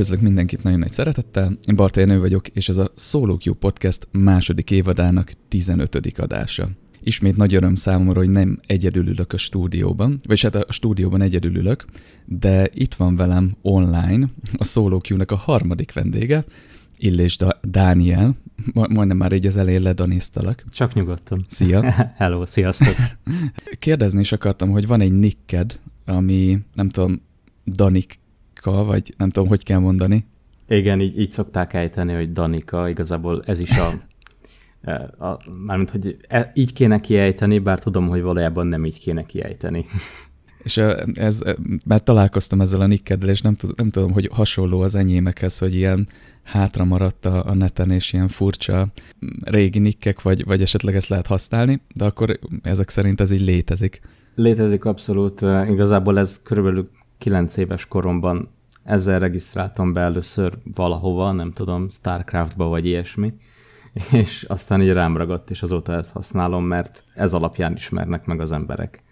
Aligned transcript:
Üdvözlök 0.00 0.24
mindenkit 0.24 0.62
nagyon 0.62 0.78
nagy 0.78 0.92
szeretettel, 0.92 1.58
én 1.66 1.76
Barta 1.76 2.00
Jenő 2.00 2.20
vagyok, 2.20 2.48
és 2.48 2.68
ez 2.68 2.76
a 2.76 2.90
Solo 2.96 3.36
Q 3.44 3.54
Podcast 3.54 4.08
második 4.10 4.70
évadának 4.70 5.32
15. 5.48 6.18
adása. 6.18 6.68
Ismét 7.02 7.36
nagy 7.36 7.54
öröm 7.54 7.74
számomra, 7.74 8.18
hogy 8.18 8.30
nem 8.30 8.58
egyedül 8.66 9.08
ülök 9.08 9.32
a 9.32 9.36
stúdióban, 9.36 10.20
vagy 10.26 10.40
hát 10.40 10.54
a 10.54 10.72
stúdióban 10.72 11.22
egyedül 11.22 11.56
ülök, 11.56 11.84
de 12.24 12.70
itt 12.74 12.94
van 12.94 13.16
velem 13.16 13.56
online 13.62 14.28
a 14.52 14.64
Solo 14.64 15.00
Q-nak 15.08 15.30
a 15.30 15.36
harmadik 15.36 15.92
vendége, 15.92 16.44
Illés 16.96 17.36
Dániel, 17.62 18.36
majdnem 18.72 19.16
már 19.16 19.32
így 19.32 19.46
az 19.46 19.56
elején 19.56 19.82
ledanéztalak. 19.82 20.64
Csak 20.72 20.94
nyugodtan. 20.94 21.40
Szia! 21.48 21.92
Hello, 22.16 22.46
sziasztok! 22.46 22.94
Kérdezni 23.78 24.20
is 24.20 24.32
akartam, 24.32 24.70
hogy 24.70 24.86
van 24.86 25.00
egy 25.00 25.12
nicked, 25.12 25.80
ami 26.04 26.58
nem 26.74 26.88
tudom, 26.88 27.20
Danika, 28.64 28.84
vagy 28.84 29.14
nem 29.16 29.30
tudom, 29.30 29.48
hogy 29.48 29.64
kell 29.64 29.78
mondani. 29.78 30.26
Igen, 30.68 31.00
így, 31.00 31.18
így 31.18 31.30
szokták 31.30 31.74
ejteni, 31.74 32.12
hogy 32.12 32.32
Danika, 32.32 32.88
igazából 32.88 33.42
ez 33.46 33.60
is 33.60 33.70
a, 33.78 33.92
a, 35.18 35.24
a 35.26 35.40
mármint, 35.66 35.90
hogy 35.90 36.16
e, 36.28 36.50
így 36.54 36.72
kéne 36.72 37.00
kiejteni, 37.00 37.58
bár 37.58 37.78
tudom, 37.78 38.08
hogy 38.08 38.22
valójában 38.22 38.66
nem 38.66 38.84
így 38.84 39.00
kéne 39.00 39.22
kiejteni. 39.26 39.86
És 40.62 40.76
ez, 41.14 41.42
mert 41.84 42.04
találkoztam 42.04 42.60
ezzel 42.60 42.80
a 42.80 42.86
nickeddel, 42.86 43.28
és 43.28 43.40
nem, 43.40 43.54
tud, 43.54 43.76
nem 43.76 43.90
tudom, 43.90 44.12
hogy 44.12 44.28
hasonló 44.32 44.80
az 44.80 44.94
enyémekhez, 44.94 45.58
hogy 45.58 45.74
ilyen 45.74 46.06
hátra 46.42 46.84
maradt 46.84 47.24
a, 47.26 47.46
a 47.46 47.54
neten, 47.54 47.90
és 47.90 48.12
ilyen 48.12 48.28
furcsa 48.28 48.86
régi 49.44 49.78
nikkek, 49.78 50.22
vagy, 50.22 50.44
vagy 50.44 50.62
esetleg 50.62 50.94
ezt 50.94 51.08
lehet 51.08 51.26
használni, 51.26 51.80
de 51.94 52.04
akkor 52.04 52.38
ezek 52.62 52.88
szerint 52.88 53.20
ez 53.20 53.30
így 53.30 53.40
létezik. 53.40 54.00
Létezik 54.34 54.84
abszolút. 54.84 55.40
Igazából 55.68 56.18
ez 56.18 56.42
körülbelül 56.42 56.90
9 57.20 57.56
éves 57.56 57.86
koromban 57.86 58.48
ezzel 58.82 59.18
regisztráltam 59.18 59.92
be 59.92 60.00
először 60.00 60.58
valahova, 60.74 61.32
nem 61.32 61.52
tudom, 61.52 61.88
Starcraftba 61.88 62.64
vagy 62.64 62.86
ilyesmi, 62.86 63.34
és 64.12 64.44
aztán 64.48 64.82
így 64.82 64.92
rám 64.92 65.16
ragadt, 65.16 65.50
és 65.50 65.62
azóta 65.62 65.92
ezt 65.92 66.12
használom, 66.12 66.64
mert 66.64 67.04
ez 67.14 67.34
alapján 67.34 67.74
ismernek 67.74 68.26
meg 68.26 68.40
az 68.40 68.52
emberek. 68.52 69.02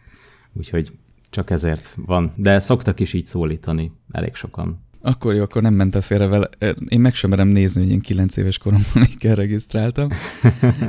Úgyhogy 0.52 0.92
csak 1.30 1.50
ezért 1.50 1.96
van. 2.06 2.32
De 2.36 2.58
szoktak 2.58 3.00
is 3.00 3.12
így 3.12 3.26
szólítani 3.26 3.92
elég 4.10 4.34
sokan. 4.34 4.86
Akkor 5.00 5.34
jó, 5.34 5.42
akkor 5.42 5.62
nem 5.62 5.74
mentem 5.74 6.00
félre 6.00 6.26
vele. 6.26 6.48
Én 6.88 7.00
meg 7.00 7.14
sem 7.14 7.30
merem 7.30 7.48
nézni, 7.48 7.82
hogy 7.82 7.91
én 7.91 8.00
9 8.00 8.36
éves 8.36 8.58
koromban 8.58 8.91
még 9.20 9.32
regisztráltam. 9.34 10.08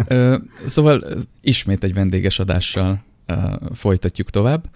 szóval 0.65 1.03
ismét 1.41 1.83
egy 1.83 1.93
vendéges 1.93 2.39
adással 2.39 3.03
folytatjuk 3.73 4.29
tovább. 4.29 4.69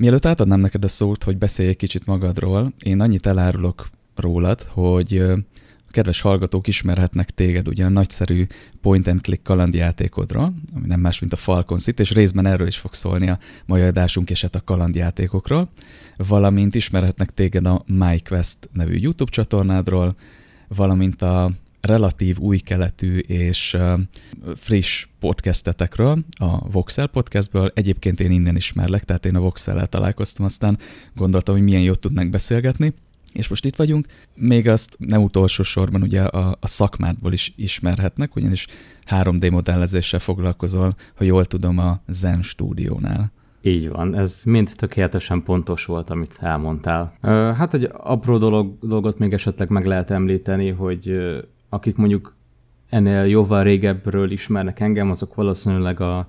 Mielőtt 0.00 0.24
átadnám 0.24 0.60
neked 0.60 0.84
a 0.84 0.88
szót, 0.88 1.24
hogy 1.24 1.38
beszélj 1.38 1.68
egy 1.68 1.76
kicsit 1.76 2.06
magadról, 2.06 2.72
én 2.84 3.00
annyit 3.00 3.26
elárulok 3.26 3.88
rólad, 4.14 4.62
hogy 4.62 5.18
a 5.18 5.90
kedves 5.90 6.20
hallgatók 6.20 6.66
ismerhetnek 6.66 7.30
téged 7.30 7.68
ugye 7.68 7.84
a 7.84 7.88
nagyszerű 7.88 8.46
point 8.80 9.06
and 9.06 9.20
click 9.20 9.42
kalandjátékodról, 9.42 10.54
ami 10.74 10.86
nem 10.86 11.00
más, 11.00 11.20
mint 11.20 11.32
a 11.32 11.36
Falcon 11.36 11.78
City, 11.78 12.02
és 12.02 12.12
részben 12.12 12.46
erről 12.46 12.66
is 12.66 12.76
fog 12.76 12.94
szólni 12.94 13.30
a 13.30 13.38
mai 13.66 13.82
adásunk 13.82 14.30
és 14.30 14.40
hát 14.42 14.54
a 14.54 14.64
kalandjátékokról, 14.64 15.70
valamint 16.16 16.74
ismerhetnek 16.74 17.30
téged 17.30 17.66
a 17.66 17.84
MyQuest 17.86 18.68
nevű 18.72 18.96
YouTube 18.96 19.30
csatornádról, 19.30 20.16
valamint 20.68 21.22
a 21.22 21.50
relatív 21.80 22.38
új 22.38 22.58
keletű 22.58 23.18
és 23.18 23.76
friss 24.54 25.06
podcastetekről, 25.20 26.18
a 26.30 26.68
Voxel 26.68 27.06
podcastből. 27.06 27.72
Egyébként 27.74 28.20
én 28.20 28.30
innen 28.30 28.56
ismerlek, 28.56 29.04
tehát 29.04 29.26
én 29.26 29.36
a 29.36 29.40
Voxel-el 29.40 29.86
találkoztam, 29.86 30.44
aztán 30.44 30.78
gondoltam, 31.14 31.54
hogy 31.54 31.64
milyen 31.64 31.82
jót 31.82 32.00
tudnánk 32.00 32.30
beszélgetni. 32.30 32.94
És 33.32 33.48
most 33.48 33.64
itt 33.64 33.76
vagyunk, 33.76 34.06
még 34.34 34.68
azt 34.68 34.96
nem 34.98 35.22
utolsó 35.22 35.62
sorban 35.62 36.02
ugye 36.02 36.22
a, 36.22 36.56
a 36.60 36.66
szakmádból 36.66 37.32
is 37.32 37.52
ismerhetnek, 37.56 38.36
ugyanis 38.36 38.66
3D 39.06 39.50
modellezéssel 39.50 40.20
foglalkozol, 40.20 40.96
ha 41.14 41.24
jól 41.24 41.44
tudom, 41.44 41.78
a 41.78 42.00
Zen 42.08 42.42
stúdiónál. 42.42 43.32
Így 43.62 43.88
van, 43.88 44.14
ez 44.14 44.42
mind 44.44 44.70
tökéletesen 44.76 45.42
pontos 45.42 45.84
volt, 45.84 46.10
amit 46.10 46.36
elmondtál. 46.40 47.12
Hát 47.56 47.74
egy 47.74 47.88
apró 47.92 48.38
dolog, 48.38 48.78
dolgot 48.80 49.18
még 49.18 49.32
esetleg 49.32 49.70
meg 49.70 49.86
lehet 49.86 50.10
említeni, 50.10 50.68
hogy 50.68 51.20
akik 51.70 51.96
mondjuk 51.96 52.34
ennél 52.88 53.24
jóval 53.24 53.62
régebbről 53.62 54.30
ismernek 54.30 54.80
engem, 54.80 55.10
azok 55.10 55.34
valószínűleg 55.34 56.00
a 56.00 56.26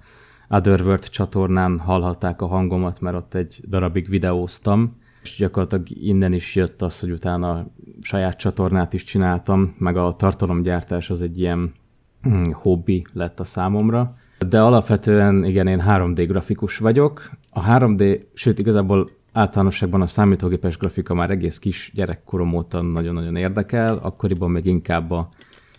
Otherworld 0.49 1.09
csatornán 1.09 1.79
hallhatták 1.79 2.41
a 2.41 2.45
hangomat, 2.45 3.01
mert 3.01 3.15
ott 3.15 3.35
egy 3.35 3.59
darabig 3.67 4.09
videóztam, 4.09 4.99
és 5.23 5.35
gyakorlatilag 5.37 5.85
innen 5.89 6.33
is 6.33 6.55
jött 6.55 6.81
az, 6.81 6.99
hogy 6.99 7.11
utána 7.11 7.67
saját 8.01 8.37
csatornát 8.37 8.93
is 8.93 9.03
csináltam, 9.03 9.75
meg 9.77 9.97
a 9.97 10.15
tartalomgyártás 10.15 11.09
az 11.09 11.21
egy 11.21 11.39
ilyen 11.39 11.73
hm, 12.21 12.51
hobbi 12.51 13.05
lett 13.13 13.39
a 13.39 13.43
számomra. 13.43 14.13
De 14.47 14.61
alapvetően 14.61 15.45
igen, 15.45 15.67
én 15.67 15.83
3D 15.87 16.25
grafikus 16.27 16.77
vagyok. 16.77 17.31
A 17.49 17.61
3D, 17.61 18.21
sőt 18.33 18.59
igazából 18.59 19.09
általánosságban 19.31 20.01
a 20.01 20.07
számítógépes 20.07 20.77
grafika 20.77 21.13
már 21.13 21.29
egész 21.29 21.59
kis 21.59 21.91
gyerekkorom 21.95 22.53
óta 22.53 22.81
nagyon-nagyon 22.81 23.35
érdekel, 23.35 23.97
akkoriban 23.97 24.51
még 24.51 24.65
inkább 24.65 25.11
a 25.11 25.29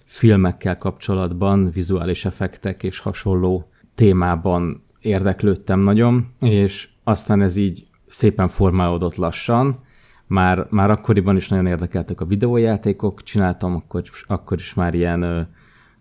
filmekkel 0.04 0.78
kapcsolatban, 0.78 1.70
vizuális 1.70 2.24
effektek 2.24 2.82
és 2.82 2.98
hasonló 2.98 3.70
témában 3.94 4.82
érdeklődtem 5.00 5.80
nagyon, 5.80 6.32
és 6.40 6.88
aztán 7.04 7.42
ez 7.42 7.56
így 7.56 7.86
szépen 8.08 8.48
formálódott 8.48 9.16
lassan. 9.16 9.78
Már, 10.26 10.66
már 10.70 10.90
akkoriban 10.90 11.36
is 11.36 11.48
nagyon 11.48 11.66
érdekeltek 11.66 12.20
a 12.20 12.24
videójátékok, 12.24 13.22
csináltam 13.22 13.74
akkor, 13.74 14.02
akkor 14.26 14.58
is 14.58 14.74
már 14.74 14.94
ilyen 14.94 15.48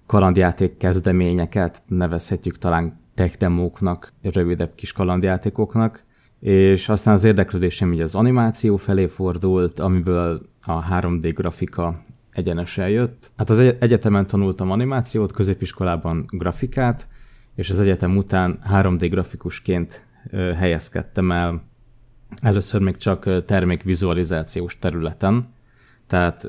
kalandjáték 0.06 0.78
kezdeményeket, 0.78 1.83
nevezhetjük 1.88 2.57
talán 2.57 3.00
tech 3.13 3.38
demóknak, 3.38 4.13
rövidebb 4.22 4.75
kis 4.75 4.91
kalandjátékoknak, 4.91 6.03
és 6.41 6.90
aztán 6.90 7.13
az 7.13 7.24
érdeklődésem 7.24 7.94
így 7.94 8.02
az 8.02 8.16
animáció 8.16 8.78
felé 8.78 9.07
fordult, 9.07 9.79
amiből 9.79 10.41
a 10.66 11.00
3D 11.00 11.31
grafika 11.35 12.03
egyenesen 12.31 12.90
jött. 12.90 13.31
Hát 13.38 13.50
az 13.50 13.59
egyetemen 13.59 14.28
tanultam 14.28 14.72
animációt, 14.72 15.31
középiskolában 15.31 16.25
grafikát, 16.30 17.07
és 17.56 17.69
az 17.69 17.80
egyetem 17.80 18.18
után 18.18 18.59
3D 18.72 19.07
grafikusként 19.09 20.06
helyezkedtem 20.57 21.31
el 21.31 21.63
először 22.42 22.81
még 22.81 22.98
csak 22.98 23.45
termékvizualizációs 23.45 24.80
területen, 24.80 25.45
tehát 26.07 26.48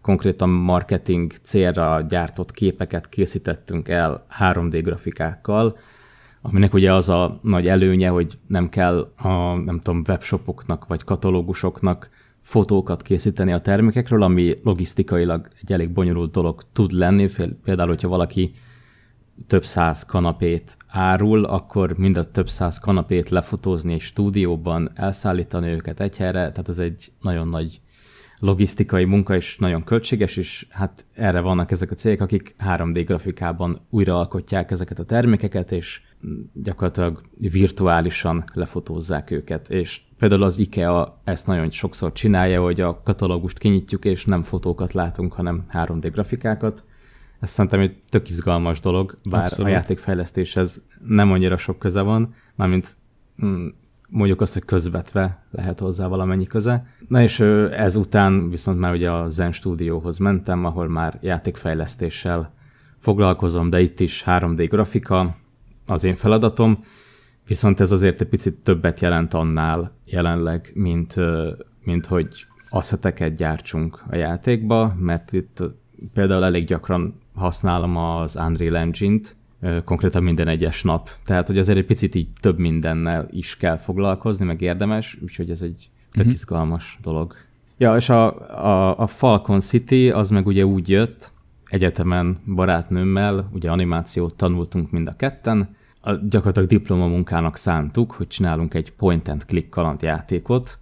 konkrétan 0.00 0.48
marketing 0.48 1.32
célra 1.42 2.00
gyártott 2.08 2.50
képeket 2.50 3.08
készítettünk 3.08 3.88
el 3.88 4.26
3D 4.40 4.80
grafikákkal, 4.82 5.76
aminek 6.42 6.74
ugye 6.74 6.94
az 6.94 7.08
a 7.08 7.38
nagy 7.42 7.66
előnye, 7.66 8.08
hogy 8.08 8.38
nem 8.46 8.68
kell 8.68 9.12
a 9.16 9.54
nem 9.54 9.80
tudom, 9.80 10.02
webshopoknak 10.08 10.86
vagy 10.86 11.04
katalógusoknak 11.04 12.10
fotókat 12.40 13.02
készíteni 13.02 13.52
a 13.52 13.60
termékekről, 13.60 14.22
ami 14.22 14.54
logisztikailag 14.62 15.48
egy 15.62 15.72
elég 15.72 15.90
bonyolult 15.92 16.32
dolog 16.32 16.62
tud 16.72 16.92
lenni. 16.92 17.30
Például, 17.64 17.88
hogyha 17.88 18.08
valaki 18.08 18.54
több 19.46 19.64
száz 19.64 20.04
kanapét 20.04 20.76
árul, 20.86 21.44
akkor 21.44 21.98
mind 21.98 22.16
a 22.16 22.30
több 22.30 22.48
száz 22.48 22.78
kanapét 22.78 23.28
lefotózni 23.28 23.92
egy 23.92 24.00
stúdióban, 24.00 24.90
elszállítani 24.94 25.68
őket 25.68 26.00
egy 26.00 26.16
helyre, 26.16 26.38
tehát 26.38 26.68
ez 26.68 26.78
egy 26.78 27.12
nagyon 27.20 27.48
nagy 27.48 27.80
logisztikai 28.38 29.04
munka, 29.04 29.36
és 29.36 29.56
nagyon 29.58 29.84
költséges, 29.84 30.36
és 30.36 30.66
hát 30.70 31.04
erre 31.12 31.40
vannak 31.40 31.70
ezek 31.70 31.90
a 31.90 31.94
cégek, 31.94 32.20
akik 32.20 32.54
3D 32.58 33.02
grafikában 33.06 33.80
újraalkotják 33.90 34.70
ezeket 34.70 34.98
a 34.98 35.04
termékeket, 35.04 35.72
és 35.72 36.00
gyakorlatilag 36.52 37.20
virtuálisan 37.38 38.44
lefotózzák 38.54 39.30
őket. 39.30 39.70
És 39.70 40.00
például 40.18 40.42
az 40.42 40.58
IKEA 40.58 41.20
ezt 41.24 41.46
nagyon 41.46 41.70
sokszor 41.70 42.12
csinálja, 42.12 42.62
hogy 42.62 42.80
a 42.80 43.02
katalógust 43.02 43.58
kinyitjuk, 43.58 44.04
és 44.04 44.24
nem 44.24 44.42
fotókat 44.42 44.92
látunk, 44.92 45.32
hanem 45.32 45.64
3D 45.72 46.08
grafikákat. 46.12 46.84
Ez 47.40 47.50
szerintem 47.50 47.80
egy 47.80 47.96
tök 48.08 48.28
izgalmas 48.28 48.80
dolog, 48.80 49.14
bár 49.30 49.40
Abszolút. 49.40 49.70
a 49.70 49.74
játékfejlesztéshez 49.74 50.86
nem 51.06 51.32
annyira 51.32 51.56
sok 51.56 51.78
köze 51.78 52.00
van, 52.00 52.34
mármint 52.54 52.96
mm, 53.44 53.66
mondjuk 54.08 54.40
azt, 54.40 54.52
hogy 54.52 54.64
közvetve 54.64 55.44
lehet 55.50 55.80
hozzá 55.80 56.06
valamennyi 56.06 56.46
köze. 56.46 56.86
Na 57.08 57.22
és 57.22 57.40
ezután 57.70 58.50
viszont 58.50 58.78
már 58.78 58.92
ugye 58.92 59.10
a 59.10 59.28
Zen 59.28 59.52
stúdióhoz 59.52 60.18
mentem, 60.18 60.64
ahol 60.64 60.88
már 60.88 61.18
játékfejlesztéssel 61.20 62.52
foglalkozom, 62.98 63.70
de 63.70 63.80
itt 63.80 64.00
is 64.00 64.24
3D 64.26 64.66
grafika 64.70 65.36
az 65.90 66.04
én 66.04 66.16
feladatom, 66.16 66.84
viszont 67.46 67.80
ez 67.80 67.92
azért 67.92 68.20
egy 68.20 68.28
picit 68.28 68.54
többet 68.54 69.00
jelent 69.00 69.34
annál 69.34 69.92
jelenleg, 70.04 70.70
mint, 70.74 71.14
mint 71.84 72.06
hogy 72.06 72.28
asszeteket 72.70 73.36
gyártsunk 73.36 74.02
a 74.10 74.16
játékba, 74.16 74.94
mert 74.98 75.32
itt 75.32 75.62
például 76.14 76.44
elég 76.44 76.66
gyakran 76.66 77.20
használom 77.34 77.96
az 77.96 78.36
Unreal 78.36 78.76
Engine-t, 78.76 79.36
konkrétan 79.84 80.22
minden 80.22 80.48
egyes 80.48 80.82
nap. 80.82 81.10
Tehát, 81.24 81.46
hogy 81.46 81.58
azért 81.58 81.78
egy 81.78 81.86
picit 81.86 82.14
így 82.14 82.28
több 82.40 82.58
mindennel 82.58 83.28
is 83.30 83.56
kell 83.56 83.76
foglalkozni, 83.76 84.44
meg 84.44 84.60
érdemes, 84.60 85.18
úgyhogy 85.22 85.50
ez 85.50 85.62
egy 85.62 85.90
tök 86.10 86.20
uh-huh. 86.20 86.32
izgalmas 86.32 86.98
dolog. 87.02 87.34
Ja, 87.76 87.96
és 87.96 88.08
a, 88.08 88.50
a, 88.66 88.98
a 88.98 89.06
Falcon 89.06 89.60
City 89.60 90.10
az 90.10 90.30
meg 90.30 90.46
ugye 90.46 90.66
úgy 90.66 90.88
jött, 90.88 91.32
egyetemen 91.64 92.38
barátnőmmel, 92.54 93.50
ugye 93.52 93.70
animációt 93.70 94.34
tanultunk 94.34 94.90
mind 94.90 95.08
a 95.08 95.12
ketten, 95.12 95.76
a, 96.00 96.12
gyakorlatilag 96.12 96.68
diplomamunkának 96.68 97.56
szántuk, 97.56 98.12
hogy 98.12 98.26
csinálunk 98.26 98.74
egy 98.74 98.92
point 98.92 99.28
and 99.28 99.44
click 99.44 99.68
kalandjátékot, 99.68 100.78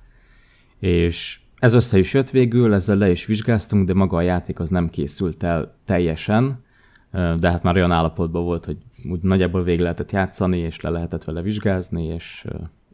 és 0.79 1.41
ez 1.59 1.75
össze 1.75 1.99
is 1.99 2.15
jött 2.15 2.31
végül, 2.31 2.75
ezzel 2.75 2.97
le 2.97 3.11
is 3.11 3.26
vizsgáztunk, 3.26 3.87
de 3.87 3.94
maga 3.94 4.17
a 4.17 4.23
játék 4.23 4.61
az 4.61 4.69
nem 4.69 4.91
készült 4.91 5.43
el 5.43 5.75
teljesen, 5.85 6.65
de 7.11 7.50
hát 7.50 7.62
már 7.62 7.76
olyan 7.76 7.93
állapotban 7.93 8.44
volt, 8.44 8.65
hogy 8.65 8.76
úgy 9.11 9.23
nagyjából 9.23 9.62
végig 9.62 9.81
lehetett 9.81 10.12
játszani, 10.12 10.59
és 10.59 10.81
le 10.81 10.91
lehetett 10.91 11.25
vele 11.25 11.43
vizsgázni, 11.43 12.05
és 12.05 12.44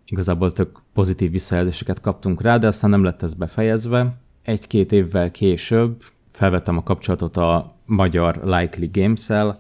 igazából 0.07 0.53
tök 0.53 0.81
pozitív 0.93 1.31
visszajelzéseket 1.31 2.01
kaptunk 2.01 2.41
rá, 2.41 2.59
de 2.59 2.67
aztán 2.67 2.91
nem 2.91 3.05
lett 3.05 3.23
ez 3.23 3.35
befejezve. 3.35 4.17
Egy-két 4.43 4.93
évvel 4.93 5.31
később 5.31 6.03
felvettem 6.33 6.77
a 6.77 6.83
kapcsolatot 6.83 7.37
a 7.37 7.75
magyar 7.87 8.41
Likely 8.45 8.89
Games-el, 8.93 9.57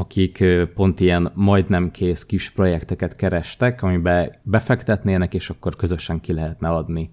akik 0.00 0.44
pont 0.74 1.00
ilyen 1.00 1.30
majdnem 1.34 1.90
kész 1.90 2.26
kis 2.26 2.50
projekteket 2.50 3.16
kerestek, 3.16 3.82
amiben 3.82 4.32
befektetnének, 4.42 5.34
és 5.34 5.50
akkor 5.50 5.76
közösen 5.76 6.20
ki 6.20 6.32
lehetne 6.32 6.68
adni. 6.68 7.10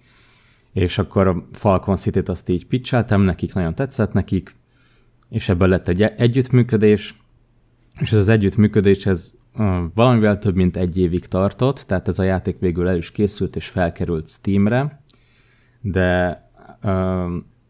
És 0.74 0.98
akkor 0.98 1.46
Falcon 1.52 1.96
City-t 1.96 2.30
azt 2.30 2.50
így 2.50 2.66
pitcheltem, 2.68 3.22
nekik 3.22 3.54
nagyon 3.54 3.76
tetszett 3.76 4.14
nekik, 4.14 4.56
és 5.30 5.50
ebből 5.50 5.68
lett 5.68 5.88
egy 5.88 6.02
együttműködés, 6.02 7.22
és 8.00 8.12
ez 8.12 8.18
az 8.18 8.30
együttműködés, 8.30 9.06
ez 9.06 9.34
valamivel 9.94 10.38
több 10.38 10.56
mint 10.56 10.78
egy 10.78 10.98
évig 10.98 11.26
tartott, 11.26 11.84
tehát 11.88 12.08
ez 12.08 12.20
a 12.20 12.24
játék 12.24 12.60
végül 12.60 12.88
el 12.88 12.98
is 12.98 13.12
készült, 13.12 13.56
és 13.56 13.68
felkerült 13.68 14.30
Steamre, 14.30 15.02
de 15.82 16.42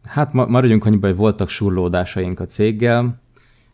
hát 0.04 0.34
maradjunk 0.34 0.86
annyiban, 0.86 1.10
hogy 1.10 1.20
voltak 1.20 1.50
surlódásaink 1.50 2.40
a 2.40 2.46
céggel, 2.46 3.26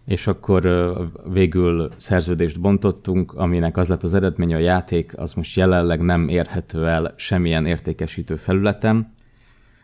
és 0.06 0.28
akkor 0.28 0.94
végül 1.34 1.90
szerződést 1.98 2.62
bontottunk, 2.62 3.34
aminek 3.34 3.78
az 3.78 3.88
lett 3.88 4.04
az 4.04 4.14
eredménye, 4.14 4.56
a 4.56 4.60
játék 4.60 5.18
az 5.18 5.34
most 5.34 5.56
jelenleg 5.56 6.02
nem 6.02 6.28
érhető 6.28 6.88
el 6.88 7.14
semmilyen 7.16 7.66
értékesítő 7.66 8.36
felületen, 8.36 9.14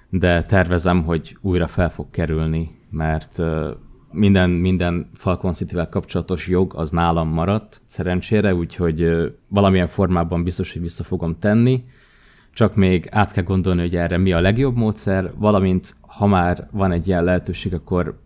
de 0.09 0.43
tervezem, 0.43 1.03
hogy 1.03 1.37
újra 1.41 1.67
fel 1.67 1.89
fog 1.89 2.09
kerülni, 2.09 2.71
mert 2.89 3.41
minden, 4.11 4.49
minden 4.49 5.09
Falcon 5.13 5.53
city 5.53 5.75
kapcsolatos 5.89 6.47
jog 6.47 6.73
az 6.75 6.89
nálam 6.89 7.29
maradt, 7.29 7.81
szerencsére, 7.85 8.55
úgyhogy 8.55 9.31
valamilyen 9.47 9.87
formában 9.87 10.43
biztos, 10.43 10.73
hogy 10.73 10.81
vissza 10.81 11.03
fogom 11.03 11.39
tenni, 11.39 11.83
csak 12.53 12.75
még 12.75 13.07
át 13.11 13.31
kell 13.31 13.43
gondolni, 13.43 13.81
hogy 13.81 13.95
erre 13.95 14.17
mi 14.17 14.31
a 14.31 14.39
legjobb 14.39 14.75
módszer, 14.75 15.31
valamint 15.35 15.95
ha 16.01 16.27
már 16.27 16.67
van 16.71 16.91
egy 16.91 17.07
ilyen 17.07 17.23
lehetőség, 17.23 17.73
akkor 17.73 18.19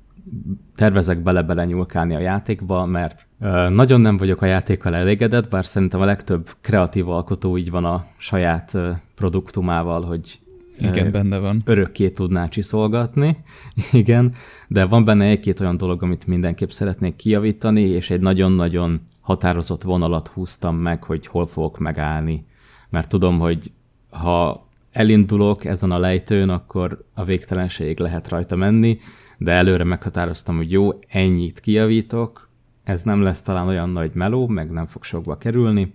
tervezek 0.76 1.20
bele-bele 1.24 1.66
nyúlkálni 1.66 2.16
a 2.16 2.20
játékba, 2.20 2.86
mert 2.86 3.28
ö, 3.40 3.70
nagyon 3.70 4.02
nem 4.02 4.18
vagyok 4.18 4.42
a 4.42 4.46
játékkal 4.46 4.96
elégedett, 4.96 5.50
bár 5.50 5.66
szerintem 5.66 6.02
a 6.02 6.06
legtöbb 6.06 6.50
kreatív 6.62 7.10
alkotó 7.10 7.58
így 7.58 7.72
van 7.72 7.86
a 7.86 8.06
saját 8.18 8.74
ö, 8.74 8.92
produktumával, 9.16 10.02
hogy 10.02 10.40
igen, 10.78 11.12
benne 11.12 11.38
van. 11.38 11.62
Örökké 11.66 12.10
tudná 12.10 12.48
csiszolgatni, 12.48 13.38
igen, 13.92 14.34
de 14.68 14.86
van 14.86 15.06
benne 15.06 15.26
egy-két 15.26 15.60
olyan 15.60 15.78
dolog, 15.78 16.04
amit 16.04 16.28
mindenképp 16.28 16.70
szeretnék 16.70 17.16
kijavítani, 17.16 17.82
és 17.82 18.10
egy 18.10 18.22
nagyon-nagyon 18.22 19.02
határozott 19.22 19.84
vonalat 19.84 20.28
húztam 20.28 20.76
meg, 20.76 21.04
hogy 21.04 21.28
hol 21.28 21.48
fogok 21.48 21.80
megállni. 21.80 22.46
Mert 22.90 23.10
tudom, 23.10 23.40
hogy 23.40 23.72
ha 24.10 24.68
elindulok 24.92 25.66
ezen 25.66 25.92
a 25.92 25.98
lejtőn, 25.98 26.50
akkor 26.50 27.06
a 27.14 27.24
végtelenség 27.24 28.00
lehet 28.00 28.30
rajta 28.30 28.56
menni, 28.56 29.00
de 29.44 29.52
előre 29.52 29.84
meghatároztam, 29.84 30.56
hogy 30.56 30.72
jó, 30.72 31.00
ennyit 31.08 31.60
kijavítok, 31.60 32.50
ez 32.84 33.04
nem 33.04 33.22
lesz 33.22 33.42
talán 33.42 33.68
olyan 33.68 33.90
nagy 33.90 34.14
meló, 34.14 34.48
meg 34.48 34.72
nem 34.72 34.86
fog 34.86 35.04
sokba 35.04 35.38
kerülni, 35.38 35.94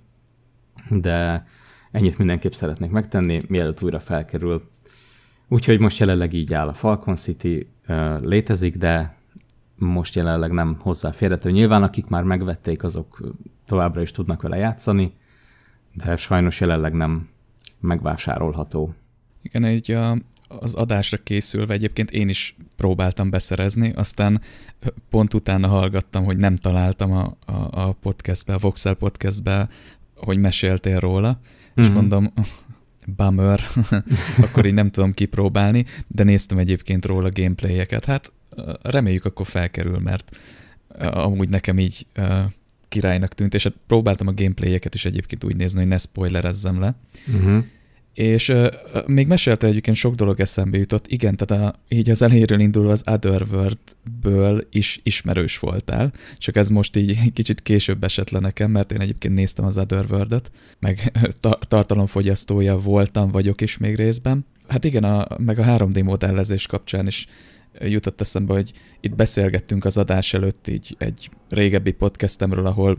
de 0.91 1.47
ennyit 1.91 2.19
mindenképp 2.19 2.53
szeretnék 2.53 2.91
megtenni, 2.91 3.41
mielőtt 3.49 3.83
újra 3.83 4.01
felkerül. 4.01 4.71
Úgyhogy 5.49 5.81
most 5.81 5.99
jelenleg 5.99 6.33
így 6.33 6.55
áll 6.55 6.69
a 6.69 6.73
Falcon 6.73 7.17
City, 7.17 7.69
létezik, 8.21 8.77
de 8.77 9.17
most 9.77 10.15
jelenleg 10.15 10.51
nem 10.51 10.77
hozzáférhető. 10.79 11.51
Nyilván 11.51 11.83
akik 11.83 12.07
már 12.07 12.23
megvették, 12.23 12.83
azok 12.83 13.35
továbbra 13.67 14.03
is 14.03 14.11
tudnak 14.11 14.43
vele 14.43 14.57
játszani, 14.57 15.13
de 15.95 16.17
sajnos 16.17 16.61
jelenleg 16.61 16.93
nem 16.93 17.29
megvásárolható. 17.81 18.95
Igen, 19.43 19.65
egy 19.65 19.99
az 20.49 20.75
adásra 20.75 21.17
készülve 21.23 21.75
egyébként 21.75 22.11
én 22.11 22.29
is 22.29 22.57
próbáltam 22.79 23.31
beszerezni, 23.31 23.93
aztán 23.95 24.41
pont 25.11 25.35
utána 25.35 25.69
hallgattam, 25.69 26.25
hogy 26.25 26.37
nem 26.37 26.57
találtam 26.57 27.13
a, 27.13 27.37
a, 27.47 27.53
a 27.71 27.93
podcastbe, 27.93 28.55
a 28.55 28.59
Voxel 28.59 28.95
podcastbe, 28.95 29.69
hogy 30.17 30.39
meséltél 30.39 30.99
róla, 30.99 31.29
mm-hmm. 31.29 31.73
és 31.75 31.87
mhm. 31.87 31.95
mondom, 31.95 32.33
bummer, 33.17 33.61
akkor 34.45 34.67
így 34.67 34.75
nem 34.75 34.89
tudom 34.89 35.13
kipróbálni, 35.13 35.85
de 36.07 36.23
néztem 36.23 36.59
egyébként 36.59 37.05
róla 37.05 37.31
gameplayeket. 37.33 38.05
Hát 38.05 38.33
reméljük 38.83 39.25
akkor 39.25 39.47
felkerül, 39.47 39.99
mert 39.99 40.37
amúgy 40.99 41.49
nekem 41.49 41.79
így 41.79 42.07
királynak 42.89 43.35
tűnt, 43.35 43.55
és 43.55 43.63
hát 43.63 43.75
próbáltam 43.87 44.27
a 44.27 44.35
gameplayeket 44.35 44.95
is 44.95 45.05
egyébként 45.05 45.45
úgy 45.45 45.57
nézni, 45.57 45.81
hogy 45.81 45.89
ne 45.89 45.99
spoilerezzem 45.99 46.81
le. 46.81 46.95
Uh-huh. 47.35 47.65
És 48.19 48.49
uh, 48.49 48.67
még 49.07 49.27
mesélte 49.27 49.67
egyébként 49.67 49.97
sok 49.97 50.15
dolog 50.15 50.41
eszembe 50.41 50.79
jutott. 50.79 51.07
Igen, 51.07 51.37
tehát 51.37 51.65
a, 51.65 51.79
így 51.89 52.11
az 52.11 52.23
elejéről 52.23 52.61
indulva 52.61 52.91
az 52.91 53.05
Otherworld-ből 53.07 54.67
is 54.71 55.01
ismerős 55.03 55.59
voltál, 55.59 56.13
csak 56.39 56.57
ez 56.57 56.69
most 56.69 56.97
így 56.97 57.19
kicsit 57.33 57.63
később 57.63 58.05
esett 58.05 58.31
le 58.31 58.39
nekem, 58.39 58.71
mert 58.71 58.93
én 58.93 59.01
egyébként 59.01 59.35
néztem 59.35 59.65
az 59.65 59.79
Otherworld-et, 59.79 60.51
meg 60.79 61.13
ta- 61.41 61.69
tartalomfogyasztója 61.69 62.79
voltam, 62.79 63.31
vagyok 63.31 63.61
is 63.61 63.77
még 63.77 63.97
részben. 63.97 64.47
Hát 64.69 64.85
igen, 64.85 65.05
a, 65.05 65.27
meg 65.37 65.59
a 65.59 65.65
3D 65.65 66.05
modellezés 66.05 66.67
kapcsán 66.67 67.07
is 67.07 67.27
jutott 67.81 68.21
eszembe, 68.21 68.53
hogy 68.53 68.73
itt 69.01 69.15
beszélgettünk 69.15 69.85
az 69.85 69.97
adás 69.97 70.35
előtt 70.35 70.69
így 70.69 70.95
egy 70.99 71.31
régebbi 71.49 71.93
podcastemről, 71.93 72.67
ahol 72.67 72.99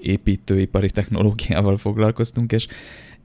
építőipari 0.00 0.90
technológiával 0.90 1.76
foglalkoztunk, 1.76 2.52
és 2.52 2.66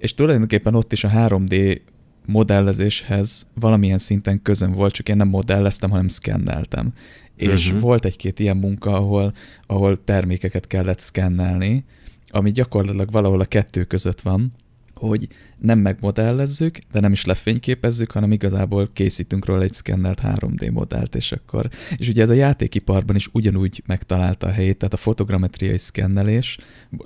és 0.01 0.13
tulajdonképpen 0.13 0.75
ott 0.75 0.91
is 0.91 1.03
a 1.03 1.09
3D 1.09 1.81
modellezéshez 2.25 3.47
valamilyen 3.53 3.97
szinten 3.97 4.41
közön 4.41 4.71
volt, 4.71 4.93
csak 4.93 5.09
én 5.09 5.17
nem 5.17 5.27
modelleztem, 5.27 5.89
hanem 5.89 6.07
szkenneltem. 6.07 6.93
És 7.35 7.67
uh-huh. 7.67 7.81
volt 7.81 8.05
egy-két 8.05 8.39
ilyen 8.39 8.57
munka, 8.57 8.93
ahol, 8.93 9.33
ahol 9.65 10.03
termékeket 10.03 10.67
kellett 10.67 10.99
szkennelni, 10.99 11.85
ami 12.27 12.51
gyakorlatilag 12.51 13.11
valahol 13.11 13.39
a 13.39 13.45
kettő 13.45 13.83
között 13.83 14.21
van, 14.21 14.53
hogy 14.93 15.27
nem 15.57 15.79
megmodellezzük, 15.79 16.79
de 16.91 16.99
nem 16.99 17.11
is 17.11 17.25
lefényképezzük, 17.25 18.11
hanem 18.11 18.31
igazából 18.31 18.89
készítünk 18.93 19.45
róla 19.45 19.61
egy 19.61 19.73
szkennelt 19.73 20.21
3D 20.23 20.71
modellt, 20.71 21.15
és 21.15 21.31
akkor... 21.31 21.69
És 21.95 22.07
ugye 22.07 22.21
ez 22.21 22.29
a 22.29 22.33
játékiparban 22.33 23.15
is 23.15 23.29
ugyanúgy 23.31 23.83
megtalálta 23.85 24.47
a 24.47 24.51
helyét, 24.51 24.77
tehát 24.77 24.93
a 24.93 24.97
fotogrametriai 24.97 25.77
szkennelés 25.77 26.57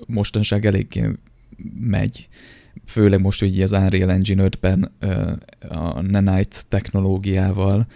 mostanság 0.08 0.66
eléggé 0.66 1.10
megy 1.80 2.28
főleg 2.86 3.22
most 3.22 3.42
ugye 3.42 3.64
az 3.64 3.72
Unreal 3.72 4.12
Engine 4.12 4.48
5-ben 4.50 4.92
a 5.70 6.02
Nanite 6.02 6.58
technológiával 6.70 7.88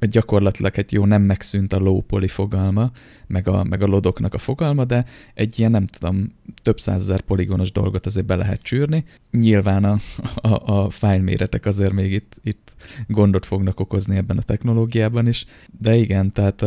gyakorlatilag 0.00 0.78
egy 0.78 0.92
jó 0.92 1.04
nem 1.04 1.22
megszűnt 1.22 1.72
a 1.72 1.78
low 1.78 2.00
poly 2.00 2.26
fogalma, 2.26 2.90
meg 3.26 3.48
a, 3.48 3.64
meg 3.64 3.82
a 3.82 3.86
lodoknak 3.86 4.34
a 4.34 4.38
fogalma, 4.38 4.84
de 4.84 5.04
egy 5.34 5.58
ilyen 5.58 5.70
nem 5.70 5.86
tudom, 5.86 6.32
több 6.62 6.80
százezer 6.80 7.20
poligonos 7.20 7.72
dolgot 7.72 8.06
azért 8.06 8.26
be 8.26 8.36
lehet 8.36 8.62
csűrni. 8.62 9.04
Nyilván 9.30 9.84
a, 9.84 9.98
a, 10.34 10.72
a 10.72 10.90
fájlméretek 10.90 11.66
azért 11.66 11.92
még 11.92 12.12
itt, 12.12 12.36
itt 12.42 12.74
gondot 13.06 13.46
fognak 13.46 13.80
okozni 13.80 14.16
ebben 14.16 14.38
a 14.38 14.42
technológiában 14.42 15.26
is, 15.26 15.46
de 15.80 15.94
igen, 15.94 16.32
tehát 16.32 16.64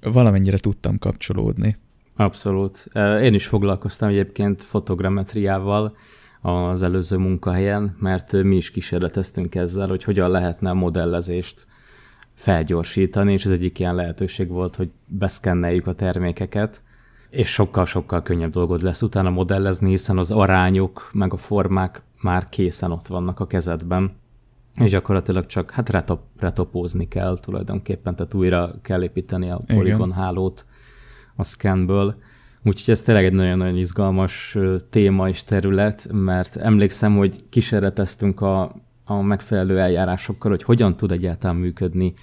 valamennyire 0.00 0.58
tudtam 0.58 0.98
kapcsolódni. 0.98 1.76
Abszolút. 2.16 2.86
Én 3.22 3.34
is 3.34 3.46
foglalkoztam 3.46 4.08
egyébként 4.08 4.62
fotogrammetriával, 4.62 5.96
az 6.42 6.82
előző 6.82 7.16
munkahelyen, 7.16 7.96
mert 7.98 8.32
mi 8.32 8.56
is 8.56 8.70
kísérleteztünk 8.70 9.54
ezzel, 9.54 9.88
hogy 9.88 10.04
hogyan 10.04 10.30
lehetne 10.30 10.70
a 10.70 10.74
modellezést 10.74 11.66
felgyorsítani, 12.34 13.32
és 13.32 13.44
ez 13.44 13.50
egyik 13.50 13.78
ilyen 13.78 13.94
lehetőség 13.94 14.48
volt, 14.48 14.76
hogy 14.76 14.90
beszkenneljük 15.06 15.86
a 15.86 15.92
termékeket, 15.92 16.82
és 17.30 17.48
sokkal-sokkal 17.52 18.22
könnyebb 18.22 18.50
dolgod 18.50 18.82
lesz 18.82 19.02
utána 19.02 19.30
modellezni, 19.30 19.90
hiszen 19.90 20.18
az 20.18 20.30
arányok 20.30 21.10
meg 21.12 21.32
a 21.32 21.36
formák 21.36 22.02
már 22.20 22.48
készen 22.48 22.90
ott 22.90 23.06
vannak 23.06 23.40
a 23.40 23.46
kezedben, 23.46 24.12
és 24.74 24.90
gyakorlatilag 24.90 25.46
csak 25.46 25.70
hát 25.70 25.88
retop, 25.88 26.20
retopózni 26.38 27.08
kell 27.08 27.38
tulajdonképpen, 27.40 28.16
tehát 28.16 28.34
újra 28.34 28.74
kell 28.82 29.02
építeni 29.02 29.50
a 29.50 29.60
poligon 29.66 30.12
hálót 30.12 30.64
a 31.34 31.44
scanből, 31.44 32.16
Úgyhogy 32.64 32.94
ez 32.94 33.02
tényleg 33.02 33.24
egy 33.24 33.32
nagyon-nagyon 33.32 33.76
izgalmas 33.76 34.58
téma 34.90 35.28
és 35.28 35.44
terület, 35.44 36.08
mert 36.12 36.56
emlékszem, 36.56 37.16
hogy 37.16 37.36
kísérleteztünk 37.48 38.40
a 38.40 38.82
a 39.04 39.22
megfelelő 39.22 39.78
eljárásokkal, 39.78 40.50
hogy 40.50 40.62
hogyan 40.62 40.96
tud 40.96 41.12
egyáltalán 41.12 41.56
működni 41.56 42.14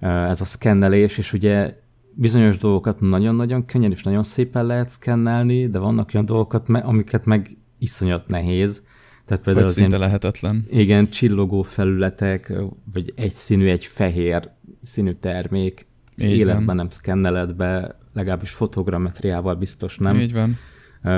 ez 0.00 0.40
a 0.40 0.44
szkennelés, 0.44 1.18
és 1.18 1.32
ugye 1.32 1.80
bizonyos 2.14 2.56
dolgokat 2.56 3.00
nagyon-nagyon 3.00 3.64
könnyen 3.64 3.90
és 3.90 4.02
nagyon 4.02 4.22
szépen 4.22 4.66
lehet 4.66 4.90
szkennelni, 4.90 5.66
de 5.66 5.78
vannak 5.78 6.10
olyan 6.14 6.26
dolgokat, 6.26 6.68
amiket 6.68 7.24
meg 7.24 7.56
iszonyat 7.78 8.28
nehéz. 8.28 8.86
Tehát 9.24 9.44
például 9.44 9.64
vagy 9.64 9.74
az 9.74 9.78
szinte 9.78 9.96
ilyen, 9.96 10.08
lehetetlen. 10.08 10.64
Igen, 10.70 11.08
csillogó 11.08 11.62
felületek, 11.62 12.52
vagy 12.92 13.12
egy 13.16 13.34
színű, 13.34 13.68
egy 13.68 13.86
fehér 13.86 14.50
színű 14.82 15.12
termék, 15.12 15.86
életben 16.16 16.76
nem 16.76 16.90
szkenneled 16.90 17.54
be, 17.54 17.98
legalábbis 18.12 18.50
fotogrammetriával 18.50 19.54
biztos 19.54 19.98
nem. 19.98 20.16
Így 20.16 20.32
van. 20.32 20.58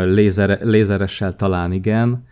Lézer, 0.05 0.59
lézeressel 0.63 1.37
talán 1.37 1.73
igen, 1.73 2.25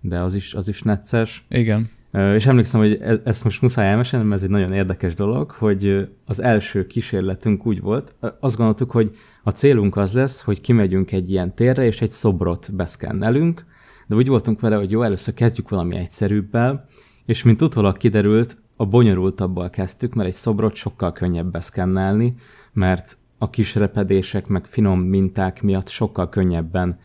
de 0.00 0.18
az 0.18 0.34
is, 0.34 0.54
az 0.54 0.68
is 0.68 0.82
necces. 0.82 1.44
Igen. 1.48 1.88
És 2.34 2.46
emlékszem, 2.46 2.80
hogy 2.80 2.98
e-, 3.00 3.20
ezt 3.24 3.44
most 3.44 3.62
muszáj 3.62 3.88
elmesélnem, 3.88 4.28
mert 4.28 4.40
ez 4.40 4.46
egy 4.46 4.52
nagyon 4.52 4.72
érdekes 4.72 5.14
dolog, 5.14 5.50
hogy 5.50 6.08
az 6.24 6.40
első 6.40 6.86
kísérletünk 6.86 7.66
úgy 7.66 7.80
volt, 7.80 8.14
azt 8.40 8.56
gondoltuk, 8.56 8.90
hogy 8.90 9.16
a 9.42 9.50
célunk 9.50 9.96
az 9.96 10.12
lesz, 10.12 10.40
hogy 10.40 10.60
kimegyünk 10.60 11.12
egy 11.12 11.30
ilyen 11.30 11.54
térre, 11.54 11.84
és 11.84 12.00
egy 12.00 12.12
szobrot 12.12 12.74
beszkennelünk, 12.74 13.64
de 14.06 14.14
úgy 14.14 14.28
voltunk 14.28 14.60
vele, 14.60 14.76
hogy 14.76 14.90
jó, 14.90 15.02
először 15.02 15.34
kezdjük 15.34 15.68
valami 15.68 15.96
egyszerűbbel, 15.96 16.86
és 17.26 17.42
mint 17.42 17.62
utólag 17.62 17.96
kiderült, 17.96 18.56
a 18.76 18.86
bonyolultabbal 18.86 19.70
kezdtük, 19.70 20.14
mert 20.14 20.28
egy 20.28 20.34
szobrot 20.34 20.74
sokkal 20.74 21.12
könnyebb 21.12 21.50
beszkennelni, 21.50 22.34
mert 22.72 23.16
a 23.38 23.50
kis 23.50 23.74
repedések, 23.74 24.46
meg 24.46 24.64
finom 24.64 25.00
minták 25.00 25.62
miatt 25.62 25.88
sokkal 25.88 26.28
könnyebben 26.28 26.98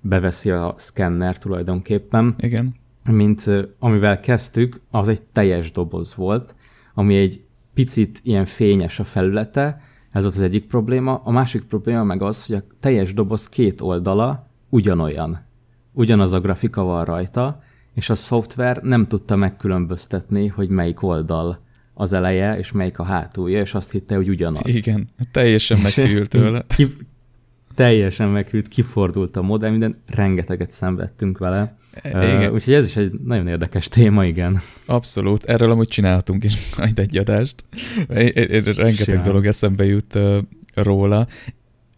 beveszi 0.00 0.50
a 0.50 0.74
szkenner 0.76 1.38
tulajdonképpen. 1.38 2.34
Igen 2.38 2.74
mint 3.12 3.50
amivel 3.78 4.20
kezdtük, 4.20 4.80
az 4.90 5.08
egy 5.08 5.22
teljes 5.22 5.72
doboz 5.72 6.14
volt, 6.14 6.54
ami 6.94 7.16
egy 7.16 7.44
picit 7.74 8.20
ilyen 8.22 8.44
fényes 8.44 8.98
a 8.98 9.04
felülete, 9.04 9.80
ez 10.10 10.22
volt 10.22 10.34
az 10.34 10.42
egyik 10.42 10.66
probléma. 10.66 11.20
A 11.24 11.30
másik 11.30 11.62
probléma 11.62 12.04
meg 12.04 12.22
az, 12.22 12.46
hogy 12.46 12.56
a 12.56 12.62
teljes 12.80 13.14
doboz 13.14 13.48
két 13.48 13.80
oldala 13.80 14.46
ugyanolyan. 14.68 15.44
Ugyanaz 15.92 16.32
a 16.32 16.40
grafika 16.40 16.82
van 16.82 17.04
rajta, 17.04 17.62
és 17.94 18.10
a 18.10 18.14
szoftver 18.14 18.82
nem 18.82 19.06
tudta 19.06 19.36
megkülönböztetni, 19.36 20.46
hogy 20.46 20.68
melyik 20.68 21.02
oldal 21.02 21.58
az 21.98 22.12
eleje, 22.12 22.58
és 22.58 22.72
melyik 22.72 22.98
a 22.98 23.04
hátulja, 23.04 23.60
és 23.60 23.74
azt 23.74 23.90
hitte, 23.90 24.16
hogy 24.16 24.28
ugyanaz. 24.28 24.74
Igen, 24.74 25.08
teljesen 25.30 25.78
meghűlt 25.78 26.28
tőle. 26.28 26.64
Ki, 26.76 26.96
teljesen 27.74 28.28
meghűlt, 28.28 28.68
kifordult 28.68 29.36
a 29.36 29.42
modell, 29.42 29.70
minden, 29.70 30.02
rengeteget 30.06 30.72
szenvedtünk 30.72 31.38
vele. 31.38 31.76
Igen. 32.02 32.46
Uh, 32.46 32.52
úgyhogy 32.52 32.74
ez 32.74 32.84
is 32.84 32.96
egy 32.96 33.12
nagyon 33.24 33.48
érdekes 33.48 33.88
téma, 33.88 34.24
igen. 34.24 34.60
Abszolút. 34.86 35.44
Erről 35.44 35.70
amúgy 35.70 35.88
csináltunk 35.88 36.44
is 36.44 36.54
majd 36.78 36.98
egy 36.98 37.18
adást. 37.18 37.64
Rengeteg 38.08 38.94
Simán. 38.94 39.22
dolog 39.22 39.46
eszembe 39.46 39.84
jut 39.84 40.14
uh, 40.14 40.38
róla. 40.74 41.26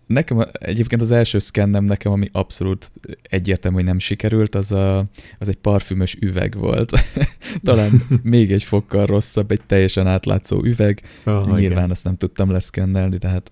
Nekem 0.08 0.44
egyébként 0.52 1.00
az 1.00 1.10
első 1.10 1.38
szkennem 1.38 1.84
nekem, 1.84 2.12
ami 2.12 2.28
abszolút 2.32 2.92
egyértelmű, 3.22 3.76
hogy 3.76 3.86
nem 3.86 3.98
sikerült, 3.98 4.54
az, 4.54 4.72
a, 4.72 5.04
az 5.38 5.48
egy 5.48 5.56
parfümös 5.56 6.16
üveg 6.20 6.56
volt. 6.56 6.92
Talán 7.62 8.06
még 8.22 8.52
egy 8.52 8.64
fokkal 8.64 9.06
rosszabb, 9.06 9.50
egy 9.50 9.60
teljesen 9.66 10.06
átlátszó 10.06 10.64
üveg. 10.64 11.00
Oh, 11.24 11.34
Nyilván 11.44 11.60
igen. 11.60 11.90
azt 11.90 12.04
nem 12.04 12.16
tudtam 12.16 12.50
leszkennelni, 12.50 13.18
tehát 13.18 13.50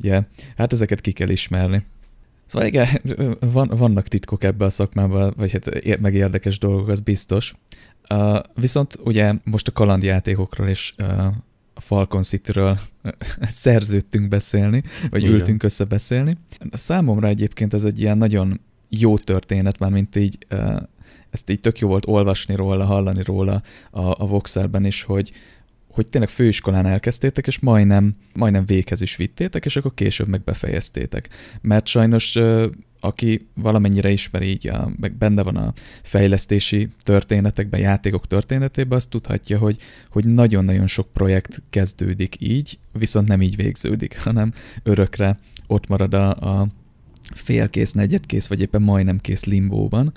yeah, 0.00 0.24
hát 0.56 0.72
ezeket 0.72 1.00
ki 1.00 1.12
kell 1.12 1.28
ismerni. 1.28 1.84
Szóval 2.46 2.68
igen, 2.68 2.86
van, 3.52 3.68
vannak 3.76 4.08
titkok 4.08 4.44
ebbe 4.44 4.64
a 4.64 4.70
szakmába, 4.70 5.32
vagy 5.36 5.52
hát 5.52 6.00
meg 6.00 6.14
érdekes 6.14 6.58
dolgok, 6.58 6.88
az 6.88 7.00
biztos. 7.00 7.54
Uh, 8.10 8.38
viszont 8.54 8.98
ugye 9.04 9.34
most 9.44 9.68
a 9.68 9.72
kalandjátékokról 9.72 10.68
és 10.68 10.94
uh, 10.98 11.26
a 11.74 11.80
Falcon 11.80 12.22
City-ről 12.22 12.78
szerződtünk 13.40 14.28
beszélni, 14.28 14.82
vagy 15.10 15.22
Igen. 15.22 15.34
ültünk 15.34 15.62
össze 15.62 15.84
beszélni. 15.84 16.36
Számomra 16.72 17.28
egyébként 17.28 17.74
ez 17.74 17.84
egy 17.84 18.00
ilyen 18.00 18.18
nagyon 18.18 18.60
jó 18.88 19.18
történet, 19.18 19.78
már 19.78 19.90
mint 19.90 20.16
így 20.16 20.38
ezt 21.30 21.50
így 21.50 21.60
tök 21.60 21.78
jó 21.78 21.88
volt 21.88 22.06
olvasni 22.06 22.54
róla, 22.54 22.84
hallani 22.84 23.22
róla 23.22 23.62
a, 23.90 24.00
a 24.00 24.26
Voxerben 24.26 24.84
is, 24.84 25.02
hogy, 25.02 25.32
hogy 25.88 26.08
tényleg 26.08 26.30
főiskolán 26.30 26.86
elkezdtétek, 26.86 27.46
és 27.46 27.58
majdnem, 27.58 28.16
majdnem 28.34 28.66
véghez 28.66 29.00
is 29.00 29.16
vittétek, 29.16 29.64
és 29.64 29.76
akkor 29.76 29.94
később 29.94 30.28
meg 30.28 30.44
befejeztétek. 30.44 31.28
Mert 31.60 31.86
sajnos 31.86 32.38
aki 33.00 33.48
valamennyire 33.54 34.10
ismeri 34.10 34.46
így, 34.46 34.68
a, 34.68 34.90
meg 34.96 35.12
benne 35.12 35.42
van 35.42 35.56
a 35.56 35.72
fejlesztési 36.02 36.88
történetekben, 37.02 37.80
játékok 37.80 38.26
történetében, 38.26 38.98
azt 38.98 39.10
tudhatja, 39.10 39.58
hogy, 39.58 39.78
hogy 40.10 40.28
nagyon-nagyon 40.28 40.86
sok 40.86 41.12
projekt 41.12 41.62
kezdődik 41.70 42.36
így, 42.38 42.78
viszont 42.92 43.28
nem 43.28 43.42
így 43.42 43.56
végződik, 43.56 44.20
hanem 44.24 44.52
örökre 44.82 45.38
ott 45.66 45.86
marad 45.86 46.14
a, 46.14 46.30
a 46.30 46.68
félkész, 47.34 47.92
negyedkész, 47.92 48.46
vagy 48.46 48.60
éppen 48.60 48.82
majdnem 48.82 49.18
kész 49.18 49.44
limbóban. 49.44 50.12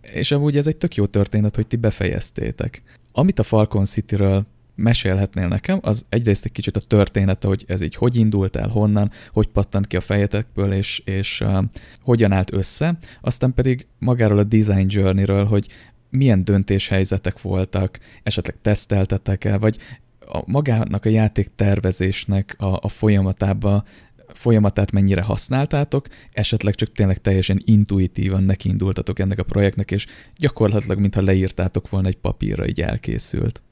És 0.00 0.30
amúgy 0.30 0.56
ez 0.56 0.66
egy 0.66 0.76
tök 0.76 0.94
jó 0.94 1.06
történet, 1.06 1.54
hogy 1.54 1.66
ti 1.66 1.76
befejeztétek. 1.76 2.82
Amit 3.12 3.38
a 3.38 3.42
Falcon 3.42 3.84
City-ről 3.84 4.46
mesélhetnél 4.78 5.48
nekem, 5.48 5.78
az 5.82 6.06
egyrészt 6.08 6.44
egy 6.44 6.52
kicsit 6.52 6.76
a 6.76 6.80
története, 6.80 7.46
hogy 7.46 7.64
ez 7.66 7.82
így 7.82 7.94
hogy 7.94 8.16
indult 8.16 8.56
el, 8.56 8.68
honnan, 8.68 9.10
hogy 9.32 9.46
pattant 9.46 9.86
ki 9.86 9.96
a 9.96 10.00
fejetekből, 10.00 10.72
és, 10.72 11.02
és 11.04 11.40
uh, 11.40 11.64
hogyan 12.02 12.32
állt 12.32 12.52
össze, 12.52 12.98
aztán 13.20 13.54
pedig 13.54 13.86
magáról 13.98 14.38
a 14.38 14.44
design 14.44 14.86
journey-ről, 14.88 15.44
hogy 15.44 15.68
milyen 16.10 16.44
döntéshelyzetek 16.44 17.40
voltak, 17.42 17.98
esetleg 18.22 18.56
teszteltetek 18.62 19.44
el, 19.44 19.58
vagy 19.58 19.78
a, 20.20 20.42
magának 20.46 21.04
a 21.04 21.08
játék 21.08 21.50
tervezésnek 21.54 22.54
a, 22.58 22.78
a 22.80 22.88
folyamatába 22.88 23.84
folyamatát 24.28 24.90
mennyire 24.90 25.22
használtátok, 25.22 26.06
esetleg 26.32 26.74
csak 26.74 26.92
tényleg 26.92 27.20
teljesen 27.20 27.62
intuitívan 27.64 28.42
nekiindultatok 28.42 29.18
ennek 29.18 29.38
a 29.38 29.42
projektnek, 29.42 29.90
és 29.90 30.06
gyakorlatilag, 30.36 30.98
mintha 30.98 31.22
leírtátok 31.22 31.90
volna 31.90 32.08
egy 32.08 32.16
papírra, 32.16 32.66
így 32.66 32.80
elkészült. 32.80 33.62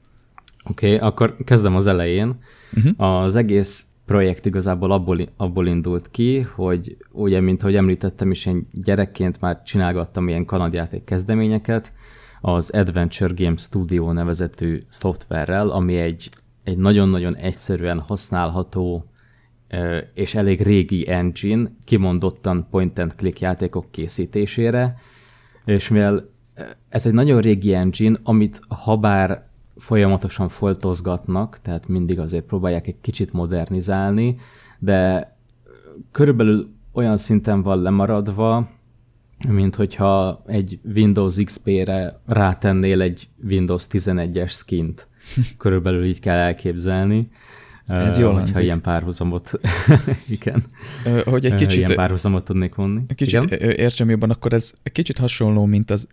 Oké, 0.69 0.95
okay, 0.95 1.07
akkor 1.07 1.35
kezdem 1.43 1.75
az 1.75 1.87
elején. 1.87 2.39
Uh-huh. 2.75 3.23
Az 3.23 3.35
egész 3.35 3.87
projekt 4.05 4.45
igazából 4.45 4.91
abból, 4.91 5.19
abból 5.37 5.67
indult 5.67 6.11
ki, 6.11 6.39
hogy 6.39 6.97
ugye, 7.11 7.39
mint 7.39 7.61
ahogy 7.61 7.75
említettem 7.75 8.31
is, 8.31 8.45
én 8.45 8.67
gyerekként 8.71 9.41
már 9.41 9.63
csinálgattam 9.63 10.27
ilyen 10.27 10.45
kanadjáték 10.45 11.03
kezdeményeket, 11.03 11.93
az 12.41 12.69
Adventure 12.69 13.33
Game 13.35 13.57
Studio 13.57 14.11
nevezetű 14.11 14.81
szoftverrel, 14.89 15.69
ami 15.69 15.97
egy, 15.97 16.29
egy 16.63 16.77
nagyon-nagyon 16.77 17.35
egyszerűen 17.35 17.99
használható 17.99 19.09
és 20.13 20.35
elég 20.35 20.61
régi 20.61 21.09
engine, 21.09 21.71
kimondottan 21.83 22.67
point-and-click 22.69 23.39
játékok 23.39 23.91
készítésére, 23.91 24.95
és 25.65 25.87
mivel 25.89 26.29
ez 26.89 27.05
egy 27.05 27.13
nagyon 27.13 27.41
régi 27.41 27.73
engine, 27.73 28.19
amit 28.23 28.61
habár 28.67 29.46
folyamatosan 29.77 30.49
foltozgatnak, 30.49 31.59
tehát 31.61 31.87
mindig 31.87 32.19
azért 32.19 32.45
próbálják 32.45 32.87
egy 32.87 33.01
kicsit 33.01 33.33
modernizálni, 33.33 34.35
de 34.79 35.31
körülbelül 36.11 36.69
olyan 36.91 37.17
szinten 37.17 37.61
van 37.61 37.81
lemaradva, 37.81 38.69
mint 39.49 39.75
hogyha 39.75 40.43
egy 40.47 40.79
Windows 40.95 41.35
XP-re 41.43 42.19
rátennél 42.25 43.01
egy 43.01 43.29
Windows 43.43 43.87
11-es 43.91 44.51
skint. 44.51 45.07
Körülbelül 45.57 46.05
így 46.05 46.19
kell 46.19 46.37
elképzelni. 46.37 47.29
Ez 47.85 48.17
jól 48.17 48.33
hangzik. 48.33 48.63
ilyen 48.63 48.81
párhuzamot, 48.81 49.51
igen. 50.29 50.63
Hogy 51.25 51.45
egy 51.45 51.55
kicsit... 51.55 51.77
Ilyen 51.77 51.95
párhuzamot 51.95 52.45
tudnék 52.45 52.75
vonni. 52.75 53.01
Kicsit 53.15 53.43
igen? 53.43 53.59
értsem 53.59 54.09
jobban, 54.09 54.29
akkor 54.29 54.53
ez 54.53 54.73
egy 54.83 54.91
kicsit 54.91 55.17
hasonló, 55.17 55.65
mint 55.65 55.91
az 55.91 56.07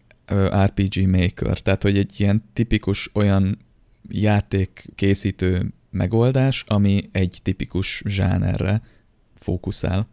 RPG 0.65 1.09
Maker, 1.09 1.59
tehát 1.59 1.83
hogy 1.83 1.99
egy 1.99 2.21
ilyen 2.21 2.45
tipikus 2.53 3.11
olyan 3.15 3.59
játékkészítő 4.09 5.73
megoldás, 5.91 6.65
ami 6.69 7.09
egy 7.13 7.39
tipikus 7.43 8.03
zsánerre 8.07 8.83
fókuszál. 9.35 10.07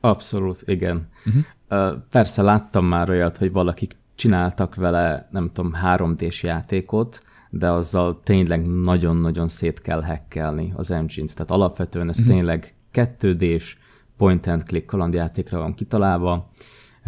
Abszolút, 0.00 0.62
igen. 0.66 1.08
Uh-huh. 1.24 2.02
Persze 2.10 2.42
láttam 2.42 2.84
már 2.86 3.10
olyat, 3.10 3.36
hogy 3.36 3.52
valakik 3.52 3.96
csináltak 4.14 4.74
vele, 4.74 5.28
nem 5.30 5.50
tudom, 5.52 5.72
3D-s 5.84 6.42
játékot, 6.42 7.22
de 7.50 7.70
azzal 7.70 8.20
tényleg 8.24 8.66
nagyon-nagyon 8.66 9.48
szét 9.48 9.80
kell 9.80 10.02
hackelni 10.02 10.72
az 10.76 10.90
engine-t. 10.90 11.34
Tehát 11.34 11.50
alapvetően 11.50 12.08
ez 12.08 12.18
uh-huh. 12.18 12.34
tényleg 12.34 12.74
2D-s 12.92 13.76
point-and-click 14.16 14.86
kalandjátékra 14.86 15.58
van 15.58 15.74
kitalálva, 15.74 16.50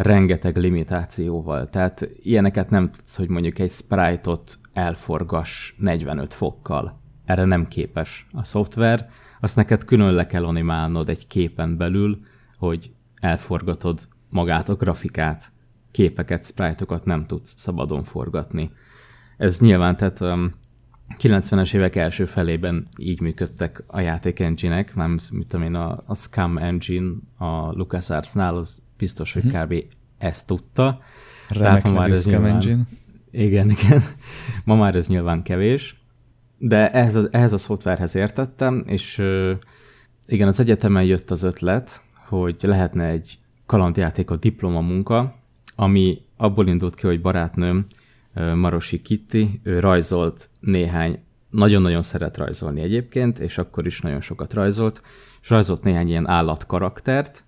rengeteg 0.03 0.57
limitációval. 0.57 1.69
Tehát 1.71 2.09
ilyeneket 2.23 2.71
nem 2.71 2.91
tudsz, 2.91 3.17
hogy 3.17 3.29
mondjuk 3.29 3.59
egy 3.59 3.71
sprite-ot 3.71 4.59
elforgas 4.73 5.75
45 5.79 6.35
fokkal. 6.35 7.01
Erre 7.25 7.45
nem 7.45 7.69
képes 7.69 8.27
a 8.33 8.45
szoftver. 8.45 9.09
Azt 9.41 9.57
neked 9.57 9.85
külön 9.85 10.15
le 10.15 10.27
kell 10.27 10.45
animálnod 10.45 11.09
egy 11.09 11.27
képen 11.27 11.77
belül, 11.77 12.19
hogy 12.59 12.93
elforgatod 13.21 14.09
magát 14.29 14.69
a 14.69 14.75
grafikát. 14.75 15.53
Képeket, 15.91 16.47
sprite-okat 16.47 17.05
nem 17.05 17.27
tudsz 17.27 17.55
szabadon 17.59 18.05
forgatni. 18.05 18.71
ez 19.37 19.61
nyilván, 19.61 19.97
tehát 19.97 20.21
um, 20.21 20.55
90-es 21.19 21.75
évek 21.75 21.97
első 21.97 22.25
felében 22.25 22.89
így 22.99 23.21
működtek 23.21 23.85
a 23.87 24.01
játék 24.01 24.41
engine-ek, 24.41 24.95
már 24.95 25.09
mit 25.09 25.49
tudom 25.49 25.67
én, 25.67 25.75
a, 25.75 26.03
a 26.07 26.15
Scum 26.15 26.59
engine 26.59 27.13
a 27.37 27.73
LucasArts-nál, 27.73 28.57
az 28.57 28.82
biztos, 29.03 29.33
hogy 29.33 29.45
uh-huh. 29.45 29.63
kb. 29.63 29.85
ezt 30.19 30.47
tudta. 30.47 31.01
Remek 31.49 31.85
ma 31.85 31.91
már 31.91 32.11
ez 32.11 32.27
nyilván, 32.27 32.55
engine. 32.55 32.83
Igen, 33.31 33.71
igen. 33.71 34.03
Ma 34.65 34.75
már 34.75 34.95
ez 34.95 35.09
nyilván 35.09 35.43
kevés, 35.43 36.03
de 36.59 36.91
ehhez, 36.91 37.15
a, 37.17 37.29
ehhez 37.31 37.53
a 37.53 37.59
szoftverhez 37.59 38.15
értettem, 38.15 38.85
és 38.87 39.23
igen, 40.27 40.49
az 40.49 40.61
egyetemen 40.61 41.05
jött 41.05 41.31
az 41.31 41.43
ötlet, 41.43 42.03
hogy 42.29 42.57
lehetne 42.61 43.05
egy 43.05 43.39
kalandjáték 43.67 44.31
a 44.31 44.37
diplomamunka, 44.37 45.35
ami 45.75 46.19
abból 46.37 46.69
indult 46.69 46.95
ki, 46.95 47.07
hogy 47.07 47.21
barátnőm, 47.21 47.87
Marosi 48.55 49.03
Kitty, 49.03 49.61
ő 49.63 49.81
rajzolt 49.81 50.49
néhány, 50.61 51.19
nagyon-nagyon 51.51 52.03
szeret 52.03 52.37
rajzolni 52.37 52.81
egyébként, 52.81 53.39
és 53.39 53.59
akkor 53.59 53.87
is 53.87 54.01
nagyon 54.01 54.21
sokat 54.21 54.53
rajzolt, 54.55 55.03
és 55.43 55.51
rajzolt 55.51 55.83
néhány 55.83 56.09
ilyen 56.09 56.29
állatkaraktert, 56.29 57.45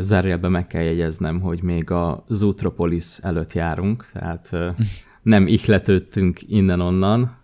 Zárójelben 0.00 0.50
meg 0.50 0.66
kell 0.66 0.82
jegyeznem, 0.82 1.40
hogy 1.40 1.62
még 1.62 1.90
a 1.90 2.24
Zootropolis 2.28 3.18
előtt 3.18 3.52
járunk, 3.52 4.06
tehát 4.12 4.50
nem 5.22 5.46
ihletődtünk 5.46 6.40
innen-onnan. 6.48 7.36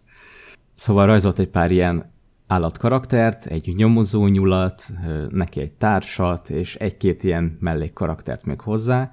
Szóval 0.74 1.06
rajzolt 1.06 1.38
egy 1.38 1.48
pár 1.48 1.70
ilyen 1.70 2.12
állatkaraktert, 2.46 3.46
egy 3.46 3.74
nyomozó 3.76 4.26
nyulat, 4.26 4.88
neki 5.30 5.60
egy 5.60 5.72
társat, 5.72 6.50
és 6.50 6.74
egy-két 6.74 7.24
ilyen 7.24 7.56
mellékkaraktert 7.60 8.44
még 8.44 8.60
hozzá. 8.60 9.10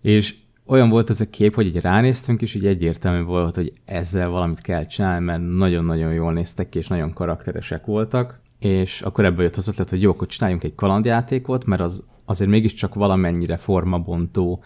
És 0.00 0.34
olyan 0.66 0.88
volt 0.88 1.10
ez 1.10 1.20
a 1.20 1.30
kép, 1.30 1.54
hogy 1.54 1.66
így 1.66 1.80
ránéztünk, 1.80 2.42
és 2.42 2.54
így 2.54 2.66
egyértelmű 2.66 3.22
volt, 3.22 3.54
hogy 3.54 3.72
ezzel 3.84 4.28
valamit 4.28 4.60
kell 4.60 4.86
csinálni, 4.86 5.24
mert 5.24 5.42
nagyon-nagyon 5.42 6.12
jól 6.12 6.32
néztek 6.32 6.68
ki, 6.68 6.78
és 6.78 6.86
nagyon 6.86 7.12
karakteresek 7.12 7.84
voltak. 7.84 8.40
És 8.58 9.02
akkor 9.02 9.24
ebből 9.24 9.42
jött 9.42 9.56
az 9.56 9.68
ötlet, 9.68 9.90
hogy 9.90 10.02
jó, 10.02 10.10
akkor 10.10 10.26
csináljunk 10.26 10.64
egy 10.64 10.74
kalandjátékot, 10.74 11.64
mert 11.64 11.80
az 11.80 12.04
azért 12.24 12.50
mégiscsak 12.50 12.94
valamennyire 12.94 13.56
formabontó 13.56 14.62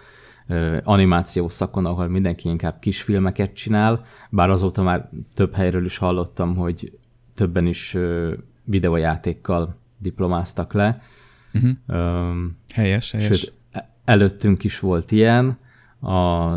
animáció 0.83 1.49
szakon, 1.49 1.87
ahol 1.87 2.09
mindenki 2.09 2.49
inkább 2.49 2.79
kisfilmeket 2.79 3.55
csinál, 3.55 4.05
bár 4.31 4.51
azóta 4.51 4.83
már 4.83 5.11
több 5.35 5.55
helyről 5.55 5.85
is 5.85 5.97
hallottam, 5.97 6.57
hogy 6.57 6.99
többen 7.35 7.67
is 7.67 7.97
videójátékkal 8.65 9.77
diplomáztak 9.99 10.73
le. 10.73 11.03
Uh-huh. 11.55 11.71
Um, 11.87 12.59
helyes, 12.73 13.11
helyes. 13.11 13.27
Sőt, 13.27 13.53
e, 13.71 13.91
előttünk 14.05 14.65
is 14.65 14.81
volt 14.81 15.11
ilyen, 15.11 15.59
a 16.01 16.51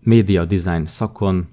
média 0.00 0.44
design 0.44 0.86
szakon, 0.86 1.48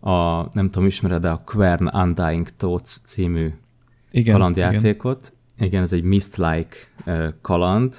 a, 0.00 0.42
nem 0.52 0.70
tudom, 0.70 0.86
ismered-e 0.86 1.30
a 1.30 1.40
Quern 1.44 1.86
Undying 1.86 2.48
Thoughts 2.56 2.96
című 3.04 3.54
igen, 4.14 4.34
kalandjátékot. 4.34 5.32
Igen. 5.56 5.68
igen, 5.68 5.82
ez 5.82 5.92
egy 5.92 6.02
Mist-like 6.02 6.76
kaland, 7.40 7.94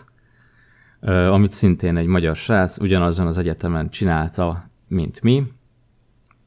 amit 1.30 1.52
szintén 1.52 1.98
egy 1.98 2.06
magyar 2.06 2.36
srác 2.36 2.80
ugyanazon 2.80 3.28
az 3.28 3.38
egyetemen 3.38 3.90
csinálta, 3.90 4.70
mint 4.88 5.22
mi, 5.22 5.44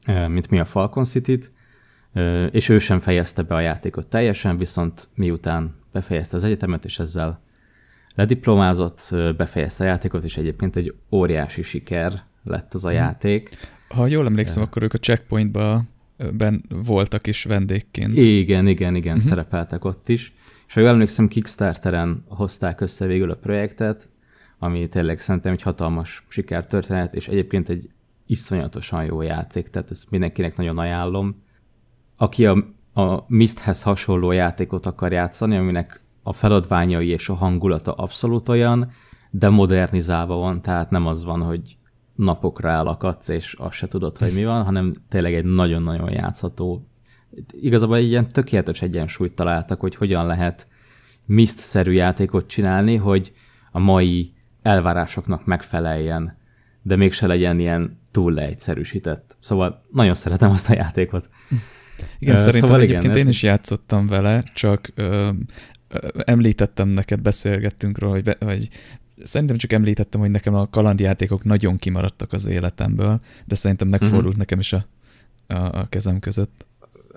mint 0.05 0.49
mi 0.49 0.59
a 0.59 0.65
Falcon 0.65 1.03
City-t, 1.03 1.51
és 2.51 2.69
ő 2.69 2.79
sem 2.79 2.99
fejezte 2.99 3.41
be 3.41 3.55
a 3.55 3.59
játékot 3.59 4.07
teljesen, 4.07 4.57
viszont 4.57 5.09
miután 5.15 5.75
befejezte 5.91 6.35
az 6.35 6.43
egyetemet, 6.43 6.85
és 6.85 6.99
ezzel 6.99 7.41
lediplomázott, 8.15 9.15
befejezte 9.37 9.83
a 9.83 9.87
játékot, 9.87 10.23
és 10.23 10.37
egyébként 10.37 10.75
egy 10.75 10.95
óriási 11.11 11.61
siker 11.61 12.23
lett 12.43 12.73
az 12.73 12.85
a 12.85 12.89
mhm. 12.89 12.97
játék. 12.97 13.49
Ha 13.87 14.07
jól 14.07 14.25
emlékszem, 14.25 14.63
akkor 14.63 14.83
ők 14.83 14.93
a 14.93 14.97
checkpointban 14.97 15.89
ben 16.33 16.63
voltak 16.83 17.27
is 17.27 17.43
vendégként. 17.43 18.15
Igen, 18.15 18.67
igen, 18.67 18.95
igen, 18.95 19.15
uh-huh. 19.15 19.29
szerepeltek 19.29 19.85
ott 19.85 20.09
is. 20.09 20.33
És 20.67 20.73
ha 20.73 20.79
jól 20.79 20.89
emlékszem, 20.89 21.27
Kickstarteren 21.27 22.23
hozták 22.27 22.81
össze 22.81 23.05
végül 23.05 23.31
a 23.31 23.35
projektet, 23.35 24.09
ami 24.59 24.87
tényleg 24.87 25.19
szerintem 25.19 25.53
egy 25.53 25.61
hatalmas 25.61 26.25
sikertörténet, 26.27 27.15
és 27.15 27.27
egyébként 27.27 27.69
egy 27.69 27.89
iszonyatosan 28.25 29.05
jó 29.05 29.21
játék, 29.21 29.67
tehát 29.67 29.91
ezt 29.91 30.11
mindenkinek 30.11 30.57
nagyon 30.57 30.77
ajánlom. 30.77 31.43
Aki 32.17 32.45
a, 32.45 32.65
a 32.93 33.25
Misthez 33.27 33.81
hasonló 33.81 34.31
játékot 34.31 34.85
akar 34.85 35.11
játszani, 35.11 35.57
aminek 35.57 36.01
a 36.23 36.33
feladványai 36.33 37.07
és 37.07 37.29
a 37.29 37.33
hangulata 37.33 37.93
abszolút 37.93 38.49
olyan, 38.49 38.91
de 39.31 39.49
modernizálva 39.49 40.35
van, 40.35 40.61
tehát 40.61 40.89
nem 40.89 41.05
az 41.07 41.23
van, 41.23 41.41
hogy 41.41 41.77
napokra 42.19 42.69
elakadsz, 42.69 43.27
és 43.27 43.53
azt 43.53 43.73
se 43.73 43.87
tudod, 43.87 44.17
hogy 44.17 44.33
mi 44.33 44.45
van, 44.45 44.63
hanem 44.63 44.93
tényleg 45.09 45.33
egy 45.33 45.45
nagyon-nagyon 45.45 46.11
játszható. 46.11 46.87
Igazából 47.61 47.95
egy 47.95 48.07
ilyen 48.07 48.27
tökéletes 48.27 48.81
egyensúlyt 48.81 49.35
találtak, 49.35 49.79
hogy 49.79 49.95
hogyan 49.95 50.25
lehet 50.25 50.67
Mist-szerű 51.25 51.91
játékot 51.91 52.47
csinálni, 52.47 52.95
hogy 52.95 53.33
a 53.71 53.79
mai 53.79 54.33
elvárásoknak 54.61 55.45
megfeleljen, 55.45 56.37
de 56.81 56.95
mégse 56.95 57.27
legyen 57.27 57.59
ilyen 57.59 57.99
túl 58.11 58.33
leegyszerűsített. 58.33 59.37
Szóval 59.39 59.81
nagyon 59.91 60.15
szeretem 60.15 60.51
azt 60.51 60.69
a 60.69 60.73
játékot. 60.73 61.29
Igen, 62.19 62.35
uh, 62.35 62.39
szerintem 62.39 62.69
szóval 62.69 62.81
egyébként 62.81 63.03
igen, 63.13 63.17
én 63.17 63.27
is 63.27 63.43
játszottam 63.43 64.07
vele, 64.07 64.43
csak 64.53 64.91
ö, 64.95 65.29
említettem 66.13 66.87
neked, 66.87 67.21
beszélgettünk 67.21 67.97
róla, 67.97 68.13
hogy, 68.13 68.23
be, 68.23 68.37
hogy 68.39 68.69
szerintem 69.23 69.57
csak 69.57 69.71
említettem, 69.71 70.19
hogy 70.19 70.31
nekem 70.31 70.55
a 70.55 70.69
kalandjátékok 70.69 71.43
nagyon 71.43 71.77
kimaradtak 71.77 72.33
az 72.33 72.45
életemből, 72.45 73.19
de 73.45 73.55
szerintem 73.55 73.87
megfordult 73.87 74.23
uh-huh. 74.23 74.37
nekem 74.37 74.59
is 74.59 74.73
a, 74.73 74.85
a, 75.47 75.53
a 75.53 75.87
kezem 75.89 76.19
között. 76.19 76.65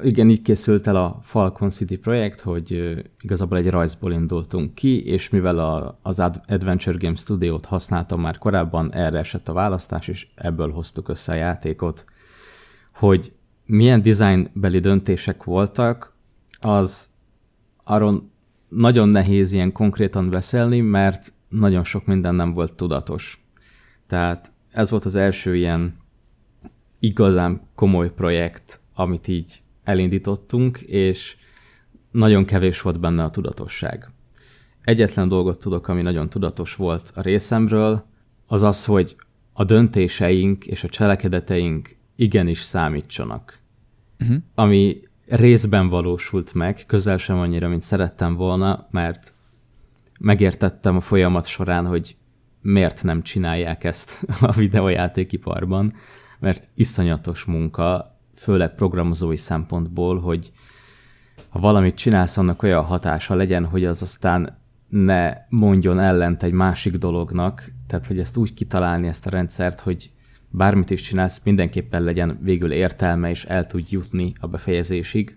Igen, 0.03 0.31
így 0.31 0.43
készült 0.43 0.87
el 0.87 0.97
a 0.97 1.21
Falcon 1.23 1.71
City 1.71 1.97
projekt, 1.97 2.41
hogy 2.41 2.95
igazából 3.21 3.59
egy 3.59 3.71
rajzból 3.71 4.13
indultunk 4.13 4.75
ki, 4.75 5.05
és 5.05 5.29
mivel 5.29 5.59
a, 5.59 5.99
az 6.03 6.19
Adventure 6.47 6.97
Game 7.01 7.17
Studio-t 7.17 7.65
használtam 7.65 8.21
már 8.21 8.39
korábban, 8.39 8.95
erre 8.95 9.19
esett 9.19 9.49
a 9.49 9.53
választás, 9.53 10.09
és 10.09 10.27
ebből 10.35 10.71
hoztuk 10.71 11.09
össze 11.09 11.33
a 11.33 11.37
játékot. 11.37 12.05
Hogy 12.95 13.33
milyen 13.67 14.03
designbeli 14.03 14.79
döntések 14.79 15.45
voltak, 15.45 16.15
az 16.61 17.09
arról 17.85 18.31
nagyon 18.69 19.09
nehéz 19.09 19.53
ilyen 19.53 19.73
konkrétan 19.73 20.31
beszélni, 20.31 20.81
mert 20.81 21.33
nagyon 21.53 21.85
sok 21.85 22.07
minden 22.07 22.35
nem 22.35 22.53
volt 22.53 22.75
tudatos. 22.75 23.45
Tehát 24.07 24.53
ez 24.71 24.91
volt 24.91 25.05
az 25.05 25.15
első 25.15 25.57
ilyen 25.57 25.97
igazán 26.99 27.61
komoly 27.75 28.13
projekt, 28.13 28.81
amit 28.95 29.29
így 29.29 29.63
elindítottunk, 29.85 30.79
és 30.79 31.37
nagyon 32.11 32.45
kevés 32.45 32.81
volt 32.81 33.01
benne 33.01 33.23
a 33.23 33.31
tudatosság. 33.31 34.11
Egyetlen 34.83 35.29
dolgot 35.29 35.59
tudok, 35.59 35.89
ami 35.89 36.03
nagyon 36.03 36.29
tudatos 36.29 36.75
volt 36.75 37.13
a 37.15 37.21
részemről, 37.21 38.05
az 38.47 38.63
az, 38.63 38.85
hogy 38.85 39.17
a 39.53 39.65
döntéseink 39.65 40.67
és 40.67 40.85
a 40.85 40.89
cselekedeteink 40.89 41.97
igenis 42.17 42.61
számítsanak. 42.61 43.59
Uh-huh. 44.21 44.37
Ami 44.55 45.01
részben 45.27 45.89
valósult 45.89 46.55
meg, 46.55 46.85
közel 46.87 47.17
sem 47.17 47.39
annyira, 47.39 47.69
mint 47.69 47.83
szerettem 47.83 48.35
volna, 48.35 48.87
mert 48.91 49.35
megértettem 50.23 50.97
a 50.97 51.01
folyamat 51.01 51.47
során, 51.47 51.87
hogy 51.87 52.17
miért 52.61 53.03
nem 53.03 53.23
csinálják 53.23 53.85
ezt 53.85 54.27
a 54.41 54.53
videójátékiparban, 54.53 55.95
mert 56.39 56.69
iszonyatos 56.75 57.45
munka, 57.45 58.19
főleg 58.35 58.75
programozói 58.75 59.37
szempontból, 59.37 60.21
hogy 60.21 60.53
ha 61.49 61.59
valamit 61.59 61.95
csinálsz, 61.95 62.37
annak 62.37 62.63
olyan 62.63 62.85
hatása 62.85 63.35
legyen, 63.35 63.65
hogy 63.65 63.85
az 63.85 64.03
aztán 64.03 64.59
ne 64.89 65.33
mondjon 65.49 65.99
ellent 65.99 66.43
egy 66.43 66.53
másik 66.53 66.97
dolognak, 66.97 67.73
tehát 67.87 68.07
hogy 68.07 68.19
ezt 68.19 68.37
úgy 68.37 68.55
kitalálni, 68.55 69.09
ezt 69.09 69.27
a 69.27 69.31
rendszert, 69.31 69.81
hogy 69.81 70.11
bármit 70.51 70.91
is 70.91 71.01
csinálsz, 71.01 71.43
mindenképpen 71.45 72.03
legyen 72.03 72.39
végül 72.43 72.73
értelme, 72.73 73.31
és 73.31 73.45
el 73.45 73.67
tud 73.67 73.91
jutni 73.91 74.33
a 74.41 74.47
befejezésig. 74.47 75.37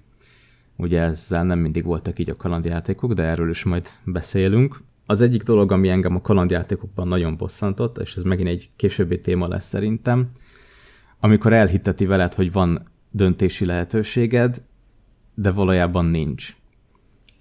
Ugye 0.77 1.01
ezzel 1.01 1.43
nem 1.43 1.59
mindig 1.59 1.83
voltak 1.83 2.19
így 2.19 2.29
a 2.29 2.35
kalandjátékok, 2.35 3.13
de 3.13 3.23
erről 3.23 3.49
is 3.49 3.63
majd 3.63 3.87
beszélünk. 4.03 4.81
Az 5.05 5.21
egyik 5.21 5.43
dolog, 5.43 5.71
ami 5.71 5.89
engem 5.89 6.15
a 6.15 6.21
kalandjátékokban 6.21 7.07
nagyon 7.07 7.37
bosszantott, 7.37 7.97
és 7.97 8.15
ez 8.15 8.21
megint 8.21 8.49
egy 8.49 8.69
későbbi 8.75 9.21
téma 9.21 9.47
lesz 9.47 9.67
szerintem, 9.67 10.29
amikor 11.19 11.53
elhitteti 11.53 12.05
veled, 12.05 12.33
hogy 12.33 12.51
van 12.51 12.81
döntési 13.11 13.65
lehetőséged, 13.65 14.61
de 15.33 15.51
valójában 15.51 16.05
nincs. 16.05 16.55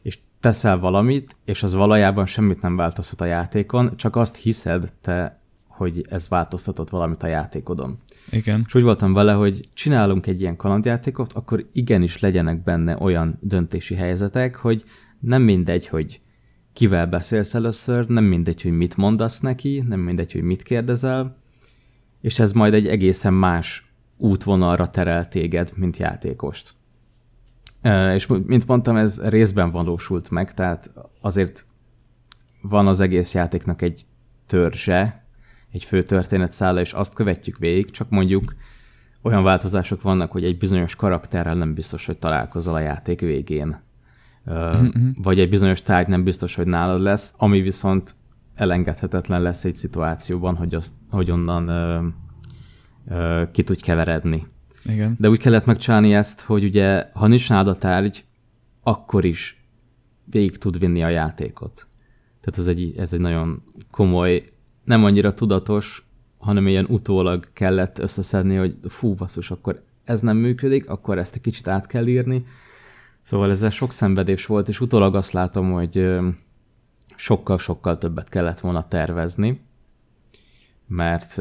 És 0.02 0.18
teszel 0.40 0.78
valamit, 0.78 1.36
és 1.44 1.62
az 1.62 1.74
valójában 1.74 2.26
semmit 2.26 2.60
nem 2.60 2.76
változtat 2.76 3.20
a 3.20 3.24
játékon, 3.24 3.96
csak 3.96 4.16
azt 4.16 4.36
hiszed 4.36 4.92
te, 5.00 5.40
hogy 5.66 6.04
ez 6.08 6.28
változtatott 6.28 6.90
valamit 6.90 7.22
a 7.22 7.26
játékodon. 7.26 7.98
Igen. 8.30 8.64
És 8.66 8.74
úgy 8.74 8.82
voltam 8.82 9.12
vele, 9.12 9.32
hogy 9.32 9.68
csinálunk 9.74 10.26
egy 10.26 10.40
ilyen 10.40 10.56
kalandjátékot, 10.56 11.32
akkor 11.32 11.68
igenis 11.72 12.18
legyenek 12.18 12.62
benne 12.62 12.96
olyan 12.98 13.38
döntési 13.40 13.94
helyzetek, 13.94 14.56
hogy 14.56 14.84
nem 15.20 15.42
mindegy, 15.42 15.86
hogy 15.86 16.20
kivel 16.72 17.06
beszélsz 17.06 17.54
először, 17.54 18.06
nem 18.06 18.24
mindegy, 18.24 18.62
hogy 18.62 18.72
mit 18.72 18.96
mondasz 18.96 19.40
neki, 19.40 19.84
nem 19.88 20.00
mindegy, 20.00 20.32
hogy 20.32 20.42
mit 20.42 20.62
kérdezel, 20.62 21.36
és 22.20 22.38
ez 22.38 22.52
majd 22.52 22.74
egy 22.74 22.86
egészen 22.86 23.34
más 23.34 23.82
útvonalra 24.16 24.90
terel 24.90 25.28
téged, 25.28 25.72
mint 25.74 25.96
játékost. 25.96 26.74
És 28.14 28.26
mint 28.26 28.66
mondtam, 28.66 28.96
ez 28.96 29.22
részben 29.22 29.70
valósult 29.70 30.30
meg, 30.30 30.54
tehát 30.54 30.90
azért 31.20 31.66
van 32.62 32.86
az 32.86 33.00
egész 33.00 33.34
játéknak 33.34 33.82
egy 33.82 34.02
törzse, 34.46 35.23
egy 35.74 35.84
fő 35.84 36.02
történetszála, 36.02 36.80
és 36.80 36.92
azt 36.92 37.14
követjük 37.14 37.58
végig, 37.58 37.90
csak 37.90 38.10
mondjuk 38.10 38.54
olyan 39.22 39.42
változások 39.42 40.02
vannak, 40.02 40.32
hogy 40.32 40.44
egy 40.44 40.58
bizonyos 40.58 40.96
karakterrel 40.96 41.54
nem 41.54 41.74
biztos, 41.74 42.06
hogy 42.06 42.18
találkozol 42.18 42.74
a 42.74 42.80
játék 42.80 43.20
végén. 43.20 43.82
Mm-hmm. 44.50 45.10
Vagy 45.22 45.40
egy 45.40 45.48
bizonyos 45.48 45.82
tárgy 45.82 46.08
nem 46.08 46.24
biztos, 46.24 46.54
hogy 46.54 46.66
nálad 46.66 47.00
lesz, 47.00 47.34
ami 47.36 47.60
viszont 47.60 48.14
elengedhetetlen 48.54 49.42
lesz 49.42 49.64
egy 49.64 49.76
szituációban, 49.76 50.56
hogy, 50.56 50.74
azt, 50.74 50.92
hogy 51.10 51.30
onnan 51.30 51.68
ö, 51.68 52.06
ö, 53.08 53.42
ki 53.52 53.62
tudj 53.62 53.82
keveredni. 53.82 54.46
Igen. 54.84 55.16
De 55.18 55.28
úgy 55.28 55.38
kellett 55.38 55.64
megcsinálni 55.64 56.14
ezt, 56.14 56.40
hogy 56.40 56.64
ugye, 56.64 57.10
ha 57.12 57.26
nincs 57.26 57.48
nálad 57.48 57.68
a 57.68 57.76
tárgy, 57.76 58.24
akkor 58.82 59.24
is 59.24 59.64
végig 60.24 60.58
tud 60.58 60.78
vinni 60.78 61.02
a 61.02 61.08
játékot. 61.08 61.86
Tehát 62.40 62.58
ez 62.58 62.66
egy, 62.66 62.98
ez 62.98 63.12
egy 63.12 63.20
nagyon 63.20 63.62
komoly, 63.90 64.44
nem 64.84 65.04
annyira 65.04 65.34
tudatos, 65.34 66.06
hanem 66.38 66.66
ilyen 66.66 66.86
utólag 66.88 67.48
kellett 67.52 67.98
összeszedni, 67.98 68.54
hogy 68.54 68.76
fú, 68.88 69.14
basszus, 69.14 69.50
akkor 69.50 69.82
ez 70.04 70.20
nem 70.20 70.36
működik, 70.36 70.88
akkor 70.88 71.18
ezt 71.18 71.34
egy 71.34 71.40
kicsit 71.40 71.68
át 71.68 71.86
kell 71.86 72.06
írni. 72.06 72.46
Szóval 73.22 73.50
ezzel 73.50 73.70
sok 73.70 73.92
szenvedés 73.92 74.46
volt, 74.46 74.68
és 74.68 74.80
utólag 74.80 75.14
azt 75.14 75.32
látom, 75.32 75.72
hogy 75.72 76.18
sokkal-sokkal 77.16 77.98
többet 77.98 78.28
kellett 78.28 78.60
volna 78.60 78.88
tervezni, 78.88 79.60
mert 80.86 81.36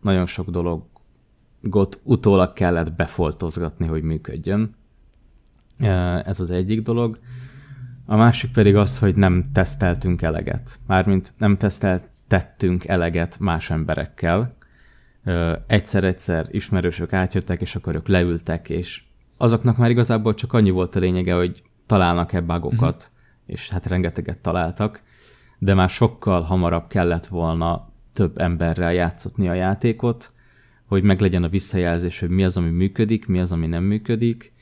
nagyon 0.00 0.26
sok 0.26 0.50
dologot 0.50 2.00
utólag 2.02 2.52
kellett 2.52 2.92
befoltozgatni, 2.92 3.86
hogy 3.86 4.02
működjön. 4.02 4.74
Ez 6.24 6.40
az 6.40 6.50
egyik 6.50 6.82
dolog. 6.82 7.18
A 8.06 8.16
másik 8.16 8.52
pedig 8.52 8.76
az, 8.76 8.98
hogy 8.98 9.16
nem 9.16 9.50
teszteltünk 9.52 10.22
eleget. 10.22 10.78
Mármint 10.86 11.32
nem 11.38 11.56
teszteltettünk 12.34 12.84
eleget 12.84 13.38
más 13.38 13.70
emberekkel. 13.70 14.56
Egyszer-egyszer 15.66 16.46
ismerősök 16.50 17.12
átjöttek, 17.12 17.60
és 17.60 17.76
akkor 17.76 17.94
ők 17.94 18.08
leültek, 18.08 18.68
és 18.68 19.02
azoknak 19.36 19.76
már 19.76 19.90
igazából 19.90 20.34
csak 20.34 20.52
annyi 20.52 20.70
volt 20.70 20.96
a 20.96 20.98
lényege, 20.98 21.34
hogy 21.34 21.62
találnak-e 21.86 22.40
bugokat, 22.40 22.80
uh-huh. 22.80 23.46
és 23.46 23.68
hát 23.68 23.86
rengeteget 23.86 24.38
találtak, 24.38 25.02
de 25.58 25.74
már 25.74 25.88
sokkal 25.88 26.42
hamarabb 26.42 26.86
kellett 26.88 27.26
volna 27.26 27.88
több 28.12 28.38
emberrel 28.38 28.92
játszotni 28.92 29.48
a 29.48 29.54
játékot, 29.54 30.32
hogy 30.86 31.02
meglegyen 31.02 31.42
a 31.42 31.48
visszajelzés, 31.48 32.20
hogy 32.20 32.28
mi 32.28 32.44
az, 32.44 32.56
ami 32.56 32.70
működik, 32.70 33.26
mi 33.26 33.40
az, 33.40 33.52
ami 33.52 33.66
nem 33.66 33.82
működik, 33.82 34.52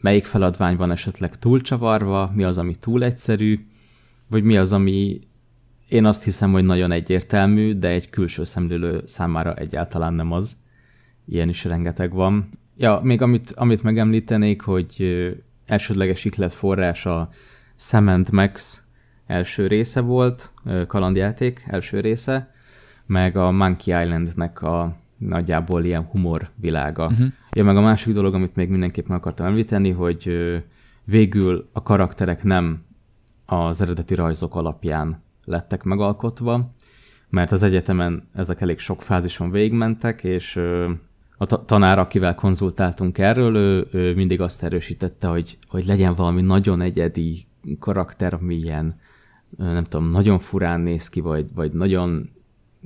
melyik 0.00 0.24
feladvány 0.24 0.76
van 0.76 0.90
esetleg 0.90 1.38
túlcsavarva, 1.38 2.32
mi 2.34 2.44
az, 2.44 2.58
ami 2.58 2.74
túl 2.74 3.04
egyszerű, 3.04 3.66
vagy 4.26 4.42
mi 4.42 4.56
az, 4.56 4.72
ami 4.72 5.18
én 5.88 6.04
azt 6.04 6.24
hiszem, 6.24 6.52
hogy 6.52 6.64
nagyon 6.64 6.90
egyértelmű, 6.90 7.78
de 7.78 7.88
egy 7.88 8.10
külső 8.10 8.44
szemlélő 8.44 9.02
számára 9.04 9.54
egyáltalán 9.54 10.14
nem 10.14 10.32
az. 10.32 10.56
Ilyen 11.26 11.48
is 11.48 11.64
rengeteg 11.64 12.12
van. 12.12 12.48
Ja, 12.76 13.00
még 13.02 13.22
amit, 13.22 13.50
amit 13.50 13.82
megemlítenék, 13.82 14.60
hogy 14.60 15.04
elsődleges 15.66 16.24
iklet 16.24 16.52
forrás 16.52 17.06
a 17.06 17.28
Cement 17.76 18.30
Max 18.30 18.82
első 19.26 19.66
része 19.66 20.00
volt, 20.00 20.52
kalandjáték 20.86 21.64
első 21.66 22.00
része, 22.00 22.50
meg 23.06 23.36
a 23.36 23.50
Monkey 23.50 24.02
Islandnek 24.02 24.62
a 24.62 24.96
nagyjából 25.16 25.84
ilyen 25.84 26.04
humor 26.04 26.50
világa. 26.54 27.06
Uh-huh. 27.06 27.26
Ja, 27.52 27.64
meg 27.64 27.76
a 27.76 27.80
másik 27.80 28.14
dolog, 28.14 28.34
amit 28.34 28.56
még 28.56 28.68
mindenképpen 28.68 29.16
akartam 29.16 29.46
említeni, 29.46 29.90
hogy 29.90 30.32
végül 31.04 31.68
a 31.72 31.82
karakterek 31.82 32.42
nem 32.42 32.84
az 33.46 33.80
eredeti 33.80 34.14
rajzok 34.14 34.54
alapján 34.54 35.22
lettek 35.48 35.82
megalkotva, 35.82 36.74
mert 37.28 37.52
az 37.52 37.62
egyetemen 37.62 38.28
ezek 38.34 38.60
elég 38.60 38.78
sok 38.78 39.02
fázison 39.02 39.50
végigmentek, 39.50 40.24
és 40.24 40.60
a 41.36 41.64
tanár, 41.64 41.98
akivel 41.98 42.34
konzultáltunk 42.34 43.18
erről, 43.18 43.56
ő, 43.56 43.86
ő 43.92 44.14
mindig 44.14 44.40
azt 44.40 44.62
erősítette, 44.62 45.26
hogy, 45.26 45.58
hogy 45.68 45.86
legyen 45.86 46.14
valami 46.14 46.40
nagyon 46.40 46.80
egyedi 46.80 47.46
karakter, 47.78 48.34
ami 48.34 48.54
ilyen, 48.54 49.00
nem 49.56 49.84
tudom, 49.84 50.10
nagyon 50.10 50.38
furán 50.38 50.80
néz 50.80 51.08
ki, 51.08 51.20
vagy, 51.20 51.54
vagy 51.54 51.72
nagyon, 51.72 52.28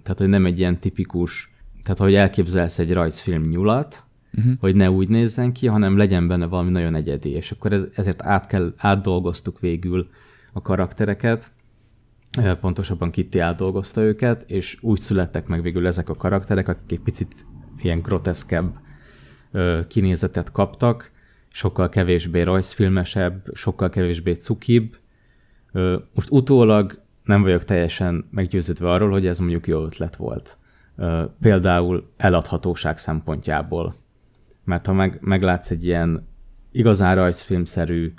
tehát 0.02 0.18
hogy 0.18 0.28
nem 0.28 0.46
egy 0.46 0.58
ilyen 0.58 0.78
tipikus, 0.78 1.50
tehát 1.82 1.98
hogy 1.98 2.14
elképzelsz 2.14 2.78
egy 2.78 2.92
rajzfilm 2.92 3.42
nyulat, 3.42 4.04
uh-huh. 4.38 4.52
hogy 4.60 4.74
ne 4.74 4.90
úgy 4.90 5.08
nézzen 5.08 5.52
ki, 5.52 5.66
hanem 5.66 5.96
legyen 5.96 6.26
benne 6.26 6.46
valami 6.46 6.70
nagyon 6.70 6.94
egyedi, 6.94 7.30
és 7.30 7.50
akkor 7.50 7.72
ez, 7.72 7.86
ezért 7.94 8.22
át 8.22 8.46
kell, 8.46 8.72
átdolgoztuk 8.76 9.60
végül 9.60 10.08
a 10.52 10.62
karaktereket, 10.62 11.50
pontosabban 12.60 13.10
Kitty 13.10 13.38
átdolgozta 13.38 14.00
őket, 14.00 14.50
és 14.50 14.78
úgy 14.80 15.00
születtek 15.00 15.46
meg 15.46 15.62
végül 15.62 15.86
ezek 15.86 16.08
a 16.08 16.14
karakterek, 16.14 16.68
akik 16.68 16.92
egy 16.92 17.00
picit 17.00 17.34
ilyen 17.78 18.00
groteszkebb 18.00 18.78
kinézetet 19.88 20.52
kaptak, 20.52 21.10
sokkal 21.48 21.88
kevésbé 21.88 22.42
rajzfilmesebb, 22.42 23.46
sokkal 23.54 23.88
kevésbé 23.88 24.32
cukibb. 24.32 24.96
Most 26.14 26.30
utólag 26.30 27.02
nem 27.24 27.42
vagyok 27.42 27.64
teljesen 27.64 28.28
meggyőződve 28.30 28.90
arról, 28.90 29.10
hogy 29.10 29.26
ez 29.26 29.38
mondjuk 29.38 29.66
jó 29.66 29.84
ötlet 29.84 30.16
volt. 30.16 30.58
Például 31.40 32.12
eladhatóság 32.16 32.98
szempontjából. 32.98 33.94
Mert 34.64 34.86
ha 34.86 34.92
meg, 34.92 35.18
meglátsz 35.20 35.70
egy 35.70 35.84
ilyen 35.84 36.28
igazán 36.70 37.14
rajzfilmszerű 37.14 38.14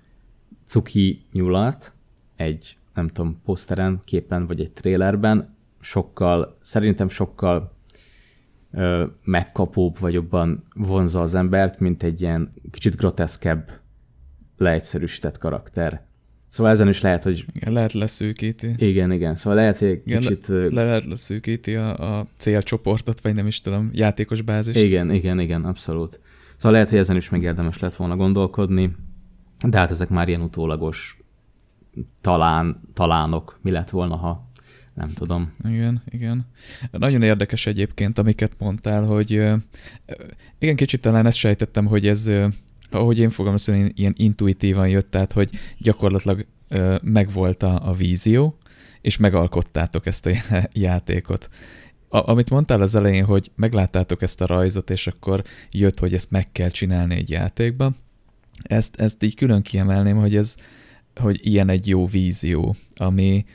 cuki 0.66 1.26
nyulat, 1.32 1.94
egy, 2.36 2.78
nem 2.94 3.08
tudom, 3.08 3.42
poszteren, 3.46 4.00
képen 4.04 4.48
vagy 4.48 4.60
egy 4.60 4.72
trélerben, 4.72 5.56
sokkal, 5.80 6.58
szerintem 6.62 7.10
sokkal 7.10 7.74
ö, 8.72 9.06
megkapóbb 9.24 10.00
vagy 10.00 10.14
jobban 10.14 10.64
vonza 10.74 11.22
az 11.22 11.36
embert, 11.36 11.80
mint 11.80 12.04
egy 12.04 12.22
ilyen 12.22 12.54
kicsit 12.72 12.96
groteszkebb, 12.96 13.72
leegyszerűsített 14.58 15.38
karakter. 15.38 16.06
Szóval 16.48 16.72
ezen 16.72 16.88
is 16.88 17.02
lehet, 17.02 17.24
hogy... 17.24 17.46
Igen, 17.54 17.74
lehet 17.74 17.94
leszűkíti. 17.94 18.74
Igen, 18.78 19.12
igen. 19.12 19.36
Szóval 19.36 19.56
lehet, 19.56 19.78
hogy 19.78 19.88
egy 19.88 20.04
kicsit... 20.04 20.48
Le, 20.48 20.56
le 20.56 20.84
lehet 20.84 21.06
leszűkíti 21.06 21.76
a, 21.76 22.18
a 22.18 22.28
célcsoportot, 22.38 23.22
vagy 23.22 23.34
nem 23.34 23.48
is 23.48 23.62
tudom, 23.62 23.90
játékos 23.94 24.42
bázist. 24.42 24.84
Igen, 24.84 25.12
igen, 25.12 25.40
igen, 25.40 25.66
abszolút. 25.66 26.20
Szóval 26.56 26.72
lehet, 26.72 26.90
hogy 26.90 26.98
ezen 26.98 27.16
is 27.16 27.30
megérdemes 27.30 27.80
lett 27.80 27.96
volna 27.96 28.16
gondolkodni, 28.16 28.96
de 29.68 29.78
hát 29.78 29.92
ezek 29.92 30.10
már 30.10 30.28
ilyen 30.28 30.42
utólagos 30.42 31.18
talán, 32.22 32.82
talánok. 32.94 33.60
Mi 33.62 33.72
lett 33.72 33.90
volna, 33.90 34.16
ha 34.16 34.52
nem 34.94 35.14
tudom. 35.14 35.54
Igen, 35.68 36.04
igen. 36.10 36.46
Nagyon 36.92 37.22
érdekes 37.22 37.66
egyébként, 37.66 38.18
amiket 38.18 38.52
mondtál, 38.58 39.06
hogy 39.06 39.32
igen, 40.60 40.76
kicsit 40.76 41.02
talán 41.02 41.26
ezt 41.26 41.38
sejtettem, 41.38 41.86
hogy 41.86 42.08
ez, 42.08 42.32
ahogy 42.92 43.20
én 43.20 43.30
fogalmazom, 43.30 43.92
ilyen 43.94 44.14
intuitívan 44.18 44.90
jött, 44.90 45.12
tehát 45.12 45.32
hogy 45.32 45.50
gyakorlatilag 45.78 46.46
megvolt 47.02 47.64
a, 47.64 47.90
a 47.90 47.94
vízió, 47.94 48.58
és 49.02 49.18
megalkottátok 49.18 50.06
ezt 50.06 50.26
a 50.26 50.32
játékot. 50.72 51.50
A, 52.10 52.30
amit 52.30 52.50
mondtál 52.50 52.82
az 52.82 52.96
elején, 52.96 53.26
hogy 53.26 53.52
megláttátok 53.56 54.22
ezt 54.22 54.42
a 54.42 54.46
rajzot, 54.46 54.90
és 54.90 55.08
akkor 55.08 55.44
jött, 55.72 56.00
hogy 56.00 56.14
ezt 56.14 56.32
meg 56.32 56.52
kell 56.52 56.70
csinálni 56.70 57.16
egy 57.16 57.30
játékba, 57.30 57.94
ezt, 58.64 59.00
ezt 59.00 59.24
így 59.24 59.36
külön 59.36 59.62
kiemelném, 59.62 60.18
hogy 60.18 60.36
ez, 60.36 60.58
hogy 61.16 61.40
ilyen 61.44 61.70
egy 61.70 61.88
jó 61.88 62.06
vízió, 62.08 62.76
ami, 62.96 63.46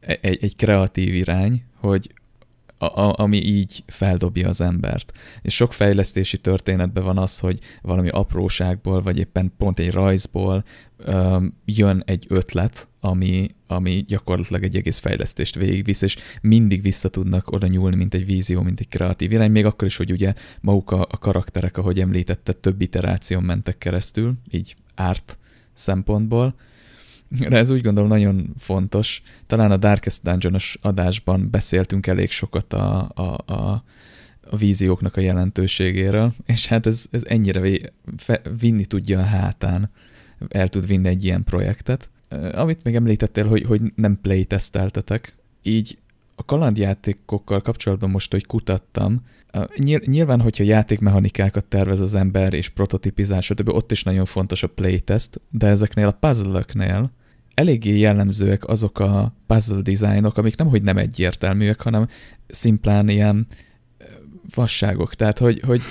egy, 0.00 0.38
egy 0.40 0.56
kreatív 0.56 1.14
irány, 1.14 1.62
hogy 1.74 2.10
a, 2.78 2.84
a, 2.84 3.14
ami 3.16 3.36
így 3.36 3.82
feldobja 3.86 4.48
az 4.48 4.60
embert. 4.60 5.12
És 5.42 5.54
sok 5.54 5.72
fejlesztési 5.72 6.38
történetben 6.38 7.04
van 7.04 7.18
az, 7.18 7.38
hogy 7.38 7.58
valami 7.82 8.08
apróságból, 8.08 9.02
vagy 9.02 9.18
éppen 9.18 9.52
pont 9.58 9.78
egy 9.78 9.92
rajzból 9.92 10.64
um, 11.06 11.54
jön 11.64 12.02
egy 12.06 12.26
ötlet, 12.28 12.88
ami, 13.00 13.48
ami 13.66 14.04
gyakorlatilag 14.08 14.62
egy 14.62 14.76
egész 14.76 14.98
fejlesztést 14.98 15.54
végigvisz, 15.54 16.02
és 16.02 16.16
mindig 16.40 16.82
vissza 16.82 17.08
tudnak 17.08 17.50
oda 17.50 17.66
nyúlni, 17.66 17.96
mint 17.96 18.14
egy 18.14 18.26
vízió, 18.26 18.62
mint 18.62 18.80
egy 18.80 18.88
kreatív 18.88 19.32
irány, 19.32 19.50
még 19.50 19.64
akkor 19.64 19.86
is, 19.86 19.96
hogy 19.96 20.12
ugye 20.12 20.34
maguk 20.60 20.90
a, 20.90 21.00
a 21.10 21.18
karakterek, 21.18 21.76
ahogy 21.76 22.00
említette, 22.00 22.52
több 22.52 22.80
iteráción 22.80 23.42
mentek 23.42 23.78
keresztül, 23.78 24.32
így 24.50 24.74
árt 24.94 25.38
szempontból, 25.72 26.54
de 27.28 27.56
ez 27.56 27.70
úgy 27.70 27.80
gondolom 27.80 28.08
nagyon 28.08 28.54
fontos. 28.58 29.22
Talán 29.46 29.70
a 29.70 29.76
Darkest 29.76 30.22
dungeon 30.22 30.56
adásban 30.80 31.50
beszéltünk 31.50 32.06
elég 32.06 32.30
sokat 32.30 32.72
a, 32.72 33.10
a, 33.14 33.52
a, 33.52 33.82
a 34.50 34.56
vízióknak 34.56 35.16
a 35.16 35.20
jelentőségéről, 35.20 36.32
és 36.46 36.66
hát 36.66 36.86
ez, 36.86 37.06
ez 37.10 37.24
ennyire 37.24 37.80
vinni 38.60 38.84
tudja 38.84 39.18
a 39.18 39.24
hátán, 39.24 39.90
el 40.48 40.68
tud 40.68 40.86
vinni 40.86 41.08
egy 41.08 41.24
ilyen 41.24 41.44
projektet. 41.44 42.08
Amit 42.52 42.84
még 42.84 42.94
említettél, 42.94 43.46
hogy, 43.46 43.62
hogy 43.64 43.80
nem 43.94 44.18
playtesteltetek, 44.22 45.36
így 45.62 45.98
a 46.34 46.44
kalandjátékokkal 46.44 47.62
kapcsolatban 47.62 48.10
most, 48.10 48.32
hogy 48.32 48.46
kutattam, 48.46 49.24
nyilván, 50.06 50.40
hogyha 50.40 50.64
játékmechanikákat 50.64 51.64
tervez 51.64 52.00
az 52.00 52.14
ember, 52.14 52.54
és 52.54 52.68
prototipizál, 52.68 53.40
stb., 53.40 53.68
ott 53.68 53.92
is 53.92 54.02
nagyon 54.02 54.24
fontos 54.24 54.62
a 54.62 54.68
playtest, 54.68 55.40
de 55.50 55.66
ezeknél 55.66 56.06
a 56.06 56.18
puzzle 56.20 56.64
eléggé 57.54 57.98
jellemzőek 57.98 58.68
azok 58.68 58.98
a 58.98 59.34
puzzle 59.46 59.80
dizájnok, 59.80 60.38
amik 60.38 60.56
nem, 60.56 60.68
hogy 60.68 60.82
nem 60.82 60.96
egyértelműek, 60.96 61.80
hanem 61.80 62.06
szimplán 62.46 63.08
ilyen 63.08 63.46
vasságok. 64.54 65.14
Tehát, 65.14 65.38
hogy, 65.38 65.60
hogy 65.60 65.82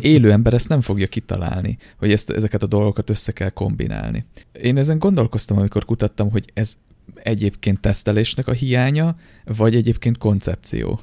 élő 0.00 0.32
ember 0.32 0.54
ezt 0.54 0.68
nem 0.68 0.80
fogja 0.80 1.06
kitalálni, 1.06 1.78
hogy 1.98 2.12
ezt, 2.12 2.30
ezeket 2.30 2.62
a 2.62 2.66
dolgokat 2.66 3.10
össze 3.10 3.32
kell 3.32 3.48
kombinálni. 3.48 4.24
Én 4.52 4.76
ezen 4.76 4.98
gondolkoztam, 4.98 5.58
amikor 5.58 5.84
kutattam, 5.84 6.30
hogy 6.30 6.50
ez 6.54 6.76
egyébként 7.14 7.80
tesztelésnek 7.80 8.48
a 8.48 8.52
hiánya, 8.52 9.16
vagy 9.44 9.74
egyébként 9.74 10.18
koncepció 10.18 11.00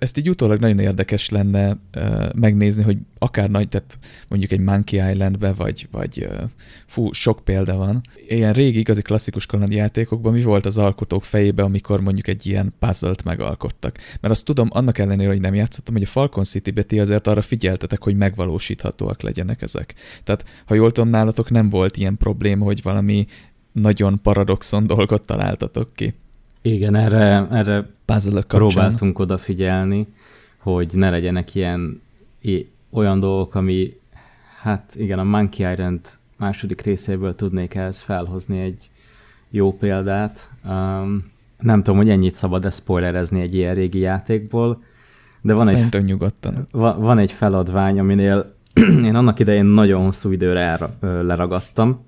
ezt 0.00 0.18
így 0.18 0.28
utólag 0.28 0.60
nagyon 0.60 0.78
érdekes 0.78 1.28
lenne 1.28 1.76
megnézni, 2.34 2.82
hogy 2.82 2.96
akár 3.18 3.50
nagy, 3.50 3.68
tehát 3.68 3.98
mondjuk 4.28 4.52
egy 4.52 4.60
Monkey 4.60 5.10
Islandbe, 5.10 5.52
vagy, 5.52 5.88
vagy 5.90 6.26
uh, 6.30 6.42
fú, 6.86 7.12
sok 7.12 7.44
példa 7.44 7.76
van. 7.76 8.00
Ilyen 8.28 8.52
régi, 8.52 8.78
igazi 8.78 9.02
klasszikus 9.02 9.46
játékokban 9.68 10.32
mi 10.32 10.42
volt 10.42 10.66
az 10.66 10.78
alkotók 10.78 11.24
fejébe, 11.24 11.62
amikor 11.62 12.00
mondjuk 12.00 12.26
egy 12.26 12.46
ilyen 12.46 12.74
puzzle-t 12.78 13.24
megalkottak. 13.24 13.98
Mert 14.20 14.34
azt 14.34 14.44
tudom, 14.44 14.68
annak 14.72 14.98
ellenére, 14.98 15.28
hogy 15.28 15.40
nem 15.40 15.54
játszottam, 15.54 15.94
hogy 15.94 16.02
a 16.02 16.06
Falcon 16.06 16.44
City-be 16.44 17.00
azért 17.00 17.26
arra 17.26 17.42
figyeltetek, 17.42 18.02
hogy 18.02 18.16
megvalósíthatóak 18.16 19.22
legyenek 19.22 19.62
ezek. 19.62 19.94
Tehát, 20.24 20.44
ha 20.64 20.74
jól 20.74 20.90
tudom, 20.90 21.10
nálatok 21.10 21.50
nem 21.50 21.68
volt 21.68 21.96
ilyen 21.96 22.16
probléma, 22.16 22.64
hogy 22.64 22.82
valami 22.82 23.26
nagyon 23.72 24.22
paradoxon 24.22 24.86
dolgot 24.86 25.26
találtatok 25.26 25.94
ki. 25.94 26.14
Igen, 26.62 26.94
erre, 26.94 27.46
erre 27.50 27.86
próbáltunk 28.46 29.18
odafigyelni, 29.18 30.06
hogy 30.58 30.88
ne 30.92 31.10
legyenek 31.10 31.54
ilyen 31.54 32.02
olyan 32.90 33.20
dolgok, 33.20 33.54
ami, 33.54 33.92
hát 34.60 34.94
igen, 34.96 35.18
a 35.18 35.24
Monkey 35.24 35.72
Island 35.72 36.00
második 36.36 36.80
részéből 36.80 37.34
tudnék 37.34 37.74
ehhez 37.74 38.00
felhozni 38.00 38.60
egy 38.60 38.90
jó 39.50 39.72
példát. 39.72 40.50
Um, 40.64 41.30
nem 41.58 41.82
tudom, 41.82 41.96
hogy 41.96 42.10
ennyit 42.10 42.34
szabad-e 42.34 42.70
spoilerezni 42.70 43.40
egy 43.40 43.54
ilyen 43.54 43.74
régi 43.74 43.98
játékból, 43.98 44.82
de 45.40 45.54
van 45.54 45.64
Szerintem 45.64 46.00
egy, 46.00 46.06
nyugodtan. 46.06 46.66
Va, 46.70 46.98
van 46.98 47.18
egy 47.18 47.32
feladvány, 47.32 47.98
aminél 47.98 48.54
én 49.08 49.14
annak 49.14 49.40
idején 49.40 49.64
nagyon 49.64 50.04
hosszú 50.04 50.30
időre 50.30 50.60
elra, 50.60 50.94
leragadtam. 51.00 52.06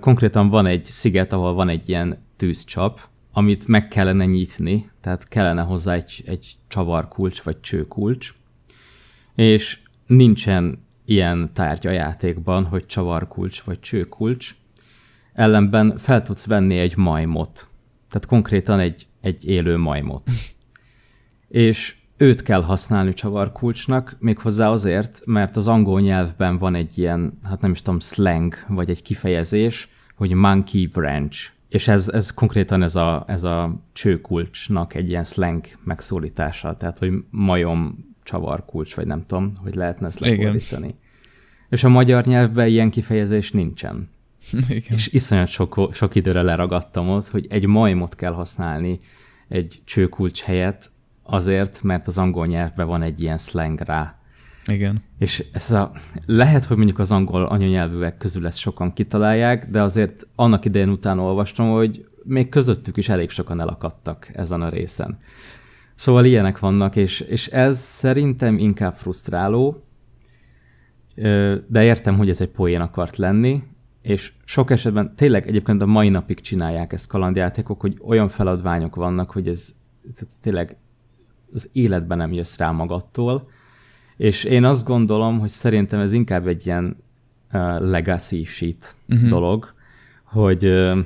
Konkrétan 0.00 0.48
van 0.48 0.66
egy 0.66 0.84
sziget, 0.84 1.32
ahol 1.32 1.54
van 1.54 1.68
egy 1.68 1.88
ilyen 1.88 2.18
tűzcsap, 2.36 3.00
amit 3.32 3.66
meg 3.66 3.88
kellene 3.88 4.24
nyitni, 4.24 4.90
tehát 5.00 5.28
kellene 5.28 5.62
hozzá 5.62 5.94
egy, 5.94 6.22
egy 6.26 6.54
csavarkulcs 6.68 7.42
vagy 7.42 7.60
csőkulcs, 7.60 8.34
és 9.34 9.78
nincsen 10.06 10.84
ilyen 11.04 11.50
tárgya 11.52 11.90
játékban, 11.90 12.64
hogy 12.64 12.86
csavarkulcs 12.86 13.62
vagy 13.62 13.80
csőkulcs, 13.80 14.54
ellenben 15.32 15.98
fel 15.98 16.22
tudsz 16.22 16.46
venni 16.46 16.78
egy 16.78 16.96
majmot, 16.96 17.68
tehát 18.08 18.26
konkrétan 18.26 18.78
egy, 18.78 19.06
egy 19.20 19.48
élő 19.48 19.76
majmot. 19.76 20.30
és 21.48 21.94
őt 22.16 22.42
kell 22.42 22.62
használni 22.62 23.12
csavarkulcsnak, 23.12 24.16
méghozzá 24.18 24.70
azért, 24.70 25.22
mert 25.24 25.56
az 25.56 25.68
angol 25.68 26.00
nyelvben 26.00 26.58
van 26.58 26.74
egy 26.74 26.98
ilyen, 26.98 27.38
hát 27.44 27.60
nem 27.60 27.70
is 27.70 27.82
tudom, 27.82 28.00
slang, 28.00 28.54
vagy 28.68 28.90
egy 28.90 29.02
kifejezés, 29.02 29.88
hogy 30.16 30.32
monkey 30.32 30.88
wrench. 30.94 31.50
És 31.70 31.88
ez, 31.88 32.08
ez 32.08 32.34
konkrétan 32.34 32.82
ez 32.82 32.96
a, 32.96 33.24
ez 33.26 33.42
a 33.42 33.80
csőkulcsnak 33.92 34.94
egy 34.94 35.08
ilyen 35.08 35.24
slang 35.24 35.64
megszólítása, 35.84 36.76
tehát 36.76 36.98
hogy 36.98 37.12
majom 37.30 38.08
csavarkulcs, 38.22 38.94
vagy 38.94 39.06
nem 39.06 39.26
tudom, 39.26 39.52
hogy 39.62 39.74
lehetne 39.74 40.06
ezt 40.06 40.20
lefordítani. 40.20 40.94
És 41.68 41.84
a 41.84 41.88
magyar 41.88 42.24
nyelvben 42.24 42.68
ilyen 42.68 42.90
kifejezés 42.90 43.50
nincsen. 43.50 44.08
Igen. 44.68 44.96
És 44.96 45.08
iszonyat 45.08 45.48
sok, 45.48 45.90
sok 45.92 46.14
időre 46.14 46.42
leragadtam 46.42 47.08
ott, 47.08 47.28
hogy 47.28 47.46
egy 47.50 47.66
majmot 47.66 48.14
kell 48.14 48.32
használni 48.32 48.98
egy 49.48 49.82
csőkulcs 49.84 50.42
helyett, 50.42 50.90
azért, 51.22 51.82
mert 51.82 52.06
az 52.06 52.18
angol 52.18 52.46
nyelvben 52.46 52.86
van 52.86 53.02
egy 53.02 53.20
ilyen 53.20 53.38
slang 53.38 53.80
rá. 53.80 54.19
Igen. 54.70 55.02
És 55.18 55.44
ez 55.52 55.70
a, 55.70 55.92
lehet, 56.26 56.64
hogy 56.64 56.76
mondjuk 56.76 56.98
az 56.98 57.12
angol 57.12 57.44
anyanyelvűek 57.44 58.16
közül 58.16 58.46
ezt 58.46 58.58
sokan 58.58 58.92
kitalálják, 58.92 59.70
de 59.70 59.82
azért 59.82 60.26
annak 60.34 60.64
idején 60.64 60.88
után 60.88 61.18
olvastam, 61.18 61.70
hogy 61.70 62.04
még 62.22 62.48
közöttük 62.48 62.96
is 62.96 63.08
elég 63.08 63.30
sokan 63.30 63.60
elakadtak 63.60 64.30
ezen 64.32 64.62
a 64.62 64.68
részen. 64.68 65.18
Szóval 65.94 66.24
ilyenek 66.24 66.58
vannak, 66.58 66.96
és, 66.96 67.20
és 67.20 67.46
ez 67.46 67.78
szerintem 67.78 68.58
inkább 68.58 68.94
frusztráló, 68.94 69.84
de 71.66 71.82
értem, 71.84 72.16
hogy 72.16 72.28
ez 72.28 72.40
egy 72.40 72.48
poén 72.48 72.80
akart 72.80 73.16
lenni, 73.16 73.62
és 74.02 74.32
sok 74.44 74.70
esetben 74.70 75.14
tényleg 75.16 75.46
egyébként 75.48 75.82
a 75.82 75.86
mai 75.86 76.08
napig 76.08 76.40
csinálják 76.40 76.92
ezt 76.92 77.06
kalandjátékok, 77.06 77.80
hogy 77.80 77.98
olyan 78.02 78.28
feladványok 78.28 78.94
vannak, 78.94 79.30
hogy 79.30 79.48
ez, 79.48 79.74
ez 80.14 80.26
tényleg 80.42 80.76
az 81.52 81.68
életben 81.72 82.18
nem 82.18 82.32
jössz 82.32 82.56
rá 82.56 82.70
magattól, 82.70 83.48
és 84.20 84.44
én 84.44 84.64
azt 84.64 84.84
gondolom, 84.84 85.38
hogy 85.38 85.48
szerintem 85.48 86.00
ez 86.00 86.12
inkább 86.12 86.46
egy 86.46 86.66
ilyen 86.66 86.96
uh, 87.52 87.80
legacy 87.80 88.44
sheet 88.44 88.96
uh-huh. 89.08 89.28
dolog, 89.28 89.72
hogy 90.24 90.66
uh, 90.66 90.98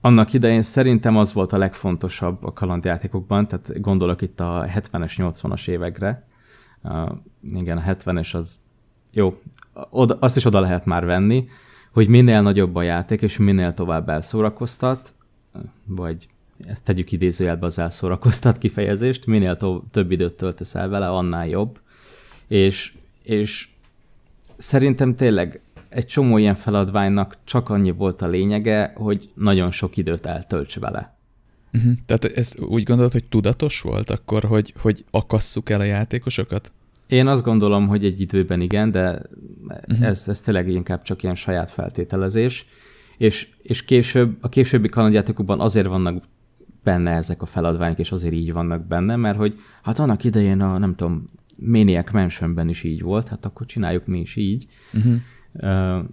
annak 0.00 0.32
idején 0.32 0.62
szerintem 0.62 1.16
az 1.16 1.32
volt 1.32 1.52
a 1.52 1.58
legfontosabb 1.58 2.44
a 2.44 2.52
kalandjátékokban, 2.52 3.48
tehát 3.48 3.80
gondolok 3.80 4.22
itt 4.22 4.40
a 4.40 4.66
70-es, 4.66 5.12
80-as 5.16 5.68
évekre. 5.68 6.26
Uh, 6.82 7.10
igen, 7.42 7.78
a 7.78 7.82
70-es 7.82 8.34
az 8.34 8.60
jó, 9.10 9.40
oda, 9.90 10.16
azt 10.20 10.36
is 10.36 10.44
oda 10.44 10.60
lehet 10.60 10.84
már 10.84 11.04
venni, 11.04 11.48
hogy 11.92 12.08
minél 12.08 12.42
nagyobb 12.42 12.74
a 12.74 12.82
játék, 12.82 13.22
és 13.22 13.36
minél 13.36 13.74
tovább 13.74 14.08
elszórakoztat, 14.08 15.14
vagy 15.86 16.28
ezt 16.66 16.84
tegyük 16.84 17.12
idézőjelbe 17.12 17.66
az 17.66 17.78
elszórakoztat 17.78 18.58
kifejezést, 18.58 19.26
minél 19.26 19.56
to- 19.56 19.84
több 19.90 20.10
időt 20.10 20.32
töltesz 20.32 20.74
el 20.74 20.88
vele, 20.88 21.08
annál 21.08 21.48
jobb. 21.48 21.80
És, 22.48 22.92
és 23.22 23.68
szerintem 24.56 25.14
tényleg 25.14 25.60
egy 25.88 26.06
csomó 26.06 26.38
ilyen 26.38 26.54
feladványnak 26.54 27.36
csak 27.44 27.68
annyi 27.68 27.90
volt 27.90 28.22
a 28.22 28.28
lényege, 28.28 28.92
hogy 28.96 29.30
nagyon 29.34 29.70
sok 29.70 29.96
időt 29.96 30.26
eltölts 30.26 30.78
vele. 30.78 31.16
Uh-huh. 31.72 31.92
Tehát 32.06 32.24
ez 32.24 32.54
úgy 32.60 32.82
gondolod, 32.82 33.12
hogy 33.12 33.24
tudatos 33.28 33.80
volt 33.80 34.10
akkor, 34.10 34.44
hogy, 34.44 34.74
hogy 34.78 35.04
akasszuk 35.10 35.70
el 35.70 35.80
a 35.80 35.84
játékosokat? 35.84 36.72
Én 37.06 37.26
azt 37.26 37.42
gondolom, 37.42 37.88
hogy 37.88 38.04
egy 38.04 38.20
időben 38.20 38.60
igen, 38.60 38.90
de 38.90 39.22
uh-huh. 39.88 40.06
ez, 40.06 40.28
ez 40.28 40.40
tényleg 40.40 40.68
inkább 40.68 41.02
csak 41.02 41.22
ilyen 41.22 41.34
saját 41.34 41.70
feltételezés. 41.70 42.66
És, 43.16 43.48
és 43.62 43.84
később, 43.84 44.36
a 44.40 44.48
későbbi 44.48 44.88
kalandjátékokban 44.88 45.60
azért 45.60 45.86
vannak 45.86 46.24
benne 46.84 47.10
ezek 47.10 47.42
a 47.42 47.46
feladványok, 47.46 47.98
és 47.98 48.12
azért 48.12 48.34
így 48.34 48.52
vannak 48.52 48.86
benne, 48.86 49.16
mert 49.16 49.36
hogy 49.36 49.58
hát 49.82 49.98
annak 49.98 50.24
idején 50.24 50.60
a, 50.60 50.78
nem 50.78 50.94
tudom, 50.94 51.24
Maniac 51.56 52.12
Mansionben 52.12 52.68
is 52.68 52.82
így 52.82 53.02
volt, 53.02 53.28
hát 53.28 53.46
akkor 53.46 53.66
csináljuk 53.66 54.06
mi 54.06 54.20
is 54.20 54.36
így. 54.36 54.66
Uh-huh. 54.92 55.14
Uh, 55.52 56.04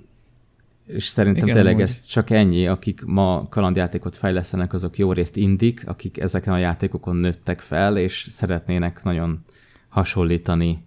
és 0.85 1.07
szerintem 1.07 1.43
Igen, 1.43 1.55
tényleg 1.55 1.81
ez 1.81 2.01
csak 2.05 2.29
ennyi, 2.29 2.67
akik 2.67 3.03
ma 3.05 3.47
kalandjátékot 3.49 4.17
fejlesztenek, 4.17 4.73
azok 4.73 4.97
jó 4.97 5.13
részt 5.13 5.35
indik, 5.35 5.87
akik 5.87 6.19
ezeken 6.19 6.53
a 6.53 6.57
játékokon 6.57 7.15
nőttek 7.15 7.59
fel, 7.59 7.97
és 7.97 8.27
szeretnének 8.29 9.03
nagyon 9.03 9.39
hasonlítani 9.89 10.85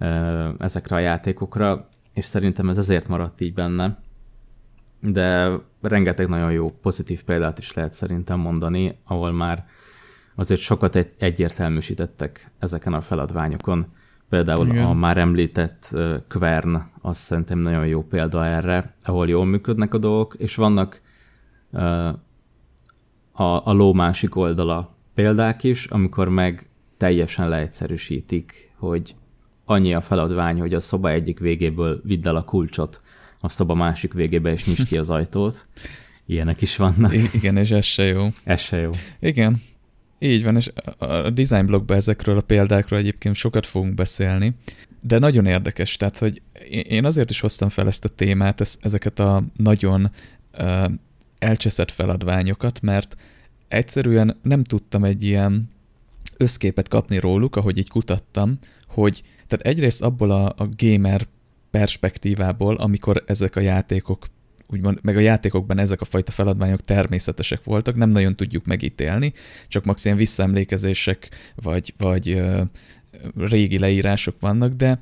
uh, 0.00 0.48
ezekre 0.58 0.96
a 0.96 0.98
játékokra, 0.98 1.88
és 2.14 2.24
szerintem 2.24 2.68
ez 2.68 2.78
ezért 2.78 3.08
maradt 3.08 3.40
így 3.40 3.54
benne. 3.54 3.98
De 5.00 5.58
rengeteg 5.80 6.28
nagyon 6.28 6.52
jó 6.52 6.70
pozitív 6.82 7.22
példát 7.24 7.58
is 7.58 7.72
lehet 7.72 7.94
szerintem 7.94 8.38
mondani, 8.38 8.98
ahol 9.04 9.32
már 9.32 9.66
azért 10.34 10.60
sokat 10.60 10.96
egy- 10.96 11.14
egyértelműsítettek 11.18 12.50
ezeken 12.58 12.92
a 12.92 13.00
feladványokon. 13.00 13.86
Például 14.28 14.66
Igen. 14.66 14.84
a 14.84 14.92
már 14.92 15.16
említett 15.16 15.96
Kvern, 16.28 16.82
az 17.00 17.16
szerintem 17.16 17.58
nagyon 17.58 17.86
jó 17.86 18.02
példa 18.02 18.46
erre, 18.46 18.94
ahol 19.04 19.28
jól 19.28 19.44
működnek 19.44 19.94
a 19.94 19.98
dolgok, 19.98 20.34
és 20.38 20.54
vannak 20.54 21.00
a, 23.32 23.42
a 23.42 23.72
ló 23.72 23.92
másik 23.92 24.36
oldala 24.36 24.94
példák 25.14 25.64
is, 25.64 25.86
amikor 25.86 26.28
meg 26.28 26.68
teljesen 26.96 27.48
leegyszerűsítik, 27.48 28.72
hogy 28.76 29.14
annyi 29.64 29.94
a 29.94 30.00
feladvány, 30.00 30.60
hogy 30.60 30.74
a 30.74 30.80
szoba 30.80 31.10
egyik 31.10 31.38
végéből 31.38 32.00
vidd 32.04 32.26
el 32.26 32.36
a 32.36 32.44
kulcsot, 32.44 33.00
a 33.40 33.48
szoba 33.48 33.74
másik 33.74 34.12
végébe 34.12 34.52
és 34.52 34.64
nyisd 34.64 34.86
ki 34.86 34.96
az 34.96 35.10
ajtót. 35.10 35.66
Ilyenek 36.26 36.60
is 36.60 36.76
vannak. 36.76 37.14
I- 37.14 37.30
igen, 37.32 37.56
és 37.56 37.70
ez 37.70 37.84
se 37.84 38.02
jó. 38.04 38.28
Ez 38.44 38.60
se 38.60 38.76
jó. 38.76 38.90
Igen, 39.20 39.62
így 40.18 40.44
van, 40.44 40.56
és 40.56 40.70
a 40.98 41.30
design 41.30 41.66
blogban 41.66 41.96
ezekről 41.96 42.36
a 42.36 42.40
példákról 42.40 42.98
egyébként 42.98 43.34
sokat 43.34 43.66
fogunk 43.66 43.94
beszélni, 43.94 44.54
de 45.00 45.18
nagyon 45.18 45.46
érdekes, 45.46 45.96
tehát, 45.96 46.18
hogy 46.18 46.42
én 46.68 47.04
azért 47.04 47.30
is 47.30 47.40
hoztam 47.40 47.68
fel 47.68 47.86
ezt 47.86 48.04
a 48.04 48.08
témát, 48.08 48.78
ezeket 48.80 49.18
a 49.18 49.42
nagyon 49.56 50.10
uh, 50.58 50.90
elcseszett 51.38 51.90
feladványokat, 51.90 52.80
mert 52.80 53.16
egyszerűen 53.68 54.36
nem 54.42 54.64
tudtam 54.64 55.04
egy 55.04 55.22
ilyen 55.22 55.70
összképet 56.36 56.88
kapni 56.88 57.18
róluk, 57.18 57.56
ahogy 57.56 57.78
így 57.78 57.88
kutattam, 57.88 58.58
hogy 58.86 59.22
tehát 59.46 59.66
egyrészt 59.66 60.02
abból 60.02 60.30
a, 60.30 60.54
a 60.56 60.68
gamer 60.76 61.26
perspektívából, 61.70 62.76
amikor 62.76 63.24
ezek 63.26 63.56
a 63.56 63.60
játékok 63.60 64.26
úgymond, 64.72 64.98
meg 65.02 65.16
a 65.16 65.20
játékokban 65.20 65.78
ezek 65.78 66.00
a 66.00 66.04
fajta 66.04 66.32
feladványok 66.32 66.80
természetesek 66.80 67.64
voltak, 67.64 67.96
nem 67.96 68.10
nagyon 68.10 68.36
tudjuk 68.36 68.64
megítélni, 68.64 69.32
csak 69.68 69.84
max 69.84 70.04
ilyen 70.04 70.16
visszaemlékezések, 70.16 71.28
vagy, 71.54 71.94
vagy 71.98 72.28
ö, 72.28 72.62
régi 73.36 73.78
leírások 73.78 74.40
vannak, 74.40 74.72
de 74.72 75.00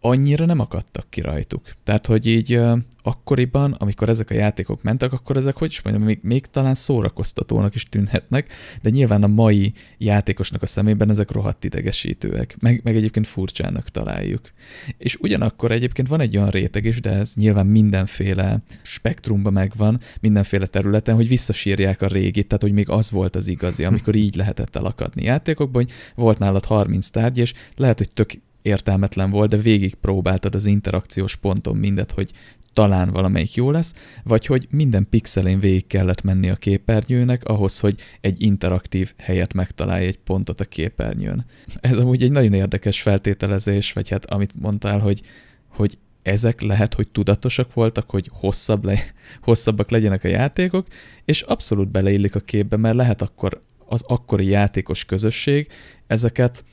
annyira 0.00 0.44
nem 0.44 0.60
akadtak 0.60 1.06
ki 1.10 1.20
rajtuk. 1.20 1.72
Tehát, 1.84 2.06
hogy 2.06 2.26
így 2.26 2.60
akkoriban, 3.02 3.72
amikor 3.72 4.08
ezek 4.08 4.30
a 4.30 4.34
játékok 4.34 4.82
mentek, 4.82 5.12
akkor 5.12 5.36
ezek, 5.36 5.56
hogy 5.56 5.70
is 5.70 5.82
mondjam, 5.82 6.06
még, 6.06 6.18
még 6.22 6.46
talán 6.46 6.74
szórakoztatónak 6.74 7.74
is 7.74 7.84
tűnhetnek, 7.84 8.52
de 8.82 8.90
nyilván 8.90 9.22
a 9.22 9.26
mai 9.26 9.72
játékosnak 9.98 10.62
a 10.62 10.66
szemében 10.66 11.10
ezek 11.10 11.30
rohadt 11.30 11.64
idegesítőek, 11.64 12.56
meg, 12.60 12.80
meg 12.84 12.96
egyébként 12.96 13.26
furcsának 13.26 13.88
találjuk. 13.88 14.50
És 14.98 15.16
ugyanakkor 15.16 15.70
egyébként 15.70 16.08
van 16.08 16.20
egy 16.20 16.36
olyan 16.36 16.50
réteg 16.50 16.84
is, 16.84 17.00
de 17.00 17.10
ez 17.10 17.34
nyilván 17.34 17.66
mindenféle 17.66 18.62
spektrumban 18.82 19.52
megvan, 19.52 20.00
mindenféle 20.20 20.66
területen, 20.66 21.14
hogy 21.14 21.28
visszasírják 21.28 22.02
a 22.02 22.06
régit, 22.06 22.46
tehát 22.46 22.62
hogy 22.62 22.72
még 22.72 22.88
az 22.88 23.10
volt 23.10 23.36
az 23.36 23.48
igazi, 23.48 23.84
amikor 23.84 24.14
így 24.14 24.36
lehetett 24.36 24.76
elakadni 24.76 25.22
játékokban, 25.22 25.82
hogy 25.82 25.92
volt 26.14 26.38
nálad 26.38 26.64
30 26.64 27.08
tárgy, 27.08 27.38
és 27.38 27.54
lehet, 27.76 27.98
hogy 27.98 28.10
tök 28.10 28.32
értelmetlen 28.62 29.30
volt, 29.30 29.50
de 29.50 29.56
végig 29.56 29.94
próbáltad 29.94 30.54
az 30.54 30.66
interakciós 30.66 31.36
ponton 31.36 31.76
mindet, 31.76 32.10
hogy 32.10 32.32
talán 32.72 33.10
valamelyik 33.10 33.54
jó 33.54 33.70
lesz, 33.70 33.94
vagy 34.24 34.46
hogy 34.46 34.66
minden 34.70 35.06
pixelén 35.10 35.60
végig 35.60 35.86
kellett 35.86 36.22
menni 36.22 36.50
a 36.50 36.56
képernyőnek 36.56 37.44
ahhoz, 37.44 37.78
hogy 37.78 38.00
egy 38.20 38.42
interaktív 38.42 39.12
helyet 39.16 39.54
megtalálj 39.54 40.06
egy 40.06 40.18
pontot 40.18 40.60
a 40.60 40.64
képernyőn. 40.64 41.44
Ez 41.80 41.96
amúgy 41.96 42.22
egy 42.22 42.30
nagyon 42.30 42.52
érdekes 42.52 43.02
feltételezés, 43.02 43.92
vagy 43.92 44.08
hát 44.08 44.24
amit 44.24 44.60
mondtál, 44.60 44.98
hogy, 44.98 45.22
hogy 45.68 45.98
ezek 46.22 46.60
lehet, 46.60 46.94
hogy 46.94 47.08
tudatosak 47.08 47.74
voltak, 47.74 48.10
hogy 48.10 48.30
hosszabb 48.32 48.84
le, 48.84 48.98
hosszabbak 49.48 49.90
legyenek 49.90 50.24
a 50.24 50.28
játékok, 50.28 50.86
és 51.24 51.40
abszolút 51.40 51.90
beleillik 51.90 52.34
a 52.34 52.40
képbe, 52.40 52.76
mert 52.76 52.96
lehet 52.96 53.22
akkor 53.22 53.62
az 53.86 54.04
akkori 54.06 54.46
játékos 54.46 55.04
közösség 55.04 55.68
ezeket 56.06 56.64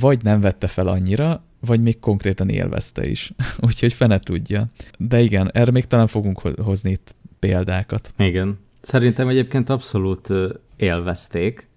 vagy 0.00 0.22
nem 0.22 0.40
vette 0.40 0.66
fel 0.66 0.86
annyira, 0.86 1.42
vagy 1.60 1.82
még 1.82 1.98
konkrétan 1.98 2.48
élvezte 2.48 3.08
is. 3.08 3.32
Úgyhogy 3.66 3.92
fene 3.92 4.18
tudja. 4.18 4.66
De 4.98 5.20
igen, 5.20 5.50
erre 5.52 5.70
még 5.70 5.84
talán 5.84 6.06
fogunk 6.06 6.38
hozni 6.40 6.90
itt 6.90 7.14
példákat. 7.38 8.12
Igen. 8.16 8.58
Szerintem 8.80 9.28
egyébként 9.28 9.70
abszolút 9.70 10.28
élvezték 10.76 11.68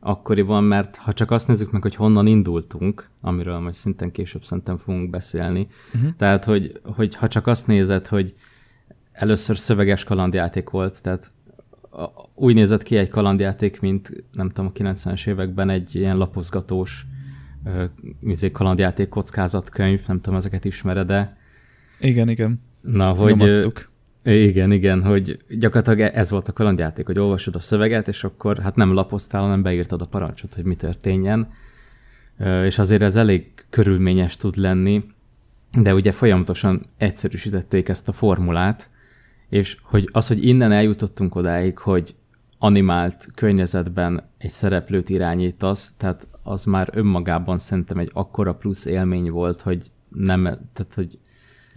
akkoriban, 0.00 0.64
mert 0.64 0.96
ha 0.96 1.12
csak 1.12 1.30
azt 1.30 1.48
nézzük 1.48 1.70
meg, 1.70 1.82
hogy 1.82 1.94
honnan 1.94 2.26
indultunk, 2.26 3.08
amiről 3.20 3.58
majd 3.58 3.74
szinten 3.74 4.10
később 4.10 4.44
szerintem 4.44 4.76
fogunk 4.76 5.10
beszélni, 5.10 5.68
uh-huh. 5.94 6.10
tehát, 6.16 6.44
hogy, 6.44 6.80
hogy 6.82 7.14
ha 7.14 7.28
csak 7.28 7.46
azt 7.46 7.66
nézed, 7.66 8.06
hogy 8.06 8.32
először 9.12 9.58
szöveges 9.58 10.04
kalandjáték 10.04 10.70
volt, 10.70 11.02
tehát 11.02 11.32
úgy 12.34 12.54
nézett 12.54 12.82
ki 12.82 12.96
egy 12.96 13.08
kalandjáték, 13.08 13.80
mint 13.80 14.24
nem 14.32 14.48
tudom, 14.48 14.66
a 14.74 14.78
90-es 14.78 15.26
években 15.26 15.70
egy 15.70 15.94
ilyen 15.94 16.16
lapozgatós 16.16 17.06
uh, 18.22 18.50
kalandjáték 18.52 19.08
kockázatkönyv, 19.08 20.00
nem 20.06 20.20
tudom, 20.20 20.38
ezeket 20.38 20.64
ismered 20.64 21.06
de 21.06 21.36
Igen, 22.00 22.28
igen. 22.28 22.60
Na, 22.80 23.12
hogy... 23.12 23.36
Nyomattuk. 23.36 23.88
Igen, 24.24 24.72
igen, 24.72 25.02
hogy 25.02 25.38
gyakorlatilag 25.48 26.10
ez 26.14 26.30
volt 26.30 26.48
a 26.48 26.52
kalandjáték, 26.52 27.06
hogy 27.06 27.18
olvasod 27.18 27.54
a 27.54 27.60
szöveget, 27.60 28.08
és 28.08 28.24
akkor 28.24 28.58
hát 28.58 28.76
nem 28.76 28.92
lapoztál, 28.92 29.42
hanem 29.42 29.62
beírtad 29.62 30.00
a 30.00 30.04
parancsot, 30.04 30.54
hogy 30.54 30.64
mi 30.64 30.74
történjen. 30.74 31.52
És 32.64 32.78
azért 32.78 33.02
ez 33.02 33.16
elég 33.16 33.52
körülményes 33.70 34.36
tud 34.36 34.56
lenni, 34.56 35.04
de 35.80 35.94
ugye 35.94 36.12
folyamatosan 36.12 36.86
egyszerűsítették 36.96 37.88
ezt 37.88 38.08
a 38.08 38.12
formulát, 38.12 38.90
és 39.48 39.76
hogy 39.82 40.08
az, 40.12 40.28
hogy 40.28 40.46
innen 40.46 40.72
eljutottunk 40.72 41.34
odáig, 41.34 41.78
hogy 41.78 42.14
animált 42.58 43.28
környezetben 43.34 44.22
egy 44.38 44.50
szereplőt 44.50 45.08
irányítasz, 45.08 45.92
tehát 45.96 46.28
az 46.46 46.64
már 46.64 46.90
önmagában 46.92 47.58
szerintem 47.58 47.98
egy 47.98 48.10
akkora 48.12 48.54
plusz 48.54 48.84
élmény 48.84 49.30
volt, 49.30 49.60
hogy 49.60 49.82
nem, 50.08 50.42
tehát, 50.42 50.94
hogy 50.94 51.18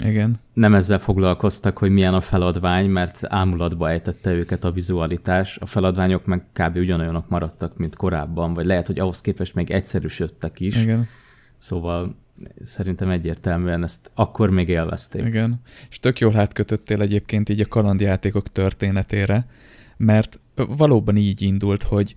igen. 0.04 0.40
nem 0.54 0.76
ezzel 0.76 1.00
foglalkoztak, 1.00 1.78
hogy 1.78 1.92
milyen 1.92 2.14
a 2.14 2.22
feladvány, 2.22 2.90
mert 2.90 3.20
ámulatba 3.24 3.90
ejtette 3.90 4.32
őket 4.32 4.64
a 4.64 4.72
vizualitás. 4.72 5.58
A 5.58 5.66
feladványok 5.66 6.26
meg 6.26 6.46
kb. 6.54 6.76
ugyanolyanok 6.76 7.30
maradtak, 7.30 7.78
mint 7.78 7.96
korábban, 7.96 8.54
vagy 8.54 8.66
lehet, 8.66 8.88
hogy 8.88 9.00
ahhoz 9.00 9.22
képest 9.22 9.56
még 9.56 9.72
egyszerűsödtek 9.72 10.60
is. 10.60 10.82
Igen. 10.82 11.08
Szóval 11.58 12.16
szerintem 12.66 13.10
egyértelműen 13.10 13.84
ezt 13.84 14.12
akkor 14.14 14.50
még 14.50 14.68
élvezték. 14.68 15.26
Igen. 15.26 15.62
És 15.90 16.00
tök 16.00 16.20
jól 16.20 16.38
átkötöttél 16.38 17.02
egyébként 17.02 17.50
így 17.50 17.60
a 17.60 17.68
kalandjátékok 17.68 18.52
történetére, 18.52 19.46
mert 19.98 20.40
valóban 20.56 21.18
így 21.18 21.42
indult, 21.42 21.84
hogy 21.84 22.16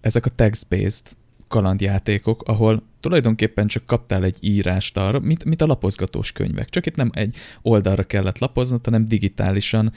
ezek 0.00 0.26
a 0.26 0.30
text-based 0.30 1.16
kalandjátékok, 1.48 2.42
ahol 2.42 2.82
tulajdonképpen 3.00 3.66
csak 3.66 3.86
kaptál 3.86 4.24
egy 4.24 4.36
írást 4.40 4.98
arra, 4.98 5.20
mint, 5.20 5.44
mint 5.44 5.62
a 5.62 5.66
lapozgatós 5.66 6.32
könyvek. 6.32 6.68
Csak 6.68 6.86
itt 6.86 6.96
nem 6.96 7.10
egy 7.14 7.36
oldalra 7.62 8.02
kellett 8.02 8.38
lapoznod, 8.38 8.84
hanem 8.84 9.04
digitálisan 9.04 9.92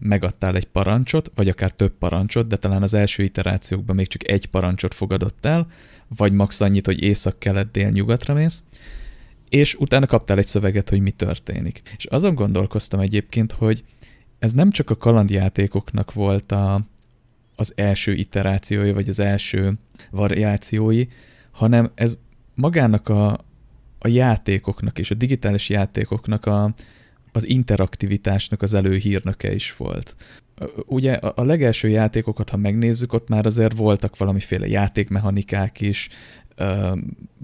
megadtál 0.00 0.56
egy 0.56 0.66
parancsot, 0.66 1.30
vagy 1.34 1.48
akár 1.48 1.70
több 1.70 1.92
parancsot, 1.98 2.46
de 2.46 2.56
talán 2.56 2.82
az 2.82 2.94
első 2.94 3.22
iterációkban 3.22 3.96
még 3.96 4.06
csak 4.06 4.28
egy 4.28 4.46
parancsot 4.46 4.94
fogadott 4.94 5.46
el, 5.46 5.66
vagy 6.16 6.32
max 6.32 6.60
annyit, 6.60 6.86
hogy 6.86 7.02
észak-kelet-dél-nyugatra 7.02 8.34
mész, 8.34 8.62
és 9.48 9.74
utána 9.74 10.06
kaptál 10.06 10.38
egy 10.38 10.46
szöveget, 10.46 10.88
hogy 10.88 11.00
mi 11.00 11.10
történik. 11.10 11.82
És 11.96 12.04
azon 12.04 12.34
gondolkoztam 12.34 13.00
egyébként, 13.00 13.52
hogy 13.52 13.84
ez 14.38 14.52
nem 14.52 14.70
csak 14.70 14.90
a 14.90 14.96
kalandjátékoknak 14.96 16.12
volt 16.12 16.52
a, 16.52 16.80
az 17.60 17.72
első 17.76 18.12
iterációja, 18.12 18.94
vagy 18.94 19.08
az 19.08 19.20
első 19.20 19.78
variációi, 20.10 21.06
hanem 21.50 21.90
ez 21.94 22.18
magának 22.54 23.08
a, 23.08 23.32
a 23.98 24.08
játékoknak 24.08 24.98
és 24.98 25.10
a 25.10 25.14
digitális 25.14 25.68
játékoknak 25.68 26.46
a, 26.46 26.74
az 27.32 27.48
interaktivitásnak 27.48 28.62
az 28.62 28.74
előhírnöke 28.74 29.54
is 29.54 29.76
volt. 29.76 30.16
Ugye 30.86 31.12
a 31.12 31.44
legelső 31.44 31.88
játékokat, 31.88 32.50
ha 32.50 32.56
megnézzük, 32.56 33.12
ott 33.12 33.28
már 33.28 33.46
azért 33.46 33.76
voltak 33.76 34.16
valamiféle 34.16 34.66
játékmechanikák 34.66 35.80
is, 35.80 36.08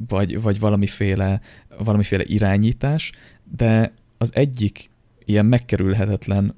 vagy, 0.08 0.42
vagy 0.42 0.58
valamiféle, 0.60 1.40
valamiféle 1.78 2.24
irányítás, 2.26 3.12
de 3.56 3.92
az 4.18 4.30
egyik 4.34 4.90
ilyen 5.24 5.46
megkerülhetetlen 5.46 6.54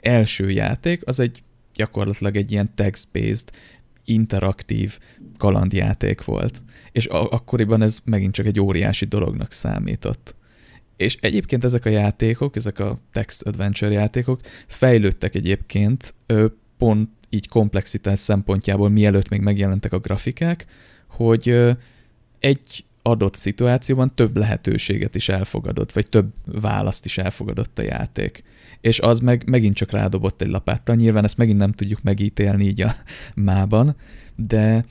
első 0.00 0.50
játék, 0.50 1.06
az 1.06 1.20
egy 1.20 1.42
gyakorlatilag 1.74 2.36
egy 2.36 2.52
ilyen 2.52 2.74
text-based, 2.74 3.50
interaktív 4.04 4.98
kalandjáték 5.38 6.24
volt. 6.24 6.62
És 6.92 7.06
akkoriban 7.06 7.82
ez 7.82 7.98
megint 8.04 8.34
csak 8.34 8.46
egy 8.46 8.60
óriási 8.60 9.04
dolognak 9.04 9.52
számított. 9.52 10.34
És 10.96 11.16
egyébként 11.20 11.64
ezek 11.64 11.84
a 11.84 11.88
játékok, 11.88 12.56
ezek 12.56 12.78
a 12.78 13.00
text 13.12 13.42
adventure 13.42 13.92
játékok 13.92 14.40
fejlődtek 14.66 15.34
egyébként 15.34 16.14
pont 16.78 17.10
így 17.30 17.48
komplexitás 17.48 18.18
szempontjából, 18.18 18.88
mielőtt 18.88 19.28
még 19.28 19.40
megjelentek 19.40 19.92
a 19.92 19.98
grafikák, 19.98 20.66
hogy 21.06 21.74
egy 22.38 22.84
adott 23.02 23.34
szituációban 23.34 24.14
több 24.14 24.36
lehetőséget 24.36 25.14
is 25.14 25.28
elfogadott, 25.28 25.92
vagy 25.92 26.08
több 26.08 26.32
választ 26.44 27.04
is 27.04 27.18
elfogadott 27.18 27.78
a 27.78 27.82
játék. 27.82 28.42
És 28.80 29.00
az 29.00 29.20
meg 29.20 29.42
megint 29.46 29.74
csak 29.74 29.90
rádobott 29.90 30.42
egy 30.42 30.48
lapáttal. 30.48 30.94
Nyilván 30.94 31.24
ezt 31.24 31.36
megint 31.36 31.58
nem 31.58 31.72
tudjuk 31.72 32.02
megítélni 32.02 32.64
így 32.64 32.82
a 32.82 32.94
mában, 33.34 33.96
de 34.36 34.84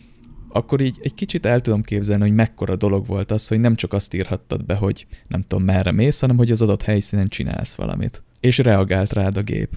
akkor 0.50 0.82
így 0.82 0.98
egy 1.02 1.14
kicsit 1.14 1.46
el 1.46 1.60
tudom 1.60 1.82
képzelni, 1.82 2.24
hogy 2.24 2.34
mekkora 2.34 2.76
dolog 2.76 3.06
volt 3.06 3.32
az, 3.32 3.48
hogy 3.48 3.60
nem 3.60 3.76
csak 3.76 3.94
azt 3.94 4.14
írhattad 4.14 4.66
be, 4.66 4.76
hogy 4.76 5.06
nem 5.28 5.42
tudom 5.42 5.64
merre 5.66 5.92
mész, 5.92 6.20
hanem 6.20 6.38
hogy 6.38 6.52
az 6.52 6.62
adott 6.62 6.82
helyszínen 6.82 7.28
csinálsz 7.28 7.76
valamit. 7.76 8.24
És 8.40 8.58
reagált 8.58 9.14
rád 9.14 9.38
a 9.38 9.42
gép. 9.42 9.70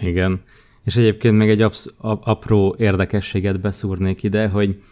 Igen. 0.00 0.40
És 0.84 0.96
egyébként 0.96 1.36
még 1.36 1.48
egy 1.48 1.70
apró 1.98 2.76
érdekességet 2.78 3.60
beszúrnék 3.60 4.22
ide, 4.22 4.48
hogy 4.48 4.82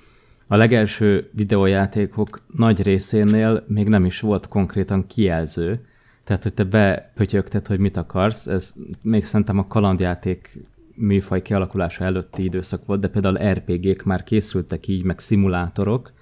a 0.47 0.57
legelső 0.57 1.31
videójátékok 1.33 2.45
nagy 2.57 2.83
részénél 2.83 3.65
még 3.67 3.89
nem 3.89 4.05
is 4.05 4.21
volt 4.21 4.49
konkrétan 4.49 5.07
kijelző, 5.07 5.81
tehát, 6.25 6.43
hogy 6.43 6.55
te 6.55 6.65
bepötyögted, 6.65 7.67
hogy 7.67 7.79
mit 7.79 7.97
akarsz, 7.97 8.47
ez 8.47 8.73
még 9.03 9.25
szerintem 9.25 9.59
a 9.59 9.67
kalandjáték 9.67 10.63
műfaj 10.95 11.43
kialakulása 11.43 12.05
előtti 12.05 12.45
időszak 12.45 12.87
volt, 12.87 13.01
de 13.01 13.09
például 13.09 13.53
RPG-k 13.53 14.05
már 14.05 14.23
készültek 14.23 14.89
így, 14.89 15.03
meg 15.03 15.19
szimulátorok, 15.19 16.13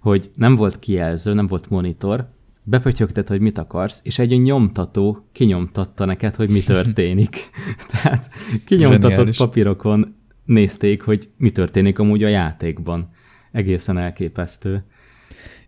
hogy 0.00 0.30
nem 0.34 0.54
volt 0.54 0.78
kijelző, 0.78 1.32
nem 1.32 1.46
volt 1.46 1.70
monitor, 1.70 2.28
bepötyögted, 2.62 3.28
hogy 3.28 3.40
mit 3.40 3.58
akarsz, 3.58 4.00
és 4.04 4.18
egy 4.18 4.42
nyomtató 4.42 5.26
kinyomtatta 5.32 6.04
neked, 6.04 6.36
hogy 6.36 6.50
mi 6.50 6.60
történik. 6.60 7.36
Tehát 7.90 8.30
kinyomtatott 8.64 9.10
Zseniális. 9.10 9.36
papírokon 9.36 10.14
nézték, 10.44 11.02
hogy 11.02 11.28
mi 11.36 11.50
történik 11.50 11.98
amúgy 11.98 12.24
a 12.24 12.28
játékban. 12.28 13.14
Egészen 13.56 13.98
elképesztő. 13.98 14.84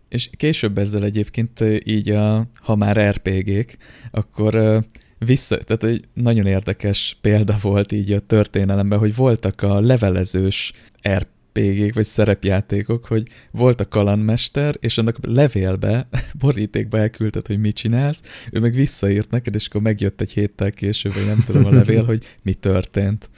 És 0.09 0.29
később 0.37 0.77
ezzel 0.77 1.03
egyébként 1.03 1.63
így, 1.83 2.09
a, 2.09 2.47
ha 2.55 2.75
már 2.75 3.09
RPG-k, 3.09 3.77
akkor 4.11 4.83
vissza, 5.17 5.57
tehát 5.57 5.83
egy 5.83 6.07
nagyon 6.13 6.45
érdekes 6.45 7.17
példa 7.21 7.55
volt 7.61 7.91
így 7.91 8.11
a 8.11 8.19
történelemben, 8.19 8.99
hogy 8.99 9.15
voltak 9.15 9.61
a 9.61 9.79
levelezős 9.79 10.73
RPG 11.09 11.38
RPG-k 11.59 11.93
vagy 11.93 12.03
szerepjátékok, 12.03 13.05
hogy 13.05 13.27
volt 13.51 13.81
a 13.81 13.87
kalandmester, 13.87 14.75
és 14.79 14.97
annak 14.97 15.17
levélbe, 15.21 16.07
borítékba 16.39 16.97
elküldted, 16.97 17.47
hogy 17.47 17.59
mit 17.59 17.75
csinálsz, 17.75 18.21
ő 18.51 18.59
meg 18.59 18.73
visszaírt 18.73 19.31
neked, 19.31 19.55
és 19.55 19.67
akkor 19.67 19.81
megjött 19.81 20.21
egy 20.21 20.31
héttel 20.31 20.71
később, 20.71 21.13
vagy 21.13 21.25
nem 21.25 21.43
tudom 21.45 21.65
a 21.65 21.71
levél, 21.71 22.03
hogy 22.03 22.25
mi 22.43 22.53
történt. 22.53 23.29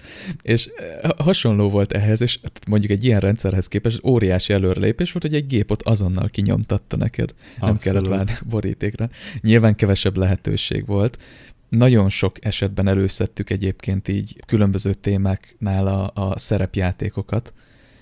És 0.41 0.69
eh, 0.75 1.09
hasonló 1.17 1.69
volt 1.69 1.91
ehhez, 1.91 2.21
és 2.21 2.39
mondjuk 2.67 2.91
egy 2.91 3.03
ilyen 3.03 3.19
rendszerhez 3.19 3.67
képest 3.67 4.05
óriási 4.05 4.53
előrelépés 4.53 5.11
volt, 5.11 5.23
hogy 5.23 5.35
egy 5.35 5.47
gépot 5.47 5.83
azonnal 5.83 6.29
kinyomtatta 6.29 6.97
neked. 6.97 7.29
Abszolút. 7.29 7.59
Nem 7.59 7.77
kellett 7.77 8.07
várni 8.07 8.33
borítékra. 8.49 9.09
Nyilván 9.41 9.75
kevesebb 9.75 10.17
lehetőség 10.17 10.85
volt, 10.85 11.17
nagyon 11.71 12.09
sok 12.09 12.45
esetben 12.45 12.87
előszedtük 12.87 13.49
egyébként 13.49 14.07
így 14.07 14.35
különböző 14.45 14.93
témáknál 14.93 15.87
a, 15.87 16.11
a 16.13 16.39
szerepjátékokat, 16.39 17.53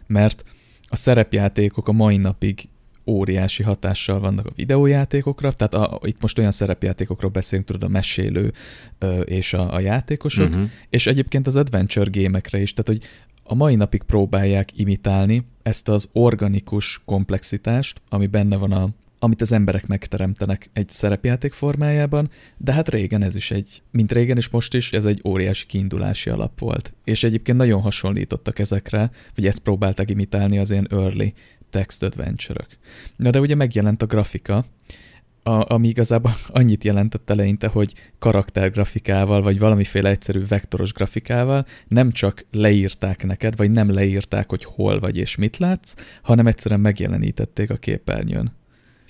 mert 0.10 0.44
a 0.88 0.96
szerepjátékok 0.96 1.88
a 1.88 1.92
mai 1.92 2.18
napig 2.18 2.70
óriási 3.06 3.64
hatással 3.64 4.20
vannak 4.20 4.46
a 4.46 4.52
videójátékokra, 4.56 5.52
tehát 5.54 5.74
a, 5.74 6.00
itt 6.04 6.22
most 6.22 6.38
olyan 6.38 6.52
szerepjátékokról 6.52 7.32
beszélünk, 7.32 7.68
tudod, 7.68 7.84
a 7.84 7.88
mesélő 7.88 8.54
ö, 8.98 9.20
és 9.20 9.54
a, 9.54 9.74
a 9.74 9.80
játékosok, 9.80 10.50
uh-huh. 10.50 10.70
és 10.90 11.08
egyébként 11.08 11.48
az 11.48 11.56
adventure 11.56 12.10
gémekre 12.10 12.62
is, 12.62 12.74
tehát 12.74 12.88
hogy 12.88 13.10
a 13.44 13.56
mai 13.56 13.76
napig 13.76 14.04
próbálják 14.04 14.80
imitálni 14.80 15.46
ezt 15.64 15.90
az 15.90 16.10
organikus 16.14 17.02
komplexitást, 17.06 18.02
ami 18.10 18.28
benne 18.28 18.58
van 18.58 18.72
a, 18.72 18.90
amit 19.20 19.42
az 19.42 19.52
emberek 19.52 19.88
megteremtenek 19.88 20.70
egy 20.74 20.90
szerepjáték 20.90 21.54
formájában, 21.54 22.30
de 22.58 22.74
hát 22.74 22.90
régen 22.90 23.24
ez 23.24 23.36
is 23.36 23.52
egy, 23.52 23.82
mint 23.92 24.12
régen 24.12 24.38
is 24.38 24.50
most 24.50 24.74
is, 24.74 24.94
ez 24.94 25.06
egy 25.06 25.22
óriási 25.24 25.66
kiindulási 25.66 26.30
alap 26.30 26.60
volt. 26.60 26.94
És 27.04 27.24
egyébként 27.24 27.58
nagyon 27.58 27.82
hasonlítottak 27.82 28.60
ezekre, 28.60 29.12
vagy 29.36 29.48
ezt 29.48 29.60
próbáltak 29.60 30.10
imitálni 30.10 30.58
az 30.58 30.72
ilyen 30.72 30.88
early 30.92 31.34
text 31.70 32.04
adventure-ök. 32.04 32.78
Na 33.16 33.30
de 33.30 33.40
ugye 33.40 33.56
megjelent 33.56 34.02
a 34.02 34.06
grafika, 34.06 34.66
a, 35.44 35.74
ami 35.74 35.88
igazából 35.88 36.36
annyit 36.48 36.84
jelentett 36.84 37.30
eleinte, 37.30 37.68
hogy 37.68 37.94
karaktergrafikával, 38.20 39.42
vagy 39.42 39.60
valamiféle 39.60 40.10
egyszerű 40.10 40.46
vektoros 40.48 40.94
grafikával 40.94 41.66
nem 41.88 42.12
csak 42.12 42.46
leírták 42.52 43.26
neked, 43.26 43.56
vagy 43.56 43.72
nem 43.72 43.94
leírták, 43.94 44.50
hogy 44.50 44.64
hol 44.64 45.00
vagy 45.00 45.18
és 45.18 45.36
mit 45.36 45.58
látsz, 45.58 45.96
hanem 46.22 46.48
egyszerűen 46.48 46.80
megjelenítették 46.82 47.70
a 47.70 47.76
képernyőn. 47.76 48.58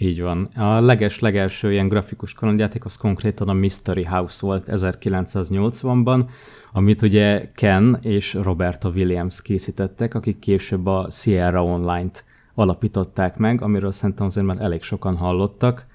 Így 0.02 0.22
van. 0.22 0.44
A 0.44 0.80
leges-legelső 0.80 1.72
ilyen 1.72 1.88
grafikus 1.88 2.34
kalandjáték 2.34 2.86
az 2.86 2.96
konkrétan 2.96 3.50
a 3.50 3.54
Mystery 3.54 4.04
House 4.04 4.46
volt 4.46 4.66
1980-ban, 4.68 6.26
amit 6.74 7.02
ugye 7.02 7.52
Ken 7.56 7.98
és 8.02 8.34
Roberta 8.34 8.90
Williams 8.90 9.42
készítettek, 9.42 10.14
akik 10.14 10.40
később 10.40 10.86
a 10.86 11.08
Sierra 11.12 11.64
Online-t 11.64 12.24
alapították 12.54 13.38
meg, 13.38 13.62
amiről 13.62 13.92
szerintem 13.92 14.26
azért 14.26 14.46
már 14.46 14.62
elég 14.62 14.82
sokan 14.82 15.18
hallottak. 15.18 15.86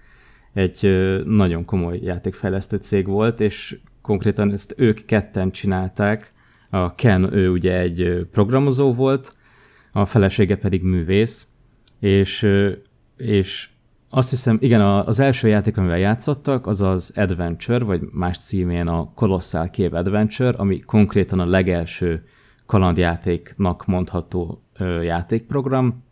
Egy 0.53 0.81
nagyon 1.27 1.65
komoly 1.65 1.99
játékfejlesztő 2.03 2.77
cég 2.77 3.07
volt, 3.07 3.41
és 3.41 3.79
konkrétan 4.03 4.53
ezt 4.53 4.75
ők 4.77 5.05
ketten 5.05 5.51
csinálták. 5.51 6.33
A 6.71 6.95
Ken, 6.95 7.35
ő 7.35 7.51
ugye 7.51 7.79
egy 7.79 8.27
programozó 8.33 8.95
volt, 8.95 9.37
a 9.93 10.05
felesége 10.05 10.57
pedig 10.57 10.83
művész, 10.83 11.47
és, 12.01 12.49
és 13.17 13.69
azt 14.17 14.31
hiszem, 14.31 14.59
igen, 14.61 14.81
az 14.81 15.19
első 15.19 15.49
játék, 15.49 15.77
amivel 15.77 15.99
játszottak, 15.99 16.67
az 16.67 16.83
az 16.83 17.13
Adventure, 17.17 17.85
vagy 17.85 18.01
más 18.13 18.39
címén 18.39 18.87
a 18.87 19.11
Colossal 19.15 19.67
Cave 19.67 19.99
Adventure, 19.99 20.57
ami 20.57 20.81
konkrétan 20.81 21.41
a 21.41 21.47
legelső 21.47 22.27
kalandjátéknak 22.67 23.87
mondható 23.87 24.63
játékprogram, 25.03 26.03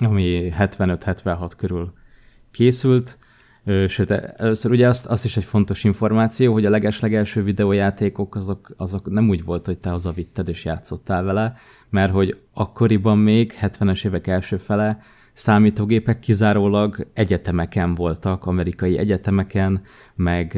ami 0.00 0.52
75-76 0.58 1.50
körül 1.56 1.92
készült. 2.50 3.18
Sőt, 3.86 4.10
először 4.10 4.70
ugye 4.70 4.88
azt, 4.88 5.06
azt 5.06 5.24
is 5.24 5.36
egy 5.36 5.44
fontos 5.44 5.84
információ, 5.84 6.52
hogy 6.52 6.64
a 6.64 6.70
leges-legelső 6.70 7.42
videójátékok 7.42 8.34
azok, 8.34 8.70
azok 8.76 9.10
nem 9.10 9.28
úgy 9.28 9.44
volt, 9.44 9.66
hogy 9.66 9.78
te 9.78 9.90
hazavitted 9.90 10.48
és 10.48 10.64
játszottál 10.64 11.22
vele, 11.22 11.56
mert 11.90 12.12
hogy 12.12 12.38
akkoriban 12.52 13.18
még 13.18 13.58
70-es 13.60 14.06
évek 14.06 14.26
első 14.26 14.56
fele 14.56 15.02
számítógépek 15.38 16.18
kizárólag 16.18 17.06
egyetemeken 17.12 17.94
voltak, 17.94 18.46
amerikai 18.46 18.98
egyetemeken, 18.98 19.82
meg 20.14 20.54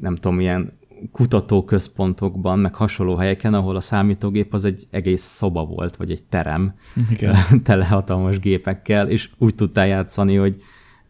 nem 0.00 0.14
tudom, 0.14 0.40
ilyen 0.40 0.78
kutatóközpontokban, 1.12 2.58
meg 2.58 2.74
hasonló 2.74 3.16
helyeken, 3.16 3.54
ahol 3.54 3.76
a 3.76 3.80
számítógép 3.80 4.54
az 4.54 4.64
egy 4.64 4.86
egész 4.90 5.22
szoba 5.22 5.64
volt, 5.64 5.96
vagy 5.96 6.10
egy 6.10 6.22
terem 6.22 6.74
Igen. 7.10 7.36
tele 7.64 7.86
hatalmas 7.86 8.38
gépekkel, 8.38 9.08
és 9.08 9.30
úgy 9.38 9.54
tudtál 9.54 9.86
játszani, 9.86 10.34
hogy 10.36 10.62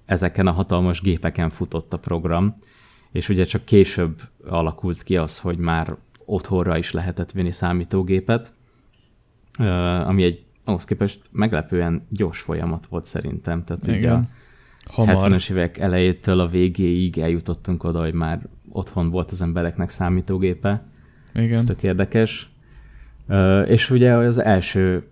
ezeken 0.04 0.46
a 0.46 0.52
hatalmas 0.52 1.00
gépeken 1.00 1.50
futott 1.50 1.92
a 1.92 1.98
program, 1.98 2.54
és 3.12 3.28
ugye 3.28 3.44
csak 3.44 3.64
később 3.64 4.20
alakult 4.46 5.02
ki 5.02 5.16
az, 5.16 5.38
hogy 5.38 5.58
már 5.58 5.96
otthonra 6.24 6.78
is 6.78 6.92
lehetett 6.92 7.32
vinni 7.32 7.50
számítógépet, 7.50 8.52
ami 10.06 10.22
egy 10.22 10.44
ahhoz 10.64 10.84
képest 10.84 11.20
meglepően 11.30 12.02
gyors 12.10 12.40
folyamat 12.40 12.86
volt 12.86 13.06
szerintem. 13.06 13.64
Tehát 13.64 13.86
Igen. 13.86 13.98
ugye 13.98 14.10
a 14.96 15.04
70-es 15.04 15.50
évek 15.50 15.78
elejétől 15.78 16.40
a 16.40 16.48
végéig 16.48 17.18
eljutottunk 17.18 17.84
oda, 17.84 18.00
hogy 18.00 18.14
már 18.14 18.48
otthon 18.68 19.10
volt 19.10 19.30
az 19.30 19.42
embereknek 19.42 19.90
számítógépe. 19.90 20.84
Igen. 21.34 21.52
Ez 21.52 21.64
tök 21.64 21.82
érdekes. 21.82 22.52
És 23.66 23.90
ugye 23.90 24.12
az 24.12 24.38
első 24.38 25.08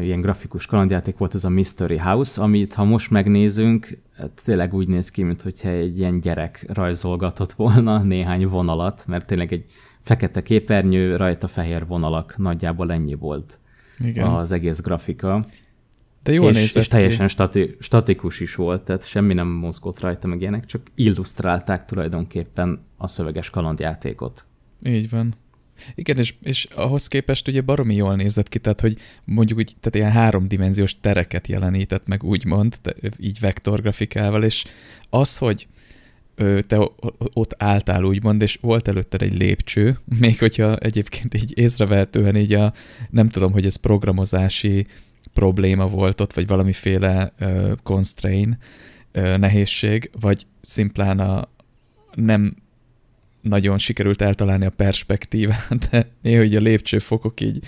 ilyen 0.00 0.20
grafikus 0.20 0.66
kalandjáték 0.66 1.16
volt 1.16 1.34
ez 1.34 1.44
a 1.44 1.48
Mystery 1.48 1.96
House, 1.96 2.42
amit 2.42 2.74
ha 2.74 2.84
most 2.84 3.10
megnézünk, 3.10 3.98
hát 4.16 4.42
tényleg 4.44 4.74
úgy 4.74 4.88
néz 4.88 5.10
ki, 5.10 5.22
mintha 5.22 5.68
egy 5.68 5.98
ilyen 5.98 6.20
gyerek 6.20 6.64
rajzolgatott 6.72 7.52
volna 7.52 8.02
néhány 8.02 8.46
vonalat, 8.46 9.04
mert 9.06 9.26
tényleg 9.26 9.52
egy 9.52 9.64
fekete 10.00 10.42
képernyő, 10.42 11.16
rajta 11.16 11.48
fehér 11.48 11.86
vonalak, 11.86 12.36
nagyjából 12.36 12.92
ennyi 12.92 13.14
volt. 13.14 13.58
Igen. 13.98 14.26
az 14.26 14.52
egész 14.52 14.80
grafika. 14.80 15.44
De 16.22 16.32
jól 16.32 16.54
és, 16.54 16.74
és 16.74 16.88
teljesen 16.88 17.28
stati, 17.28 17.76
statikus 17.80 18.40
is 18.40 18.54
volt, 18.54 18.82
tehát 18.82 19.08
semmi 19.08 19.34
nem 19.34 19.48
mozgott 19.48 20.00
rajta, 20.00 20.26
meg 20.26 20.40
ilyenek, 20.40 20.66
csak 20.66 20.82
illusztrálták 20.94 21.84
tulajdonképpen 21.84 22.80
a 22.96 23.06
szöveges 23.06 23.50
kalandjátékot. 23.50 24.44
Így 24.84 25.10
van. 25.10 25.34
Igen, 25.94 26.16
és, 26.18 26.34
és 26.42 26.64
ahhoz 26.74 27.08
képest 27.08 27.48
ugye 27.48 27.60
baromi 27.60 27.94
jól 27.94 28.16
nézett 28.16 28.48
ki, 28.48 28.58
tehát 28.58 28.80
hogy 28.80 28.96
mondjuk 29.24 29.58
úgy, 29.58 29.72
tehát 29.80 29.94
ilyen 29.94 30.22
háromdimenziós 30.22 31.00
tereket 31.00 31.46
jelenített 31.46 32.06
meg 32.06 32.22
úgymond, 32.22 32.76
így 33.18 33.40
vektorgrafikával, 33.40 34.44
és 34.44 34.64
az, 35.10 35.38
hogy 35.38 35.66
te 36.66 36.90
ott 37.32 37.54
álltál 37.58 38.04
úgymond, 38.04 38.42
és 38.42 38.58
volt 38.60 38.88
előtted 38.88 39.22
egy 39.22 39.38
lépcső, 39.38 39.98
még 40.20 40.38
hogyha 40.38 40.76
egyébként 40.76 41.34
így 41.34 41.58
észrevehetően 41.58 42.36
így 42.36 42.52
a, 42.52 42.72
nem 43.10 43.28
tudom, 43.28 43.52
hogy 43.52 43.64
ez 43.64 43.76
programozási 43.76 44.86
probléma 45.32 45.86
volt 45.86 46.20
ott, 46.20 46.32
vagy 46.32 46.46
valamiféle 46.46 47.32
uh, 47.40 47.72
constraint, 47.82 48.56
uh, 49.14 49.36
nehézség, 49.36 50.10
vagy 50.20 50.46
szimplán 50.62 51.20
a 51.20 51.48
nem 52.14 52.54
nagyon 53.48 53.78
sikerült 53.78 54.22
eltalálni 54.22 54.64
a 54.64 54.70
perspektívát, 54.70 55.88
de 55.90 56.10
néha 56.22 56.42
így 56.42 56.54
a 56.54 56.60
lépcsőfokok 56.60 57.40
így 57.40 57.58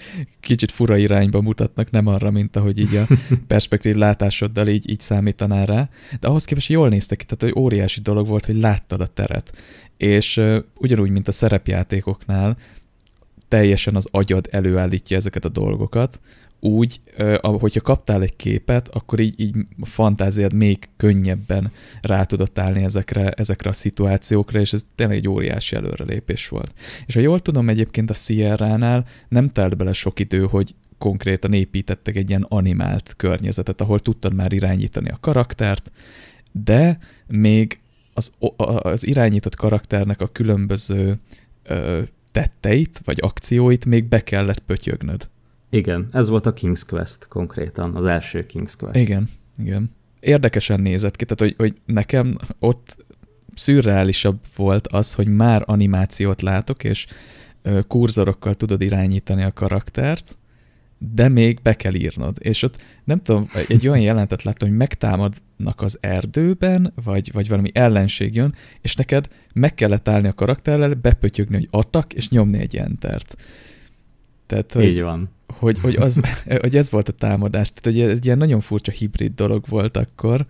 kicsit 0.41 0.71
fura 0.71 0.97
irányba 0.97 1.41
mutatnak, 1.41 1.91
nem 1.91 2.07
arra, 2.07 2.31
mint 2.31 2.57
ahogy 2.57 2.79
így 2.79 2.97
a 2.97 3.07
perspektív 3.47 3.95
látásoddal 3.95 4.69
így, 4.69 4.91
így 4.91 5.01
számítaná 5.01 5.65
rá. 5.65 5.89
De 6.21 6.29
ahhoz 6.29 6.45
képest 6.45 6.69
jól 6.69 6.89
néztek 6.89 7.19
ki, 7.19 7.25
tehát 7.25 7.55
hogy 7.55 7.63
óriási 7.63 8.01
dolog 8.01 8.27
volt, 8.27 8.47
hogy 8.47 8.57
láttad 8.57 9.01
a 9.01 9.07
teret. 9.07 9.57
És 9.97 10.37
uh, 10.37 10.57
ugyanúgy, 10.75 11.11
mint 11.11 11.29
a 11.29 11.33
szerepjátékoknál, 11.33 12.57
teljesen 13.49 13.95
az 13.95 14.09
agyad 14.11 14.49
előállítja 14.51 15.17
ezeket 15.17 15.45
a 15.45 15.49
dolgokat, 15.49 16.21
úgy, 16.61 17.01
hogyha 17.41 17.81
kaptál 17.81 18.23
egy 18.23 18.37
képet, 18.37 18.89
akkor 18.89 19.21
így, 19.21 19.41
így 19.41 19.57
a 19.81 19.87
fantáziád 19.87 20.53
még 20.53 20.89
könnyebben 20.97 21.73
rá 22.01 22.25
tudott 22.25 22.59
állni 22.59 22.85
ezekre, 22.85 23.31
ezekre 23.31 23.71
a 23.71 23.73
szituációkra, 23.73 24.61
és 24.61 24.73
ez 24.73 24.87
tényleg 24.95 25.17
egy 25.17 25.29
óriási 25.29 25.77
előrelépés 25.77 26.49
volt. 26.49 26.73
És 27.07 27.15
ha 27.15 27.21
jól 27.21 27.41
tudom, 27.41 27.69
egyébként 27.69 28.11
a 28.11 28.15
Sierra-nál 28.15 29.07
nem 29.29 29.53
telt 29.53 29.77
bele 29.77 29.93
sok 29.93 30.21
idő, 30.21 30.47
hogy 30.47 30.75
konkrétan 30.99 31.53
építettek 31.53 32.17
egy 32.17 32.29
ilyen 32.29 32.47
animált 32.49 33.15
környezetet, 33.17 33.81
ahol 33.81 33.99
tudtad 33.99 34.35
már 34.35 34.53
irányítani 34.53 35.09
a 35.09 35.19
karaktert, 35.21 35.91
de 36.53 36.99
még 37.27 37.81
az, 38.15 38.33
az 38.57 39.07
irányított 39.07 39.55
karakternek 39.55 40.21
a 40.21 40.27
különböző 40.27 41.19
ö, 41.63 42.03
tetteit, 42.33 43.01
vagy 43.05 43.19
akcióit 43.21 43.85
még 43.85 44.05
be 44.05 44.23
kellett 44.23 44.59
pötyögnöd 44.59 45.29
Igen, 45.71 46.09
ez 46.13 46.29
volt 46.29 46.47
a 46.47 46.53
King's 46.53 46.83
Quest 46.89 47.29
konkrétan, 47.29 47.95
az 47.95 48.07
első 48.07 48.47
King's 48.53 48.73
Quest. 48.79 48.97
Igen, 48.97 49.29
igen. 49.59 49.97
Érdekesen 50.21 50.81
nézett 50.81 51.17
ki, 51.17 51.25
tehát 51.25 51.41
hogy, 51.41 51.55
hogy 51.67 51.81
nekem 51.85 52.37
ott 52.59 53.05
szürreálisabb 53.55 54.39
volt 54.57 54.87
az, 54.87 55.15
hogy 55.15 55.27
már 55.27 55.63
animációt 55.67 56.43
látok, 56.43 56.85
és 56.85 57.07
kurzorokkal 57.89 58.55
tudod 58.55 58.83
irányítani 58.83 59.43
a 59.43 59.53
karaktert, 59.53 60.39
de 60.99 61.29
még 61.29 61.59
be 61.63 61.75
kell 61.75 61.95
írnod. 61.95 62.37
És 62.39 62.63
ott 62.63 62.83
nem 63.05 63.23
tudom, 63.23 63.51
egy 63.69 63.89
olyan 63.89 64.01
jelentet 64.11 64.43
láttam, 64.43 64.69
hogy 64.69 64.77
megtámadnak 64.77 65.81
az 65.81 65.99
erdőben, 66.01 66.93
vagy, 67.05 67.33
vagy 67.33 67.49
valami 67.49 67.71
ellenség 67.75 68.35
jön, 68.35 68.55
és 68.81 68.95
neked 68.95 69.29
meg 69.55 69.75
kellett 69.75 70.09
állni 70.09 70.29
a 70.29 70.33
karakterrel, 70.33 70.95
bepötyögni, 70.95 71.57
hogy 71.57 71.69
atak, 71.71 72.13
és 72.13 72.29
nyomni 72.29 72.59
egy 72.59 72.77
entert. 72.77 73.37
Tehát, 74.47 74.73
hogy, 74.73 74.85
Így 74.85 75.03
van. 75.03 75.31
Hogy, 75.59 75.79
hogy, 75.79 75.97
az, 75.97 76.21
hogy 76.61 76.77
ez 76.77 76.91
volt 76.91 77.09
a 77.09 77.13
támadás. 77.13 77.73
Tehát, 77.73 78.01
hogy 78.01 78.11
egy 78.11 78.25
ilyen 78.25 78.39
nagyon 78.39 78.61
furcsa 78.61 78.93
hibrid 78.93 79.35
dolog 79.35 79.65
volt 79.69 79.97
akkor, 79.97 80.47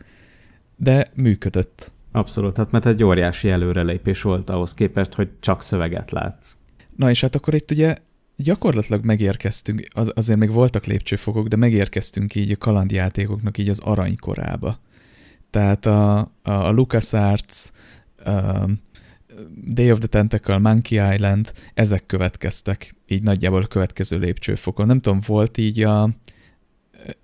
de 0.76 1.10
működött. 1.14 1.92
Abszolút, 2.12 2.56
hát 2.56 2.70
mert 2.70 2.86
egy 2.86 3.04
óriási 3.04 3.48
előrelépés 3.48 4.22
volt 4.22 4.50
ahhoz 4.50 4.74
képest, 4.74 5.14
hogy 5.14 5.28
csak 5.40 5.62
szöveget 5.62 6.10
látsz. 6.10 6.56
Na 6.96 7.10
és 7.10 7.20
hát 7.20 7.34
akkor 7.34 7.54
itt 7.54 7.70
ugye 7.70 7.96
gyakorlatilag 8.36 9.04
megérkeztünk, 9.04 9.86
az, 9.94 10.12
azért 10.14 10.38
még 10.38 10.50
voltak 10.50 10.84
lépcsőfokok, 10.84 11.46
de 11.48 11.56
megérkeztünk 11.56 12.34
így 12.34 12.50
a 12.50 12.56
kalandjátékoknak 12.56 13.58
így 13.58 13.68
az 13.68 13.78
aranykorába. 13.78 14.78
Tehát 15.50 15.86
a, 15.86 16.18
a, 16.42 16.70
LucasArts, 16.70 17.70
a 18.24 18.64
Day 19.66 19.90
of 19.90 19.98
the 19.98 20.06
Tentacle, 20.06 20.58
Monkey 20.58 21.14
Island, 21.14 21.52
ezek 21.74 22.06
következtek 22.06 22.94
így 23.06 23.22
nagyjából 23.22 23.62
a 23.62 23.66
következő 23.66 24.18
lépcsőfokon. 24.18 24.86
Nem 24.86 25.00
tudom, 25.00 25.20
volt 25.26 25.58
így 25.58 25.82
a, 25.82 26.10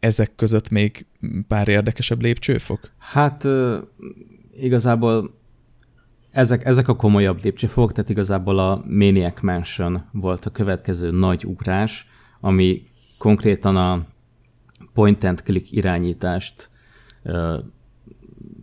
ezek 0.00 0.34
között 0.36 0.70
még 0.70 1.06
pár 1.48 1.68
érdekesebb 1.68 2.22
lépcsőfok? 2.22 2.90
Hát 2.98 3.48
igazából 4.54 5.34
ezek, 6.30 6.64
ezek 6.64 6.88
a 6.88 6.96
komolyabb 6.96 7.42
lépcsőfok, 7.42 7.92
tehát 7.92 8.10
igazából 8.10 8.58
a 8.58 8.84
Maniac 8.88 9.42
Mansion 9.42 10.08
volt 10.12 10.44
a 10.44 10.50
következő 10.50 11.10
nagy 11.10 11.44
ugrás, 11.46 12.06
ami 12.40 12.82
konkrétan 13.18 13.76
a 13.76 14.06
point 14.92 15.24
and 15.24 15.42
click 15.42 15.72
irányítást 15.72 16.70
ö, 17.22 17.58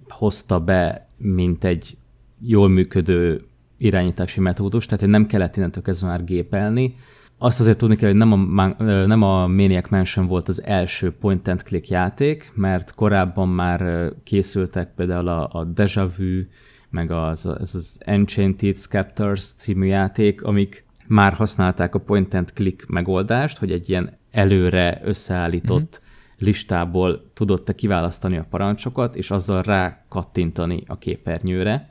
hozta 0.08 0.60
be, 0.60 1.10
mint 1.18 1.64
egy 1.64 1.98
jól 2.42 2.70
működő 2.70 3.42
irányítási 3.78 4.40
metódus, 4.40 4.86
tehát 4.86 5.00
hogy 5.00 5.10
nem 5.10 5.26
kellett 5.26 5.58
innentől 5.58 5.84
kezdve 5.84 6.08
már 6.08 6.24
gépelni. 6.24 6.96
Azt 7.38 7.60
azért 7.60 7.78
tudni 7.78 7.96
kell, 7.96 8.10
hogy 8.10 8.18
nem 8.18 8.32
a, 8.60 8.84
nem 9.06 9.22
a 9.22 9.48
Maniac 9.48 9.90
Mansion 9.90 10.28
volt 10.28 10.48
az 10.48 10.64
első 10.64 11.12
point 11.12 11.48
and 11.48 11.64
click 11.64 11.88
játék, 11.88 12.52
mert 12.56 12.96
korábban 12.96 13.50
már 13.50 14.12
készültek 14.24 14.94
például 14.96 15.28
a, 15.28 15.50
a 15.52 15.64
Deja 15.64 16.12
Vu, 16.18 16.42
meg 16.90 17.12
az, 17.12 17.46
az, 17.46 17.76
az 17.76 17.98
Enchanted 18.00 18.78
Scepters 18.78 19.44
című 19.44 19.86
játék, 19.86 20.44
amik 20.44 20.86
már 21.08 21.34
használták 21.34 21.96
a 21.96 22.00
point 22.00 22.34
and 22.34 22.52
click 22.54 22.88
megoldást, 22.88 23.58
hogy 23.58 23.72
egy 23.72 23.90
ilyen 23.90 24.18
előre 24.32 25.02
összeállított 25.04 26.02
mm-hmm. 26.02 26.46
listából 26.46 27.32
tudott 27.34 27.66
te 27.66 27.76
kiválasztani 27.76 28.38
a 28.38 28.48
parancsokat, 28.50 29.16
és 29.16 29.32
azzal 29.32 29.62
rá 29.62 30.06
kattintani 30.10 30.84
a 30.88 30.98
képernyőre. 30.98 31.90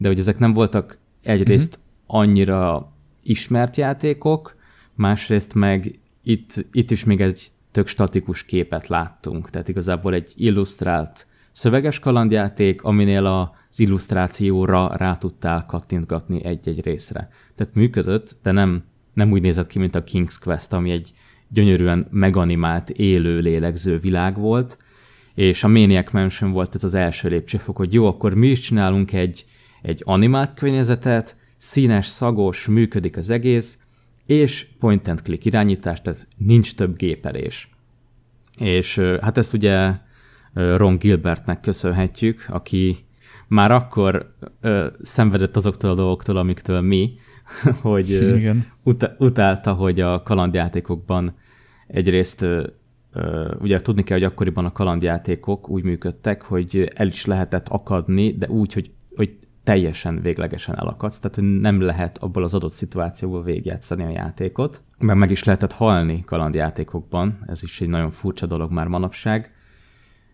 De 0.00 0.08
hogy 0.08 0.18
ezek 0.18 0.38
nem 0.38 0.52
voltak 0.52 0.98
egyrészt 1.22 1.78
mm-hmm. 1.78 2.20
annyira 2.20 2.92
ismert 3.22 3.76
játékok, 3.76 4.56
másrészt 4.94 5.54
meg 5.54 5.98
itt, 6.22 6.66
itt 6.72 6.90
is 6.90 7.04
még 7.04 7.20
egy 7.20 7.48
tök 7.70 7.86
statikus 7.86 8.44
képet 8.44 8.88
láttunk, 8.88 9.50
tehát 9.50 9.68
igazából 9.68 10.14
egy 10.14 10.32
illusztrált 10.36 11.26
szöveges 11.52 11.98
kalandjáték, 11.98 12.82
aminél 12.82 13.26
az 13.26 13.78
illusztrációra 13.78 14.96
rá 14.96 15.16
tudtál 15.16 15.66
kattintgatni 15.66 16.44
egy-egy 16.44 16.84
részre. 16.84 17.30
Tehát 17.54 17.74
működött, 17.74 18.36
de 18.42 18.50
nem, 18.50 18.84
nem 19.14 19.30
úgy 19.30 19.42
nézett 19.42 19.66
ki, 19.66 19.78
mint 19.78 19.94
a 19.94 20.04
King's 20.04 20.36
Quest, 20.42 20.72
ami 20.72 20.90
egy 20.90 21.12
gyönyörűen 21.48 22.06
meganimált, 22.10 22.90
élő, 22.90 23.38
lélegző 23.38 23.98
világ 23.98 24.38
volt, 24.38 24.78
és 25.34 25.64
a 25.64 25.68
Maniac 25.68 26.12
Mansion 26.12 26.52
volt 26.52 26.74
ez 26.74 26.84
az 26.84 26.94
első 26.94 27.28
lépcsőfok, 27.28 27.76
hogy 27.76 27.92
jó, 27.92 28.06
akkor 28.06 28.34
mi 28.34 28.48
is 28.48 28.60
csinálunk 28.60 29.12
egy, 29.12 29.44
egy 29.82 30.02
animált 30.04 30.54
környezetet, 30.54 31.36
színes, 31.56 32.06
szagos, 32.06 32.66
működik 32.66 33.16
az 33.16 33.30
egész, 33.30 33.78
és 34.26 34.66
point 34.78 35.08
and 35.08 35.22
click 35.22 35.44
irányítás, 35.44 36.02
tehát 36.02 36.26
nincs 36.36 36.74
több 36.74 36.96
gépelés. 36.96 37.68
És 38.58 38.98
hát 39.20 39.38
ezt 39.38 39.52
ugye 39.52 39.92
Ron 40.52 40.96
Gilbertnek 40.96 41.60
köszönhetjük, 41.60 42.46
aki 42.48 42.96
már 43.48 43.70
akkor 43.70 44.34
ö, 44.60 44.86
szenvedett 45.02 45.56
azoktól 45.56 45.90
a 45.90 45.94
dolgoktól, 45.94 46.36
amiktől 46.36 46.80
mi, 46.80 47.14
hogy 47.80 48.10
Igen. 48.10 48.66
Ut- 48.82 49.14
utálta, 49.18 49.72
hogy 49.72 50.00
a 50.00 50.22
kalandjátékokban 50.22 51.34
egyrészt 51.86 52.42
ö, 52.42 52.66
ö, 53.12 53.54
ugye 53.60 53.80
tudni 53.80 54.02
kell, 54.02 54.18
hogy 54.18 54.26
akkoriban 54.26 54.64
a 54.64 54.72
kalandjátékok 54.72 55.68
úgy 55.68 55.82
működtek, 55.82 56.42
hogy 56.42 56.90
el 56.94 57.06
is 57.06 57.24
lehetett 57.24 57.68
akadni, 57.68 58.32
de 58.32 58.48
úgy, 58.48 58.72
hogy, 58.72 58.90
hogy 59.16 59.36
teljesen 59.64 60.20
véglegesen 60.20 60.78
elakadsz, 60.78 61.18
tehát 61.18 61.60
nem 61.60 61.80
lehet 61.80 62.18
abból 62.18 62.42
az 62.42 62.54
adott 62.54 62.72
szituációból 62.72 63.42
végigjátszani 63.42 64.02
a 64.02 64.10
játékot, 64.10 64.82
mert 64.98 65.18
meg 65.18 65.30
is 65.30 65.44
lehetett 65.44 65.72
halni 65.72 66.24
kalandjátékokban, 66.24 67.38
ez 67.46 67.62
is 67.62 67.80
egy 67.80 67.88
nagyon 67.88 68.10
furcsa 68.10 68.46
dolog 68.46 68.70
már 68.70 68.86
manapság, 68.86 69.52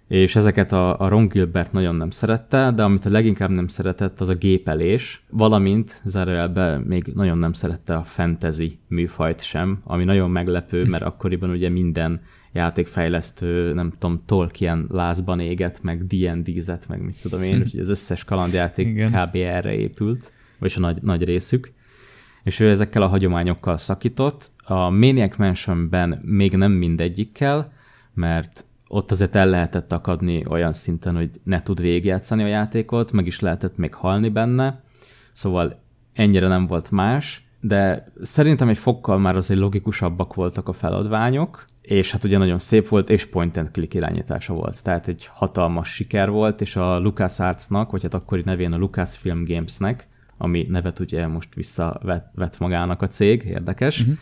és 0.08 0.36
ezeket 0.36 0.72
a, 0.72 1.00
a 1.00 1.08
Ron 1.08 1.28
Gilbert 1.28 1.72
nagyon 1.72 1.94
nem 1.94 2.10
szerette, 2.10 2.70
de 2.70 2.82
amit 2.82 3.04
a 3.04 3.10
leginkább 3.10 3.50
nem 3.50 3.68
szeretett, 3.68 4.20
az 4.20 4.28
a 4.28 4.34
gépelés, 4.34 5.24
valamint 5.30 6.00
zárójelbe 6.04 6.78
még 6.78 7.12
nagyon 7.14 7.38
nem 7.38 7.52
szerette 7.52 7.96
a 7.96 8.02
fantasy 8.02 8.78
műfajt 8.88 9.42
sem, 9.42 9.78
ami 9.84 10.04
nagyon 10.04 10.30
meglepő, 10.30 10.84
mert 10.84 11.04
akkoriban 11.04 11.50
ugye 11.50 11.68
minden 11.68 12.20
játékfejlesztő, 12.56 13.72
nem 13.72 13.90
tudom, 13.98 14.22
Tolkien 14.26 14.86
lázban 14.90 15.40
éget, 15.40 15.82
meg 15.82 16.06
D&D-zet, 16.06 16.88
meg 16.88 17.00
mit 17.00 17.20
tudom 17.22 17.42
én, 17.42 17.58
úgyhogy 17.62 17.80
az 17.80 17.88
összes 17.88 18.24
kalandjáték 18.24 18.86
Igen. 18.86 19.10
kb. 19.10 19.34
erre 19.34 19.74
épült, 19.74 20.32
vagyis 20.58 20.76
a 20.76 20.80
nagy, 20.80 21.02
nagy 21.02 21.24
részük. 21.24 21.72
És 22.42 22.60
ő 22.60 22.70
ezekkel 22.70 23.02
a 23.02 23.06
hagyományokkal 23.06 23.78
szakított. 23.78 24.50
A 24.64 24.90
Maniac 24.90 25.36
Mansionben 25.36 26.20
még 26.22 26.56
nem 26.56 26.72
mindegyikkel, 26.72 27.72
mert 28.14 28.64
ott 28.88 29.10
azért 29.10 29.34
el 29.34 29.48
lehetett 29.48 29.92
akadni 29.92 30.44
olyan 30.48 30.72
szinten, 30.72 31.16
hogy 31.16 31.30
ne 31.42 31.62
tud 31.62 31.80
végigjátszani 31.80 32.42
a 32.42 32.46
játékot, 32.46 33.12
meg 33.12 33.26
is 33.26 33.40
lehetett 33.40 33.76
még 33.76 33.94
halni 33.94 34.28
benne, 34.28 34.82
szóval 35.32 35.80
ennyire 36.12 36.48
nem 36.48 36.66
volt 36.66 36.90
más, 36.90 37.45
de 37.66 38.12
szerintem 38.22 38.68
egy 38.68 38.78
fokkal 38.78 39.18
már 39.18 39.36
azért 39.36 39.60
logikusabbak 39.60 40.34
voltak 40.34 40.68
a 40.68 40.72
feladványok, 40.72 41.64
és 41.82 42.10
hát 42.10 42.24
ugye 42.24 42.38
nagyon 42.38 42.58
szép 42.58 42.88
volt, 42.88 43.10
és 43.10 43.26
point 43.26 43.56
and 43.56 43.70
click 43.70 43.94
irányítása 43.94 44.54
volt, 44.54 44.82
tehát 44.82 45.08
egy 45.08 45.28
hatalmas 45.32 45.88
siker 45.88 46.30
volt, 46.30 46.60
és 46.60 46.76
a 46.76 46.98
LucasArts-nak, 46.98 47.90
vagy 47.90 48.02
hát 48.02 48.14
akkori 48.14 48.42
nevén 48.44 48.72
a 48.72 48.76
Lucasfilm 48.76 49.44
Games-nek, 49.44 50.08
ami 50.38 50.66
nevet 50.68 50.98
ugye 50.98 51.26
most 51.26 51.54
visszavett 51.54 52.58
magának 52.58 53.02
a 53.02 53.08
cég, 53.08 53.42
érdekes, 53.42 54.00
uh-huh 54.00 54.16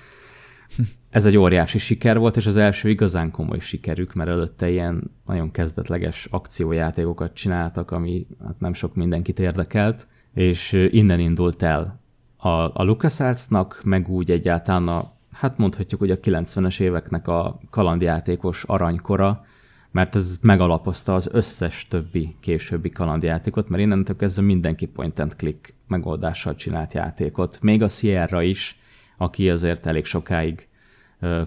ez 1.10 1.26
egy 1.26 1.36
óriási 1.36 1.78
siker 1.78 2.18
volt, 2.18 2.36
és 2.36 2.46
az 2.46 2.56
első 2.56 2.88
igazán 2.88 3.30
komoly 3.30 3.58
sikerük, 3.58 4.14
mert 4.14 4.30
előtte 4.30 4.70
ilyen 4.70 5.10
nagyon 5.26 5.50
kezdetleges 5.50 6.26
akciójátékokat 6.30 7.34
csináltak, 7.34 7.90
ami 7.90 8.26
hát 8.44 8.60
nem 8.60 8.74
sok 8.74 8.94
mindenkit 8.94 9.38
érdekelt, 9.38 10.06
és 10.34 10.72
innen 10.90 11.20
indult 11.20 11.62
el 11.62 12.02
a, 12.44 12.70
a 12.74 12.82
LucasArts-nak, 12.82 13.80
meg 13.84 14.08
úgy 14.08 14.30
egyáltalán 14.30 14.88
a, 14.88 15.12
hát 15.32 15.58
mondhatjuk, 15.58 16.00
hogy 16.00 16.10
a 16.10 16.20
90-es 16.20 16.80
éveknek 16.80 17.28
a 17.28 17.60
kalandjátékos 17.70 18.64
aranykora, 18.64 19.44
mert 19.90 20.14
ez 20.14 20.38
megalapozta 20.42 21.14
az 21.14 21.28
összes 21.32 21.86
többi 21.88 22.36
későbbi 22.40 22.90
kalandjátékot, 22.90 23.68
mert 23.68 23.82
innentől 23.82 24.16
kezdve 24.16 24.42
mindenki 24.42 24.86
point 24.86 25.18
and 25.18 25.36
click 25.36 25.74
megoldással 25.86 26.54
csinált 26.54 26.94
játékot. 26.94 27.58
Még 27.62 27.82
a 27.82 27.88
Sierra 27.88 28.42
is, 28.42 28.78
aki 29.16 29.50
azért 29.50 29.86
elég 29.86 30.04
sokáig 30.04 30.68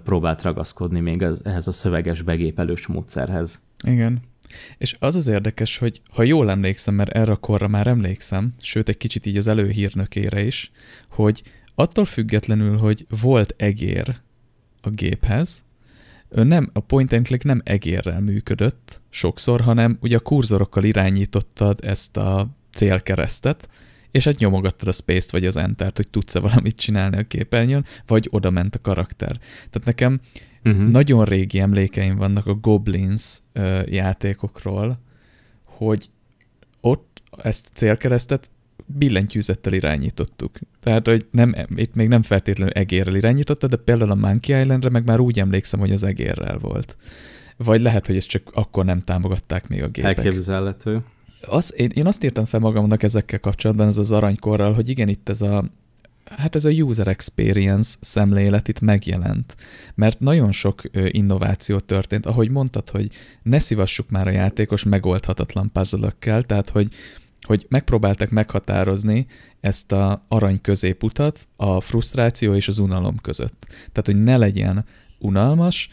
próbált 0.04 0.42
ragaszkodni 0.42 1.00
még 1.00 1.26
ehhez 1.44 1.68
a 1.68 1.72
szöveges 1.72 2.22
begépelős 2.22 2.88
módszerhez. 2.88 3.62
Igen. 3.84 4.20
És 4.78 4.96
az 5.00 5.16
az 5.16 5.28
érdekes, 5.28 5.78
hogy 5.78 6.02
ha 6.10 6.24
jól 6.24 6.50
emlékszem, 6.50 6.94
mert 6.94 7.12
erre 7.12 7.32
a 7.32 7.36
korra 7.36 7.68
már 7.68 7.88
emlékszem, 7.88 8.54
sőt 8.62 8.90
egy 8.90 8.98
kicsit 8.98 9.26
így 9.26 9.38
az 9.38 9.48
előhírnökére 9.48 10.44
is, 10.44 10.72
hogy 11.10 11.44
attól 11.76 12.06
függetlenül, 12.06 12.78
hogy 12.78 13.06
volt 13.22 13.54
egér 13.58 14.20
a 14.82 14.90
géphez, 14.90 15.66
ő 16.30 16.44
nem, 16.44 16.70
a 16.74 16.80
point 16.80 17.14
and 17.14 17.26
click 17.26 17.44
nem 17.44 17.62
egérrel 17.64 18.22
működött 18.22 19.02
sokszor, 19.10 19.62
hanem 19.62 19.98
ugye 20.02 20.16
a 20.16 20.20
kurzorokkal 20.20 20.84
irányítottad 20.84 21.80
ezt 21.84 22.18
a 22.18 22.48
célkeresztet, 22.74 23.70
és 24.12 24.24
hát 24.24 24.38
nyomogattad 24.38 24.88
a 24.88 24.92
space-t 24.92 25.32
vagy 25.32 25.46
az 25.46 25.56
enter 25.56 25.92
hogy 25.96 26.08
tudsz-e 26.08 26.40
valamit 26.40 26.76
csinálni 26.76 27.18
a 27.18 27.28
képernyőn, 27.28 27.86
vagy 28.08 28.28
oda 28.32 28.50
ment 28.50 28.76
a 28.76 28.82
karakter. 28.82 29.38
Tehát 29.70 29.86
nekem 29.86 30.20
uh-huh. 30.68 30.90
nagyon 30.90 31.26
régi 31.26 31.60
emlékeim 31.60 32.18
vannak 32.18 32.46
a 32.46 32.54
Goblins 32.54 33.38
uh, 33.56 33.92
játékokról, 33.92 35.00
hogy 35.64 36.10
ott 36.82 37.22
ezt 37.44 37.70
célkeresztet 37.74 38.50
billentyűzettel 38.86 39.74
irányítottuk. 39.74 40.60
Tehát, 40.82 41.08
hogy 41.08 41.26
nem, 41.32 41.56
itt 41.76 41.96
még 41.96 42.08
nem 42.08 42.22
feltétlenül 42.22 42.74
egérrel 42.74 43.16
irányította, 43.16 43.68
de 43.68 43.76
például 43.76 44.12
a 44.12 44.16
Monkey 44.16 44.62
Islandre 44.62 44.90
meg 44.90 45.06
már 45.06 45.20
úgy 45.20 45.40
emlékszem, 45.40 45.80
hogy 45.80 45.92
az 45.92 46.04
egérrel 46.04 46.58
volt. 46.58 46.98
Vagy 47.58 47.82
lehet, 47.82 48.06
hogy 48.08 48.16
ezt 48.16 48.30
csak 48.30 48.50
akkor 48.54 48.86
nem 48.86 49.02
támogatták 49.02 49.68
még 49.68 49.84
a 49.84 49.88
gépek. 49.88 50.18
Elképzelhető. 50.18 51.02
Az, 51.48 51.74
én, 51.78 51.92
én 51.94 52.06
azt 52.06 52.24
írtam 52.24 52.46
fel 52.46 52.60
magamnak 52.60 53.04
ezekkel 53.04 53.40
kapcsolatban, 53.40 53.88
ez 53.88 53.98
az 53.98 54.12
aranykorral, 54.12 54.74
hogy 54.74 54.90
igen, 54.90 55.08
itt 55.08 55.30
ez 55.30 55.42
a 55.42 55.66
hát 56.38 56.56
ez 56.56 56.66
a 56.66 56.70
user 56.70 57.08
experience 57.08 57.98
szemlélet 58.02 58.68
itt 58.68 58.80
megjelent, 58.80 59.56
mert 59.96 60.20
nagyon 60.20 60.52
sok 60.52 60.82
innováció 61.12 61.80
történt, 61.80 62.26
ahogy 62.26 62.50
mondtad, 62.50 62.90
hogy 62.90 63.10
ne 63.44 63.60
szívassuk 63.60 64.10
már 64.10 64.28
a 64.28 64.32
játékos 64.32 64.84
megoldhatatlan 64.84 65.72
puzzle 65.72 66.14
tehát 66.20 66.70
hogy 66.70 66.94
hogy 67.42 67.66
megpróbáltak 67.70 68.30
meghatározni 68.30 69.26
ezt 69.60 69.92
a 69.92 70.26
arany 70.28 70.62
középutat 70.62 71.48
a 71.56 71.82
frusztráció 71.82 72.54
és 72.54 72.68
az 72.68 72.78
unalom 72.78 73.18
között. 73.18 73.66
Tehát, 73.68 74.06
hogy 74.06 74.24
ne 74.24 74.38
legyen 74.38 74.86
unalmas, 75.20 75.90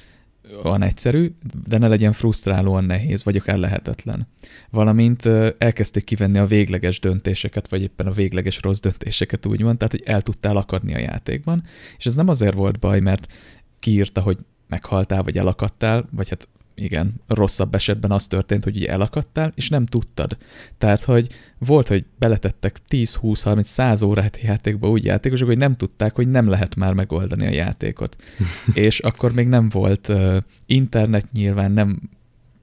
olyan 0.63 0.83
egyszerű, 0.83 1.35
de 1.67 1.79
ne 1.79 1.89
legyen 1.89 2.13
frusztrálóan 2.13 2.85
nehéz, 2.85 3.25
vagy 3.25 3.37
akár 3.37 3.59
lehetetlen. 3.59 4.27
Valamint 4.71 5.27
elkezdték 5.59 6.05
kivenni 6.05 6.39
a 6.39 6.47
végleges 6.47 7.01
döntéseket, 7.01 7.69
vagy 7.69 7.83
éppen 7.83 8.07
a 8.07 8.13
végleges 8.13 8.63
rossz 8.63 8.81
döntéseket 8.81 9.47
úgymond, 9.47 9.79
tehát 9.79 9.93
hogy 9.93 10.03
el 10.05 10.23
tudtál 10.23 10.57
akadni 10.57 10.95
a 10.95 10.99
játékban, 10.99 11.63
és 11.99 12.07
ez 12.07 12.15
nem 12.15 12.29
azért 12.29 12.55
volt 12.55 12.79
baj, 12.79 13.01
mert 13.01 13.33
kiírta, 13.79 14.21
hogy 14.21 14.39
meghaltál, 14.69 15.23
vagy 15.23 15.39
elakadtál, 15.39 16.09
vagy 16.11 16.29
hát 16.29 16.49
igen, 16.75 17.15
rosszabb 17.27 17.75
esetben 17.75 18.11
az 18.11 18.27
történt, 18.27 18.65
hogy 18.65 18.77
ugye 18.77 18.89
elakadtál, 18.89 19.53
és 19.55 19.69
nem 19.69 19.87
tudtad. 19.87 20.37
Tehát, 20.79 21.05
hogy 21.05 21.29
volt, 21.59 21.89
hogy 21.89 22.05
beletettek 22.19 22.79
10, 22.89 23.15
20, 23.15 23.43
30, 23.43 23.69
100 23.69 24.03
órát 24.03 24.41
játékba 24.43 24.91
úgy 24.91 25.05
játékosok, 25.05 25.49
hogy 25.49 25.59
nem 25.59 25.77
tudták, 25.77 26.15
hogy 26.15 26.31
nem 26.31 26.49
lehet 26.49 26.75
már 26.75 26.93
megoldani 26.93 27.47
a 27.47 27.53
játékot. 27.53 28.17
és 28.75 28.99
akkor 28.99 29.33
még 29.33 29.47
nem 29.47 29.69
volt 29.69 30.09
uh, 30.09 30.37
internet, 30.67 31.33
nyilván 31.33 31.73
nem 31.73 32.01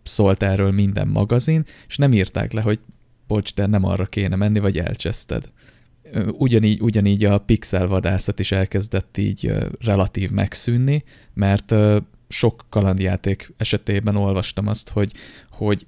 szólt 0.03 0.43
erről 0.43 0.71
minden 0.71 1.07
magazin, 1.07 1.65
és 1.87 1.97
nem 1.97 2.13
írták 2.13 2.53
le, 2.53 2.61
hogy 2.61 2.79
bocs, 3.27 3.53
de 3.53 3.65
nem 3.65 3.85
arra 3.85 4.05
kéne 4.05 4.35
menni, 4.35 4.59
vagy 4.59 4.77
elcseszted. 4.77 5.49
Ugyanígy, 6.31 6.81
ugyanígy 6.81 7.25
a 7.25 7.37
pixel 7.37 7.87
vadászat 7.87 8.39
is 8.39 8.51
elkezdett 8.51 9.17
így 9.17 9.53
relatív 9.79 10.29
megszűnni, 10.29 11.03
mert 11.33 11.73
sok 12.31 12.65
kalandjáték 12.69 13.53
esetében 13.57 14.15
olvastam 14.15 14.67
azt, 14.67 14.89
hogy, 14.89 15.11
hogy 15.51 15.85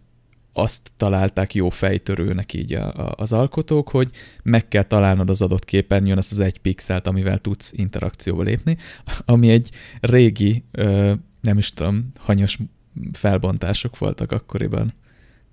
azt 0.53 0.91
találták 0.97 1.53
jó 1.53 1.69
fejtörőnek 1.69 2.53
így 2.53 2.73
a, 2.73 2.93
a, 2.93 3.13
az 3.17 3.33
alkotók, 3.33 3.89
hogy 3.89 4.09
meg 4.43 4.67
kell 4.67 4.83
találnod 4.83 5.29
az 5.29 5.41
adott 5.41 5.65
képernyőn 5.65 6.17
azt 6.17 6.31
az 6.31 6.39
egy 6.39 6.57
pixelt, 6.57 7.07
amivel 7.07 7.39
tudsz 7.39 7.73
interakcióba 7.75 8.41
lépni, 8.41 8.77
ami 9.25 9.49
egy 9.49 9.69
régi, 9.99 10.63
ö, 10.71 11.13
nem 11.41 11.57
is 11.57 11.73
tudom, 11.73 12.11
hanyas 12.19 12.59
felbontások 13.11 13.97
voltak 13.97 14.31
akkoriban. 14.31 14.93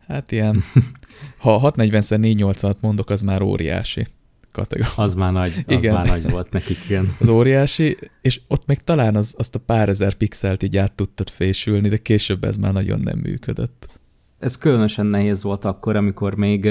Hát 0.06 0.32
ilyen, 0.32 0.62
ha 1.38 1.72
640x480-at 1.76 2.80
mondok, 2.80 3.10
az 3.10 3.22
már 3.22 3.42
óriási 3.42 4.06
kategória. 4.52 4.92
Az 4.96 5.14
már 5.14 5.32
nagy, 5.32 5.52
az 5.66 5.74
igen. 5.74 5.94
már 5.94 6.06
nagy 6.06 6.30
volt 6.30 6.50
nekik, 6.50 6.78
igen. 6.84 7.16
Az 7.20 7.28
óriási, 7.28 7.96
és 8.22 8.40
ott 8.48 8.66
még 8.66 8.78
talán 8.78 9.16
az, 9.16 9.34
azt 9.38 9.54
a 9.54 9.58
pár 9.58 9.88
ezer 9.88 10.14
pixelt 10.14 10.62
így 10.62 10.76
át 10.76 10.92
tudtad 10.92 11.30
fésülni, 11.30 11.88
de 11.88 11.96
később 11.96 12.44
ez 12.44 12.56
már 12.56 12.72
nagyon 12.72 13.00
nem 13.00 13.18
működött. 13.18 13.98
Ez 14.38 14.58
különösen 14.58 15.06
nehéz 15.06 15.42
volt 15.42 15.64
akkor, 15.64 15.96
amikor 15.96 16.34
még 16.34 16.68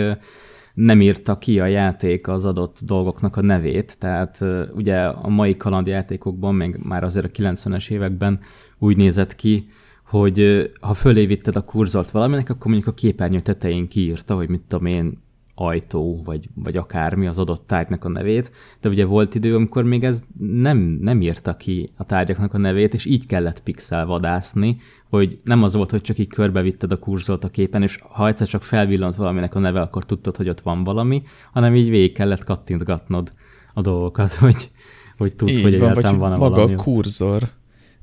nem 0.74 1.02
írta 1.02 1.38
ki 1.38 1.60
a 1.60 1.66
játék 1.66 2.28
az 2.28 2.46
adott 2.46 2.78
dolgoknak 2.82 3.36
a 3.36 3.42
nevét, 3.42 4.00
tehát 4.00 4.46
ugye 4.74 5.06
a 5.06 5.30
mai 5.30 5.58
kalandjátékokban, 5.58 6.56
még 6.56 6.76
már 6.84 7.04
azért 7.04 7.26
a 7.26 7.30
90-es 7.30 7.90
években 7.90 8.40
úgy 8.78 8.98
nézett 8.98 9.36
ki, 9.36 9.68
hogy 10.06 10.70
ha 10.82 10.94
fölé 10.94 11.26
vitted 11.26 11.56
a 11.56 11.64
kurzort 11.64 12.12
valaminek, 12.12 12.50
akkor 12.50 12.72
mondjuk 12.72 12.88
a 12.88 12.94
képernyő 12.94 13.40
tetején 13.40 13.88
kiírta, 13.88 14.36
hogy 14.36 14.50
mit 14.50 14.62
tudom 14.68 14.86
én, 14.86 15.18
ajtó, 15.60 16.22
vagy, 16.26 16.50
vagy 16.56 16.78
akármi 16.78 17.28
az 17.28 17.40
adott 17.40 17.68
tárgynak 17.68 18.06
a 18.06 18.10
nevét, 18.10 18.52
de 18.82 18.90
ugye 18.90 19.06
volt 19.06 19.36
idő, 19.36 19.56
amikor 19.56 19.84
még 19.84 20.04
ez 20.04 20.24
nem, 20.38 20.78
nem 20.78 21.22
írta 21.22 21.56
ki 21.56 21.92
a 21.98 22.04
tárgyaknak 22.04 22.54
a 22.54 22.58
nevét, 22.58 22.94
és 22.94 23.06
így 23.06 23.26
kellett 23.26 23.64
pixel 23.64 24.06
vadászni, 24.06 24.78
hogy 25.10 25.40
nem 25.44 25.64
az 25.64 25.74
volt, 25.74 25.92
hogy 25.92 26.02
csak 26.02 26.18
így 26.18 26.28
körbevitted 26.28 26.92
a 26.92 27.00
kurzolt 27.00 27.44
a 27.44 27.50
képen, 27.50 27.84
és 27.84 28.00
ha 28.10 28.28
egyszer 28.28 28.48
csak 28.48 28.64
felvillant 28.64 29.16
valaminek 29.16 29.56
a 29.56 29.60
neve, 29.60 29.82
akkor 29.82 30.06
tudtad, 30.06 30.36
hogy 30.36 30.50
ott 30.50 30.62
van 30.62 30.84
valami, 30.84 31.24
hanem 31.52 31.76
így 31.76 31.90
végig 31.90 32.14
kellett 32.14 32.44
kattintgatnod 32.44 33.34
a 33.74 33.82
dolgokat, 33.82 34.34
hogy, 34.46 34.70
hogy 35.18 35.36
tudd, 35.36 35.50
így 35.50 35.62
hogy 35.62 35.80
van, 35.80 35.90
egyáltalán 35.90 36.20
van, 36.20 36.30
van 36.30 36.40
maga 36.40 36.56
valami 36.56 36.74
a 36.74 36.78
kurzor. 36.78 37.44
Ott. 37.44 37.54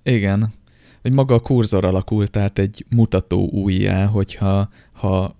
Igen. 0.02 0.52
Hogy 1.02 1.12
maga 1.12 1.34
a 1.34 1.40
kurzor 1.40 1.84
alakult 1.84 2.36
át 2.36 2.58
egy 2.58 2.86
mutató 2.88 3.48
újjá, 3.48 4.06
hogyha 4.06 4.68
ha 4.92 5.36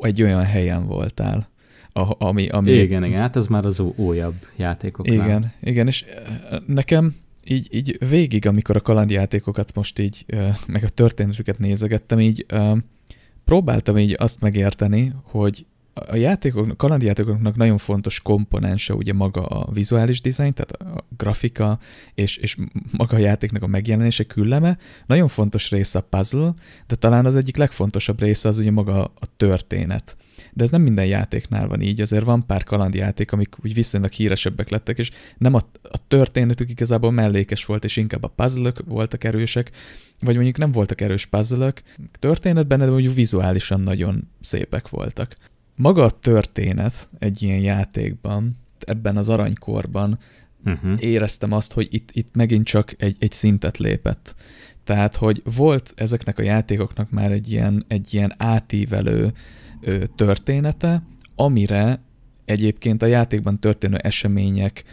egy 0.00 0.22
olyan 0.22 0.44
helyen 0.44 0.86
voltál, 0.86 1.48
ami... 1.92 2.48
ami 2.48 2.70
igen, 2.70 3.04
igen, 3.04 3.20
hát 3.20 3.36
ez 3.36 3.46
már 3.46 3.64
az 3.64 3.80
újabb 3.80 4.34
játékoknál. 4.56 5.14
Igen, 5.14 5.52
igen, 5.60 5.86
és 5.86 6.04
nekem 6.66 7.16
így, 7.44 7.68
így 7.70 8.08
végig, 8.08 8.46
amikor 8.46 8.76
a 8.76 8.80
kalandjátékokat 8.80 9.74
most 9.74 9.98
így, 9.98 10.26
meg 10.66 10.84
a 10.84 10.88
történetüket 10.88 11.58
nézegettem, 11.58 12.20
így 12.20 12.46
próbáltam 13.44 13.98
így 13.98 14.16
azt 14.18 14.40
megérteni, 14.40 15.12
hogy 15.22 15.66
a 15.96 16.16
játékok, 16.16 16.76
kalandjátékoknak 16.76 17.56
nagyon 17.56 17.78
fontos 17.78 18.22
komponense 18.22 18.94
ugye 18.94 19.12
maga 19.12 19.46
a 19.46 19.72
vizuális 19.72 20.20
dizájn, 20.20 20.52
tehát 20.52 20.72
a 20.72 21.04
grafika 21.16 21.78
és, 22.14 22.36
és 22.36 22.56
maga 22.90 23.16
a 23.16 23.18
játéknak 23.18 23.62
a 23.62 23.66
megjelenése, 23.66 24.24
külleme. 24.24 24.78
Nagyon 25.06 25.28
fontos 25.28 25.70
része 25.70 25.98
a 25.98 26.06
puzzle, 26.10 26.52
de 26.86 26.94
talán 26.94 27.26
az 27.26 27.36
egyik 27.36 27.56
legfontosabb 27.56 28.20
része 28.20 28.48
az 28.48 28.58
ugye 28.58 28.70
maga 28.70 29.04
a 29.04 29.36
történet. 29.36 30.16
De 30.52 30.64
ez 30.64 30.70
nem 30.70 30.82
minden 30.82 31.06
játéknál 31.06 31.66
van 31.68 31.80
így, 31.80 32.00
azért 32.00 32.24
van 32.24 32.46
pár 32.46 32.64
kalandjáték, 32.64 33.32
amik 33.32 33.54
úgy 33.64 33.74
viszonylag 33.74 34.12
híresebbek 34.12 34.68
lettek, 34.68 34.98
és 34.98 35.10
nem 35.38 35.54
a, 35.54 35.62
a 35.82 35.98
történetük 36.08 36.70
igazából 36.70 37.12
mellékes 37.12 37.64
volt, 37.64 37.84
és 37.84 37.96
inkább 37.96 38.22
a 38.22 38.28
puzzle 38.28 38.72
voltak 38.84 39.24
erősek, 39.24 39.70
vagy 40.20 40.34
mondjuk 40.34 40.58
nem 40.58 40.72
voltak 40.72 41.00
erős 41.00 41.26
puzzle 41.26 41.72
történetben, 42.18 42.78
de 42.78 42.86
mondjuk 42.86 43.14
vizuálisan 43.14 43.80
nagyon 43.80 44.28
szépek 44.40 44.88
voltak 44.88 45.36
maga 45.76 46.04
a 46.04 46.10
történet 46.10 47.08
egy 47.18 47.42
ilyen 47.42 47.60
játékban, 47.60 48.56
ebben 48.78 49.16
az 49.16 49.28
aranykorban 49.28 50.18
uh-huh. 50.64 50.96
éreztem 50.98 51.52
azt, 51.52 51.72
hogy 51.72 51.88
itt, 51.90 52.10
itt 52.12 52.34
megint 52.34 52.66
csak 52.66 52.94
egy, 53.02 53.16
egy 53.18 53.32
szintet 53.32 53.78
lépett. 53.78 54.34
Tehát, 54.84 55.16
hogy 55.16 55.42
volt 55.56 55.92
ezeknek 55.96 56.38
a 56.38 56.42
játékoknak 56.42 57.10
már 57.10 57.32
egy 57.32 57.52
ilyen, 57.52 57.84
egy 57.88 58.14
ilyen 58.14 58.34
átívelő 58.36 59.32
ö, 59.80 60.04
története, 60.16 61.02
amire 61.34 62.00
egyébként 62.44 63.02
a 63.02 63.06
játékban 63.06 63.60
történő 63.60 63.96
események 63.96 64.84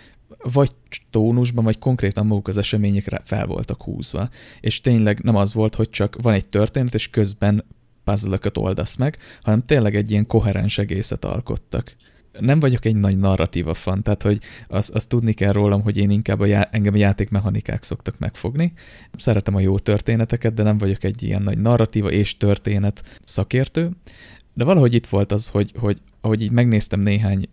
vagy 0.52 0.72
tónusban, 1.10 1.64
vagy 1.64 1.80
konkrétan 1.80 2.26
maguk 2.26 2.48
az 2.48 2.58
eseményekre 2.58 3.22
fel 3.24 3.46
voltak 3.46 3.84
húzva. 3.84 4.30
És 4.60 4.82
tényleg 4.82 5.20
nem 5.20 5.36
az 5.36 5.54
volt, 5.54 5.76
hogy 5.76 5.90
csak 5.90 6.18
van 6.22 6.34
egy 6.34 6.48
történet, 6.48 6.94
és 6.94 7.10
közben 7.10 7.66
puzzle 8.04 8.38
oldasz 8.54 8.96
meg, 8.96 9.18
hanem 9.42 9.64
tényleg 9.66 9.96
egy 9.96 10.12
ilyen 10.12 10.28
koherens 10.28 10.78
egészet 10.78 11.26
alkottak. 11.26 11.96
Nem 12.40 12.60
vagyok 12.60 12.86
egy 12.86 12.96
nagy 12.96 13.18
narratíva 13.18 13.74
fan, 13.74 14.04
tehát 14.04 14.22
hogy 14.22 14.40
azt, 14.68 14.90
azt 14.90 15.10
tudni 15.10 15.34
kell 15.34 15.52
rólam, 15.52 15.82
hogy 15.82 15.98
én 15.98 16.10
inkább 16.10 16.40
a 16.40 16.46
já, 16.46 16.70
engem 16.72 16.94
a 16.94 16.98
játékmechanikák 16.98 17.84
szoktak 17.84 18.20
megfogni. 18.20 18.74
Szeretem 19.18 19.56
a 19.56 19.60
jó 19.60 19.80
történeteket, 19.80 20.54
de 20.54 20.64
nem 20.64 20.78
vagyok 20.78 21.04
egy 21.04 21.24
ilyen 21.24 21.42
nagy 21.42 21.58
narratíva 21.58 22.12
és 22.12 22.38
történet 22.38 23.20
szakértő. 23.26 23.90
De 24.54 24.64
valahogy 24.64 24.94
itt 24.94 25.08
volt 25.08 25.32
az, 25.32 25.48
hogy, 25.48 25.72
hogy 25.78 26.02
ahogy 26.22 26.42
így 26.42 26.52
megnéztem 26.52 27.00
néhány 27.00 27.48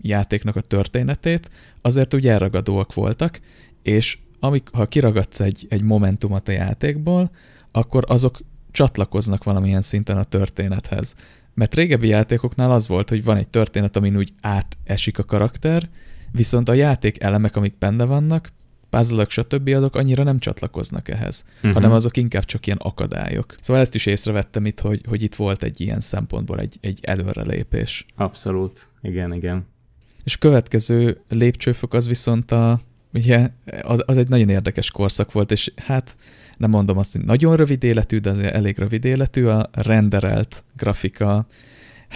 játéknak 0.00 0.56
a 0.56 0.60
történetét, 0.60 1.50
azért 1.80 2.14
úgy 2.14 2.28
elragadóak 2.28 2.94
voltak, 2.94 3.40
és 3.82 4.18
amik, 4.40 4.68
ha 4.72 4.86
kiragadsz 4.86 5.40
egy, 5.40 5.66
egy 5.68 5.82
momentumot 5.82 6.48
a 6.48 6.52
játékból, 6.52 7.30
akkor 7.70 8.04
azok 8.06 8.38
csatlakoznak 8.76 9.44
valamilyen 9.44 9.80
szinten 9.80 10.16
a 10.16 10.24
történethez. 10.24 11.14
Mert 11.54 11.74
régebbi 11.74 12.08
játékoknál 12.08 12.70
az 12.70 12.88
volt, 12.88 13.08
hogy 13.08 13.24
van 13.24 13.36
egy 13.36 13.48
történet, 13.48 13.96
amin 13.96 14.16
úgy 14.16 14.32
átesik 14.40 15.18
a 15.18 15.24
karakter, 15.24 15.88
viszont 16.32 16.68
a 16.68 16.72
játék 16.72 17.22
elemek, 17.22 17.56
amik 17.56 17.78
benne 17.78 18.04
vannak, 18.04 18.52
puzzle 18.90 19.24
stb. 19.28 19.68
azok 19.68 19.96
annyira 19.96 20.22
nem 20.22 20.38
csatlakoznak 20.38 21.08
ehhez, 21.08 21.46
uh-huh. 21.56 21.72
hanem 21.72 21.92
azok 21.92 22.16
inkább 22.16 22.44
csak 22.44 22.66
ilyen 22.66 22.78
akadályok. 22.78 23.54
Szóval 23.60 23.82
ezt 23.82 23.94
is 23.94 24.06
észrevettem 24.06 24.66
itt, 24.66 24.80
hogy, 24.80 25.00
hogy 25.08 25.22
itt 25.22 25.34
volt 25.34 25.62
egy 25.62 25.80
ilyen 25.80 26.00
szempontból 26.00 26.58
egy, 26.58 26.76
egy 26.80 26.98
előrelépés. 27.02 28.06
Abszolút, 28.16 28.88
igen, 29.02 29.32
igen. 29.32 29.66
És 30.24 30.38
következő 30.38 31.20
lépcsőfok 31.28 31.94
az 31.94 32.08
viszont 32.08 32.50
a, 32.50 32.80
ugye 33.12 33.50
az, 33.82 34.02
az 34.06 34.18
egy 34.18 34.28
nagyon 34.28 34.48
érdekes 34.48 34.90
korszak 34.90 35.32
volt, 35.32 35.50
és 35.50 35.72
hát 35.76 36.16
nem 36.56 36.70
mondom 36.70 36.98
azt, 36.98 37.12
hogy 37.12 37.24
nagyon 37.24 37.56
rövid 37.56 37.84
életű, 37.84 38.18
de 38.18 38.30
azért 38.30 38.54
elég 38.54 38.78
rövid 38.78 39.04
életű, 39.04 39.44
a 39.44 39.68
renderelt 39.72 40.64
grafika, 40.76 41.46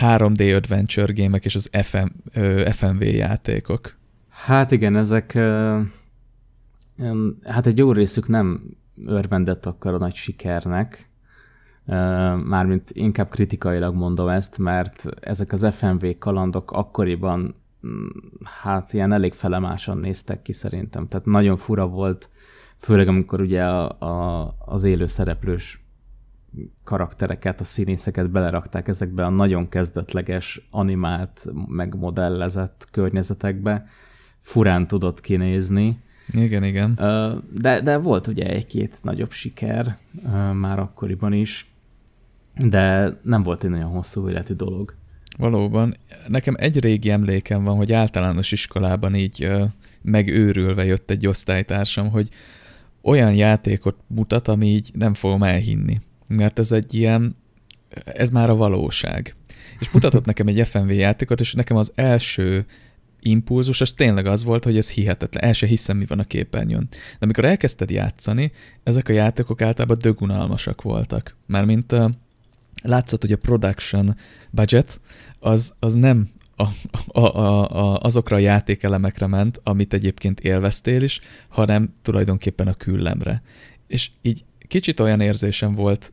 3D 0.01 0.57
adventure 0.57 1.12
gémek 1.12 1.45
és 1.45 1.55
az 1.55 1.70
FM, 1.82 2.07
FMV 2.70 3.03
játékok. 3.03 3.97
Hát 4.28 4.70
igen, 4.70 4.97
ezek 4.97 5.38
hát 7.45 7.66
egy 7.66 7.78
jó 7.78 7.93
részük 7.93 8.28
nem 8.28 8.62
örvendett 9.07 9.66
akkor 9.66 9.95
a 9.95 9.99
nagy 9.99 10.14
sikernek, 10.14 11.09
mármint 12.45 12.91
inkább 12.93 13.28
kritikailag 13.28 13.95
mondom 13.95 14.28
ezt, 14.28 14.59
mert 14.59 15.07
ezek 15.20 15.53
az 15.53 15.66
FMV 15.72 16.07
kalandok 16.18 16.72
akkoriban 16.72 17.55
hát 18.62 18.93
ilyen 18.93 19.12
elég 19.12 19.32
felemásan 19.32 19.99
néztek 19.99 20.43
ki 20.43 20.53
szerintem. 20.53 21.09
Tehát 21.09 21.26
nagyon 21.26 21.57
fura 21.57 21.86
volt, 21.86 22.30
főleg 22.80 23.08
amikor 23.08 23.40
ugye 23.40 23.64
a, 23.64 23.98
a, 23.98 24.54
az 24.58 24.84
élő 24.84 25.06
szereplős 25.06 25.84
karaktereket, 26.84 27.60
a 27.60 27.64
színészeket 27.64 28.30
belerakták 28.30 28.88
ezekbe 28.88 29.24
a 29.24 29.28
nagyon 29.30 29.68
kezdetleges, 29.68 30.68
animált, 30.70 31.46
megmodellezett 31.66 32.88
környezetekbe. 32.90 33.86
Furán 34.38 34.86
tudott 34.86 35.20
kinézni. 35.20 35.98
Igen, 36.28 36.64
igen. 36.64 36.94
De, 37.60 37.80
de 37.80 37.96
volt 37.96 38.26
ugye 38.26 38.46
egy-két 38.46 38.98
nagyobb 39.02 39.30
siker 39.30 39.98
már 40.52 40.78
akkoriban 40.78 41.32
is, 41.32 41.70
de 42.56 43.16
nem 43.22 43.42
volt 43.42 43.64
egy 43.64 43.70
nagyon 43.70 43.90
hosszú 43.90 44.28
életű 44.28 44.54
dolog. 44.54 44.94
Valóban. 45.38 45.96
Nekem 46.28 46.54
egy 46.58 46.80
régi 46.80 47.10
emlékem 47.10 47.64
van, 47.64 47.76
hogy 47.76 47.92
általános 47.92 48.52
iskolában 48.52 49.14
így 49.14 49.48
megőrülve 50.02 50.84
jött 50.84 51.10
egy 51.10 51.26
osztálytársam, 51.26 52.10
hogy 52.10 52.28
olyan 53.03 53.34
játékot 53.34 53.96
mutat, 54.07 54.48
ami 54.48 54.66
így 54.66 54.90
nem 54.94 55.14
fogom 55.14 55.42
elhinni. 55.42 56.01
Mert 56.26 56.59
ez 56.59 56.72
egy 56.72 56.94
ilyen, 56.94 57.36
ez 58.05 58.30
már 58.30 58.51
a 58.51 58.57
valóság. 58.57 59.36
És 59.78 59.90
mutatott 59.90 60.24
nekem 60.24 60.46
egy 60.46 60.68
FMV 60.68 60.90
játékot, 60.90 61.40
és 61.40 61.55
nekem 61.55 61.76
az 61.76 61.92
első 61.94 62.66
impulzus, 63.20 63.80
az 63.80 63.92
tényleg 63.92 64.26
az 64.26 64.44
volt, 64.44 64.64
hogy 64.64 64.76
ez 64.76 64.90
hihetetlen. 64.90 65.44
El 65.44 65.53
se 65.53 65.66
hiszem, 65.66 65.96
mi 65.96 66.05
van 66.05 66.18
a 66.18 66.24
képernyőn. 66.24 66.86
De 66.90 66.96
amikor 67.18 67.44
elkezdted 67.44 67.90
játszani, 67.90 68.53
ezek 68.82 69.09
a 69.09 69.12
játékok 69.12 69.62
általában 69.62 69.98
dögunalmasak 70.01 70.82
voltak. 70.82 71.36
Mármint 71.46 71.94
látszott, 72.82 73.20
hogy 73.20 73.32
a 73.32 73.36
production 73.36 74.16
budget 74.51 75.01
az, 75.38 75.74
az 75.78 75.94
nem 75.94 76.28
a, 76.61 76.72
a, 77.20 77.20
a, 77.20 77.70
a, 77.70 77.98
azokra 77.98 78.36
a 78.36 78.38
játékelemekre 78.38 79.26
ment, 79.26 79.61
amit 79.62 79.92
egyébként 79.92 80.40
élveztél 80.40 81.02
is, 81.02 81.20
hanem 81.48 81.94
tulajdonképpen 82.02 82.68
a 82.68 82.74
küllemre. 82.74 83.42
És 83.86 84.11
így 84.22 84.44
kicsit 84.68 85.00
olyan 85.00 85.20
érzésem 85.20 85.74
volt, 85.74 86.12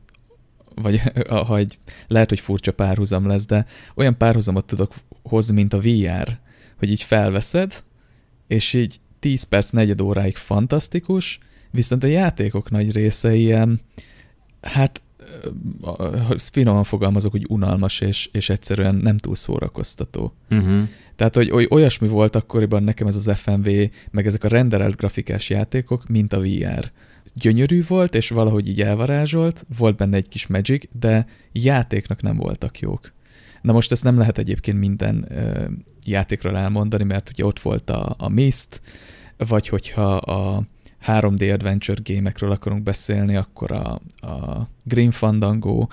vagy 0.74 1.02
ha 1.46 1.56
egy, 1.56 1.78
lehet, 2.06 2.28
hogy 2.28 2.40
furcsa 2.40 2.72
párhuzam 2.72 3.26
lesz, 3.26 3.46
de 3.46 3.66
olyan 3.94 4.16
párhuzamot 4.16 4.66
tudok 4.66 4.94
hozni, 5.22 5.54
mint 5.54 5.72
a 5.72 5.80
VR, 5.80 6.38
hogy 6.78 6.90
így 6.90 7.02
felveszed, 7.02 7.82
és 8.46 8.72
így 8.72 9.00
10 9.20 9.42
perc, 9.42 9.70
negyed 9.70 10.00
óráig 10.00 10.36
fantasztikus, 10.36 11.38
viszont 11.70 12.04
a 12.04 12.06
játékok 12.06 12.70
nagy 12.70 12.92
része 12.92 13.34
ilyen, 13.34 13.80
hát 14.60 15.02
finoman 16.36 16.84
fogalmazok, 16.84 17.30
hogy 17.30 17.46
unalmas, 17.48 18.00
és, 18.00 18.28
és 18.32 18.48
egyszerűen 18.50 18.94
nem 18.94 19.16
túl 19.16 19.34
szórakoztató. 19.34 20.32
Uh-huh. 20.50 20.88
Tehát, 21.16 21.34
hogy, 21.34 21.50
hogy 21.50 21.66
olyasmi 21.70 22.08
volt 22.08 22.36
akkoriban 22.36 22.82
nekem 22.82 23.06
ez 23.06 23.16
az 23.16 23.30
FMV, 23.38 23.68
meg 24.10 24.26
ezek 24.26 24.44
a 24.44 24.48
renderelt 24.48 24.96
grafikás 24.96 25.50
játékok, 25.50 26.08
mint 26.08 26.32
a 26.32 26.40
VR. 26.40 26.90
Gyönyörű 27.34 27.82
volt, 27.88 28.14
és 28.14 28.28
valahogy 28.28 28.68
így 28.68 28.80
elvarázsolt, 28.80 29.66
volt 29.78 29.96
benne 29.96 30.16
egy 30.16 30.28
kis 30.28 30.46
magic, 30.46 30.84
de 30.92 31.26
játéknak 31.52 32.22
nem 32.22 32.36
voltak 32.36 32.78
jók. 32.78 33.12
Na 33.62 33.72
most 33.72 33.92
ezt 33.92 34.04
nem 34.04 34.18
lehet 34.18 34.38
egyébként 34.38 34.78
minden 34.78 35.26
ö, 35.28 35.64
játékról 36.06 36.56
elmondani, 36.56 37.04
mert 37.04 37.30
ugye 37.30 37.44
ott 37.44 37.58
volt 37.58 37.90
a, 37.90 38.14
a 38.18 38.28
Mist, 38.28 38.80
vagy 39.36 39.68
hogyha 39.68 40.16
a 40.16 40.62
3D 41.06 41.52
adventure 41.52 42.00
gémekről 42.02 42.50
akarunk 42.50 42.82
beszélni, 42.82 43.36
akkor 43.36 43.72
a, 43.72 44.00
a 44.26 44.68
Green 44.84 45.10
Fandango, 45.10 45.86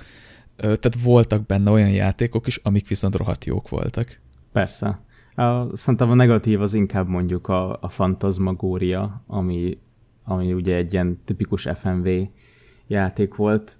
tehát 0.56 1.01
voltak 1.03 1.45
benne 1.45 1.72
olyan 1.72 1.89
játékok 1.89 2.47
is, 2.47 2.58
amik 2.58 2.88
viszont 2.88 3.16
rohadt 3.16 3.45
jók 3.45 3.70
voltak. 3.70 4.20
Persze. 4.51 4.99
A, 5.36 5.78
szerintem 5.78 6.10
a 6.10 6.14
negatív 6.14 6.62
az 6.62 6.74
inkább 6.74 7.08
mondjuk 7.08 7.47
a, 7.47 7.78
a 7.82 7.89
fantasmagória, 7.89 9.24
ami, 9.28 9.78
ami 10.24 10.53
ugye 10.53 10.76
egy 10.76 10.93
ilyen 10.93 11.22
tipikus 11.26 11.68
FMV 11.76 12.08
játék 12.88 13.36
volt, 13.36 13.78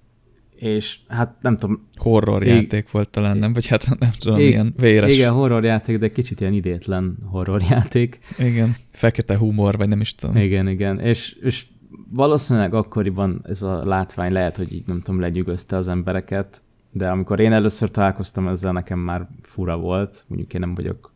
és 0.56 1.00
hát 1.08 1.36
nem 1.42 1.58
tudom... 1.58 1.88
Horror 1.96 2.44
ég... 2.44 2.56
játék 2.56 2.92
volt 2.92 3.10
talán, 3.10 3.38
nem? 3.38 3.54
Vagy 3.54 3.68
hát 3.68 4.00
nem 4.00 4.12
tudom, 4.20 4.40
ég... 4.40 4.50
ilyen 4.50 4.74
véres. 4.78 5.16
Igen, 5.16 5.32
horror 5.32 5.64
játék, 5.64 5.98
de 5.98 6.12
kicsit 6.12 6.42
ilyen 6.42 6.54
idétlen 6.54 7.18
horror 7.26 7.62
játék. 7.70 8.20
Igen, 8.38 8.76
fekete 8.92 9.38
humor, 9.38 9.78
vagy 9.78 9.88
nem 9.88 10.02
is 10.02 10.16
tudom. 10.16 10.36
Igen, 10.36 10.68
igen, 10.68 11.00
és, 11.00 11.38
és 11.42 11.66
valószínűleg 12.10 12.74
akkoriban 12.74 13.42
ez 13.44 13.62
a 13.62 13.86
látvány 13.86 14.32
lehet, 14.32 14.58
hogy 14.58 14.74
így 14.74 14.88
nem 14.88 15.02
tudom, 15.02 15.20
legyűgözte 15.20 15.78
az 15.78 15.88
embereket, 15.88 16.62
de 16.92 17.10
amikor 17.10 17.40
én 17.40 17.54
először 17.54 17.92
találkoztam 17.92 18.48
ezzel, 18.48 18.72
nekem 18.72 19.00
már 19.00 19.28
fura 19.42 19.78
volt, 19.78 20.26
mondjuk 20.28 20.54
én 20.54 20.60
nem 20.60 20.76
vagyok 20.76 21.14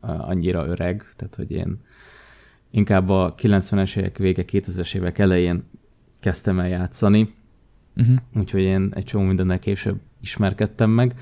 annyira 0.00 0.66
öreg, 0.66 1.04
tehát 1.16 1.34
hogy 1.34 1.50
én 1.50 1.80
inkább 2.70 3.08
a 3.08 3.34
90-es 3.38 3.96
évek 3.96 4.18
vége, 4.18 4.44
2000-es 4.52 4.94
évek 4.94 5.18
elején 5.18 5.64
kezdtem 6.20 6.60
el 6.60 6.68
játszani, 6.68 7.34
uh-huh. 7.96 8.16
úgyhogy 8.34 8.60
én 8.60 8.90
egy 8.92 9.04
csomó 9.04 9.24
mindennel 9.24 9.58
később 9.58 10.00
ismerkedtem 10.20 10.90
meg. 10.90 11.14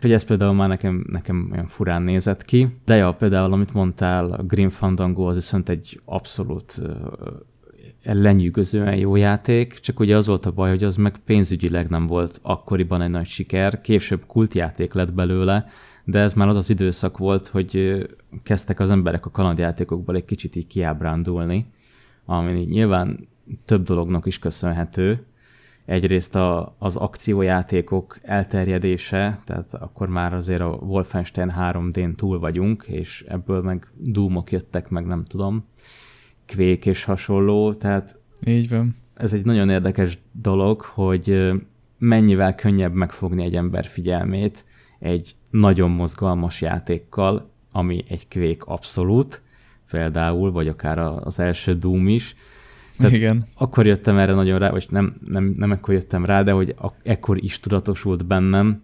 Hogy 0.00 0.12
ez 0.12 0.24
például 0.24 0.54
már 0.54 0.68
nekem, 0.68 1.04
nekem 1.08 1.48
olyan 1.52 1.66
furán 1.66 2.02
nézett 2.02 2.44
ki. 2.44 2.76
De 2.84 2.96
ja, 2.96 3.12
például, 3.12 3.52
amit 3.52 3.72
mondtál, 3.72 4.32
a 4.32 4.42
Green 4.42 4.70
Fandango 4.70 5.28
az 5.28 5.34
viszont 5.34 5.68
egy 5.68 6.00
abszolút 6.04 6.80
lenyűgözően 8.04 8.96
jó 8.96 9.16
játék, 9.16 9.78
csak 9.78 10.00
ugye 10.00 10.16
az 10.16 10.26
volt 10.26 10.46
a 10.46 10.52
baj, 10.52 10.70
hogy 10.70 10.84
az 10.84 10.96
meg 10.96 11.18
pénzügyileg 11.24 11.88
nem 11.88 12.06
volt 12.06 12.38
akkoriban 12.42 13.02
egy 13.02 13.10
nagy 13.10 13.26
siker, 13.26 13.80
később 13.80 14.26
kultjáték 14.26 14.92
lett 14.92 15.12
belőle, 15.12 15.66
de 16.04 16.18
ez 16.18 16.32
már 16.32 16.48
az 16.48 16.56
az 16.56 16.70
időszak 16.70 17.18
volt, 17.18 17.48
hogy 17.48 18.04
kezdtek 18.42 18.80
az 18.80 18.90
emberek 18.90 19.26
a 19.26 19.30
kalandjátékokból 19.30 20.16
egy 20.16 20.24
kicsit 20.24 20.56
így 20.56 20.66
kiábrándulni, 20.66 21.66
ami 22.24 22.52
nyilván 22.52 23.28
több 23.64 23.84
dolognak 23.84 24.26
is 24.26 24.38
köszönhető, 24.38 25.24
egyrészt 25.90 26.34
a, 26.36 26.74
az 26.78 26.96
akciójátékok 26.96 28.18
elterjedése, 28.22 29.40
tehát 29.44 29.74
akkor 29.74 30.08
már 30.08 30.34
azért 30.34 30.60
a 30.60 30.78
Wolfenstein 30.80 31.52
3D-n 31.58 32.14
túl 32.16 32.38
vagyunk, 32.38 32.84
és 32.86 33.24
ebből 33.28 33.62
meg 33.62 33.86
Doomok 33.96 34.52
jöttek, 34.52 34.88
meg 34.88 35.06
nem 35.06 35.24
tudom, 35.24 35.64
Quake 36.46 36.90
és 36.90 37.04
hasonló, 37.04 37.74
tehát 37.74 38.18
így 38.44 38.68
van. 38.68 38.96
Ez 39.14 39.32
egy 39.32 39.44
nagyon 39.44 39.70
érdekes 39.70 40.18
dolog, 40.32 40.80
hogy 40.80 41.52
mennyivel 41.98 42.54
könnyebb 42.54 42.94
megfogni 42.94 43.44
egy 43.44 43.56
ember 43.56 43.84
figyelmét 43.84 44.64
egy 44.98 45.34
nagyon 45.50 45.90
mozgalmas 45.90 46.60
játékkal, 46.60 47.50
ami 47.72 48.04
egy 48.08 48.28
Quake 48.28 48.64
abszolút, 48.64 49.42
például, 49.90 50.52
vagy 50.52 50.68
akár 50.68 50.98
az 50.98 51.38
első 51.38 51.74
Doom 51.74 52.08
is, 52.08 52.34
tehát 53.00 53.16
Igen. 53.16 53.46
Akkor 53.54 53.86
jöttem 53.86 54.18
erre 54.18 54.34
nagyon 54.34 54.58
rá, 54.58 54.70
vagy 54.70 54.86
nem, 54.90 55.16
nem, 55.24 55.54
nem 55.56 55.72
ekkor 55.72 55.94
jöttem 55.94 56.24
rá, 56.24 56.42
de 56.42 56.52
hogy 56.52 56.74
ekkor 57.02 57.44
is 57.44 57.60
tudatosult 57.60 58.26
bennem, 58.26 58.82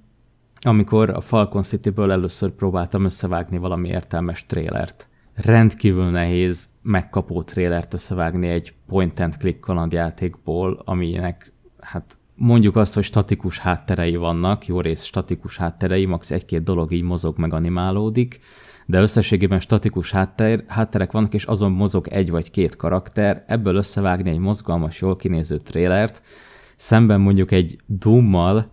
amikor 0.61 1.11
a 1.11 1.21
Falcon 1.21 1.63
City-ből 1.63 2.11
először 2.11 2.51
próbáltam 2.51 3.05
összevágni 3.05 3.59
valami 3.59 3.89
értelmes 3.89 4.47
trélert. 4.47 5.07
Rendkívül 5.35 6.11
nehéz 6.11 6.67
megkapó 6.83 7.43
trélert 7.43 7.95
összevágni 7.95 8.47
egy 8.47 8.75
point-and-click 8.87 9.61
kalandjátékból, 9.61 10.83
aminek 10.85 11.53
hát 11.81 12.19
mondjuk 12.35 12.77
azt, 12.77 12.95
hogy 12.95 13.05
statikus 13.05 13.59
hátterei 13.59 14.17
vannak, 14.17 14.67
jó 14.67 14.81
rész 14.81 15.05
statikus 15.05 15.57
hátterei, 15.57 16.05
max. 16.05 16.31
egy-két 16.31 16.63
dolog 16.63 16.93
így 16.93 17.03
mozog, 17.03 17.39
meg 17.39 17.53
animálódik, 17.53 18.41
de 18.87 19.01
összességében 19.01 19.61
statikus 19.61 20.11
háttér, 20.11 20.65
hátterek 20.67 21.13
vannak, 21.13 21.35
és 21.35 21.45
azon 21.45 21.73
mozog 21.73 22.09
egy 22.09 22.31
vagy 22.31 22.51
két 22.51 22.77
karakter, 22.77 23.45
ebből 23.47 23.77
összevágni 23.77 24.31
egy 24.31 24.39
mozgalmas, 24.39 25.01
jól 25.01 25.17
kinéző 25.17 25.59
trélert, 25.59 26.23
szemben 26.77 27.21
mondjuk 27.21 27.51
egy 27.51 27.79
Doom-mal, 27.87 28.71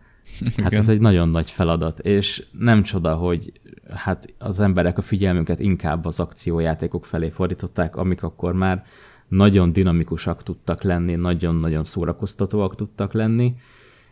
hát 0.64 0.74
ez 0.74 0.90
egy 0.90 1.00
nagyon 1.00 1.30
nagy 1.30 1.52
feladat, 1.52 2.00
és 2.00 2.46
nem 2.52 2.84
csoda, 2.84 3.16
hogy 3.16 3.52
hát 3.94 4.34
az 4.40 4.60
emberek 4.60 4.98
a 4.98 5.02
figyelmüket 5.02 5.60
inkább 5.60 6.06
az 6.06 6.20
akciójátékok 6.20 7.06
felé 7.06 7.30
fordították, 7.30 7.96
amik 7.96 8.24
akkor 8.24 8.54
már 8.54 8.84
nagyon 9.28 9.74
dinamikusak 9.74 10.44
tudtak 10.44 10.82
lenni, 10.82 11.16
nagyon-nagyon 11.16 11.84
szórakoztatóak 11.84 12.76
tudtak 12.76 13.14
lenni. 13.14 13.56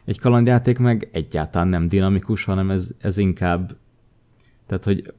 Egy 0.06 0.20
kalandjáték 0.20 0.78
meg 0.78 1.10
egyáltalán 1.12 1.68
nem 1.68 1.88
dinamikus, 1.88 2.44
hanem 2.44 2.72
ez, 2.72 2.92
ez 3.00 3.18
inkább, 3.18 3.78
tehát 4.68 4.84
hogy 4.84 5.14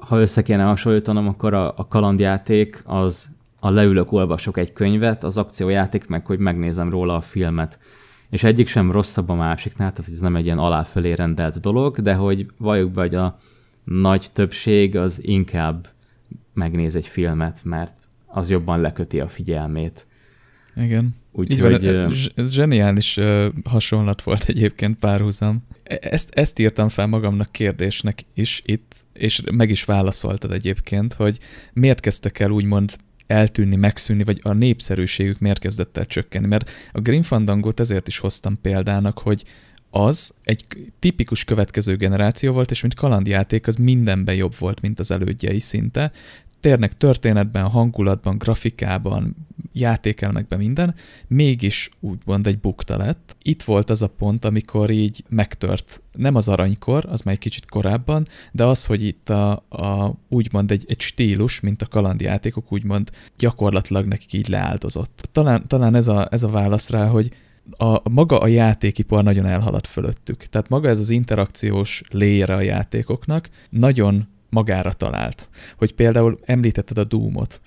ha 0.00 0.20
össze 0.20 0.42
kéne 0.42 0.62
hasonlítanom, 0.62 1.28
akkor 1.28 1.54
a, 1.54 1.74
a 1.76 1.88
kalandjáték 1.88 2.82
az 2.86 3.28
a 3.60 3.70
leülök, 3.70 4.12
olvasok 4.12 4.58
egy 4.58 4.72
könyvet, 4.72 5.24
az 5.24 5.38
akciójáték 5.38 6.06
meg, 6.06 6.26
hogy 6.26 6.38
megnézem 6.38 6.90
róla 6.90 7.16
a 7.16 7.20
filmet. 7.20 7.78
És 8.30 8.42
egyik 8.42 8.68
sem 8.68 8.92
rosszabb 8.92 9.28
a 9.28 9.34
másiknál, 9.34 9.92
tehát 9.92 10.10
ez 10.10 10.18
nem 10.18 10.36
egy 10.36 10.44
ilyen 10.44 10.58
aláfölé 10.58 11.12
rendelt 11.12 11.60
dolog, 11.60 12.00
de 12.00 12.14
hogy 12.14 12.46
valljuk 12.56 12.90
be, 12.90 13.00
hogy 13.00 13.14
a 13.14 13.38
nagy 13.84 14.26
többség 14.32 14.96
az 14.96 15.26
inkább 15.26 15.88
megnéz 16.54 16.96
egy 16.96 17.06
filmet, 17.06 17.60
mert 17.64 17.96
az 18.26 18.50
jobban 18.50 18.80
leköti 18.80 19.20
a 19.20 19.28
figyelmét. 19.28 20.06
Igen. 20.76 21.14
Úgy, 21.32 21.52
Így 21.52 21.60
hogy, 21.60 21.84
van, 21.84 22.12
ez 22.34 22.52
zseniális 22.52 23.18
hasonlat 23.64 24.22
volt 24.22 24.44
egyébként 24.44 24.98
párhuzam. 24.98 25.66
E, 25.82 25.98
ezt, 26.00 26.30
ezt 26.34 26.58
írtam 26.58 26.88
fel 26.88 27.06
magamnak 27.06 27.52
kérdésnek 27.52 28.24
is 28.34 28.62
itt, 28.64 28.94
és 29.12 29.42
meg 29.52 29.70
is 29.70 29.84
válaszoltad 29.84 30.52
egyébként, 30.52 31.12
hogy 31.12 31.38
miért 31.72 32.00
kezdtek 32.00 32.38
el 32.38 32.50
úgymond 32.50 32.92
eltűnni, 33.26 33.76
megszűnni, 33.76 34.24
vagy 34.24 34.40
a 34.42 34.52
népszerűségük 34.52 35.38
miért 35.38 35.58
kezdett 35.58 35.96
el 35.96 36.06
csökkenni. 36.06 36.46
Mert 36.46 36.70
a 36.92 37.00
Green 37.00 37.22
Fandangot 37.22 37.80
ezért 37.80 38.08
is 38.08 38.18
hoztam 38.18 38.60
példának, 38.60 39.18
hogy 39.18 39.44
az 39.90 40.34
egy 40.42 40.64
tipikus 40.98 41.44
következő 41.44 41.96
generáció 41.96 42.52
volt, 42.52 42.70
és 42.70 42.80
mint 42.80 42.94
kalandjáték, 42.94 43.66
az 43.66 43.76
mindenben 43.76 44.34
jobb 44.34 44.54
volt, 44.58 44.80
mint 44.80 44.98
az 44.98 45.10
elődjei 45.10 45.60
szinte. 45.60 46.12
Térnek 46.60 46.96
történetben, 46.96 47.68
hangulatban, 47.68 48.38
grafikában, 48.38 49.36
játékelmekben 49.72 50.58
minden, 50.58 50.94
mégis 51.26 51.90
úgymond 52.00 52.46
egy 52.46 52.58
bukta 52.58 52.96
lett. 52.96 53.36
Itt 53.42 53.62
volt 53.62 53.90
az 53.90 54.02
a 54.02 54.08
pont, 54.08 54.44
amikor 54.44 54.90
így 54.90 55.24
megtört, 55.28 56.02
nem 56.12 56.34
az 56.34 56.48
aranykor, 56.48 57.04
az 57.08 57.20
már 57.20 57.34
egy 57.34 57.40
kicsit 57.40 57.68
korábban, 57.68 58.26
de 58.52 58.64
az, 58.64 58.86
hogy 58.86 59.04
itt 59.04 59.28
a, 59.28 59.50
a 59.68 60.14
úgymond 60.28 60.70
egy, 60.70 60.84
egy 60.88 61.00
stílus, 61.00 61.60
mint 61.60 61.82
a 61.82 61.86
kalandjátékok, 61.86 62.72
úgymond 62.72 63.10
gyakorlatilag 63.38 64.06
nekik 64.06 64.32
így 64.32 64.48
leáldozott. 64.48 65.28
Talán, 65.32 65.66
talán 65.66 65.94
ez, 65.94 66.08
a, 66.08 66.28
ez 66.30 66.42
a 66.42 66.48
válasz 66.48 66.90
rá, 66.90 67.06
hogy 67.06 67.32
a, 67.70 68.10
maga 68.10 68.38
a 68.38 68.46
játékipar 68.46 69.22
nagyon 69.24 69.46
elhaladt 69.46 69.86
fölöttük. 69.86 70.44
Tehát 70.44 70.68
maga 70.68 70.88
ez 70.88 70.98
az 70.98 71.10
interakciós 71.10 72.02
léjre 72.10 72.54
a 72.54 72.60
játékoknak 72.60 73.50
nagyon 73.70 74.28
magára 74.50 74.92
talált. 74.92 75.48
Hogy 75.76 75.94
például 75.94 76.38
említetted 76.44 76.98
a 76.98 77.04
Doom-ot. 77.04 77.60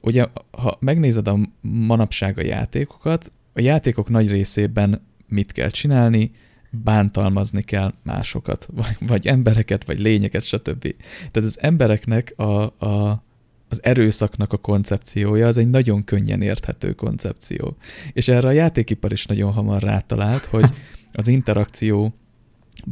Ugye, 0.00 0.26
ha 0.50 0.76
megnézed 0.80 1.28
a 1.28 1.38
manapság 1.60 2.38
a 2.38 2.44
játékokat, 2.44 3.30
a 3.52 3.60
játékok 3.60 4.08
nagy 4.08 4.30
részében 4.30 5.06
mit 5.26 5.52
kell 5.52 5.68
csinálni? 5.68 6.30
Bántalmazni 6.70 7.62
kell 7.62 7.94
másokat, 8.02 8.68
vagy, 8.72 8.96
vagy 9.00 9.26
embereket, 9.26 9.84
vagy 9.84 9.98
lényeket, 9.98 10.42
stb. 10.42 10.94
Tehát 11.30 11.48
az 11.48 11.62
embereknek 11.62 12.32
a, 12.36 12.62
a, 12.86 13.24
az 13.68 13.84
erőszaknak 13.84 14.52
a 14.52 14.56
koncepciója 14.56 15.46
az 15.46 15.56
egy 15.56 15.68
nagyon 15.68 16.04
könnyen 16.04 16.42
érthető 16.42 16.94
koncepció. 16.94 17.76
És 18.12 18.28
erre 18.28 18.48
a 18.48 18.52
játékipar 18.52 19.12
is 19.12 19.26
nagyon 19.26 19.52
hamar 19.52 19.82
rátalált, 19.82 20.44
hogy 20.44 20.70
az 21.12 21.28
interakció 21.28 22.14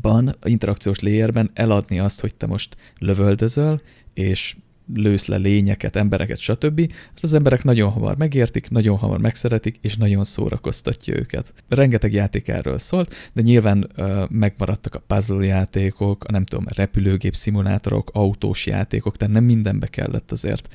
ban, 0.01 0.37
interakciós 0.45 1.01
layerben 1.01 1.51
eladni 1.55 1.99
azt, 1.99 2.21
hogy 2.21 2.35
te 2.35 2.47
most 2.47 2.77
lövöldözöl, 2.99 3.81
és 4.15 4.57
lősz 4.95 5.26
le 5.26 5.36
lényeket, 5.36 5.97
embereket, 5.97 6.39
stb. 6.39 6.93
Ezt 7.14 7.24
az 7.24 7.34
emberek 7.34 7.64
nagyon 7.64 7.91
hamar 7.91 8.16
megértik, 8.16 8.70
nagyon 8.70 8.97
hamar 8.97 9.18
megszeretik, 9.18 9.78
és 9.80 9.97
nagyon 9.97 10.24
szórakoztatja 10.24 11.16
őket. 11.16 11.53
Rengeteg 11.68 12.12
játék 12.12 12.49
erről 12.49 12.78
szólt, 12.78 13.14
de 13.32 13.43
nyilván 13.43 13.91
uh, 13.97 14.28
megmaradtak 14.30 14.95
a 14.95 15.03
puzzle 15.07 15.45
játékok, 15.45 16.24
a 16.24 16.32
nem 16.32 16.45
tudom, 16.45 16.64
a 16.68 16.74
repülőgép 16.74 17.34
szimulátorok, 17.34 18.11
autós 18.12 18.66
játékok, 18.66 19.16
tehát 19.16 19.34
nem 19.34 19.45
mindenbe 19.45 19.86
kellett 19.86 20.32
azért 20.32 20.68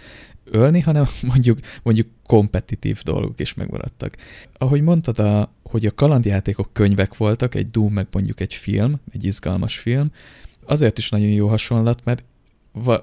ölni, 0.44 0.80
hanem 0.80 1.08
mondjuk, 1.32 1.60
mondjuk 1.84 2.08
kompetitív 2.26 3.02
dolgok 3.04 3.40
is 3.40 3.54
megmaradtak. 3.54 4.16
Ahogy 4.58 4.82
mondtad, 4.82 5.20
a, 5.20 5.54
hogy 5.64 5.86
a 5.86 5.96
kalandjátékok 5.96 6.70
könyvek 6.74 7.18
voltak, 7.18 7.56
egy 7.56 7.72
Doom, 7.72 7.94
meg 7.94 8.08
mondjuk 8.12 8.40
egy 8.40 8.54
film, 8.54 8.94
egy 9.12 9.24
izgalmas 9.24 9.78
film, 9.78 10.12
azért 10.66 10.98
is 10.98 11.10
nagyon 11.10 11.30
jó 11.30 11.48
hasonlat, 11.48 12.02
mert 12.04 12.24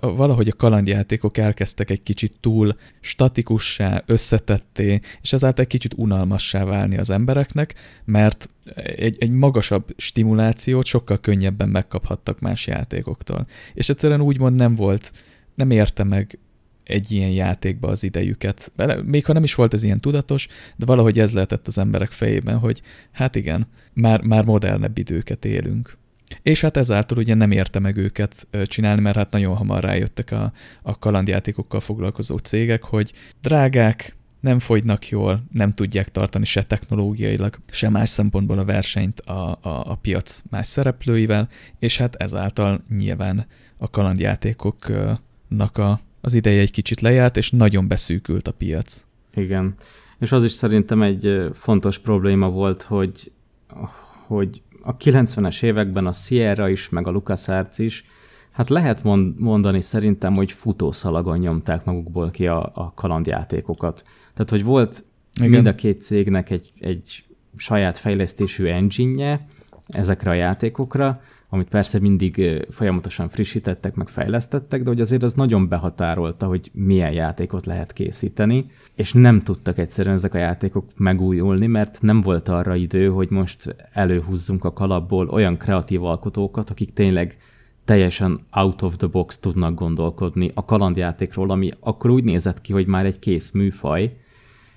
valahogy 0.00 0.48
a 0.48 0.56
kalandjátékok 0.56 1.36
elkezdtek 1.38 1.90
egy 1.90 2.02
kicsit 2.02 2.32
túl 2.40 2.76
statikussá, 3.00 4.02
összetetté, 4.06 5.00
és 5.20 5.32
ezáltal 5.32 5.64
egy 5.64 5.70
kicsit 5.70 5.94
unalmassá 5.96 6.64
válni 6.64 6.98
az 6.98 7.10
embereknek, 7.10 7.74
mert 8.04 8.50
egy, 8.74 9.16
egy 9.18 9.30
magasabb 9.30 9.94
stimulációt 9.96 10.84
sokkal 10.84 11.20
könnyebben 11.20 11.68
megkaphattak 11.68 12.40
más 12.40 12.66
játékoktól. 12.66 13.46
És 13.74 13.88
egyszerűen 13.88 14.20
úgymond 14.20 14.56
nem 14.56 14.74
volt, 14.74 15.12
nem 15.54 15.70
érte 15.70 16.04
meg 16.04 16.38
egy 16.84 17.12
ilyen 17.12 17.30
játékba 17.30 17.88
az 17.88 18.02
idejüket. 18.02 18.72
Még 19.04 19.24
ha 19.24 19.32
nem 19.32 19.44
is 19.44 19.54
volt 19.54 19.74
ez 19.74 19.82
ilyen 19.82 20.00
tudatos, 20.00 20.48
de 20.76 20.86
valahogy 20.86 21.18
ez 21.18 21.32
lehetett 21.32 21.66
az 21.66 21.78
emberek 21.78 22.12
fejében, 22.12 22.58
hogy 22.58 22.82
hát 23.12 23.36
igen, 23.36 23.66
már, 23.92 24.22
már 24.22 24.44
modernebb 24.44 24.98
időket 24.98 25.44
élünk. 25.44 25.98
És 26.42 26.60
hát 26.60 26.76
ezáltal 26.76 27.18
ugye 27.18 27.34
nem 27.34 27.50
érte 27.50 27.78
meg 27.78 27.96
őket 27.96 28.46
csinálni, 28.64 29.00
mert 29.00 29.16
hát 29.16 29.32
nagyon 29.32 29.56
hamar 29.56 29.82
rájöttek 29.82 30.32
a, 30.32 30.52
a 30.82 30.98
kalandjátékokkal 30.98 31.80
foglalkozó 31.80 32.36
cégek, 32.36 32.84
hogy 32.84 33.12
drágák, 33.42 34.18
nem 34.40 34.58
fogynak 34.58 35.08
jól, 35.08 35.44
nem 35.52 35.74
tudják 35.74 36.08
tartani 36.08 36.44
se 36.44 36.62
technológiailag, 36.62 37.58
se 37.70 37.88
más 37.88 38.08
szempontból 38.08 38.58
a 38.58 38.64
versenyt 38.64 39.20
a, 39.20 39.50
a, 39.50 39.58
a 39.62 39.94
piac 39.94 40.42
más 40.50 40.66
szereplőivel, 40.66 41.48
és 41.78 41.96
hát 41.96 42.14
ezáltal 42.14 42.84
nyilván 42.96 43.46
a 43.76 43.90
kalandjátékoknak 43.90 45.78
a, 45.78 46.00
az 46.20 46.34
ideje 46.34 46.60
egy 46.60 46.70
kicsit 46.70 47.00
lejárt, 47.00 47.36
és 47.36 47.50
nagyon 47.50 47.88
beszűkült 47.88 48.48
a 48.48 48.52
piac. 48.52 49.04
Igen. 49.34 49.74
És 50.18 50.32
az 50.32 50.44
is 50.44 50.52
szerintem 50.52 51.02
egy 51.02 51.50
fontos 51.52 51.98
probléma 51.98 52.50
volt, 52.50 52.82
hogy, 52.82 53.32
hogy 54.26 54.62
a 54.82 54.96
90-es 54.96 55.62
években 55.62 56.06
a 56.06 56.12
Sierra 56.12 56.68
is, 56.68 56.88
meg 56.88 57.06
a 57.06 57.10
LucasArts 57.10 57.78
is, 57.78 58.04
hát 58.50 58.68
lehet 58.68 59.02
mondani 59.36 59.80
szerintem, 59.80 60.34
hogy 60.34 60.52
futószalagon 60.52 61.38
nyomták 61.38 61.84
magukból 61.84 62.30
ki 62.30 62.46
a, 62.46 62.70
a 62.74 62.92
kalandjátékokat. 62.94 64.04
Tehát, 64.34 64.50
hogy 64.50 64.64
volt 64.64 65.04
Igen. 65.36 65.50
mind 65.50 65.66
a 65.66 65.74
két 65.74 66.02
cégnek 66.02 66.50
egy, 66.50 66.72
egy 66.80 67.24
saját 67.56 67.98
fejlesztésű 67.98 68.66
engine 68.66 69.46
ezekre 69.86 70.30
a 70.30 70.34
játékokra, 70.34 71.20
amit 71.52 71.68
persze 71.68 71.98
mindig 71.98 72.64
folyamatosan 72.70 73.28
frissítettek, 73.28 73.94
meg 73.94 74.08
fejlesztettek, 74.08 74.82
de 74.82 74.88
hogy 74.88 75.00
azért 75.00 75.22
az 75.22 75.34
nagyon 75.34 75.68
behatárolta, 75.68 76.46
hogy 76.46 76.70
milyen 76.72 77.12
játékot 77.12 77.66
lehet 77.66 77.92
készíteni, 77.92 78.70
és 78.94 79.12
nem 79.12 79.42
tudtak 79.42 79.78
egyszerűen 79.78 80.14
ezek 80.14 80.34
a 80.34 80.38
játékok 80.38 80.84
megújulni, 80.96 81.66
mert 81.66 82.02
nem 82.02 82.20
volt 82.20 82.48
arra 82.48 82.74
idő, 82.74 83.08
hogy 83.08 83.30
most 83.30 83.76
előhúzzunk 83.92 84.64
a 84.64 84.72
kalapból 84.72 85.28
olyan 85.28 85.56
kreatív 85.56 86.04
alkotókat, 86.04 86.70
akik 86.70 86.92
tényleg 86.92 87.38
teljesen 87.84 88.40
out 88.50 88.82
of 88.82 88.96
the 88.96 89.06
box 89.06 89.38
tudnak 89.38 89.74
gondolkodni 89.74 90.50
a 90.54 90.64
kalandjátékról, 90.64 91.50
ami 91.50 91.70
akkor 91.80 92.10
úgy 92.10 92.24
nézett 92.24 92.60
ki, 92.60 92.72
hogy 92.72 92.86
már 92.86 93.04
egy 93.04 93.18
kész 93.18 93.50
műfaj, 93.50 94.16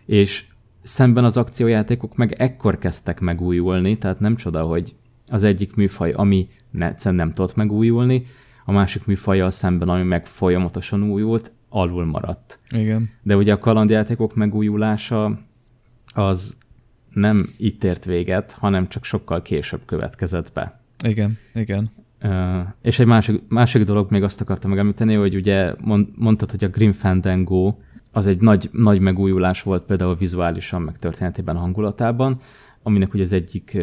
és 0.05 0.45
szemben 0.82 1.24
az 1.24 1.38
akciójátékok 1.38 2.15
meg 2.15 2.32
ekkor 2.32 2.78
kezdtek 2.78 3.19
megújulni, 3.19 3.97
tehát 3.97 4.19
nem 4.19 4.36
csoda, 4.36 4.63
hogy 4.63 4.95
az 5.28 5.43
egyik 5.43 5.76
műfaj, 5.76 6.11
ami 6.11 6.47
egyszerűen 6.80 7.26
nem 7.26 7.34
tudott 7.34 7.55
megújulni, 7.55 8.26
a 8.65 8.71
másik 8.71 9.05
műfajjal 9.05 9.49
szemben, 9.49 9.89
ami 9.89 10.03
meg 10.03 10.26
folyamatosan 10.26 11.03
újult, 11.03 11.51
alul 11.69 12.05
maradt. 12.05 12.59
Igen. 12.69 13.09
De 13.21 13.36
ugye 13.36 13.53
a 13.53 13.57
kalandjátékok 13.57 14.36
megújulása 14.36 15.39
az 16.05 16.57
nem 17.09 17.53
itt 17.57 17.84
ért 17.84 18.05
véget, 18.05 18.51
hanem 18.51 18.88
csak 18.88 19.03
sokkal 19.03 19.41
később 19.41 19.82
következett 19.86 20.51
be. 20.53 20.82
Igen, 21.05 21.38
igen. 21.53 21.91
Uh, 22.24 22.59
és 22.82 22.99
egy 22.99 23.05
másik, 23.05 23.41
másik 23.47 23.84
dolog 23.84 24.11
még 24.11 24.24
azt 24.24 24.41
akartam 24.41 24.69
megemlíteni, 24.69 25.13
hogy 25.13 25.36
ugye 25.36 25.74
mond, 25.80 26.07
mondtad, 26.15 26.51
hogy 26.51 26.63
a 26.63 26.67
Grim 26.67 26.91
Fandango 26.91 27.76
az 28.11 28.28
egy 28.28 28.41
nagy, 28.41 28.69
nagy 28.71 28.99
megújulás 28.99 29.61
volt 29.61 29.84
például 29.84 30.15
vizuálisan, 30.15 30.82
meg 30.82 30.97
történetében, 30.97 31.57
hangulatában, 31.57 32.39
aminek 32.84 33.13
ugye 33.13 33.24
az 33.24 33.32
egyik 33.32 33.78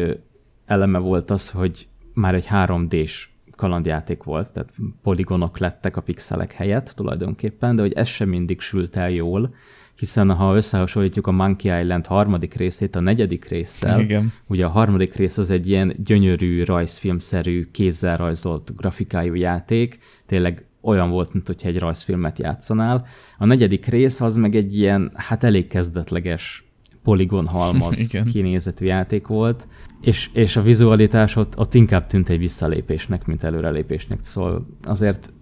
eleme 0.65 0.97
volt 0.97 1.31
az, 1.31 1.49
hogy 1.49 1.87
már 2.13 2.35
egy 2.35 2.47
3D-s 2.51 3.29
kalandjáték 3.55 4.23
volt, 4.23 4.51
tehát 4.51 4.69
poligonok 5.03 5.57
lettek 5.57 5.97
a 5.97 6.01
pixelek 6.01 6.51
helyett 6.51 6.93
tulajdonképpen, 6.95 7.75
de 7.75 7.81
hogy 7.81 7.93
ez 7.93 8.07
sem 8.07 8.29
mindig 8.29 8.59
sült 8.59 8.95
el 8.95 9.09
jól, 9.09 9.53
hiszen 9.95 10.35
ha 10.35 10.55
összehasonlítjuk 10.55 11.27
a 11.27 11.31
Monkey 11.31 11.81
Island 11.81 12.05
harmadik 12.05 12.53
részét 12.53 12.95
a 12.95 12.99
negyedik 12.99 13.45
résszel, 13.45 13.99
Igen. 13.99 14.33
ugye 14.47 14.65
a 14.65 14.69
harmadik 14.69 15.15
rész 15.15 15.37
az 15.37 15.49
egy 15.49 15.67
ilyen 15.67 15.95
gyönyörű, 16.03 16.63
rajzfilmszerű, 16.63 17.67
kézzel 17.71 18.17
rajzolt 18.17 18.75
grafikájú 18.75 19.33
játék, 19.33 19.99
tényleg 20.25 20.65
olyan 20.81 21.09
volt, 21.09 21.33
mint 21.33 21.47
hogyha 21.47 21.67
egy 21.67 21.79
rajzfilmet 21.79 22.39
játszanál. 22.39 23.05
A 23.37 23.45
negyedik 23.45 23.85
rész 23.85 24.21
az 24.21 24.35
meg 24.35 24.55
egy 24.55 24.77
ilyen, 24.77 25.11
hát 25.15 25.43
elég 25.43 25.67
kezdetleges 25.67 26.70
poligon 27.03 27.47
halmaz 27.57 28.07
kinézetű 28.31 28.85
játék 28.85 29.27
volt, 29.27 29.67
és, 30.01 30.29
és 30.33 30.55
a 30.55 30.61
vizualitás 30.61 31.35
ott, 31.35 31.57
ott 31.57 31.73
inkább 31.73 32.07
tűnt 32.07 32.29
egy 32.29 32.39
visszalépésnek, 32.39 33.25
mint 33.25 33.43
előrelépésnek. 33.43 34.19
Szóval 34.23 34.67
azért 34.83 35.33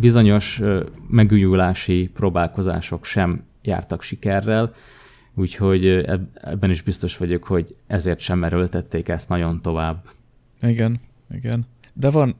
bizonyos 0.00 0.60
megújulási 1.08 2.10
próbálkozások 2.14 3.04
sem 3.04 3.44
jártak 3.62 4.02
sikerrel, 4.02 4.74
úgyhogy 5.34 5.86
ebben 6.34 6.70
is 6.70 6.82
biztos 6.82 7.16
vagyok, 7.16 7.44
hogy 7.44 7.76
ezért 7.86 8.18
sem 8.18 8.44
erőltették 8.44 9.08
ezt 9.08 9.28
nagyon 9.28 9.62
tovább. 9.62 10.04
Igen, 10.60 11.00
igen. 11.30 11.66
De 11.94 12.10
van, 12.10 12.36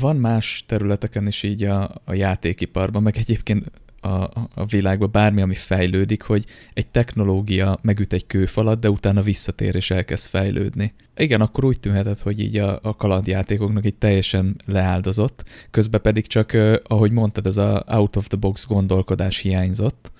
van 0.00 0.16
más 0.16 0.64
területeken 0.66 1.26
is 1.26 1.42
így 1.42 1.62
a, 1.62 1.90
a 2.04 2.14
játékiparban, 2.14 3.02
meg 3.02 3.16
egyébként 3.16 3.70
a, 4.00 4.08
a 4.54 4.66
világban 4.68 5.08
bármi, 5.12 5.40
ami 5.40 5.54
fejlődik, 5.54 6.22
hogy 6.22 6.44
egy 6.72 6.86
technológia 6.86 7.78
megüt 7.82 8.12
egy 8.12 8.26
kőfalat, 8.26 8.80
de 8.80 8.90
utána 8.90 9.22
visszatér 9.22 9.74
és 9.74 9.90
elkezd 9.90 10.28
fejlődni. 10.28 10.94
Igen, 11.16 11.40
akkor 11.40 11.64
úgy 11.64 11.80
tűnhetett, 11.80 12.20
hogy 12.20 12.40
így 12.40 12.56
a, 12.56 12.78
a 12.82 12.96
kalandjátékoknak 12.96 13.86
így 13.86 13.94
teljesen 13.94 14.56
leáldozott, 14.66 15.44
közben 15.70 16.00
pedig 16.00 16.26
csak, 16.26 16.56
ahogy 16.82 17.10
mondtad, 17.10 17.46
ez 17.46 17.56
a 17.56 17.84
out 17.86 18.16
of 18.16 18.26
the 18.26 18.36
box 18.36 18.66
gondolkodás 18.66 19.38
hiányzott, 19.38 20.12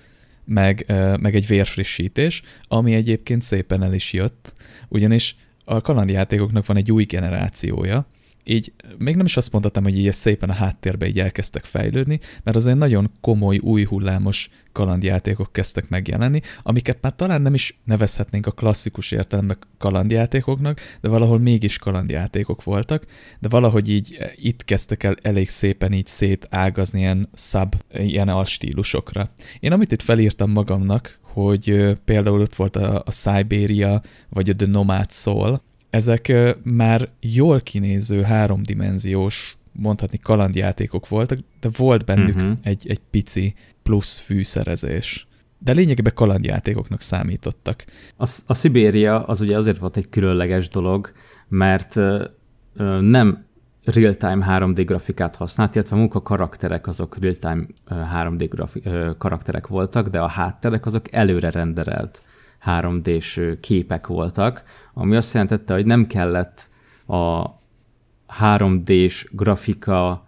meg, 0.45 0.85
meg 1.19 1.35
egy 1.35 1.47
vérfrissítés, 1.47 2.41
ami 2.67 2.93
egyébként 2.93 3.41
szépen 3.41 3.83
el 3.83 3.93
is 3.93 4.13
jött, 4.13 4.53
ugyanis 4.87 5.35
a 5.65 5.81
kalandjátékoknak 5.81 6.65
van 6.65 6.77
egy 6.77 6.91
új 6.91 7.03
generációja, 7.03 8.07
így 8.49 8.73
még 8.97 9.15
nem 9.15 9.25
is 9.25 9.37
azt 9.37 9.51
mondhatom, 9.51 9.83
hogy 9.83 9.97
így 9.97 10.13
szépen 10.13 10.49
a 10.49 10.53
háttérbe 10.53 11.07
így 11.07 11.19
elkezdtek 11.19 11.65
fejlődni, 11.65 12.19
mert 12.43 12.57
azért 12.57 12.77
nagyon 12.77 13.11
komoly, 13.21 13.57
új 13.57 13.83
hullámos 13.83 14.49
kalandjátékok 14.71 15.53
kezdtek 15.53 15.89
megjelenni, 15.89 16.41
amiket 16.63 16.97
már 17.01 17.15
talán 17.15 17.41
nem 17.41 17.53
is 17.53 17.79
nevezhetnénk 17.83 18.45
a 18.45 18.51
klasszikus 18.51 19.11
értelemben 19.11 19.57
kalandjátékoknak, 19.77 20.79
de 21.01 21.09
valahol 21.09 21.39
mégis 21.39 21.77
kalandjátékok 21.77 22.63
voltak, 22.63 23.05
de 23.39 23.47
valahogy 23.47 23.89
így 23.89 24.15
eh, 24.19 24.31
itt 24.35 24.65
kezdtek 24.65 25.03
el 25.03 25.15
elég 25.21 25.49
szépen 25.49 25.93
így 25.93 26.07
szétágazni 26.07 26.99
ilyen 26.99 27.29
sub, 27.33 27.75
ilyen 27.93 28.29
alstílusokra. 28.29 29.29
Én 29.59 29.71
amit 29.71 29.91
itt 29.91 30.01
felírtam 30.01 30.51
magamnak, 30.51 31.19
hogy 31.21 31.69
eh, 31.69 31.95
például 32.05 32.41
ott 32.41 32.55
volt 32.55 32.75
a, 32.75 33.03
a 33.05 33.11
Siberia, 33.11 34.01
vagy 34.29 34.49
a 34.49 34.55
The 34.55 34.67
Nomad 34.67 35.11
Soul, 35.11 35.61
ezek 35.89 36.33
már 36.63 37.09
jól 37.19 37.59
kinéző 37.59 38.21
háromdimenziós, 38.21 39.57
mondhatni 39.71 40.17
kalandjátékok 40.17 41.07
voltak, 41.07 41.39
de 41.59 41.69
volt 41.77 42.05
bennük 42.05 42.35
uh-huh. 42.35 42.57
egy, 42.63 42.89
egy 42.89 43.01
pici 43.09 43.53
plusz 43.83 44.17
fűszerezés. 44.17 45.27
De 45.59 45.71
lényegében 45.71 46.13
kalandjátékoknak 46.13 47.01
számítottak. 47.01 47.85
A, 48.17 48.29
a 48.47 48.53
Szibéria 48.53 49.25
az 49.25 49.41
ugye 49.41 49.57
azért 49.57 49.77
volt 49.77 49.97
egy 49.97 50.09
különleges 50.09 50.69
dolog, 50.69 51.11
mert 51.47 51.95
ö, 51.95 52.25
nem 53.01 53.45
real-time 53.83 54.45
3D 54.49 54.83
grafikát 54.85 55.35
használt, 55.35 55.75
illetve 55.75 55.95
a 55.95 55.99
munka 55.99 56.21
karakterek 56.21 56.87
azok 56.87 57.17
real-time 57.19 57.65
3D 57.89 58.47
grafi, 58.49 58.83
karakterek 59.17 59.67
voltak, 59.67 60.07
de 60.07 60.19
a 60.19 60.27
hátterek 60.27 60.85
azok 60.85 61.13
előre 61.13 61.49
renderelt 61.49 62.23
3D-s 62.65 63.41
képek 63.59 64.07
voltak, 64.07 64.63
ami 64.99 65.15
azt 65.15 65.33
jelentette, 65.33 65.73
hogy 65.73 65.85
nem 65.85 66.07
kellett 66.07 66.69
a 67.07 67.49
3D-s 68.39 69.27
grafika 69.31 70.27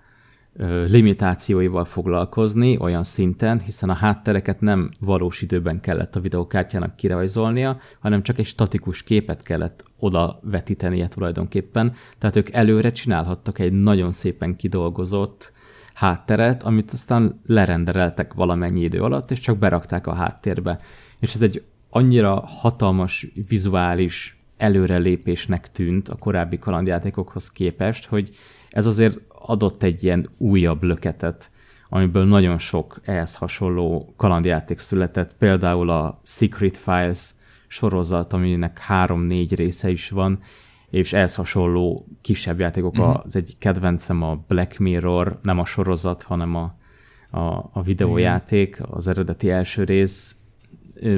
limitációival 0.88 1.86
foglalkozni 1.86 2.78
olyan 2.80 3.03
szinten, 3.03 3.59
hiszen 3.59 3.89
a 3.89 3.93
háttereket 3.93 4.61
nem 4.61 4.89
valós 4.99 5.41
időben 5.41 5.80
kellett 5.80 6.15
a 6.15 6.19
videókártyának 6.19 6.95
kirajzolnia, 6.95 7.78
hanem 7.99 8.22
csak 8.22 8.38
egy 8.38 8.45
statikus 8.45 9.03
képet 9.03 9.43
kellett 9.43 9.84
oda 9.99 10.39
vetítenie 10.43 11.07
tulajdonképpen. 11.07 11.93
Tehát 12.17 12.36
ők 12.36 12.51
előre 12.51 12.91
csinálhattak 12.91 13.59
egy 13.59 13.72
nagyon 13.72 14.11
szépen 14.11 14.55
kidolgozott 14.55 15.53
hátteret, 15.93 16.63
amit 16.63 16.91
aztán 16.91 17.41
lerendereltek 17.45 18.34
valamennyi 18.34 18.82
idő 18.82 18.99
alatt, 18.99 19.32
és 19.32 19.39
csak 19.39 19.57
berakták 19.57 20.07
a 20.07 20.13
háttérbe. 20.13 20.80
És 21.19 21.34
ez 21.34 21.41
egy 21.41 21.63
annyira 21.89 22.43
hatalmas 22.45 23.28
vizuális 23.47 24.41
előrelépésnek 24.62 25.72
tűnt 25.72 26.09
a 26.09 26.16
korábbi 26.16 26.59
kalandjátékokhoz 26.59 27.51
képest, 27.51 28.05
hogy 28.05 28.30
ez 28.70 28.86
azért 28.86 29.20
adott 29.28 29.84
egy 29.84 30.03
ilyen 30.03 30.30
újabb 30.38 30.84
löketet, 30.84 31.51
amiből 31.89 32.26
nagyon 32.26 32.57
sok 32.57 32.99
ehhez 33.03 33.36
hasonló 33.36 34.14
kalandjáték 34.18 34.80
született, 34.80 35.36
például 35.38 35.89
a 35.89 36.20
Secret 36.24 36.78
Files 36.78 37.30
sorozat, 37.68 38.34
aminek 38.34 38.80
három-négy 38.80 39.55
része 39.55 39.89
is 39.89 40.09
van, 40.09 40.39
és 40.89 41.14
ehhez 41.14 41.36
hasonló 41.36 42.07
kisebb 42.22 42.59
játékok, 42.59 42.97
uh-huh. 42.97 43.26
az 43.26 43.36
egy 43.36 43.55
kedvencem 43.57 44.24
a 44.24 44.43
Black 44.47 44.78
Mirror, 44.78 45.39
nem 45.41 45.59
a 45.59 45.66
sorozat, 45.66 46.24
hanem 46.24 46.55
a, 46.55 46.76
a, 47.38 47.70
a 47.74 47.82
videójáték, 47.84 48.82
az 48.89 49.07
eredeti 49.07 49.49
első 49.49 49.84
rész, 49.84 50.41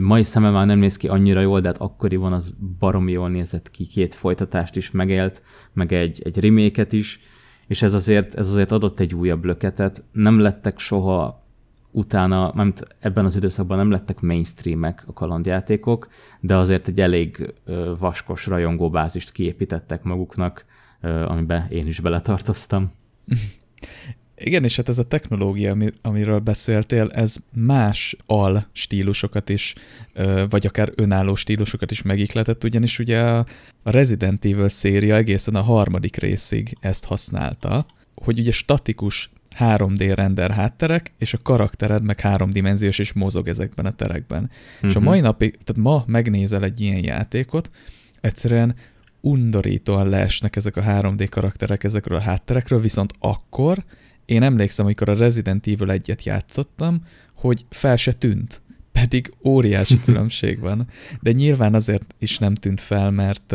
mai 0.01 0.23
szeme 0.23 0.49
már 0.49 0.65
nem 0.65 0.79
néz 0.79 0.97
ki 0.97 1.07
annyira 1.07 1.41
jól, 1.41 1.61
de 1.61 1.67
hát 1.67 1.77
akkoriban 1.77 2.33
az 2.33 2.53
baromi 2.79 3.11
jól 3.11 3.29
nézett 3.29 3.71
ki, 3.71 3.85
két 3.85 4.13
folytatást 4.13 4.75
is 4.75 4.91
megélt, 4.91 5.43
meg 5.73 5.93
egy, 5.93 6.21
egy 6.23 6.39
reméket 6.39 6.93
is, 6.93 7.19
és 7.67 7.81
ez 7.81 7.93
azért, 7.93 8.35
ez 8.35 8.49
azért 8.49 8.71
adott 8.71 8.99
egy 8.99 9.15
újabb 9.15 9.45
löketet. 9.45 10.03
Nem 10.11 10.39
lettek 10.39 10.79
soha 10.79 11.43
utána, 11.91 12.51
mert 12.55 12.83
ebben 12.99 13.25
az 13.25 13.35
időszakban 13.35 13.77
nem 13.77 13.91
lettek 13.91 14.21
mainstreamek 14.21 15.03
a 15.07 15.13
kalandjátékok, 15.13 16.07
de 16.39 16.55
azért 16.55 16.87
egy 16.87 16.99
elég 16.99 17.53
vaskos 17.99 18.47
rajongóbázist 18.47 19.31
kiépítettek 19.31 20.03
maguknak, 20.03 20.65
amiben 21.01 21.67
én 21.69 21.87
is 21.87 21.99
beletartoztam. 21.99 22.91
Igen, 24.45 24.63
és 24.63 24.75
hát 24.75 24.89
ez 24.89 24.99
a 24.99 25.03
technológia, 25.03 25.77
amiről 26.01 26.39
beszéltél, 26.39 27.09
ez 27.13 27.35
más 27.53 28.15
al 28.25 28.67
stílusokat 28.71 29.49
is, 29.49 29.75
vagy 30.49 30.65
akár 30.65 30.91
önálló 30.95 31.35
stílusokat 31.35 31.91
is 31.91 32.01
megikletett, 32.01 32.63
ugyanis 32.63 32.99
ugye 32.99 33.19
a 33.19 33.45
Resident 33.83 34.45
Evil 34.45 34.69
széria 34.69 35.15
egészen 35.15 35.55
a 35.55 35.61
harmadik 35.61 36.15
részig 36.15 36.77
ezt 36.79 37.05
használta, 37.05 37.85
hogy 38.15 38.39
ugye 38.39 38.51
statikus 38.51 39.29
3D 39.59 40.11
render 40.15 40.51
hátterek, 40.51 41.13
és 41.17 41.33
a 41.33 41.41
karaktered 41.43 42.03
meg 42.03 42.19
háromdimenziós 42.19 42.99
és 42.99 43.13
mozog 43.13 43.47
ezekben 43.47 43.85
a 43.85 43.91
terekben. 43.91 44.43
Uh-huh. 44.43 44.89
És 44.89 44.95
a 44.95 44.99
mhm. 44.99 45.07
mai 45.07 45.19
napig, 45.19 45.59
tehát 45.63 45.83
ma 45.83 46.03
megnézel 46.07 46.63
egy 46.63 46.81
ilyen 46.81 47.03
játékot, 47.03 47.69
egyszerűen 48.21 48.75
undorítóan 49.21 50.09
leesnek 50.09 50.55
ezek 50.55 50.77
a 50.77 50.81
3D 50.81 51.27
karakterek 51.29 51.83
ezekről 51.83 52.17
a 52.17 52.21
hátterekről, 52.21 52.79
viszont 52.79 53.13
akkor 53.19 53.83
én 54.25 54.43
emlékszem, 54.43 54.85
amikor 54.85 55.09
a 55.09 55.15
Resident 55.15 55.67
Evil 55.67 55.91
egyet 55.91 56.23
játszottam, 56.23 57.05
hogy 57.35 57.65
fel 57.69 57.95
se 57.95 58.13
tűnt, 58.13 58.61
pedig 58.91 59.33
óriási 59.43 59.99
különbség 60.05 60.59
van. 60.59 60.87
De 61.21 61.31
nyilván 61.31 61.73
azért 61.73 62.15
is 62.19 62.37
nem 62.37 62.53
tűnt 62.53 62.81
fel, 62.81 63.11
mert 63.11 63.51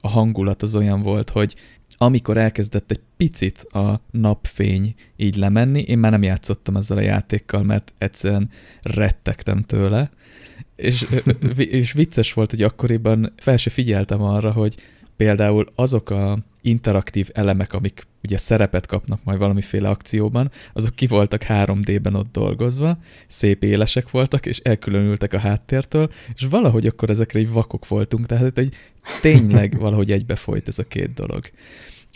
a 0.00 0.08
hangulat 0.08 0.62
az 0.62 0.74
olyan 0.74 1.02
volt, 1.02 1.30
hogy 1.30 1.54
amikor 1.96 2.36
elkezdett 2.36 2.90
egy 2.90 3.00
picit 3.16 3.58
a 3.58 4.00
napfény 4.10 4.94
így 5.16 5.36
lemenni, 5.36 5.80
én 5.80 5.98
már 5.98 6.10
nem 6.10 6.22
játszottam 6.22 6.76
ezzel 6.76 6.96
a 6.96 7.00
játékkal, 7.00 7.62
mert 7.62 7.92
egyszerűen 7.98 8.50
rettegtem 8.82 9.62
tőle, 9.62 10.10
és, 10.76 11.06
és 11.56 11.92
vicces 11.92 12.32
volt, 12.32 12.50
hogy 12.50 12.62
akkoriban 12.62 13.32
fel 13.36 13.56
se 13.56 13.70
figyeltem 13.70 14.22
arra, 14.22 14.52
hogy 14.52 14.76
például 15.16 15.66
azok 15.74 16.10
a 16.10 16.38
interaktív 16.60 17.28
elemek, 17.32 17.72
amik 17.72 18.06
ugye 18.22 18.36
szerepet 18.36 18.86
kapnak 18.86 19.24
majd 19.24 19.38
valamiféle 19.38 19.88
akcióban, 19.88 20.50
azok 20.72 20.94
ki 20.94 21.06
voltak 21.06 21.44
3D-ben 21.48 22.14
ott 22.14 22.32
dolgozva, 22.32 22.98
szép 23.26 23.62
élesek 23.62 24.10
voltak, 24.10 24.46
és 24.46 24.58
elkülönültek 24.58 25.32
a 25.32 25.38
háttértől, 25.38 26.10
és 26.34 26.46
valahogy 26.50 26.86
akkor 26.86 27.10
ezekre 27.10 27.38
egy 27.38 27.50
vakok 27.50 27.88
voltunk, 27.88 28.26
tehát 28.26 28.58
egy 28.58 28.74
tényleg 29.20 29.78
valahogy 29.84 30.12
egybefolyt 30.12 30.68
ez 30.68 30.78
a 30.78 30.82
két 30.82 31.12
dolog. 31.12 31.50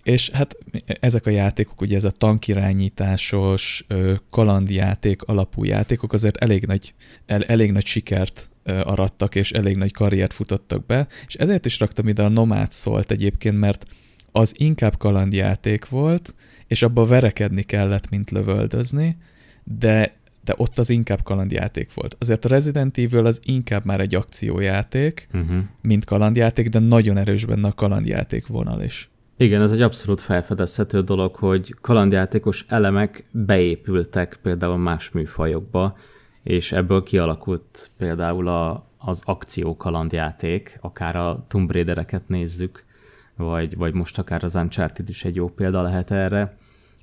És 0.03 0.30
hát 0.30 0.57
ezek 1.01 1.26
a 1.26 1.30
játékok, 1.30 1.80
ugye 1.80 1.96
ez 1.96 2.05
a 2.05 2.11
tankirányításos, 2.11 3.86
kalandjáték 4.30 5.22
alapú 5.22 5.64
játékok 5.64 6.12
azért 6.12 6.36
elég 6.36 6.66
nagy, 6.66 6.94
el, 7.26 7.42
elég 7.42 7.72
nagy 7.72 7.86
sikert 7.86 8.49
arattak, 8.68 9.34
és 9.34 9.52
elég 9.52 9.76
nagy 9.76 9.92
karriert 9.92 10.32
futottak 10.32 10.86
be, 10.86 11.06
és 11.26 11.34
ezért 11.34 11.64
is 11.66 11.80
raktam 11.80 12.08
ide 12.08 12.22
a 12.22 12.28
Nomád 12.28 12.70
szólt 12.70 13.10
egyébként, 13.10 13.58
mert 13.58 13.86
az 14.32 14.54
inkább 14.56 14.96
kalandjáték 14.96 15.88
volt, 15.88 16.34
és 16.66 16.82
abba 16.82 17.06
verekedni 17.06 17.62
kellett, 17.62 18.10
mint 18.10 18.30
lövöldözni, 18.30 19.16
de, 19.64 20.16
de 20.44 20.54
ott 20.56 20.78
az 20.78 20.90
inkább 20.90 21.22
kalandjáték 21.22 21.94
volt. 21.94 22.16
Azért 22.18 22.44
a 22.44 22.48
Resident 22.48 22.98
Evil 22.98 23.26
az 23.26 23.40
inkább 23.44 23.84
már 23.84 24.00
egy 24.00 24.14
akciójáték, 24.14 25.28
uh-huh. 25.32 25.58
mint 25.80 26.04
kalandjáték, 26.04 26.68
de 26.68 26.78
nagyon 26.78 27.16
erős 27.16 27.44
benne 27.44 27.68
a 27.68 27.72
kalandjáték 27.72 28.46
vonal 28.46 28.82
is. 28.82 29.10
Igen, 29.36 29.62
ez 29.62 29.72
egy 29.72 29.80
abszolút 29.80 30.20
felfedezhető 30.20 31.02
dolog, 31.02 31.34
hogy 31.34 31.74
kalandjátékos 31.80 32.64
elemek 32.68 33.24
beépültek 33.30 34.38
például 34.42 34.76
más 34.76 35.10
műfajokba, 35.10 35.96
és 36.43 36.72
ebből 36.72 37.03
kialakult 37.03 37.91
például 37.97 38.49
a, 38.49 38.86
az 38.99 39.22
akció 39.24 39.76
kalandjáték, 39.76 40.78
akár 40.80 41.16
a 41.16 41.45
Tomb 41.49 41.72
Raidereket 41.72 42.28
nézzük, 42.28 42.84
vagy, 43.36 43.76
vagy 43.76 43.93
most 43.93 44.18
akár 44.18 44.45
az 44.45 44.55
Uncharted 44.55 45.09
is 45.09 45.24
egy 45.24 45.34
jó 45.34 45.49
példa 45.49 45.82
lehet 45.82 46.11
erre, 46.11 46.57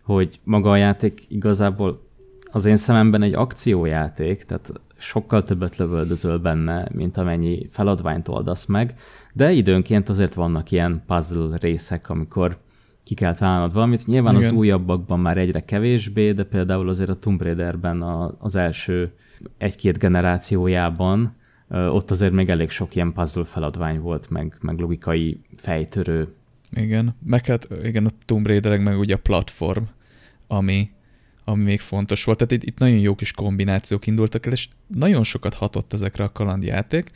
hogy 0.03 0.39
maga 0.43 0.71
a 0.71 0.75
játék 0.75 1.25
igazából 1.27 2.03
az 2.51 2.65
én 2.65 2.75
szememben 2.75 3.21
egy 3.21 3.33
akciójáték, 3.33 4.43
tehát 4.43 4.73
sokkal 4.97 5.43
többet 5.43 5.77
lövöldözöl 5.77 6.37
benne, 6.37 6.87
mint 6.91 7.17
amennyi 7.17 7.67
feladványt 7.69 8.27
oldasz 8.27 8.65
meg, 8.65 8.93
de 9.33 9.51
időnként 9.51 10.09
azért 10.09 10.33
vannak 10.33 10.71
ilyen 10.71 11.03
puzzle 11.07 11.57
részek, 11.57 12.09
amikor 12.09 12.57
ki 13.03 13.13
kell 13.13 13.35
találnod 13.35 13.73
valamit. 13.73 14.05
Nyilván 14.05 14.35
Igen. 14.35 14.49
az 14.49 14.55
újabbakban 14.55 15.19
már 15.19 15.37
egyre 15.37 15.65
kevésbé, 15.65 16.31
de 16.31 16.43
például 16.43 16.89
azért 16.89 17.09
a 17.09 17.19
Tomb 17.19 17.41
Raiderben 17.41 18.01
a, 18.01 18.35
az 18.39 18.55
első 18.55 19.11
egy-két 19.57 19.97
generációjában 19.97 21.35
ott 21.69 22.11
azért 22.11 22.31
még 22.31 22.49
elég 22.49 22.69
sok 22.69 22.95
ilyen 22.95 23.13
puzzle 23.13 23.45
feladvány 23.45 23.99
volt, 23.99 24.29
meg, 24.29 24.57
meg 24.61 24.79
logikai 24.79 25.39
fejtörő. 25.57 26.33
Igen, 26.71 27.15
meg 27.23 27.45
hát 27.45 27.67
igen, 27.83 28.05
a 28.05 28.09
Tomb 28.25 28.47
Raiderek 28.47 28.81
meg 28.81 28.99
ugye 28.99 29.13
a 29.13 29.19
platform, 29.19 29.83
ami, 30.47 30.89
ami 31.43 31.63
még 31.63 31.79
fontos 31.79 32.23
volt. 32.23 32.37
Tehát 32.37 32.53
itt, 32.53 32.63
itt 32.63 32.77
nagyon 32.77 32.97
jó 32.97 33.15
kis 33.15 33.31
kombinációk 33.31 34.07
indultak 34.07 34.45
el, 34.45 34.51
és 34.51 34.67
nagyon 34.87 35.23
sokat 35.23 35.53
hatott 35.53 35.93
ezekre 35.93 36.23
a 36.23 36.31
kalandjáték, 36.31 37.09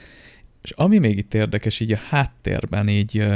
és 0.62 0.72
ami 0.72 0.98
még 0.98 1.18
itt 1.18 1.34
érdekes, 1.34 1.80
így 1.80 1.92
a 1.92 2.00
háttérben 2.10 2.88
így 2.88 3.28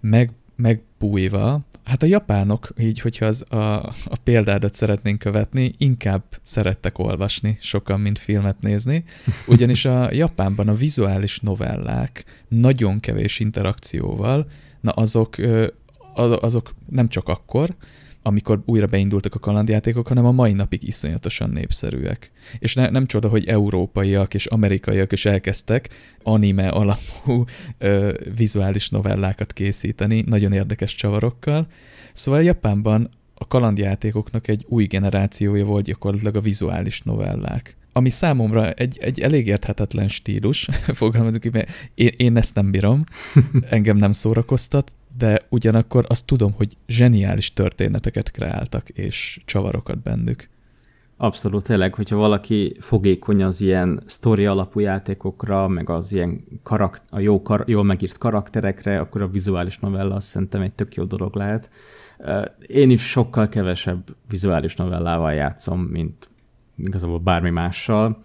meg, 0.00 0.30
megbújva, 0.56 1.60
hát 1.84 2.02
a 2.02 2.06
japánok, 2.06 2.68
így 2.78 3.00
hogyha 3.00 3.26
az 3.26 3.52
a, 3.52 3.74
a 4.04 4.16
példádat 4.24 4.74
szeretnénk 4.74 5.18
követni, 5.18 5.74
inkább 5.78 6.22
szerettek 6.42 6.98
olvasni 6.98 7.58
sokan, 7.60 8.00
mint 8.00 8.18
filmet 8.18 8.60
nézni, 8.60 9.04
ugyanis 9.46 9.84
a 9.84 10.12
Japánban 10.12 10.68
a 10.68 10.74
vizuális 10.74 11.40
novellák 11.40 12.24
nagyon 12.48 13.00
kevés 13.00 13.40
interakcióval, 13.40 14.46
na 14.80 14.90
azok, 14.90 15.36
azok 16.14 16.74
nem 16.88 17.08
csak 17.08 17.28
akkor, 17.28 17.74
amikor 18.22 18.62
újra 18.64 18.86
beindultak 18.86 19.34
a 19.34 19.38
kalandjátékok, 19.38 20.08
hanem 20.08 20.26
a 20.26 20.32
mai 20.32 20.52
napig 20.52 20.86
iszonyatosan 20.86 21.50
népszerűek. 21.50 22.30
És 22.58 22.74
ne, 22.74 22.88
nem 22.88 23.06
csoda, 23.06 23.28
hogy 23.28 23.48
európaiak 23.48 24.34
és 24.34 24.46
amerikaiak 24.46 25.12
is 25.12 25.24
elkezdtek 25.24 25.88
anime 26.22 26.68
alapú 26.68 27.44
ö, 27.78 28.12
vizuális 28.36 28.88
novellákat 28.88 29.52
készíteni, 29.52 30.24
nagyon 30.26 30.52
érdekes 30.52 30.94
csavarokkal. 30.94 31.66
Szóval 32.12 32.42
Japánban 32.42 33.08
a 33.34 33.46
kalandjátékoknak 33.46 34.48
egy 34.48 34.64
új 34.68 34.84
generációja 34.84 35.64
volt 35.64 35.84
gyakorlatilag 35.84 36.36
a 36.36 36.40
vizuális 36.40 37.02
novellák 37.02 37.74
ami 37.92 38.10
számomra 38.10 38.70
egy, 38.72 38.98
egy 39.00 39.20
elég 39.20 39.46
érthetetlen 39.46 40.08
stílus, 40.08 40.68
fogalmazunk 40.94 41.50
mert 41.50 41.70
én, 41.94 42.10
én 42.16 42.36
ezt 42.36 42.54
nem 42.54 42.70
bírom, 42.70 43.04
engem 43.70 43.96
nem 43.96 44.12
szórakoztat, 44.12 44.92
de 45.20 45.46
ugyanakkor 45.48 46.04
azt 46.08 46.26
tudom, 46.26 46.52
hogy 46.52 46.76
zseniális 46.86 47.52
történeteket 47.52 48.30
kreáltak, 48.30 48.88
és 48.88 49.40
csavarokat 49.44 50.02
bennük. 50.02 50.48
Abszolút, 51.16 51.64
tényleg, 51.64 51.94
hogyha 51.94 52.16
valaki 52.16 52.76
fogékony 52.78 53.42
az 53.42 53.60
ilyen 53.60 54.02
sztori 54.06 54.46
alapú 54.46 54.80
játékokra, 54.80 55.68
meg 55.68 55.90
az 55.90 56.12
ilyen 56.12 56.44
karakt, 56.62 57.02
a 57.10 57.18
jó, 57.18 57.42
kar, 57.42 57.64
jól 57.66 57.84
megírt 57.84 58.18
karakterekre, 58.18 59.00
akkor 59.00 59.22
a 59.22 59.28
vizuális 59.28 59.78
novella 59.78 60.14
azt 60.14 60.26
szerintem 60.26 60.60
egy 60.60 60.72
tök 60.72 60.94
jó 60.94 61.04
dolog 61.04 61.34
lehet. 61.34 61.70
Én 62.66 62.90
is 62.90 63.02
sokkal 63.02 63.48
kevesebb 63.48 64.16
vizuális 64.28 64.76
novellával 64.76 65.32
játszom, 65.32 65.80
mint 65.80 66.28
igazából 66.76 67.18
bármi 67.18 67.50
mással, 67.50 68.22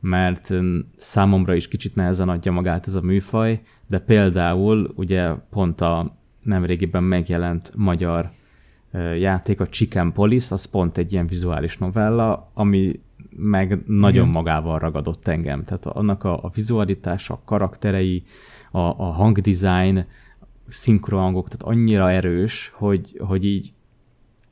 mert 0.00 0.52
számomra 0.96 1.54
is 1.54 1.68
kicsit 1.68 1.94
nehezen 1.94 2.28
adja 2.28 2.52
magát 2.52 2.86
ez 2.86 2.94
a 2.94 3.00
műfaj, 3.00 3.62
de 3.86 3.98
például 3.98 4.92
ugye 4.96 5.30
pont 5.50 5.80
a 5.80 6.22
nemrégiben 6.44 7.04
megjelent 7.04 7.72
magyar 7.76 8.30
játék, 9.18 9.60
a 9.60 9.68
Chicken 9.68 10.12
Police, 10.12 10.54
az 10.54 10.64
pont 10.64 10.98
egy 10.98 11.12
ilyen 11.12 11.26
vizuális 11.26 11.78
novella, 11.78 12.50
ami 12.54 13.00
meg 13.36 13.82
nagyon 13.86 14.22
Igen. 14.22 14.28
magával 14.34 14.78
ragadott 14.78 15.28
engem. 15.28 15.64
Tehát 15.64 15.86
annak 15.86 16.24
a, 16.24 16.44
a 16.44 16.50
vizualitása, 16.54 17.34
a 17.34 17.40
karakterei, 17.44 18.22
a, 18.70 18.78
a 18.78 19.10
hangdesign, 19.12 20.04
szinkrohangok, 20.68 21.48
tehát 21.48 21.76
annyira 21.76 22.10
erős, 22.10 22.72
hogy, 22.74 23.20
hogy 23.20 23.44
így 23.44 23.72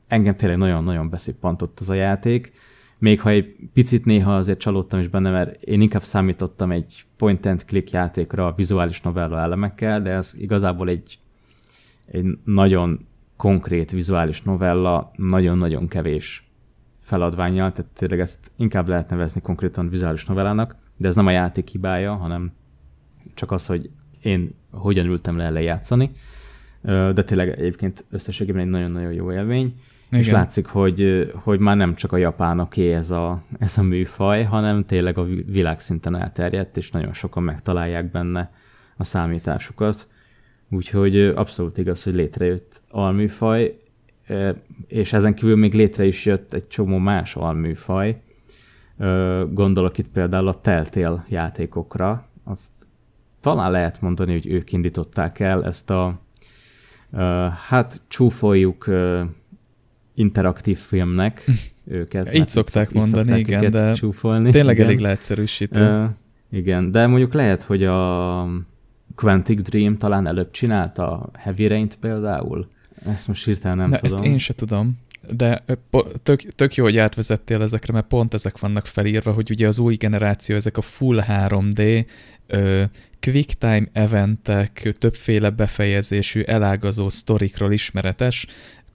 engem 0.07 0.35
tényleg 0.35 0.57
nagyon-nagyon 0.57 1.09
beszippantott 1.09 1.79
az 1.79 1.89
a 1.89 1.93
játék. 1.93 2.51
Még 2.97 3.21
ha 3.21 3.29
egy 3.29 3.55
picit 3.73 4.05
néha 4.05 4.35
azért 4.35 4.59
csalódtam 4.59 4.99
is 4.99 5.07
benne, 5.07 5.31
mert 5.31 5.63
én 5.63 5.81
inkább 5.81 6.03
számítottam 6.03 6.71
egy 6.71 7.05
point 7.17 7.45
and 7.45 7.65
click 7.65 7.91
játékra 7.91 8.47
a 8.47 8.53
vizuális 8.55 9.01
novella 9.01 9.39
elemekkel, 9.39 10.01
de 10.01 10.09
ez 10.09 10.33
igazából 10.37 10.89
egy 10.89 11.19
egy 12.05 12.25
nagyon 12.45 13.05
konkrét 13.37 13.91
vizuális 13.91 14.41
novella, 14.41 15.11
nagyon-nagyon 15.15 15.87
kevés 15.87 16.51
feladványjal, 17.01 17.71
tehát 17.71 17.91
tényleg 17.91 18.19
ezt 18.19 18.51
inkább 18.55 18.87
lehet 18.87 19.09
nevezni 19.09 19.41
konkrétan 19.41 19.89
vizuális 19.89 20.25
novellának, 20.25 20.75
de 20.97 21.07
ez 21.07 21.15
nem 21.15 21.27
a 21.27 21.31
játék 21.31 21.67
hibája, 21.67 22.15
hanem 22.15 22.51
csak 23.33 23.51
az, 23.51 23.65
hogy 23.65 23.89
én 24.21 24.55
hogyan 24.71 25.05
ültem 25.05 25.37
le 25.37 25.49
lejátszani. 25.49 26.11
De 26.83 27.23
tényleg 27.23 27.49
egyébként 27.49 28.05
összességében 28.09 28.61
egy 28.61 28.69
nagyon-nagyon 28.69 29.13
jó 29.13 29.31
élmény. 29.31 29.75
Igen. 30.07 30.19
És 30.19 30.31
látszik, 30.31 30.65
hogy, 30.65 31.31
hogy 31.35 31.59
már 31.59 31.77
nem 31.77 31.95
csak 31.95 32.11
a 32.11 32.17
japánoké 32.17 32.93
ez 32.93 33.11
a, 33.11 33.43
ez 33.59 33.77
a 33.77 33.83
műfaj, 33.83 34.43
hanem 34.43 34.85
tényleg 34.85 35.17
a 35.17 35.23
világszinten 35.45 36.17
elterjedt, 36.17 36.77
és 36.77 36.91
nagyon 36.91 37.13
sokan 37.13 37.43
megtalálják 37.43 38.11
benne 38.11 38.51
a 38.97 39.03
számításukat. 39.03 40.07
Úgyhogy 40.73 41.17
abszolút 41.19 41.77
igaz, 41.77 42.03
hogy 42.03 42.13
létrejött 42.13 42.83
alműfaj, 42.89 43.77
és 44.87 45.13
ezen 45.13 45.33
kívül 45.33 45.55
még 45.55 45.73
létre 45.73 46.05
is 46.05 46.25
jött 46.25 46.53
egy 46.53 46.67
csomó 46.67 46.97
más 46.97 47.35
alműfaj. 47.35 48.21
Gondolok 49.49 49.97
itt 49.97 50.07
például 50.07 50.47
a 50.47 50.61
Telltale 50.61 51.25
játékokra. 51.29 52.27
Azt 52.43 52.71
talán 53.39 53.71
lehet 53.71 54.01
mondani, 54.01 54.31
hogy 54.31 54.47
ők 54.47 54.71
indították 54.71 55.39
el 55.39 55.65
ezt 55.65 55.89
a 55.89 56.21
hát 57.67 58.01
csúfoljuk 58.07 58.89
interaktív 60.13 60.77
filmnek 60.77 61.45
őket. 61.85 62.33
Így 62.33 62.47
szokták 62.47 62.87
így 62.89 62.95
mondani, 62.95 63.23
szokták 63.23 63.39
igen, 63.39 63.71
de 63.71 63.93
csúfolni. 63.93 64.51
tényleg 64.51 64.75
igen. 64.75 64.87
elég 64.87 64.99
leegyszerűsítő. 64.99 66.03
Uh, 66.03 66.09
igen, 66.51 66.91
de 66.91 67.07
mondjuk 67.07 67.33
lehet, 67.33 67.63
hogy 67.63 67.83
a 67.83 68.47
Quantic 69.15 69.61
Dream 69.61 69.97
talán 69.97 70.27
előbb 70.27 70.51
csinálta 70.51 71.11
a 71.11 71.29
Heavy 71.37 71.67
Rain-t 71.67 71.95
például. 71.95 72.67
Ezt 73.05 73.27
most 73.27 73.45
hirtelen 73.45 73.77
nem 73.77 73.89
Na, 73.89 73.97
tudom. 73.97 74.17
Ezt 74.17 74.25
én 74.25 74.37
se 74.37 74.53
tudom, 74.53 74.97
de 75.31 75.63
tök, 76.23 76.41
tök 76.41 76.75
jó, 76.75 76.83
hogy 76.83 76.97
átvezettél 76.97 77.61
ezekre, 77.61 77.93
mert 77.93 78.07
pont 78.07 78.33
ezek 78.33 78.59
vannak 78.59 78.85
felírva, 78.85 79.31
hogy 79.31 79.51
ugye 79.51 79.67
az 79.67 79.79
új 79.79 79.95
generáció, 79.95 80.55
ezek 80.55 80.77
a 80.77 80.81
full 80.81 81.23
3D, 81.27 82.05
ö, 82.47 82.83
quick 83.19 83.53
time 83.53 83.87
eventek, 83.91 84.95
többféle 84.99 85.49
befejezésű, 85.49 86.41
elágazó 86.41 87.09
sztorikról 87.09 87.71
ismeretes 87.71 88.47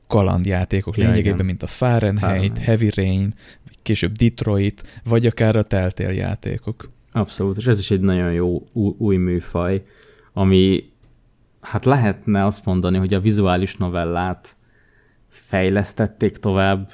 kalandjátékok 0.06 0.96
ja, 0.96 1.02
lényegében, 1.04 1.34
igen. 1.34 1.46
mint 1.46 1.62
a 1.62 1.66
Fahrenheit, 1.66 2.20
Fahrenheit, 2.20 2.58
Heavy 2.58 2.90
Rain, 2.94 3.34
később 3.82 4.12
Detroit, 4.12 5.00
vagy 5.04 5.26
akár 5.26 5.56
a 5.56 5.62
Telltale 5.62 6.14
játékok. 6.14 6.88
Abszolút, 7.12 7.56
és 7.56 7.66
ez 7.66 7.78
is 7.78 7.90
egy 7.90 8.00
nagyon 8.00 8.32
jó 8.32 8.68
új 8.98 9.16
műfaj 9.16 9.82
ami 10.38 10.92
hát 11.60 11.84
lehetne 11.84 12.44
azt 12.44 12.64
mondani, 12.64 12.98
hogy 12.98 13.14
a 13.14 13.20
vizuális 13.20 13.76
novellát 13.76 14.56
fejlesztették 15.28 16.36
tovább 16.36 16.92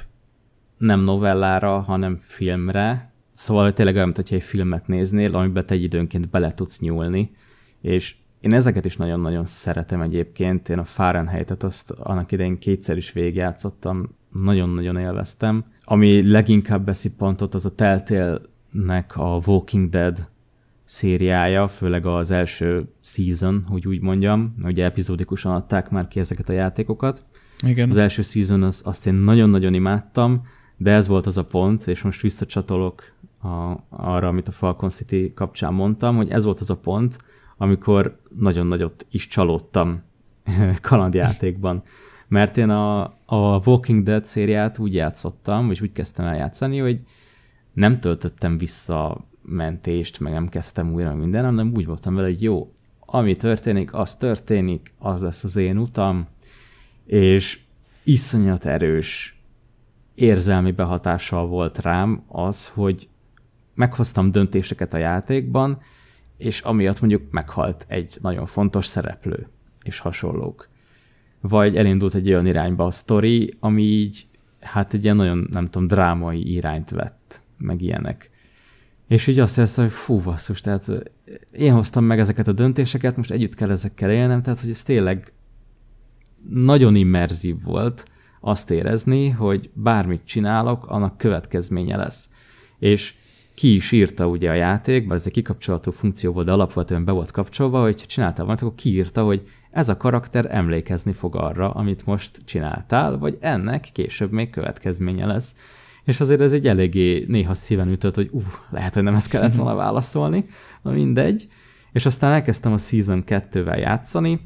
nem 0.77 1.01
novellára, 1.01 1.81
hanem 1.81 2.17
filmre. 2.17 3.13
Szóval 3.33 3.73
tényleg 3.73 3.95
olyan, 3.95 4.13
hogyha 4.15 4.35
egy 4.35 4.43
filmet 4.43 4.87
néznél, 4.87 5.35
amiben 5.35 5.67
te 5.67 5.75
egy 5.75 5.83
időnként 5.83 6.31
bele 6.31 6.55
tudsz 6.55 6.81
nyúlni, 6.81 7.37
és 7.81 8.17
én 8.41 8.55
ezeket 8.55 8.85
is 8.85 8.97
nagyon-nagyon 8.97 9.45
szeretem 9.45 10.01
egyébként. 10.01 10.69
Én 10.69 10.79
a 10.79 10.85
Fahrenheit-et 10.85 11.63
azt 11.63 11.91
annak 11.91 12.33
idején 12.33 12.59
kétszer 12.59 12.97
is 12.97 13.13
végigjátszottam, 13.13 14.17
nagyon-nagyon 14.33 14.97
élveztem. 14.97 15.65
Ami 15.85 16.31
leginkább 16.31 16.85
beszippantott, 16.85 17.55
az 17.55 17.67
a 17.67 17.75
Telltale-nek 17.75 19.17
a 19.17 19.41
Walking 19.47 19.89
Dead 19.89 20.33
szériája, 20.95 21.69
főleg 21.69 22.07
az 22.07 22.31
első 22.31 22.89
season, 23.01 23.65
hogy 23.69 23.87
úgy 23.87 24.01
mondjam, 24.01 24.55
ugye 24.63 24.85
epizódikusan 24.85 25.55
adták 25.55 25.91
már 25.91 26.09
ki 26.09 26.21
ezeket 26.21 26.49
a 26.49 26.53
játékokat. 26.53 27.23
Igen. 27.67 27.91
Az 27.91 27.97
első 27.97 28.23
season 28.23 28.63
az, 28.63 28.83
azt 28.85 29.07
én 29.07 29.15
nagyon-nagyon 29.15 29.75
imádtam, 29.75 30.47
de 30.77 30.91
ez 30.93 31.07
volt 31.07 31.27
az 31.27 31.39
a 31.39 31.45
pont, 31.45 31.87
és 31.87 32.03
most 32.03 32.21
visszacsatolok 32.21 33.13
a, 33.43 33.73
arra, 33.89 34.29
amit 34.29 34.49
a 34.49 34.53
Falcon 34.53 34.91
City 34.91 35.33
kapcsán 35.35 35.75
mondtam, 35.75 36.17
hogy 36.17 36.31
ez 36.31 36.45
volt 36.45 36.61
az 36.61 36.71
a 36.71 36.77
pont, 36.77 37.17
amikor 37.57 38.19
nagyon 38.39 38.67
nagyot 38.67 39.07
is 39.11 39.27
csalódtam 39.27 40.03
kalandjátékban. 40.89 41.83
Mert 42.29 42.57
én 42.57 42.71
a, 42.71 43.03
a 43.27 43.61
Walking 43.65 44.03
Dead 44.03 44.25
szériát 44.25 44.79
úgy 44.79 44.95
játszottam, 44.95 45.71
és 45.71 45.81
úgy 45.81 45.93
kezdtem 45.93 46.27
el 46.27 46.37
játszani, 46.37 46.79
hogy 46.79 47.01
nem 47.73 48.01
töltöttem 48.01 48.59
vissza 48.59 49.25
mentést, 49.47 50.21
meg 50.21 50.33
nem 50.33 50.49
kezdtem 50.49 50.93
újra 50.93 51.15
minden, 51.15 51.45
hanem 51.45 51.73
úgy 51.75 51.87
voltam 51.87 52.15
vele, 52.15 52.27
hogy 52.27 52.43
jó, 52.43 52.73
ami 53.01 53.37
történik, 53.37 53.95
az 53.95 54.17
történik, 54.17 54.93
az 54.99 55.21
lesz 55.21 55.45
az 55.45 55.57
én 55.57 55.79
utam, 55.79 56.27
és 57.07 57.61
iszonyat 58.05 58.65
erős 58.65 59.39
érzelmi 60.15 60.71
behatással 60.71 61.47
volt 61.47 61.79
rám 61.79 62.23
az, 62.29 62.69
hogy 62.69 63.09
meghoztam 63.75 64.31
döntéseket 64.31 64.95
a 64.95 64.99
játékban, 64.99 65.81
és 66.37 66.61
amiatt 66.61 67.01
mondjuk 67.01 67.31
meghalt 67.31 67.85
egy 67.89 68.19
nagyon 68.21 68.47
fontos 68.47 68.87
szereplő, 68.87 69.49
és 69.83 69.99
hasonlók. 69.99 70.69
Vagy 71.41 71.77
elindult 71.77 72.15
egy 72.15 72.29
olyan 72.29 72.47
irányba 72.47 72.85
a 72.85 72.91
sztori, 72.91 73.55
ami 73.61 73.83
így, 73.83 74.27
hát 74.61 74.95
egy 74.95 75.05
ilyen 75.05 75.17
nagyon, 75.17 75.49
nem 75.51 75.65
tudom, 75.65 75.89
drámai 75.89 76.53
irányt 76.53 76.91
vett, 76.91 77.43
meg 77.59 77.83
ilyenek. 77.83 78.31
És 79.09 79.27
így 79.27 79.39
azt 79.39 79.59
éreztem, 79.59 79.85
hogy 79.85 79.93
fú, 79.93 80.19
basszus, 80.19 80.61
tehát 80.61 80.89
én 81.53 81.73
hoztam 81.73 82.05
meg 82.05 82.19
ezeket 82.19 82.49
a 82.49 82.53
döntéseket, 82.53 83.17
most 83.17 83.31
együtt 83.31 83.55
kell 83.55 83.71
ezekkel 83.71 84.11
élnem, 84.11 84.43
tehát 84.43 84.61
hogy 84.61 84.71
ez 84.71 84.83
tényleg 84.83 85.33
nagyon 86.49 86.95
immerzív 86.95 87.63
volt 87.63 88.05
azt 88.41 88.71
érezni, 88.71 89.29
hogy 89.29 89.71
bármit 89.73 90.25
csinálok, 90.25 90.87
annak 90.87 91.19
következménye 91.19 91.97
lesz. 91.97 92.31
És 92.79 93.15
ki 93.55 93.75
is 93.75 93.93
írta 93.93 94.29
ugye 94.29 94.51
a 94.51 94.55
játékban, 94.55 95.17
ez 95.17 95.27
egy 95.27 95.33
kikapcsolható 95.33 95.91
funkció 95.91 96.33
volt, 96.33 96.47
de 96.47 96.53
alapvetően 96.53 97.05
be 97.05 97.13
volt 97.13 97.31
kapcsolva, 97.31 97.83
hogy 97.83 97.95
csináltál 97.95 98.45
valamit, 98.45 98.63
akkor 98.63 98.75
kiírta, 98.75 99.25
hogy 99.25 99.49
ez 99.71 99.89
a 99.89 99.97
karakter 99.97 100.47
emlékezni 100.51 101.13
fog 101.13 101.37
arra, 101.37 101.71
amit 101.71 102.07
most 102.07 102.41
csináltál, 102.45 103.19
vagy 103.19 103.39
ennek 103.41 103.89
később 103.93 104.33
még 104.33 104.51
következménye 104.51 105.27
lesz. 105.27 105.57
És 106.05 106.21
azért 106.21 106.41
ez 106.41 106.53
egy 106.53 106.67
eléggé 106.67 107.25
néha 107.29 107.55
szíven 107.55 107.89
ütött, 107.89 108.15
hogy 108.15 108.29
uh, 108.33 108.43
lehet, 108.71 108.95
hogy 108.95 109.03
nem 109.03 109.15
ezt 109.15 109.29
kellett 109.29 109.55
volna 109.63 109.75
válaszolni, 109.75 110.45
na 110.83 110.91
mindegy. 110.91 111.49
És 111.93 112.07
aztán 112.07 112.33
elkezdtem 112.33 112.73
a 112.73 112.79
Season 112.79 113.25
2-vel 113.27 113.79
játszani, 113.79 114.41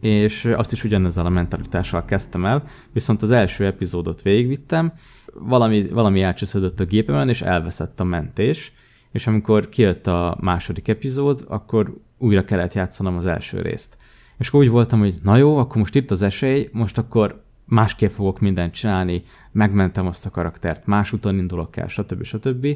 és 0.00 0.44
azt 0.44 0.72
is 0.72 0.84
ugyanezzel 0.84 1.26
a 1.26 1.28
mentalitással 1.28 2.04
kezdtem 2.04 2.44
el, 2.44 2.64
viszont 2.92 3.22
az 3.22 3.30
első 3.30 3.66
epizódot 3.66 4.22
végigvittem, 4.22 4.92
valami, 5.34 5.88
valami 5.88 6.22
elcsúszódott 6.22 6.80
a 6.80 6.84
gépemen, 6.84 7.28
és 7.28 7.42
elveszett 7.42 8.00
a 8.00 8.04
mentés, 8.04 8.72
és 9.12 9.26
amikor 9.26 9.68
kijött 9.68 10.06
a 10.06 10.36
második 10.40 10.88
epizód, 10.88 11.44
akkor 11.48 11.94
újra 12.18 12.44
kellett 12.44 12.72
játszanom 12.72 13.16
az 13.16 13.26
első 13.26 13.60
részt. 13.60 13.96
És 14.38 14.48
akkor 14.48 14.60
úgy 14.60 14.68
voltam, 14.68 14.98
hogy 14.98 15.14
na 15.22 15.36
jó, 15.36 15.56
akkor 15.56 15.76
most 15.76 15.94
itt 15.94 16.10
az 16.10 16.22
esély, 16.22 16.68
most 16.72 16.98
akkor 16.98 17.42
másképp 17.68 18.10
fogok 18.10 18.40
mindent 18.40 18.72
csinálni, 18.72 19.22
megmentem 19.52 20.06
azt 20.06 20.26
a 20.26 20.30
karaktert, 20.30 20.86
más 20.86 21.12
úton 21.12 21.38
indulok 21.38 21.76
el, 21.76 21.88
stb. 21.88 22.24
stb. 22.24 22.66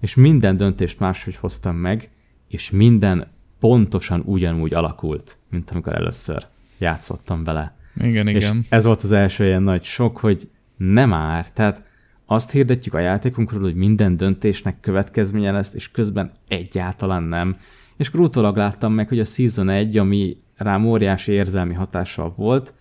És 0.00 0.14
minden 0.14 0.56
döntést 0.56 0.98
máshogy 0.98 1.36
hoztam 1.36 1.76
meg, 1.76 2.10
és 2.48 2.70
minden 2.70 3.30
pontosan 3.60 4.22
ugyanúgy 4.24 4.74
alakult, 4.74 5.36
mint 5.50 5.70
amikor 5.70 5.94
először 5.94 6.46
játszottam 6.78 7.44
vele. 7.44 7.76
Igen, 7.96 8.28
és 8.28 8.44
igen. 8.44 8.66
ez 8.68 8.84
volt 8.84 9.02
az 9.02 9.12
első 9.12 9.44
ilyen 9.44 9.62
nagy 9.62 9.82
sok, 9.82 10.18
hogy 10.18 10.48
nem 10.76 11.08
már, 11.08 11.52
tehát 11.52 11.90
azt 12.26 12.50
hirdetjük 12.50 12.94
a 12.94 12.98
játékunkról, 12.98 13.62
hogy 13.62 13.74
minden 13.74 14.16
döntésnek 14.16 14.80
következménye 14.80 15.50
lesz, 15.50 15.74
és 15.74 15.90
közben 15.90 16.32
egyáltalán 16.48 17.22
nem. 17.22 17.56
És 17.96 18.08
akkor 18.08 18.20
utólag 18.20 18.56
láttam 18.56 18.92
meg, 18.92 19.08
hogy 19.08 19.20
a 19.20 19.24
Season 19.24 19.68
1, 19.68 19.96
ami 19.96 20.36
rám 20.56 20.86
óriási 20.86 21.32
érzelmi 21.32 21.74
hatással 21.74 22.32
volt, 22.36 22.74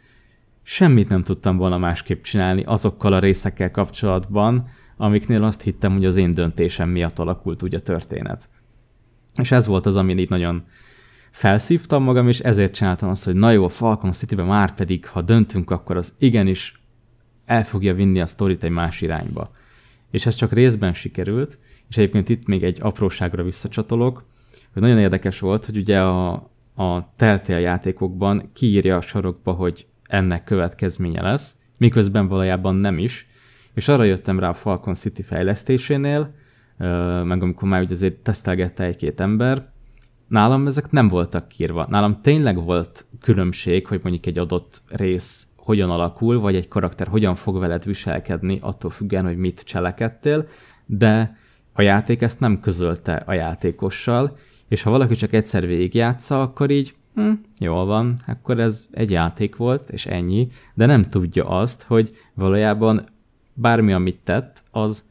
semmit 0.63 1.09
nem 1.09 1.23
tudtam 1.23 1.57
volna 1.57 1.77
másképp 1.77 2.21
csinálni 2.21 2.63
azokkal 2.63 3.13
a 3.13 3.19
részekkel 3.19 3.71
kapcsolatban, 3.71 4.69
amiknél 4.97 5.43
azt 5.43 5.61
hittem, 5.61 5.93
hogy 5.93 6.05
az 6.05 6.15
én 6.15 6.33
döntésem 6.33 6.89
miatt 6.89 7.19
alakult 7.19 7.63
úgy 7.63 7.75
a 7.75 7.81
történet. 7.81 8.49
És 9.41 9.51
ez 9.51 9.67
volt 9.67 9.85
az, 9.85 9.95
amin 9.95 10.17
így 10.17 10.29
nagyon 10.29 10.63
felszívtam 11.31 12.03
magam, 12.03 12.27
és 12.27 12.39
ezért 12.39 12.73
csináltam 12.73 13.09
azt, 13.09 13.25
hogy 13.25 13.35
na 13.35 13.51
jó, 13.51 13.67
Falcon 13.67 14.11
City-ben 14.11 14.45
már 14.45 14.75
pedig, 14.75 15.07
ha 15.07 15.21
döntünk, 15.21 15.71
akkor 15.71 15.97
az 15.97 16.13
igenis 16.19 16.81
el 17.45 17.63
fogja 17.63 17.93
vinni 17.93 18.21
a 18.21 18.27
sztorit 18.27 18.63
egy 18.63 18.69
más 18.71 19.01
irányba. 19.01 19.51
És 20.11 20.25
ez 20.25 20.35
csak 20.35 20.51
részben 20.51 20.93
sikerült, 20.93 21.57
és 21.89 21.97
egyébként 21.97 22.29
itt 22.29 22.47
még 22.47 22.63
egy 22.63 22.77
apróságra 22.81 23.43
visszacsatolok, 23.43 24.23
hogy 24.73 24.81
nagyon 24.81 24.97
érdekes 24.97 25.39
volt, 25.39 25.65
hogy 25.65 25.77
ugye 25.77 26.01
a, 26.01 26.31
a 26.75 27.13
Telltale 27.15 27.59
játékokban 27.59 28.49
kiírja 28.53 28.95
a 28.95 29.01
sarokba, 29.01 29.51
hogy 29.51 29.87
ennek 30.11 30.43
következménye 30.43 31.21
lesz, 31.21 31.55
miközben 31.77 32.27
valójában 32.27 32.75
nem 32.75 32.97
is, 32.97 33.27
és 33.73 33.87
arra 33.87 34.03
jöttem 34.03 34.39
rá 34.39 34.49
a 34.49 34.53
Falcon 34.53 34.93
City 34.93 35.21
fejlesztésénél, 35.21 36.33
meg 37.23 37.41
amikor 37.41 37.69
már 37.69 37.81
ugye 37.81 37.93
azért 37.93 38.15
tesztelgette 38.15 38.83
egy-két 38.83 39.19
ember, 39.19 39.69
nálam 40.27 40.67
ezek 40.67 40.91
nem 40.91 41.07
voltak 41.07 41.47
kírva. 41.47 41.87
Nálam 41.89 42.21
tényleg 42.21 42.63
volt 42.63 43.05
különbség, 43.21 43.87
hogy 43.87 43.99
mondjuk 44.03 44.25
egy 44.25 44.37
adott 44.37 44.81
rész 44.87 45.47
hogyan 45.55 45.89
alakul, 45.89 46.39
vagy 46.39 46.55
egy 46.55 46.67
karakter 46.67 47.07
hogyan 47.07 47.35
fog 47.35 47.59
veled 47.59 47.85
viselkedni, 47.85 48.57
attól 48.61 48.91
függően, 48.91 49.25
hogy 49.25 49.37
mit 49.37 49.61
cselekedtél, 49.63 50.47
de 50.85 51.37
a 51.73 51.81
játék 51.81 52.21
ezt 52.21 52.39
nem 52.39 52.59
közölte 52.59 53.15
a 53.15 53.33
játékossal, 53.33 54.37
és 54.67 54.81
ha 54.81 54.89
valaki 54.89 55.15
csak 55.15 55.33
egyszer 55.33 55.67
végigjátsza, 55.67 56.41
akkor 56.41 56.69
így 56.69 56.93
hm, 57.13 57.31
jól 57.59 57.85
van, 57.85 58.19
akkor 58.27 58.59
ez 58.59 58.87
egy 58.91 59.11
játék 59.11 59.55
volt, 59.55 59.89
és 59.89 60.05
ennyi, 60.05 60.47
de 60.73 60.85
nem 60.85 61.01
tudja 61.01 61.47
azt, 61.47 61.83
hogy 61.83 62.11
valójában 62.33 63.05
bármi, 63.53 63.93
amit 63.93 64.19
tett, 64.23 64.63
az 64.71 65.09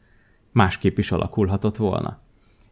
másképp 0.51 0.97
is 0.97 1.11
alakulhatott 1.11 1.77
volna. 1.77 2.19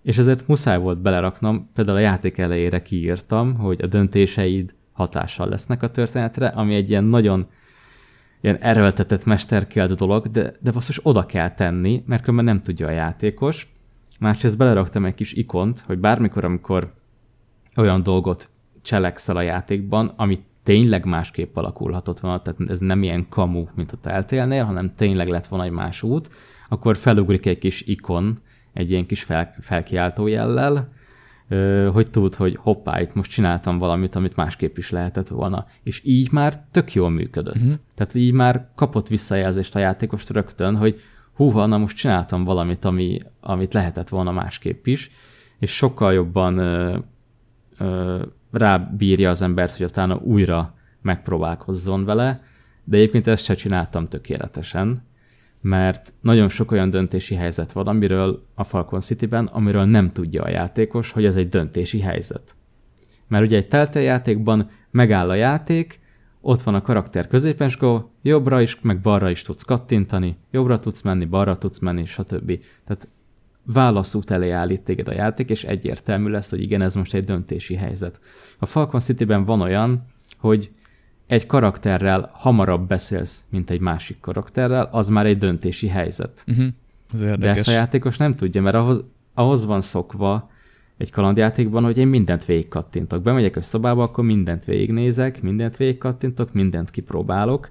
És 0.02 0.18
ezért 0.18 0.48
muszáj 0.48 0.80
volt 0.80 1.02
beleraknom, 1.02 1.70
például 1.74 1.98
a 1.98 2.02
játék 2.02 2.38
elejére 2.38 2.82
kiírtam, 2.82 3.56
hogy 3.56 3.82
a 3.82 3.88
döntéseid 3.88 4.74
hatással 4.92 5.48
lesznek 5.50 5.84
a 5.84 5.92
történetre, 5.92 6.48
ami 6.48 6.76
egy 6.76 6.90
ilyen 6.90 7.04
nagyon 7.04 7.48
ilyen 8.42 8.58
erőltetett 8.58 9.26
mesterkélt 9.26 9.96
dolog, 9.96 10.28
de, 10.28 10.56
de 10.60 10.72
basszus 10.72 11.00
oda 11.04 11.26
kell 11.26 11.54
tenni, 11.54 12.04
mert 12.06 12.22
különben 12.22 12.46
nem 12.46 12.64
tudja 12.64 12.88
a 12.88 12.92
játékos. 12.92 13.74
Másrészt 14.20 14.58
beleraktam 14.58 15.06
egy 15.06 15.14
kis 15.14 15.34
ikont, 15.34 15.80
hogy 15.80 16.00
bármikor, 16.00 16.44
amikor 16.44 16.94
olyan 17.76 18.04
dolgot 18.04 18.50
cselekszel 18.82 19.36
a 19.36 19.42
játékban, 19.42 20.12
ami 20.16 20.40
tényleg 20.64 21.06
másképp 21.06 21.56
alakulhatott 21.56 22.20
volna, 22.20 22.42
tehát 22.42 22.60
ez 22.68 22.80
nem 22.80 23.04
ilyen 23.04 23.26
kamu, 23.30 23.66
mint 23.76 23.92
a 23.92 23.98
teltélnél, 24.02 24.64
hanem 24.64 24.94
tényleg 24.96 25.28
lett 25.28 25.48
volna 25.48 25.66
egy 25.66 25.72
más 25.72 26.04
út, 26.04 26.30
akkor 26.70 26.98
felugrik 26.98 27.46
egy 27.46 27.58
kis 27.58 27.82
ikon, 27.82 28.38
egy 28.74 28.92
ilyen 28.92 29.06
kis 29.06 29.24
fel, 29.24 29.54
felkiáltó 29.60 30.28
jellel, 30.28 30.90
hogy 31.92 32.10
tud, 32.10 32.36
hogy 32.36 32.58
hoppá, 32.62 33.02
itt 33.02 33.14
most 33.14 33.32
csináltam 33.32 33.78
valamit, 33.78 34.16
amit 34.16 34.36
másképp 34.36 34.78
is 34.78 34.90
lehetett 34.90 35.28
volna. 35.28 35.66
És 35.84 36.02
így 36.04 36.32
már 36.32 36.64
tök 36.72 36.94
jól 36.94 37.10
működött. 37.10 37.56
Uh-huh. 37.56 37.74
Tehát 37.96 38.14
így 38.14 38.32
már 38.32 38.68
kapott 38.76 39.08
visszajelzést 39.08 39.76
a 39.76 39.80
játékos 39.80 40.30
rögtön, 40.30 40.76
hogy 40.76 41.02
húha, 41.34 41.66
na 41.66 41.78
most 41.78 41.98
csináltam 41.98 42.44
valamit, 42.44 42.86
ami, 42.86 43.20
amit 43.42 43.74
lehetett 43.74 44.10
volna 44.10 44.32
másképp 44.32 44.86
is, 44.86 45.12
és 45.60 45.76
sokkal 45.76 46.14
jobban 46.14 46.58
ö, 46.58 46.98
ö, 47.78 48.22
rábírja 48.52 49.30
az 49.30 49.42
embert, 49.42 49.78
hogy 49.78 49.86
utána 49.86 50.16
újra 50.16 50.74
megpróbálkozzon 51.02 52.06
vele, 52.06 52.44
de 52.84 52.98
egyébként 52.98 53.28
ezt 53.28 53.44
se 53.44 53.56
csináltam 53.56 54.08
tökéletesen, 54.08 55.08
mert 55.62 56.14
nagyon 56.22 56.50
sok 56.50 56.72
olyan 56.72 56.90
döntési 56.90 57.36
helyzet 57.36 57.72
van, 57.72 57.88
amiről 57.88 58.46
a 58.56 58.64
Falcon 58.64 59.00
City-ben, 59.00 59.46
amiről 59.46 59.86
nem 59.86 60.12
tudja 60.12 60.44
a 60.44 60.50
játékos, 60.50 61.12
hogy 61.12 61.26
ez 61.26 61.36
egy 61.36 61.50
döntési 61.50 62.00
helyzet. 62.00 62.56
Mert 63.28 63.44
ugye 63.44 63.58
egy 63.58 63.68
telte 63.68 64.02
játékban 64.02 64.70
megáll 64.92 65.30
a 65.30 65.34
játék, 65.34 66.00
ott 66.42 66.62
van 66.62 66.76
a 66.76 66.82
karakter 66.82 67.28
középen, 67.28 67.68
és 67.68 67.78
jobbra 68.22 68.62
is, 68.62 68.82
meg 68.82 69.02
balra 69.02 69.30
is 69.30 69.42
tudsz 69.42 69.64
kattintani, 69.64 70.38
jobbra 70.52 70.80
tudsz 70.80 71.02
menni, 71.02 71.26
balra 71.26 71.58
tudsz 71.58 71.80
menni, 71.80 72.06
stb. 72.06 72.60
Tehát 72.86 73.08
válaszút 73.74 74.32
elé 74.32 74.50
állít 74.50 74.82
téged 74.82 75.08
a 75.08 75.14
játék, 75.14 75.50
és 75.50 75.64
egyértelmű 75.64 76.30
lesz, 76.30 76.50
hogy 76.50 76.62
igen, 76.62 76.82
ez 76.82 76.96
most 76.96 77.14
egy 77.14 77.24
döntési 77.24 77.76
helyzet. 77.76 78.20
A 78.60 78.66
Falcon 78.66 79.00
City-ben 79.00 79.44
van 79.44 79.62
olyan, 79.62 80.06
hogy 80.38 80.72
egy 81.28 81.46
karakterrel 81.46 82.30
hamarabb 82.34 82.88
beszélsz, 82.88 83.44
mint 83.50 83.70
egy 83.70 83.80
másik 83.80 84.20
karakterrel, 84.20 84.90
az 84.92 85.08
már 85.08 85.26
egy 85.26 85.38
döntési 85.38 85.88
helyzet. 85.88 86.44
Uh-huh. 86.48 86.68
Ez 87.14 87.20
De 87.20 87.50
ezt 87.50 87.68
a 87.68 87.72
játékos 87.72 88.18
nem 88.18 88.36
tudja, 88.36 88.62
mert 88.62 88.76
ahhoz, 88.76 89.04
ahhoz 89.34 89.66
van 89.66 89.82
szokva 89.82 90.50
egy 90.98 91.12
kalandjátékban, 91.12 91.84
hogy 91.84 91.98
én 91.98 92.08
mindent 92.08 92.46
végigkattintok. 92.46 93.22
Bemegyek 93.22 93.56
a 93.56 93.62
szobába, 93.62 94.04
akkor 94.04 94.24
mindent 94.24 94.66
végignézek, 94.66 95.42
mindent 95.42 95.78
végigkattintok, 95.78 96.54
mindent 96.54 96.90
kipróbálok, 96.90 97.70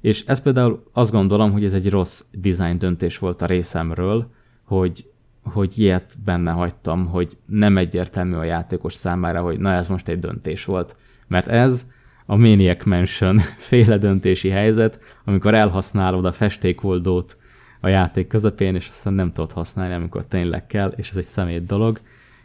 és 0.00 0.24
ez 0.26 0.40
például 0.40 0.84
azt 0.92 1.10
gondolom, 1.10 1.52
hogy 1.52 1.64
ez 1.64 1.72
egy 1.72 1.90
rossz 1.90 2.24
design 2.32 2.78
döntés 2.78 3.18
volt 3.18 3.42
a 3.42 3.46
részemről, 3.46 4.30
hogy, 4.64 5.10
hogy 5.52 5.78
ilyet 5.78 6.14
benne 6.24 6.50
hagytam, 6.50 7.06
hogy 7.06 7.38
nem 7.46 7.76
egyértelmű 7.76 8.34
a 8.34 8.44
játékos 8.44 8.94
számára, 8.94 9.40
hogy 9.40 9.58
na 9.58 9.72
ez 9.72 9.88
most 9.88 10.08
egy 10.08 10.18
döntés 10.18 10.64
volt. 10.64 10.96
Mert 11.26 11.46
ez 11.46 11.86
a 12.26 12.36
Maniac 12.36 12.84
Mansion 12.84 13.38
féle 13.68 13.98
döntési 13.98 14.48
helyzet, 14.48 15.00
amikor 15.24 15.54
elhasználod 15.54 16.24
a 16.24 16.32
festékoldót 16.32 17.36
a 17.80 17.88
játék 17.88 18.26
közepén, 18.26 18.74
és 18.74 18.88
aztán 18.88 19.12
nem 19.12 19.32
tudod 19.32 19.52
használni, 19.52 19.94
amikor 19.94 20.24
tényleg 20.24 20.66
kell, 20.66 20.92
és 20.96 21.10
ez 21.10 21.16
egy 21.16 21.24
szemét 21.24 21.66
dolog. 21.66 22.00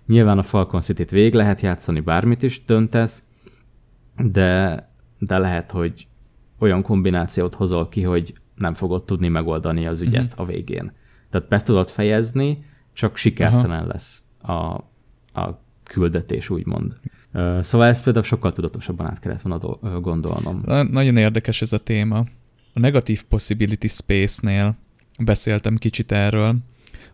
Nyilván 0.06 0.38
a 0.38 0.44
Falcon 0.44 0.82
City-t 0.82 1.10
végig 1.10 1.34
lehet 1.34 1.62
játszani, 1.62 2.00
bármit 2.00 2.44
is 2.44 2.66
döntesz, 2.66 3.24
de, 4.18 4.90
de 5.20 5.38
lehet, 5.38 5.72
hogy 5.72 6.08
olyan 6.60 6.82
kombinációt 6.82 7.56
hozol 7.56 7.90
ki, 7.90 8.04
hogy 8.04 8.34
nem 8.56 8.74
fogod 8.74 9.04
tudni 9.04 9.28
megoldani 9.28 9.88
az 9.88 10.02
ügyet 10.02 10.24
uh-huh. 10.24 10.40
a 10.40 10.46
végén. 10.46 10.92
Tehát 11.30 11.48
be 11.48 11.62
tudod 11.62 11.90
fejezni, 11.90 12.66
csak 12.94 13.18
sikertelen 13.18 13.80
Aha. 13.80 13.88
lesz 13.88 14.26
a, 14.42 14.52
a 15.42 15.62
küldetés, 15.84 16.50
úgymond. 16.50 16.96
Szóval 17.62 17.88
ezt 17.88 18.04
például 18.04 18.26
sokkal 18.26 18.54
tudatosabban 18.54 19.08
át 19.08 19.20
kellett 19.20 19.42
volna 19.42 20.00
gondolnom. 20.00 20.64
Nagyon 20.92 21.18
érdekes 21.18 21.62
ez 21.62 21.74
a 21.74 21.78
téma. 21.78 22.18
A 22.74 22.80
negatív 22.80 23.24
possibility 23.24 23.88
space-nél 23.88 24.76
beszéltem 25.20 25.78
kicsit 25.78 26.12
erről, 26.12 26.56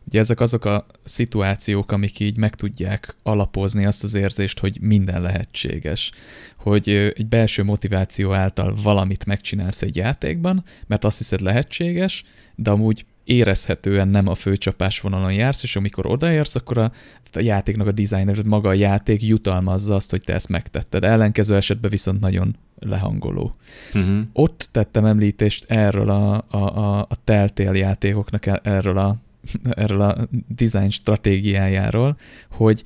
Ugye 0.08 0.20
ezek 0.20 0.40
azok 0.40 0.66
a 0.66 0.86
szituációk, 1.04 1.92
amik 1.92 2.20
így 2.20 2.38
meg 2.38 2.56
tudják 2.56 3.16
alapozni 3.24 3.86
azt 3.86 4.04
az 4.04 4.14
érzést, 4.14 4.60
hogy 4.60 4.82
minden 4.82 5.22
lehetséges. 5.22 6.12
Hogy 6.58 6.90
egy 6.90 7.28
belső 7.28 7.64
motiváció 7.64 8.34
által 8.34 8.76
valamit 8.84 9.26
megcsinálsz 9.26 9.82
egy 9.82 9.96
játékban, 9.96 10.64
mert 10.88 11.04
azt 11.04 11.18
hiszed 11.18 11.40
lehetséges, 11.40 12.24
de 12.56 12.70
amúgy 12.70 13.06
érezhetően 13.28 14.08
nem 14.08 14.28
a 14.28 14.36
főcsapás 14.36 15.00
vonalon 15.00 15.34
jársz, 15.34 15.64
és 15.64 15.76
amikor 15.76 16.06
odaérsz, 16.06 16.56
akkor 16.56 16.78
a, 16.78 16.92
a 17.34 17.42
játéknak 17.42 17.88
a 17.88 17.92
designer, 17.92 18.44
maga 18.44 18.70
a 18.70 18.74
játék 18.74 19.24
jutalmazza 19.24 19.96
azt, 19.96 20.10
hogy 20.10 20.22
te 20.22 20.34
ezt 20.34 20.50
megtetted. 20.50 21.04
Ellenkező 21.04 21.56
esetben 21.56 21.90
viszont 21.90 22.20
nagyon 22.20 22.56
lehangoló. 22.80 23.56
Uh-huh. 23.94 24.18
Ott 24.34 24.70
tettem 24.72 25.06
említést 25.06 25.66
erről 25.68 26.10
a, 26.10 26.46
a, 26.48 26.58
a, 26.58 27.00
a 27.00 27.16
teltél 27.24 27.74
játékoknak, 27.74 28.46
e, 28.46 28.60
erről 28.64 28.98
a 28.98 29.18
erről 29.70 30.02
a 30.02 30.28
design 30.48 30.90
stratégiájáról, 30.90 32.18
hogy 32.52 32.84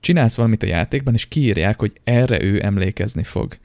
csinálsz 0.00 0.36
valamit 0.36 0.62
a 0.62 0.66
játékban, 0.66 1.14
és 1.14 1.28
kiírják, 1.28 1.78
hogy 1.78 1.92
erre 2.04 2.42
ő 2.42 2.64
emlékezni 2.64 3.22
fog. 3.22 3.58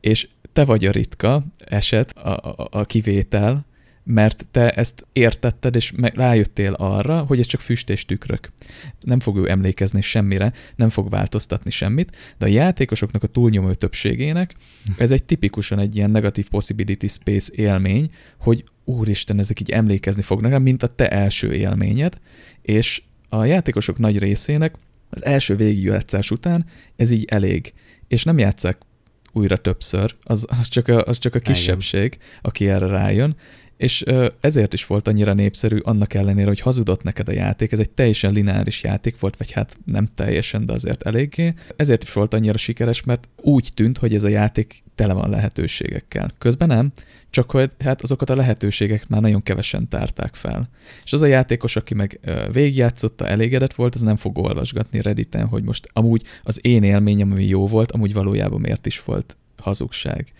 És 0.00 0.28
te 0.52 0.64
vagy 0.64 0.86
a 0.86 0.90
ritka 0.90 1.44
eset, 1.58 2.16
a, 2.16 2.30
a, 2.30 2.68
a 2.70 2.84
kivétel, 2.84 3.64
mert 4.08 4.46
te 4.50 4.70
ezt 4.70 5.06
értetted, 5.12 5.74
és 5.74 5.92
rájöttél 5.96 6.72
arra, 6.72 7.22
hogy 7.22 7.38
ez 7.38 7.46
csak 7.46 7.60
füst 7.60 7.90
és 7.90 8.04
tükrök. 8.04 8.52
Nem 9.00 9.20
fog 9.20 9.36
ő 9.36 9.50
emlékezni 9.50 10.00
semmire, 10.00 10.52
nem 10.76 10.88
fog 10.88 11.10
változtatni 11.10 11.70
semmit, 11.70 12.16
de 12.38 12.46
a 12.46 12.48
játékosoknak 12.48 13.22
a 13.22 13.26
túlnyomó 13.26 13.72
többségének 13.72 14.54
ez 14.96 15.10
egy 15.10 15.24
tipikusan 15.24 15.78
egy 15.78 15.96
ilyen 15.96 16.10
negatív 16.10 16.48
possibility 16.48 17.06
space 17.06 17.52
élmény, 17.54 18.10
hogy 18.40 18.64
úristen, 18.84 19.38
ezek 19.38 19.60
így 19.60 19.70
emlékezni 19.70 20.22
fognak, 20.22 20.62
mint 20.62 20.82
a 20.82 20.94
te 20.94 21.08
első 21.08 21.52
élményed, 21.52 22.18
és 22.62 23.02
a 23.28 23.44
játékosok 23.44 23.98
nagy 23.98 24.18
részének 24.18 24.74
az 25.10 25.24
első 25.24 25.56
végigjátszás 25.56 26.30
után 26.30 26.66
ez 26.96 27.10
így 27.10 27.24
elég, 27.24 27.72
és 28.08 28.24
nem 28.24 28.38
játszák 28.38 28.78
újra 29.32 29.56
többször, 29.56 30.14
az, 30.22 30.46
az, 30.60 30.68
csak, 30.68 30.88
a, 30.88 31.02
az 31.04 31.18
csak 31.18 31.34
a 31.34 31.38
kisebbség, 31.38 32.18
aki 32.42 32.68
erre 32.68 32.86
rájön, 32.86 33.36
és 33.76 34.04
ezért 34.40 34.72
is 34.72 34.86
volt 34.86 35.08
annyira 35.08 35.32
népszerű, 35.32 35.78
annak 35.78 36.14
ellenére, 36.14 36.46
hogy 36.46 36.60
hazudott 36.60 37.02
neked 37.02 37.28
a 37.28 37.32
játék, 37.32 37.72
ez 37.72 37.78
egy 37.78 37.90
teljesen 37.90 38.32
lineáris 38.32 38.82
játék 38.82 39.20
volt, 39.20 39.36
vagy 39.36 39.50
hát 39.50 39.76
nem 39.84 40.08
teljesen, 40.14 40.66
de 40.66 40.72
azért 40.72 41.02
eléggé. 41.02 41.54
Ezért 41.76 42.02
is 42.02 42.12
volt 42.12 42.34
annyira 42.34 42.56
sikeres, 42.56 43.02
mert 43.02 43.28
úgy 43.36 43.70
tűnt, 43.74 43.98
hogy 43.98 44.14
ez 44.14 44.24
a 44.24 44.28
játék 44.28 44.82
tele 44.94 45.12
van 45.12 45.30
lehetőségekkel. 45.30 46.30
Közben 46.38 46.68
nem, 46.68 46.92
csak 47.30 47.50
hogy 47.50 47.70
hát 47.78 48.02
azokat 48.02 48.30
a 48.30 48.36
lehetőségek 48.36 49.08
már 49.08 49.20
nagyon 49.20 49.42
kevesen 49.42 49.88
tárták 49.88 50.34
fel. 50.34 50.68
És 51.04 51.12
az 51.12 51.22
a 51.22 51.26
játékos, 51.26 51.76
aki 51.76 51.94
meg 51.94 52.20
végigjátszotta, 52.52 53.26
elégedett 53.26 53.74
volt, 53.74 53.94
az 53.94 54.00
nem 54.00 54.16
fog 54.16 54.38
olvasgatni 54.38 55.02
Redditen, 55.02 55.46
hogy 55.46 55.62
most 55.62 55.88
amúgy 55.92 56.22
az 56.42 56.58
én 56.62 56.82
élményem, 56.82 57.32
ami 57.32 57.44
jó 57.44 57.66
volt, 57.66 57.92
amúgy 57.92 58.12
valójában 58.12 58.60
miért 58.60 58.86
is 58.86 59.04
volt 59.04 59.36
hazugság 59.56 60.32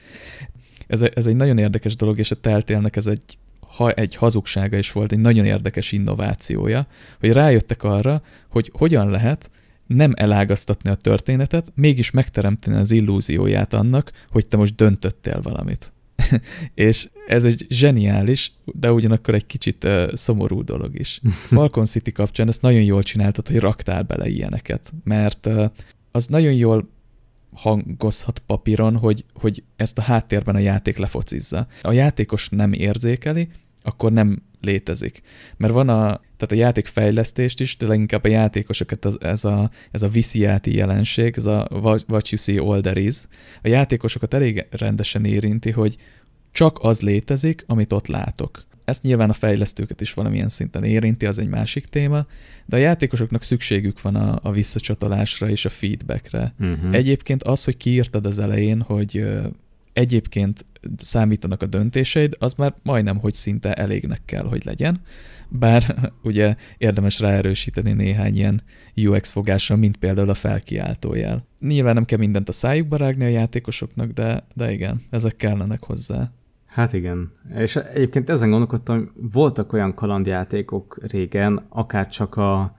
ez, 0.86 1.04
ez 1.14 1.26
egy 1.26 1.36
nagyon 1.36 1.58
érdekes 1.58 1.96
dolog, 1.96 2.18
és 2.18 2.30
a 2.30 2.40
teltélnek 2.40 2.96
ez 2.96 3.06
egy, 3.06 3.38
ha 3.60 3.90
egy 3.90 4.14
hazugsága 4.14 4.76
is 4.76 4.92
volt, 4.92 5.12
egy 5.12 5.18
nagyon 5.18 5.44
érdekes 5.44 5.92
innovációja, 5.92 6.86
hogy 7.20 7.32
rájöttek 7.32 7.82
arra, 7.82 8.22
hogy 8.48 8.70
hogyan 8.74 9.10
lehet 9.10 9.50
nem 9.86 10.12
elágaztatni 10.16 10.90
a 10.90 10.94
történetet, 10.94 11.72
mégis 11.74 12.10
megteremteni 12.10 12.76
az 12.76 12.90
illúzióját 12.90 13.74
annak, 13.74 14.12
hogy 14.30 14.46
te 14.46 14.56
most 14.56 14.74
döntöttél 14.74 15.40
valamit. 15.42 15.92
és 16.74 17.08
ez 17.26 17.44
egy 17.44 17.66
zseniális, 17.68 18.52
de 18.64 18.92
ugyanakkor 18.92 19.34
egy 19.34 19.46
kicsit 19.46 19.84
uh, 19.84 20.12
szomorú 20.14 20.64
dolog 20.64 20.98
is. 20.98 21.20
Falcon 21.54 21.84
City 21.84 22.12
kapcsán 22.12 22.48
ezt 22.48 22.62
nagyon 22.62 22.82
jól 22.82 23.02
csináltad, 23.02 23.46
hogy 23.46 23.58
raktál 23.58 24.02
bele 24.02 24.28
ilyeneket, 24.28 24.92
mert 25.04 25.46
uh, 25.46 25.64
az 26.10 26.26
nagyon 26.26 26.52
jól 26.52 26.88
hangozhat 27.56 28.38
papíron, 28.38 28.96
hogy, 28.96 29.24
hogy 29.34 29.62
ezt 29.76 29.98
a 29.98 30.02
háttérben 30.02 30.54
a 30.54 30.58
játék 30.58 30.98
lefocizza. 30.98 31.66
A 31.82 31.92
játékos 31.92 32.48
nem 32.48 32.72
érzékeli, 32.72 33.48
akkor 33.82 34.12
nem 34.12 34.42
létezik. 34.60 35.22
Mert 35.56 35.72
van 35.72 35.88
a, 35.88 36.02
tehát 36.36 36.52
a 36.52 36.54
játékfejlesztést 36.54 37.60
is, 37.60 37.76
de 37.76 37.86
leginkább 37.86 38.24
a 38.24 38.28
játékosokat 38.28 39.04
az, 39.04 39.20
ez 39.20 39.44
a, 39.44 39.70
ez 39.90 40.02
a 40.02 40.08
visziáti 40.08 40.74
jelenség, 40.74 41.34
ez 41.36 41.46
a 41.46 41.68
what 42.08 42.28
you 42.28 42.40
see 42.40 42.58
all 42.58 42.80
there 42.80 43.00
is, 43.00 43.16
a 43.62 43.68
játékosokat 43.68 44.34
elég 44.34 44.66
rendesen 44.70 45.24
érinti, 45.24 45.70
hogy 45.70 45.96
csak 46.52 46.78
az 46.80 47.00
létezik, 47.00 47.64
amit 47.66 47.92
ott 47.92 48.06
látok. 48.06 48.66
Ezt 48.86 49.02
nyilván 49.02 49.30
a 49.30 49.32
fejlesztőket 49.32 50.00
is 50.00 50.14
valamilyen 50.14 50.48
szinten 50.48 50.84
érinti, 50.84 51.26
az 51.26 51.38
egy 51.38 51.48
másik 51.48 51.86
téma, 51.86 52.26
de 52.66 52.76
a 52.76 52.78
játékosoknak 52.78 53.42
szükségük 53.42 54.00
van 54.00 54.14
a, 54.14 54.38
a 54.42 54.52
visszacsatolásra 54.52 55.48
és 55.50 55.64
a 55.64 55.68
feedbackre. 55.68 56.54
Uh-huh. 56.60 56.94
Egyébként 56.94 57.42
az, 57.42 57.64
hogy 57.64 57.76
kiírtad 57.76 58.26
az 58.26 58.38
elején, 58.38 58.80
hogy 58.80 59.26
egyébként 59.92 60.64
számítanak 60.98 61.62
a 61.62 61.66
döntéseid, 61.66 62.36
az 62.38 62.54
már 62.54 62.74
majdnem, 62.82 63.18
hogy 63.18 63.34
szinte 63.34 63.74
elégnek 63.74 64.20
kell, 64.24 64.44
hogy 64.44 64.64
legyen. 64.64 65.00
Bár 65.48 65.96
ugye 66.22 66.56
érdemes 66.78 67.20
ráerősíteni 67.20 67.92
néhány 67.92 68.36
ilyen 68.36 68.62
UX 68.96 69.30
fogással, 69.30 69.76
mint 69.76 69.96
például 69.96 70.30
a 70.30 70.34
felkiáltójel. 70.34 71.46
Nyilván 71.60 71.94
nem 71.94 72.04
kell 72.04 72.18
mindent 72.18 72.48
a 72.48 72.52
szájukba 72.52 72.96
rágni 72.96 73.24
a 73.24 73.28
játékosoknak, 73.28 74.10
de, 74.10 74.46
de 74.54 74.72
igen, 74.72 75.02
ezek 75.10 75.36
kellenek 75.36 75.84
hozzá. 75.84 76.32
Hát 76.76 76.92
igen. 76.92 77.30
És 77.54 77.76
egyébként 77.76 78.30
ezen 78.30 78.50
gondolkodtam, 78.50 78.96
hogy 78.96 79.08
voltak 79.32 79.72
olyan 79.72 79.94
kalandjátékok 79.94 80.98
régen, 81.02 81.66
akár 81.68 82.08
csak 82.08 82.36
a 82.36 82.76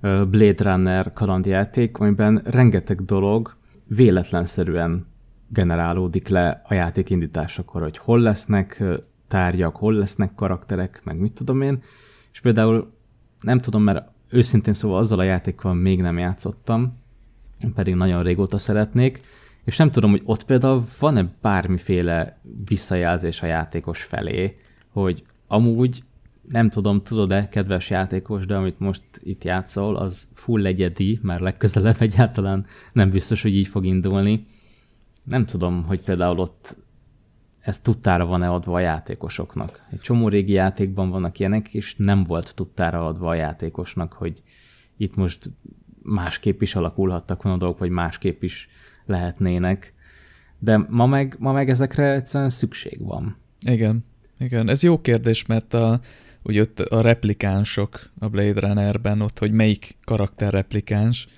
Blade 0.00 0.70
Runner 0.70 1.12
kalandjáték, 1.12 1.98
amiben 1.98 2.42
rengeteg 2.44 3.04
dolog 3.04 3.56
véletlenszerűen 3.86 5.06
generálódik 5.48 6.28
le 6.28 6.62
a 6.68 6.74
játék 6.74 7.10
indításakor, 7.10 7.82
hogy 7.82 7.98
hol 7.98 8.20
lesznek 8.20 8.84
tárgyak, 9.28 9.76
hol 9.76 9.94
lesznek 9.94 10.34
karakterek, 10.34 11.00
meg 11.04 11.18
mit 11.18 11.32
tudom 11.32 11.60
én. 11.60 11.82
És 12.32 12.40
például 12.40 12.92
nem 13.40 13.58
tudom, 13.58 13.82
mert 13.82 14.08
őszintén 14.30 14.74
szóval 14.74 14.98
azzal 14.98 15.18
a 15.18 15.22
játékkal 15.22 15.74
még 15.74 16.00
nem 16.00 16.18
játszottam, 16.18 16.98
pedig 17.74 17.94
nagyon 17.94 18.22
régóta 18.22 18.58
szeretnék, 18.58 19.20
és 19.66 19.76
nem 19.76 19.90
tudom, 19.90 20.10
hogy 20.10 20.22
ott 20.24 20.44
például 20.44 20.86
van-e 20.98 21.32
bármiféle 21.40 22.40
visszajelzés 22.64 23.42
a 23.42 23.46
játékos 23.46 24.02
felé, 24.02 24.56
hogy 24.88 25.24
amúgy 25.46 26.02
nem 26.48 26.68
tudom, 26.68 27.02
tudod-e, 27.02 27.48
kedves 27.48 27.90
játékos, 27.90 28.46
de 28.46 28.56
amit 28.56 28.78
most 28.78 29.02
itt 29.22 29.44
játszol, 29.44 29.96
az 29.96 30.28
full 30.34 30.66
egyedi, 30.66 31.18
mert 31.22 31.40
legközelebb 31.40 31.96
egyáltalán 31.98 32.66
nem 32.92 33.10
biztos, 33.10 33.42
hogy 33.42 33.54
így 33.54 33.66
fog 33.66 33.84
indulni. 33.84 34.46
Nem 35.24 35.46
tudom, 35.46 35.84
hogy 35.84 36.00
például 36.00 36.38
ott 36.38 36.76
ez 37.58 37.78
tudtára 37.78 38.26
van-e 38.26 38.50
adva 38.50 38.74
a 38.74 38.80
játékosoknak. 38.80 39.86
Egy 39.90 40.00
csomó 40.00 40.28
régi 40.28 40.52
játékban 40.52 41.10
vannak 41.10 41.38
ilyenek, 41.38 41.74
és 41.74 41.94
nem 41.96 42.24
volt 42.24 42.54
tudtára 42.54 43.06
adva 43.06 43.28
a 43.28 43.34
játékosnak, 43.34 44.12
hogy 44.12 44.42
itt 44.96 45.14
most 45.14 45.50
másképp 46.02 46.62
is 46.62 46.74
alakulhattak 46.74 47.42
volna 47.42 47.58
dolgok, 47.58 47.78
vagy 47.78 47.90
másképp 47.90 48.42
is 48.42 48.68
lehetnének. 49.06 49.94
De 50.58 50.86
ma 50.88 51.06
meg, 51.06 51.36
ma 51.38 51.52
meg 51.52 51.70
ezekre 51.70 52.12
egyszerűen 52.12 52.50
szükség 52.50 53.04
van. 53.04 53.36
Igen, 53.66 54.04
igen. 54.38 54.68
Ez 54.68 54.82
jó 54.82 55.00
kérdés, 55.00 55.46
mert 55.46 55.74
a, 55.74 56.00
úgy 56.42 56.58
ott 56.58 56.80
a 56.80 57.00
replikánsok 57.00 58.10
a 58.18 58.28
Blade 58.28 58.60
Runnerben, 58.60 59.20
ott, 59.20 59.38
hogy 59.38 59.52
melyik 59.52 59.96
karakter 60.04 60.52
replikáns, 60.52 61.28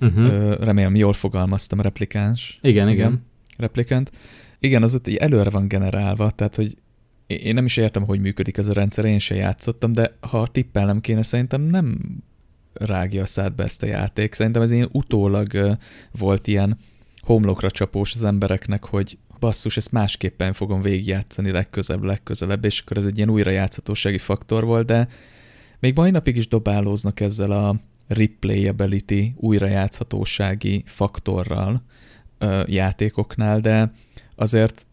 uh-huh. 0.00 0.54
remélem 0.60 0.94
jól 0.94 1.12
fogalmaztam, 1.12 1.80
replikáns. 1.80 2.58
Igen, 2.62 2.88
igen. 2.88 3.06
igen. 3.06 3.24
Replikant. 3.58 4.10
Igen, 4.58 4.82
az 4.82 4.94
ott 4.94 5.08
így 5.08 5.16
előre 5.16 5.50
van 5.50 5.68
generálva, 5.68 6.30
tehát, 6.30 6.54
hogy 6.54 6.76
én 7.26 7.54
nem 7.54 7.64
is 7.64 7.76
értem, 7.76 8.04
hogy 8.04 8.20
működik 8.20 8.56
ez 8.56 8.68
a 8.68 8.72
rendszer, 8.72 9.04
én 9.04 9.18
sem 9.18 9.36
játszottam, 9.36 9.92
de 9.92 10.16
ha 10.20 10.46
tippelnem 10.46 11.00
kéne, 11.00 11.22
szerintem 11.22 11.62
nem 11.62 11.98
rágja 12.72 13.22
a 13.22 13.26
szádba 13.26 13.62
ezt 13.62 13.82
a 13.82 13.86
játék. 13.86 14.34
Szerintem 14.34 14.62
ez 14.62 14.70
ilyen 14.70 14.88
utólag 14.92 15.78
volt 16.18 16.46
ilyen 16.46 16.76
homlokra 17.26 17.70
csapós 17.70 18.14
az 18.14 18.24
embereknek, 18.24 18.84
hogy 18.84 19.18
basszus, 19.38 19.76
ezt 19.76 19.92
másképpen 19.92 20.52
fogom 20.52 20.80
végigjátszani 20.80 21.50
legközelebb, 21.50 22.02
legközelebb, 22.02 22.64
és 22.64 22.80
akkor 22.80 22.96
ez 22.96 23.04
egy 23.04 23.16
ilyen 23.16 23.30
újrajátszhatósági 23.30 24.18
faktor 24.18 24.64
volt, 24.64 24.86
de 24.86 25.08
még 25.78 25.94
mai 25.94 26.10
napig 26.10 26.36
is 26.36 26.48
dobálóznak 26.48 27.20
ezzel 27.20 27.50
a 27.50 27.80
replayability, 28.08 29.34
újrajátszhatósági 29.36 30.82
faktorral 30.86 31.82
ö, 32.38 32.62
játékoknál, 32.66 33.60
de 33.60 33.92
azért, 34.34 34.86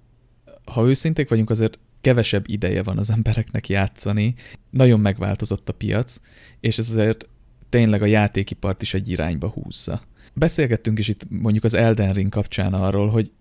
ha 0.65 0.87
őszinték 0.87 1.29
vagyunk, 1.29 1.49
azért 1.49 1.79
kevesebb 2.01 2.43
ideje 2.47 2.83
van 2.83 2.97
az 2.97 3.11
embereknek 3.11 3.69
játszani, 3.69 4.35
nagyon 4.69 4.99
megváltozott 4.99 5.69
a 5.69 5.73
piac, 5.73 6.21
és 6.59 6.77
ez 6.77 6.89
azért 6.89 7.27
tényleg 7.69 8.01
a 8.01 8.05
játékipart 8.05 8.81
is 8.81 8.93
egy 8.93 9.09
irányba 9.09 9.47
húzza. 9.47 10.01
Beszélgettünk 10.33 10.99
is 10.99 11.07
itt 11.07 11.21
mondjuk 11.29 11.63
az 11.63 11.73
Elden 11.73 12.13
Ring 12.13 12.31
kapcsán 12.31 12.73
arról, 12.73 13.07
hogy 13.07 13.31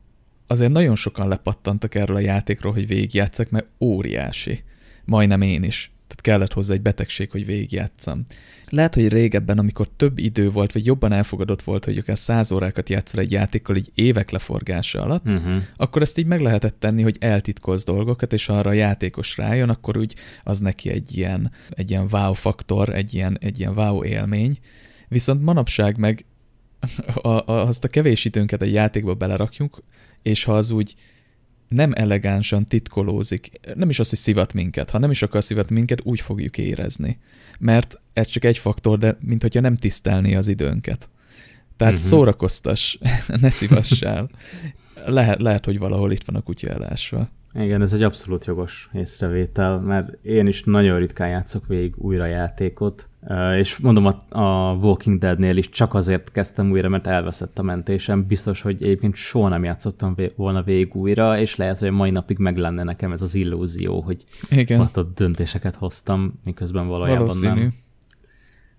azért 0.46 0.72
nagyon 0.72 0.94
sokan 0.94 1.28
lepattantak 1.28 1.94
erről 1.94 2.16
a 2.16 2.20
játékról, 2.20 2.72
hogy 2.72 2.86
végigjátszak, 2.86 3.50
mert 3.50 3.66
óriási. 3.80 4.62
Majdnem 5.04 5.40
én 5.40 5.62
is. 5.62 5.92
Tehát 6.06 6.20
kellett 6.20 6.52
hozzá 6.52 6.74
egy 6.74 6.82
betegség, 6.82 7.30
hogy 7.30 7.46
végigjátszam. 7.46 8.24
Lehet, 8.68 8.94
hogy 8.94 9.08
régebben, 9.08 9.58
amikor 9.58 9.88
több 9.96 10.18
idő 10.18 10.50
volt, 10.50 10.72
vagy 10.72 10.86
jobban 10.86 11.12
elfogadott 11.12 11.62
volt, 11.62 11.84
hogy 11.84 11.98
akár 11.98 12.18
száz 12.18 12.52
órákat 12.52 12.88
játszol 12.88 13.20
egy 13.20 13.32
játékkal 13.32 13.76
így 13.76 13.90
évek 13.94 14.30
leforgása 14.30 15.02
alatt, 15.02 15.26
uh-huh. 15.26 15.62
akkor 15.76 16.02
ezt 16.02 16.18
így 16.18 16.26
meg 16.26 16.40
lehetett 16.40 16.76
tenni, 16.78 17.02
hogy 17.02 17.16
eltitkolsz 17.20 17.84
dolgokat, 17.84 18.32
és 18.32 18.48
arra 18.48 18.70
a 18.70 18.72
játékos 18.72 19.36
rájön, 19.36 19.68
akkor 19.68 19.96
úgy 19.98 20.14
az 20.44 20.60
neki 20.60 20.90
egy 20.90 21.16
ilyen, 21.16 21.52
egy 21.70 21.90
ilyen 21.90 22.08
wow 22.10 22.32
faktor, 22.32 22.94
egy 22.94 23.14
ilyen, 23.14 23.38
egy 23.40 23.58
ilyen 23.58 23.74
wow 23.78 24.04
élmény. 24.04 24.58
Viszont 25.08 25.42
manapság 25.42 25.96
meg 25.96 26.24
a, 27.14 27.28
a, 27.28 27.66
azt 27.66 27.84
a 27.84 27.88
kevés 27.88 28.24
időnket 28.24 28.62
egy 28.62 28.72
játékba 28.72 29.14
belerakjuk, 29.14 29.82
és 30.22 30.44
ha 30.44 30.56
az 30.56 30.70
úgy 30.70 30.94
nem 31.68 31.92
elegánsan 31.94 32.66
titkolózik, 32.66 33.50
nem 33.74 33.88
is 33.88 33.98
az, 33.98 34.08
hogy 34.08 34.18
szivat 34.18 34.52
minket, 34.52 34.90
ha 34.90 34.98
nem 34.98 35.10
is 35.10 35.22
akar 35.22 35.44
szivat 35.44 35.70
minket, 35.70 36.00
úgy 36.02 36.20
fogjuk 36.20 36.58
érezni. 36.58 37.18
Mert 37.58 38.00
ez 38.12 38.26
csak 38.26 38.44
egy 38.44 38.58
faktor, 38.58 38.98
de 38.98 39.16
mint 39.20 39.42
hogyha 39.42 39.60
nem 39.60 39.76
tisztelné 39.76 40.34
az 40.34 40.48
időnket. 40.48 41.08
Tehát 41.76 41.94
uh-huh. 41.94 42.08
szórakoztas, 42.08 42.98
ne 43.40 43.50
szívassál. 43.50 44.30
lehet, 45.06 45.40
lehet, 45.40 45.64
hogy 45.64 45.78
valahol 45.78 46.12
itt 46.12 46.24
van 46.24 46.36
a 46.36 46.40
kutya 46.40 46.68
elásva. 46.68 47.30
Igen, 47.54 47.82
ez 47.82 47.92
egy 47.92 48.02
abszolút 48.02 48.44
jogos 48.44 48.88
észrevétel, 48.92 49.80
mert 49.80 50.24
én 50.24 50.46
is 50.46 50.62
nagyon 50.64 50.98
ritkán 50.98 51.28
játszok 51.28 51.66
végig 51.66 51.94
újra 51.96 52.26
játékot, 52.26 53.08
és 53.58 53.78
mondom, 53.78 54.06
a, 54.28 54.72
Walking 54.72 55.18
Dead-nél 55.18 55.56
is 55.56 55.68
csak 55.68 55.94
azért 55.94 56.30
kezdtem 56.30 56.70
újra, 56.70 56.88
mert 56.88 57.06
elveszett 57.06 57.58
a 57.58 57.62
mentésem. 57.62 58.26
Biztos, 58.26 58.60
hogy 58.60 58.82
egyébként 58.82 59.14
soha 59.14 59.48
nem 59.48 59.64
játszottam 59.64 60.16
volna 60.36 60.62
végig 60.62 60.94
újra, 60.94 61.38
és 61.38 61.56
lehet, 61.56 61.78
hogy 61.78 61.88
a 61.88 61.92
mai 61.92 62.10
napig 62.10 62.38
meg 62.38 62.56
lenne 62.56 62.82
nekem 62.82 63.12
ez 63.12 63.22
az 63.22 63.34
illúzió, 63.34 64.00
hogy 64.00 64.24
Igen. 64.50 64.90
döntéseket 65.14 65.74
hoztam, 65.74 66.40
miközben 66.44 66.86
valójában 66.86 67.18
Valószínű. 67.18 67.60
nem. 67.60 67.72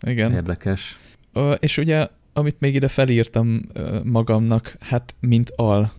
Igen. 0.07 0.31
Érdekes. 0.31 0.97
Uh, 1.33 1.55
és 1.59 1.77
ugye, 1.77 2.07
amit 2.33 2.59
még 2.59 2.75
ide 2.75 2.87
felírtam 2.87 3.61
magamnak, 4.03 4.75
hát 4.79 5.15
mint 5.19 5.49
al 5.55 5.91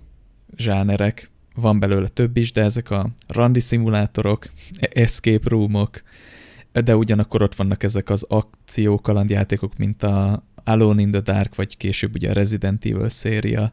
zsánerek, 0.56 1.30
van 1.54 1.78
belőle 1.78 2.08
több 2.08 2.36
is, 2.36 2.52
de 2.52 2.62
ezek 2.62 2.90
a 2.90 3.08
randi 3.28 3.60
szimulátorok, 3.60 4.48
escape 4.78 5.48
roomok, 5.48 6.02
de 6.72 6.96
ugyanakkor 6.96 7.42
ott 7.42 7.54
vannak 7.54 7.82
ezek 7.82 8.10
az 8.10 8.26
akció 8.28 9.00
kalandjátékok, 9.00 9.76
mint 9.76 10.02
a 10.02 10.42
Alone 10.64 11.00
in 11.00 11.10
the 11.10 11.20
Dark, 11.20 11.54
vagy 11.54 11.76
később 11.76 12.14
ugye 12.14 12.30
a 12.30 12.32
Resident 12.32 12.84
Evil 12.84 13.08
széria. 13.08 13.72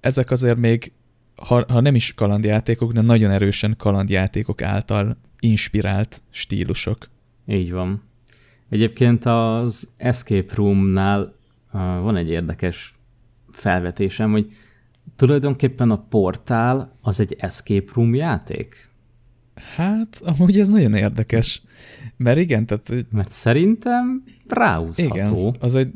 Ezek 0.00 0.30
azért 0.30 0.56
még, 0.56 0.92
ha, 1.36 1.64
ha 1.68 1.80
nem 1.80 1.94
is 1.94 2.14
kalandjátékok, 2.14 2.92
de 2.92 3.00
nagyon 3.00 3.30
erősen 3.30 3.74
kalandjátékok 3.78 4.62
által 4.62 5.16
inspirált 5.40 6.22
stílusok. 6.30 7.08
Így 7.46 7.72
van. 7.72 8.02
Egyébként 8.68 9.24
az 9.24 9.88
Escape 9.96 10.54
Room-nál 10.54 11.20
uh, 11.72 11.80
van 11.80 12.16
egy 12.16 12.30
érdekes 12.30 12.94
felvetésem, 13.50 14.30
hogy 14.30 14.52
tulajdonképpen 15.22 15.90
a 15.90 16.04
portál 16.08 16.96
az 17.00 17.20
egy 17.20 17.36
escape 17.38 17.92
room 17.94 18.14
játék? 18.14 18.88
Hát, 19.76 20.20
amúgy 20.24 20.58
ez 20.58 20.68
nagyon 20.68 20.94
érdekes. 20.94 21.62
Mert 22.16 22.38
igen, 22.38 22.66
tehát... 22.66 22.92
Mert 23.10 23.32
szerintem 23.32 24.24
ráúszható. 24.48 25.14
Igen, 25.14 25.56
az 25.60 25.74
egy... 25.74 25.90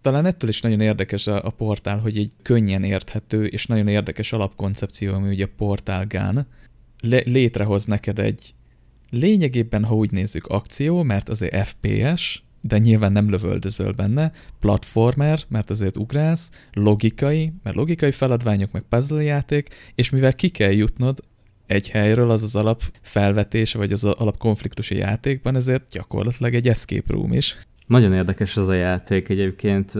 talán 0.00 0.26
ettől 0.26 0.50
is 0.50 0.60
nagyon 0.60 0.80
érdekes 0.80 1.26
a, 1.26 1.44
a 1.44 1.50
portál, 1.50 1.98
hogy 1.98 2.18
egy 2.18 2.32
könnyen 2.42 2.84
érthető 2.84 3.44
és 3.44 3.66
nagyon 3.66 3.88
érdekes 3.88 4.32
alapkoncepció, 4.32 5.14
ami 5.14 5.28
ugye 5.28 5.44
a 5.44 5.54
portál 5.56 6.06
gán, 6.06 6.46
le, 7.00 7.22
létrehoz 7.24 7.84
neked 7.84 8.18
egy 8.18 8.54
lényegében, 9.10 9.84
ha 9.84 9.94
úgy 9.94 10.10
nézzük, 10.10 10.46
akció, 10.46 11.02
mert 11.02 11.28
azért 11.28 11.68
FPS, 11.68 12.42
de 12.66 12.78
nyilván 12.78 13.12
nem 13.12 13.30
lövöldözöl 13.30 13.92
benne, 13.92 14.32
platformer, 14.60 15.40
mert 15.48 15.70
azért 15.70 15.96
ugrálsz, 15.96 16.50
logikai, 16.72 17.52
mert 17.62 17.76
logikai 17.76 18.10
feladványok, 18.10 18.72
meg 18.72 18.82
puzzle 18.82 19.22
játék, 19.22 19.68
és 19.94 20.10
mivel 20.10 20.34
ki 20.34 20.48
kell 20.48 20.70
jutnod 20.70 21.20
egy 21.66 21.90
helyről, 21.90 22.30
az 22.30 22.42
az 22.42 22.56
alap 22.56 22.82
felvetése, 23.02 23.78
vagy 23.78 23.92
az 23.92 24.04
alap 24.04 24.38
konfliktusi 24.38 24.96
játékban, 24.96 25.56
ezért 25.56 25.90
gyakorlatilag 25.90 26.54
egy 26.54 26.68
escape 26.68 27.12
room 27.12 27.32
is. 27.32 27.58
Nagyon 27.86 28.12
érdekes 28.12 28.56
ez 28.56 28.68
a 28.68 28.74
játék 28.74 29.28
egyébként, 29.28 29.92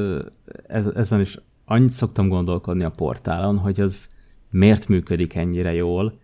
ez, 0.67 0.87
ezen 0.87 1.21
is 1.21 1.39
annyit 1.65 1.93
szoktam 1.93 2.29
gondolkodni 2.29 2.85
a 2.85 2.91
portálon, 2.91 3.59
hogy 3.59 3.81
az 3.81 4.09
miért 4.51 4.89
működik 4.89 5.35
ennyire 5.35 5.75
jól, 5.75 6.21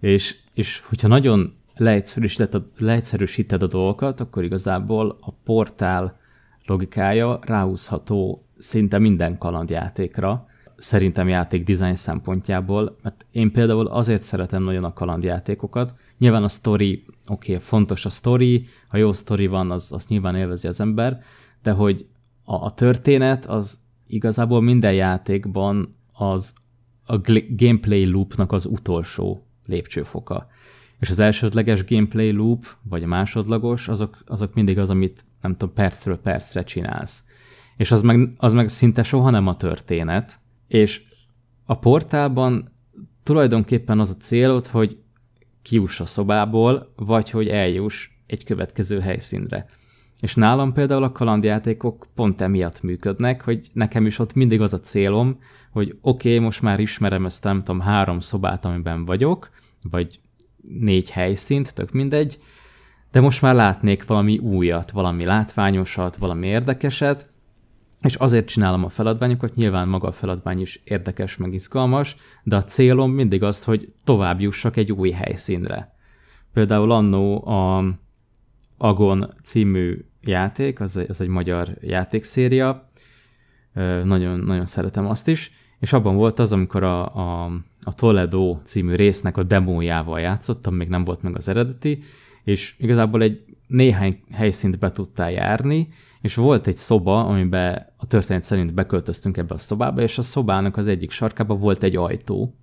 és, 0.00 0.36
és 0.54 0.82
hogyha 0.88 1.08
nagyon 1.08 1.54
leegyszerűsíted 1.76 2.54
a, 2.54 2.66
leegyszerűsíted 2.78 3.62
a 3.62 3.66
dolgokat, 3.66 4.20
akkor 4.20 4.44
igazából 4.44 5.16
a 5.20 5.32
portál 5.32 6.18
logikája 6.66 7.38
ráhúzható 7.42 8.44
szinte 8.58 8.98
minden 8.98 9.38
kalandjátékra, 9.38 10.46
szerintem 10.76 11.28
játék 11.28 11.64
design 11.64 11.94
szempontjából, 11.94 12.98
mert 13.02 13.26
én 13.30 13.52
például 13.52 13.86
azért 13.86 14.22
szeretem 14.22 14.62
nagyon 14.62 14.84
a 14.84 14.92
kalandjátékokat. 14.92 15.94
Nyilván 16.18 16.44
a 16.44 16.48
story, 16.48 17.04
oké, 17.28 17.52
okay, 17.52 17.64
fontos 17.64 18.04
a 18.04 18.10
story, 18.10 18.66
ha 18.88 18.96
jó 18.96 19.12
story 19.12 19.46
van, 19.46 19.70
az, 19.70 19.92
az 19.92 20.06
nyilván 20.06 20.36
élvezi 20.36 20.66
az 20.66 20.80
ember, 20.80 21.20
de 21.62 21.70
hogy 21.70 22.06
a, 22.44 22.54
a 22.54 22.74
történet 22.74 23.46
az 23.46 23.80
igazából 24.06 24.62
minden 24.62 24.94
játékban 24.94 25.96
az 26.12 26.54
a 27.06 27.16
gameplay 27.48 28.04
loopnak 28.04 28.52
az 28.52 28.66
utolsó 28.66 29.46
lépcsőfoka 29.66 30.46
és 31.04 31.10
az 31.10 31.18
elsődleges 31.18 31.84
gameplay 31.84 32.30
loop, 32.30 32.66
vagy 32.82 33.02
a 33.02 33.06
másodlagos, 33.06 33.88
azok, 33.88 34.18
azok 34.26 34.54
mindig 34.54 34.78
az, 34.78 34.90
amit 34.90 35.24
nem 35.40 35.52
tudom, 35.52 35.74
percről 35.74 36.18
percre 36.18 36.64
csinálsz. 36.64 37.24
És 37.76 37.90
az 37.90 38.02
meg, 38.02 38.32
az 38.36 38.52
meg 38.52 38.68
szinte 38.68 39.02
soha 39.02 39.30
nem 39.30 39.46
a 39.46 39.56
történet, 39.56 40.38
és 40.68 41.02
a 41.64 41.78
portálban 41.78 42.72
tulajdonképpen 43.22 44.00
az 44.00 44.10
a 44.10 44.16
célod, 44.16 44.66
hogy 44.66 44.98
kiuss 45.62 46.00
a 46.00 46.06
szobából, 46.06 46.92
vagy 46.96 47.30
hogy 47.30 47.48
eljuss 47.48 48.08
egy 48.26 48.44
következő 48.44 49.00
helyszínre. 49.00 49.66
És 50.20 50.34
nálam 50.34 50.72
például 50.72 51.02
a 51.02 51.12
kalandjátékok 51.12 52.06
pont 52.14 52.40
emiatt 52.40 52.82
működnek, 52.82 53.42
hogy 53.42 53.68
nekem 53.72 54.06
is 54.06 54.18
ott 54.18 54.34
mindig 54.34 54.60
az 54.60 54.72
a 54.72 54.80
célom, 54.80 55.38
hogy 55.70 55.98
oké, 56.00 56.28
okay, 56.34 56.44
most 56.44 56.62
már 56.62 56.80
ismerem 56.80 57.26
ezt 57.26 57.44
nem 57.44 57.58
tudom, 57.58 57.80
három 57.80 58.20
szobát, 58.20 58.64
amiben 58.64 59.04
vagyok, 59.04 59.50
vagy 59.90 60.20
négy 60.68 61.10
helyszínt, 61.10 61.74
tök 61.74 61.92
mindegy, 61.92 62.38
de 63.12 63.20
most 63.20 63.42
már 63.42 63.54
látnék 63.54 64.06
valami 64.06 64.38
újat, 64.38 64.90
valami 64.90 65.24
látványosat, 65.24 66.16
valami 66.16 66.46
érdekeset, 66.46 67.32
és 68.02 68.14
azért 68.14 68.46
csinálom 68.46 68.84
a 68.84 68.88
feladványokat, 68.88 69.54
nyilván 69.54 69.88
maga 69.88 70.08
a 70.08 70.12
feladvány 70.12 70.60
is 70.60 70.80
érdekes, 70.84 71.36
meg 71.36 71.52
izgalmas, 71.52 72.16
de 72.42 72.56
a 72.56 72.64
célom 72.64 73.10
mindig 73.12 73.42
az, 73.42 73.64
hogy 73.64 73.92
tovább 74.04 74.40
jussak 74.40 74.76
egy 74.76 74.92
új 74.92 75.10
helyszínre. 75.10 75.94
Például 76.52 76.90
annó 76.90 77.46
a 77.46 77.84
Agon 78.76 79.34
című 79.44 80.04
játék, 80.20 80.80
az, 80.80 81.00
az 81.08 81.20
egy 81.20 81.28
magyar 81.28 81.76
játékszéria, 81.80 82.88
nagyon, 84.04 84.38
nagyon 84.38 84.66
szeretem 84.66 85.06
azt 85.06 85.28
is, 85.28 85.50
és 85.84 85.92
abban 85.92 86.16
volt 86.16 86.38
az, 86.38 86.52
amikor 86.52 86.82
a, 86.82 87.16
a, 87.16 87.44
a 87.82 87.94
Toledo 87.94 88.58
című 88.64 88.94
résznek 88.94 89.36
a 89.36 89.42
demójával 89.42 90.20
játszottam, 90.20 90.74
még 90.74 90.88
nem 90.88 91.04
volt 91.04 91.22
meg 91.22 91.36
az 91.36 91.48
eredeti, 91.48 92.02
és 92.44 92.74
igazából 92.78 93.22
egy 93.22 93.44
néhány 93.66 94.20
helyszínt 94.32 94.78
be 94.78 94.92
tudtál 94.92 95.30
járni, 95.30 95.88
és 96.20 96.34
volt 96.34 96.66
egy 96.66 96.76
szoba, 96.76 97.26
amiben 97.26 97.86
a 97.96 98.06
történet 98.06 98.44
szerint 98.44 98.74
beköltöztünk 98.74 99.36
ebbe 99.36 99.54
a 99.54 99.58
szobába, 99.58 100.02
és 100.02 100.18
a 100.18 100.22
szobának 100.22 100.76
az 100.76 100.86
egyik 100.86 101.10
sarkába 101.10 101.54
volt 101.54 101.82
egy 101.82 101.96
ajtó, 101.96 102.54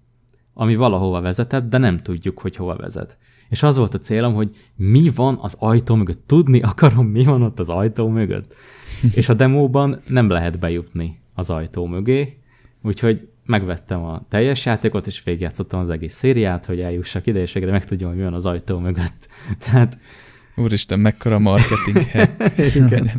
ami 0.54 0.76
valahova 0.76 1.22
vezetett, 1.22 1.70
de 1.70 1.78
nem 1.78 1.98
tudjuk, 1.98 2.40
hogy 2.40 2.56
hova 2.56 2.76
vezet. 2.76 3.18
És 3.50 3.64
az 3.64 3.78
volt 3.78 3.94
a 3.94 4.00
célom, 4.00 4.34
hogy 4.34 4.50
mi 4.76 5.10
van 5.16 5.38
az 5.42 5.56
ajtó 5.60 5.96
mögött. 5.96 6.28
Tudni 6.28 6.62
akarom, 6.62 7.08
mi 7.08 7.24
van 7.24 7.42
ott 7.42 7.60
az 7.60 7.70
ajtó 7.70 8.08
mögött. 8.08 8.54
és 9.20 9.30
a 9.30 9.34
demóban 9.34 10.02
nem 10.08 10.30
lehet 10.30 10.60
bejutni 10.60 11.20
az 11.34 11.50
ajtó 11.50 11.86
mögé, 11.86 12.41
Úgyhogy 12.82 13.28
megvettem 13.46 14.04
a 14.04 14.22
teljes 14.30 14.66
játékot, 14.66 15.08
és 15.08 15.24
végigjátszottam 15.24 15.80
az 15.80 15.90
egész 15.90 16.14
szériát, 16.14 16.66
hogy 16.66 16.80
eljussak 16.80 17.28
ide, 17.28 17.40
és 17.40 17.54
meg 17.54 17.86
tudjam, 17.86 18.10
hogy 18.10 18.18
mi 18.18 18.24
van 18.24 18.34
az 18.34 18.46
ajtó 18.46 18.80
mögött. 18.80 19.28
Tehát 19.66 19.98
Úristen, 20.56 21.00
mekkora 21.00 21.40
marketing 21.40 22.06
Igen. 22.76 23.12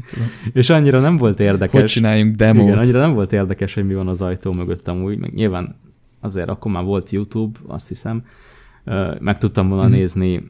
És 0.52 0.70
annyira 0.70 1.00
nem 1.00 1.16
volt 1.16 1.40
érdekes. 1.40 1.80
Hogy 1.80 1.90
csináljunk 1.90 2.36
demót. 2.36 2.66
Igen, 2.66 2.78
annyira 2.78 3.00
nem 3.00 3.12
volt 3.12 3.32
érdekes, 3.32 3.74
hogy 3.74 3.86
mi 3.86 3.94
van 3.94 4.08
az 4.08 4.22
ajtó 4.22 4.52
mögött 4.52 4.88
amúgy, 4.88 5.18
meg 5.18 5.34
nyilván 5.34 5.76
azért 6.20 6.48
akkor 6.48 6.72
már 6.72 6.84
volt 6.84 7.10
YouTube, 7.10 7.58
azt 7.66 7.88
hiszem, 7.88 8.24
meg 9.18 9.38
tudtam 9.38 9.68
volna 9.68 9.88
mm. 9.88 9.90
nézni 9.90 10.42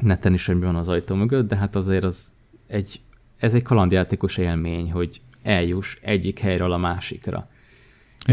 neten 0.00 0.32
is, 0.32 0.46
hogy 0.46 0.58
mi 0.58 0.64
van 0.64 0.76
az 0.76 0.88
ajtó 0.88 1.14
mögött, 1.14 1.48
de 1.48 1.56
hát 1.56 1.76
azért 1.76 2.04
az 2.04 2.32
egy, 2.66 3.00
ez 3.38 3.54
egy 3.54 3.62
kalandjátékos 3.62 4.36
élmény, 4.36 4.92
hogy 4.92 5.20
eljuss 5.42 5.98
egyik 6.00 6.38
helyről 6.38 6.72
a 6.72 6.76
másikra. 6.76 7.48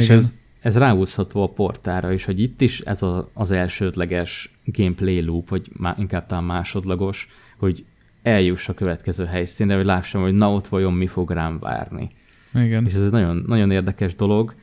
És 0.02 0.10
ez, 0.10 0.34
ez 0.60 0.78
ráhúzható 0.78 1.44
a 1.44 1.48
portára 1.48 2.14
is, 2.14 2.26
hogy 2.26 2.40
itt 2.40 2.62
is 2.62 2.80
ez 2.80 3.02
a, 3.02 3.30
az 3.34 3.52
elsődleges 3.52 4.52
gameplay 4.66 5.22
loop, 5.22 5.50
vagy 5.50 5.70
má, 5.74 5.96
inkább 5.98 6.26
talán 6.26 6.44
másodlagos, 6.44 7.28
hogy 7.58 7.86
eljuss 8.22 8.70
a 8.70 8.74
következő 8.74 9.26
helyszínre, 9.26 9.76
hogy 9.76 9.86
lássam, 9.86 10.22
hogy 10.22 10.34
na 10.34 10.54
ott 10.54 10.68
vajon 10.68 10.94
mi 10.94 11.08
fog 11.08 11.32
rám 11.32 11.60
várni. 11.60 12.10
Igen. 12.54 12.86
És 12.86 12.94
ez 12.94 13.04
egy 13.04 13.12
nagyon, 13.12 13.44
nagyon 13.48 13.72
érdekes 13.72 14.16
dolog, 14.16 14.56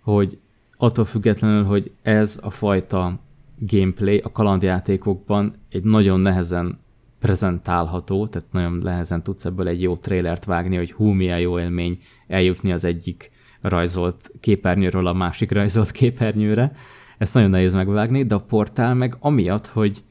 hogy 0.00 0.38
attól 0.76 1.04
függetlenül, 1.04 1.64
hogy 1.64 1.90
ez 2.02 2.38
a 2.42 2.50
fajta 2.50 3.18
gameplay 3.58 4.18
a 4.18 4.32
kalandjátékokban 4.32 5.54
egy 5.70 5.82
nagyon 5.82 6.20
nehezen 6.20 6.78
prezentálható, 7.18 8.26
tehát 8.26 8.52
nagyon 8.52 8.72
nehezen 8.72 9.22
tudsz 9.22 9.44
ebből 9.44 9.68
egy 9.68 9.82
jó 9.82 9.96
trélert 9.96 10.44
vágni, 10.44 10.76
hogy 10.76 10.92
hú, 10.92 11.06
milyen 11.06 11.40
jó 11.40 11.60
élmény 11.60 11.98
eljutni 12.26 12.72
az 12.72 12.84
egyik 12.84 13.30
rajzolt 13.60 14.30
képernyőről 14.40 15.06
a 15.06 15.12
másik 15.12 15.52
rajzolt 15.52 15.90
képernyőre. 15.90 16.72
Ezt 17.18 17.34
nagyon 17.34 17.50
nehéz 17.50 17.74
megvágni, 17.74 18.24
de 18.24 18.34
a 18.34 18.40
portál 18.40 18.94
meg 18.94 19.16
amiatt, 19.20 19.66
hogy 19.66 20.02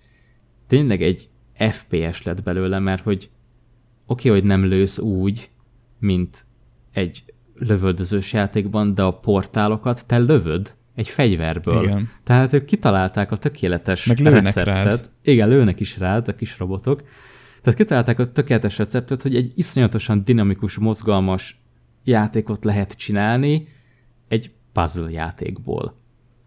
tényleg 0.67 1.01
egy 1.01 1.29
FPS 1.53 2.23
lett 2.23 2.43
belőle, 2.43 2.79
mert 2.79 3.03
hogy 3.03 3.29
oké, 4.05 4.29
okay, 4.29 4.39
hogy 4.39 4.49
nem 4.49 4.65
lősz 4.65 4.97
úgy, 4.97 5.49
mint 5.99 6.45
egy 6.93 7.23
lövöldözős 7.55 8.33
játékban, 8.33 8.95
de 8.95 9.01
a 9.01 9.11
portálokat 9.11 10.05
te 10.07 10.17
lövöd 10.17 10.75
egy 10.95 11.09
fegyverből. 11.09 11.83
Igen. 11.83 12.09
Tehát 12.23 12.53
ők 12.53 12.65
kitalálták 12.65 13.31
a 13.31 13.37
tökéletes 13.37 14.05
Meg 14.05 14.17
receptet. 14.19 14.65
Rád. 14.85 15.09
Igen, 15.21 15.49
lőnek 15.49 15.79
is 15.79 15.97
rád 15.97 16.27
a 16.27 16.35
kis 16.35 16.57
robotok. 16.57 17.03
Tehát 17.61 17.79
kitalálták 17.79 18.19
a 18.19 18.31
tökéletes 18.31 18.77
receptet, 18.77 19.21
hogy 19.21 19.35
egy 19.35 19.51
iszonyatosan 19.55 20.23
dinamikus, 20.23 20.77
mozgalmas 20.77 21.58
játékot 22.03 22.63
lehet 22.63 22.93
csinálni 22.93 23.67
egy 24.27 24.51
puzzle 24.71 25.11
játékból. 25.11 25.95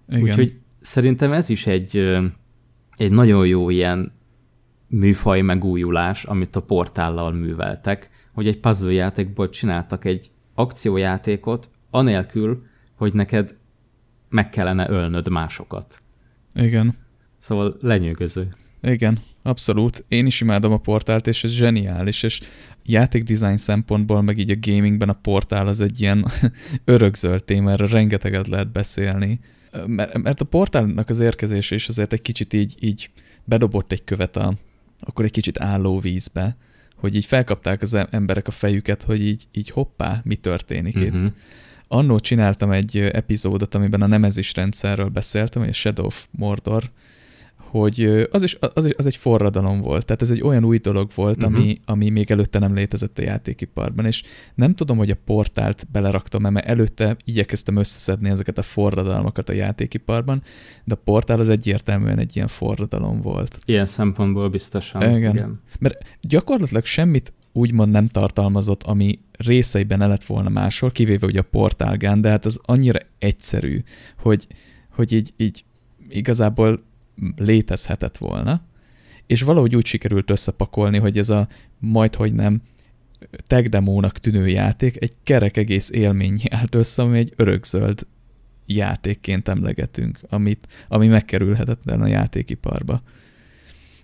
Igen. 0.08 0.22
Úgyhogy 0.22 0.60
szerintem 0.80 1.32
ez 1.32 1.48
is 1.48 1.66
egy, 1.66 1.96
egy 2.96 3.10
nagyon 3.10 3.46
jó 3.46 3.70
ilyen 3.70 4.12
műfaj 4.86 5.40
megújulás, 5.40 6.24
amit 6.24 6.56
a 6.56 6.62
portállal 6.62 7.32
műveltek, 7.32 8.10
hogy 8.32 8.46
egy 8.46 8.60
puzzle 8.60 8.92
játékból 8.92 9.48
csináltak 9.48 10.04
egy 10.04 10.30
akciójátékot, 10.54 11.70
anélkül, 11.90 12.66
hogy 12.94 13.12
neked 13.12 13.56
meg 14.28 14.50
kellene 14.50 14.90
ölnöd 14.90 15.28
másokat. 15.28 16.02
Igen. 16.54 16.96
Szóval 17.36 17.76
lenyűgöző. 17.80 18.48
Igen, 18.82 19.18
abszolút. 19.42 20.04
Én 20.08 20.26
is 20.26 20.40
imádom 20.40 20.72
a 20.72 20.78
portált, 20.78 21.26
és 21.26 21.44
ez 21.44 21.50
zseniális, 21.50 22.22
és 22.22 22.40
játékdesign 22.84 23.56
szempontból, 23.56 24.22
meg 24.22 24.38
így 24.38 24.50
a 24.50 24.56
gamingben 24.60 25.08
a 25.08 25.18
portál 25.22 25.66
az 25.66 25.80
egy 25.80 26.00
ilyen 26.00 26.26
örökzöld 26.84 27.44
téma, 27.44 27.70
erre 27.70 27.86
rengeteget 27.86 28.46
lehet 28.48 28.72
beszélni. 28.72 29.40
Mert, 29.86 30.40
a 30.40 30.44
portálnak 30.44 31.08
az 31.08 31.20
érkezése 31.20 31.74
is 31.74 31.88
azért 31.88 32.12
egy 32.12 32.22
kicsit 32.22 32.52
így, 32.52 32.76
így 32.80 33.10
bedobott 33.44 33.92
egy 33.92 34.04
követ 34.04 34.36
a, 34.36 34.54
akkor 35.00 35.24
egy 35.24 35.30
kicsit 35.30 35.60
álló 35.60 35.98
vízbe, 36.00 36.56
hogy 36.96 37.14
így 37.14 37.24
felkapták 37.24 37.82
az 37.82 37.94
emberek 38.10 38.46
a 38.46 38.50
fejüket, 38.50 39.02
hogy 39.02 39.22
így, 39.22 39.46
így 39.52 39.70
hoppá, 39.70 40.20
mi 40.24 40.34
történik 40.34 40.94
uh-huh. 40.94 41.08
itt. 41.08 41.20
Mhm. 41.20 41.26
Annó 41.88 42.18
csináltam 42.18 42.70
egy 42.70 42.98
epizódot, 42.98 43.74
amiben 43.74 44.02
a 44.02 44.06
nemezis 44.06 44.54
rendszerről 44.54 45.08
beszéltem, 45.08 45.62
a 45.62 45.72
Shadow 45.72 46.06
of 46.06 46.26
Mordor 46.30 46.90
hogy 47.72 48.26
az, 48.30 48.42
is, 48.42 48.56
az, 48.60 48.94
az 48.96 49.06
egy 49.06 49.16
forradalom 49.16 49.80
volt, 49.80 50.04
tehát 50.04 50.22
ez 50.22 50.30
egy 50.30 50.42
olyan 50.42 50.64
új 50.64 50.78
dolog 50.78 51.10
volt, 51.14 51.36
uh-huh. 51.36 51.54
ami, 51.54 51.80
ami 51.84 52.10
még 52.10 52.30
előtte 52.30 52.58
nem 52.58 52.74
létezett 52.74 53.18
a 53.18 53.22
játékiparban, 53.22 54.06
és 54.06 54.22
nem 54.54 54.74
tudom, 54.74 54.96
hogy 54.96 55.10
a 55.10 55.16
portált 55.24 55.86
beleraktam, 55.92 56.52
mert 56.52 56.66
előtte 56.66 57.16
igyekeztem 57.24 57.76
összeszedni 57.76 58.28
ezeket 58.28 58.58
a 58.58 58.62
forradalmakat 58.62 59.48
a 59.48 59.52
játékiparban, 59.52 60.42
de 60.84 60.94
a 60.94 61.00
portál 61.04 61.40
az 61.40 61.48
egyértelműen 61.48 62.18
egy 62.18 62.36
ilyen 62.36 62.48
forradalom 62.48 63.20
volt. 63.20 63.58
Ilyen 63.64 63.86
szempontból 63.86 64.48
biztosan. 64.48 65.02
Igen. 65.02 65.34
igen. 65.34 65.60
Mert 65.78 66.04
gyakorlatilag 66.20 66.84
semmit 66.84 67.32
úgymond 67.52 67.92
nem 67.92 68.08
tartalmazott, 68.08 68.82
ami 68.82 69.18
részeiben 69.38 69.98
ne 69.98 70.06
lett 70.06 70.24
volna 70.24 70.48
máshol, 70.48 70.90
kivéve 70.90 71.26
ugye 71.26 71.40
a 71.40 71.48
portálgán, 71.50 72.20
de 72.20 72.28
hát 72.28 72.44
az 72.44 72.60
annyira 72.62 72.98
egyszerű, 73.18 73.82
hogy, 74.18 74.46
hogy 74.90 75.12
így, 75.12 75.32
így 75.36 75.64
igazából 76.08 76.90
létezhetett 77.36 78.18
volna, 78.18 78.62
és 79.26 79.42
valahogy 79.42 79.76
úgy 79.76 79.86
sikerült 79.86 80.30
összepakolni, 80.30 80.98
hogy 80.98 81.18
ez 81.18 81.30
a 81.30 81.48
majd, 81.78 82.14
hogy 82.14 82.32
nem 82.34 82.62
tech 83.46 83.68
demónak 83.68 84.18
tűnő 84.18 84.48
játék 84.48 85.02
egy 85.02 85.12
kerek 85.22 85.56
egész 85.56 85.90
élmény 85.90 86.40
állt 86.50 86.74
össze, 86.74 87.02
ami 87.02 87.18
egy 87.18 87.32
örökzöld 87.36 88.06
játékként 88.66 89.48
emlegetünk, 89.48 90.18
amit, 90.28 90.66
ami 90.88 91.06
megkerülhetetlen 91.06 92.00
a 92.00 92.06
játékiparba. 92.06 93.02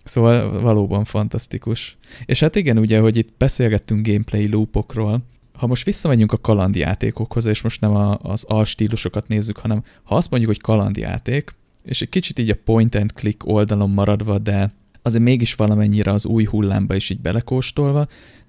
Szóval 0.04 0.60
valóban 0.60 1.04
fantasztikus. 1.04 1.96
És 2.24 2.40
hát 2.40 2.56
igen, 2.56 2.78
ugye, 2.78 3.00
hogy 3.00 3.16
itt 3.16 3.32
beszélgettünk 3.38 4.06
gameplay 4.06 4.48
loopokról, 4.48 5.22
ha 5.52 5.66
most 5.66 5.84
visszamegyünk 5.84 6.32
a 6.32 6.38
kalandjátékokhoz, 6.38 7.46
és 7.46 7.62
most 7.62 7.80
nem 7.80 7.94
a, 7.94 8.18
az 8.22 8.44
alstílusokat 8.44 9.28
nézzük, 9.28 9.58
hanem 9.58 9.84
ha 10.02 10.16
azt 10.16 10.30
mondjuk, 10.30 10.52
hogy 10.52 10.60
kalandjáték, 10.60 11.54
és 11.88 12.02
egy 12.02 12.08
kicsit 12.08 12.38
így 12.38 12.50
a 12.50 12.56
point 12.64 12.94
and 12.94 13.12
click 13.12 13.46
oldalon 13.46 13.90
maradva, 13.90 14.38
de 14.38 14.72
azért 15.02 15.24
mégis 15.24 15.54
valamennyire 15.54 16.12
az 16.12 16.26
új 16.26 16.44
hullámba 16.44 16.94
is 16.94 17.10
így 17.10 17.20
belekóstolva, 17.20 18.06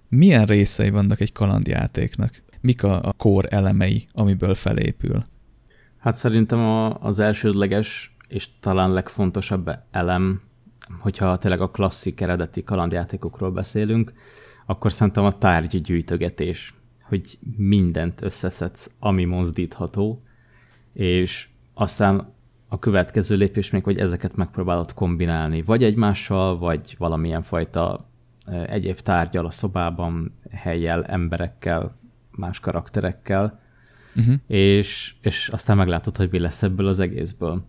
milyen 0.10 0.46
részei 0.46 0.90
vannak 0.90 1.20
egy 1.20 1.32
kalandjátéknak? 1.32 2.44
Mik 2.62 2.84
a, 2.84 3.04
a 3.04 3.14
core 3.14 3.48
elemei, 3.48 4.08
amiből 4.12 4.56
felépül? 4.56 5.26
Hát 5.98 6.16
szerintem 6.16 6.60
a, 6.60 6.98
az 7.02 7.20
elsődleges 7.20 8.16
és 8.28 8.48
talán 8.60 8.94
legfontosabb 8.94 9.72
elem, 9.92 10.42
hogyha 11.00 11.38
tényleg 11.38 11.62
a 11.62 11.72
klasszik 11.72 12.22
eredeti 12.22 12.64
kalandjátékokról 12.64 13.52
beszélünk, 13.52 14.14
akkor 14.66 14.94
szerintem 14.94 15.24
a 15.24 15.38
tárgygyűjtögetés, 15.38 16.74
hogy 17.04 17.40
mindent 17.58 18.22
összeszedsz, 18.22 18.92
ami 19.00 19.26
mozdítható, 19.26 20.24
és 20.94 21.48
aztán 21.74 22.34
a 22.70 22.80
következő 22.80 23.36
lépés 23.36 23.70
még, 23.70 23.84
hogy 23.84 23.98
ezeket 23.98 24.36
megpróbálod 24.36 24.94
kombinálni, 24.94 25.62
vagy 25.62 25.84
egymással, 25.84 26.58
vagy 26.58 26.96
valamilyen 26.98 27.42
fajta 27.42 28.10
egyéb 28.66 29.00
tárgyal 29.00 29.46
a 29.46 29.52
szobában, 29.52 30.32
helyjel, 30.52 31.06
emberekkel, 31.06 31.98
más 32.32 32.60
karakterekkel, 32.60 33.60
uh-huh. 34.16 34.36
és, 34.48 35.16
és 35.22 35.50
aztán 35.50 35.78
meglátod, 35.78 36.18
hogy 36.18 36.30
mi 36.32 36.40
lesz 36.40 36.64
ebből 36.64 36.88
az 36.88 37.00
egészből. 37.00 37.64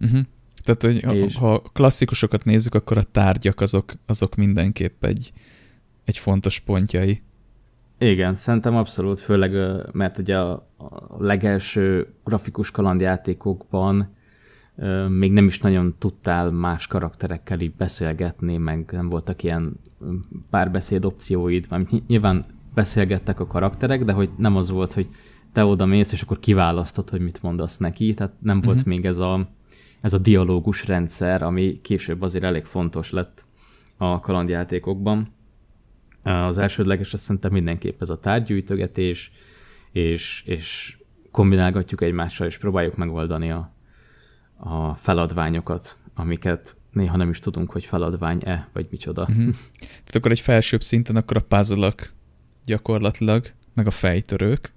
Uh-huh. 0.00 0.20
Tehát, 0.62 0.82
hogy 0.82 1.14
és... 1.16 1.36
ha, 1.36 1.60
klasszikusokat 1.60 2.44
nézzük, 2.44 2.74
akkor 2.74 2.98
a 2.98 3.02
tárgyak 3.02 3.60
azok, 3.60 3.92
azok 4.06 4.34
mindenképp 4.34 5.04
egy, 5.04 5.32
egy 6.04 6.18
fontos 6.18 6.60
pontjai. 6.60 7.22
Igen, 7.98 8.34
szerintem 8.34 8.76
abszolút, 8.76 9.20
főleg, 9.20 9.52
mert 9.92 10.18
ugye 10.18 10.38
a, 10.38 10.52
a 10.76 11.16
legelső 11.18 12.06
grafikus 12.24 12.70
kalandjátékokban 12.70 14.15
még 15.08 15.32
nem 15.32 15.46
is 15.46 15.58
nagyon 15.58 15.94
tudtál 15.98 16.50
más 16.50 16.86
karakterekkel 16.86 17.60
így 17.60 17.74
beszélgetni, 17.74 18.56
meg 18.56 18.88
nem 18.92 19.08
voltak 19.08 19.42
ilyen 19.42 19.80
párbeszéd 20.50 21.04
opcióid, 21.04 21.66
mert 21.70 22.06
nyilván 22.06 22.44
beszélgettek 22.74 23.40
a 23.40 23.46
karakterek, 23.46 24.04
de 24.04 24.12
hogy 24.12 24.30
nem 24.36 24.56
az 24.56 24.70
volt, 24.70 24.92
hogy 24.92 25.08
te 25.52 25.64
oda 25.64 25.86
mész, 25.86 26.12
és 26.12 26.22
akkor 26.22 26.38
kiválasztod, 26.38 27.10
hogy 27.10 27.20
mit 27.20 27.42
mondasz 27.42 27.76
neki, 27.76 28.14
tehát 28.14 28.32
nem 28.38 28.56
uh-huh. 28.56 28.72
volt 28.72 28.84
mhm. 28.84 28.94
még 28.94 29.04
ez 29.04 29.18
a, 29.18 29.48
ez 30.00 30.12
a 30.12 30.18
dialógus 30.18 30.86
rendszer, 30.86 31.42
ami 31.42 31.80
később 31.80 32.22
azért 32.22 32.44
elég 32.44 32.64
fontos 32.64 33.10
lett 33.10 33.44
a 33.96 34.20
kalandjátékokban. 34.20 35.34
Az 36.22 36.58
elsődleges 36.58 37.12
azt 37.12 37.22
szerintem 37.22 37.52
mindenképp 37.52 38.00
ez 38.00 38.10
a 38.10 38.18
tárgyűjtögetés, 38.18 39.32
és, 39.92 40.42
és 40.46 40.96
kombinálgatjuk 41.30 42.00
egymással, 42.00 42.46
és 42.46 42.58
próbáljuk 42.58 42.96
megoldani 42.96 43.50
a, 43.50 43.75
a 44.56 44.94
feladványokat, 44.94 45.96
amiket 46.14 46.76
néha 46.92 47.16
nem 47.16 47.30
is 47.30 47.38
tudunk, 47.38 47.70
hogy 47.70 47.84
feladvány-e, 47.84 48.68
vagy 48.72 48.86
micsoda. 48.90 49.22
Uh-huh. 49.22 49.54
Tehát 49.78 50.14
akkor 50.14 50.30
egy 50.30 50.40
felsőbb 50.40 50.82
szinten 50.82 51.16
akkor 51.16 51.36
a 51.36 51.56
puzzle 51.56 51.94
gyakorlatilag, 52.64 53.52
meg 53.74 53.86
a 53.86 53.90
fejtörők. 53.90 54.72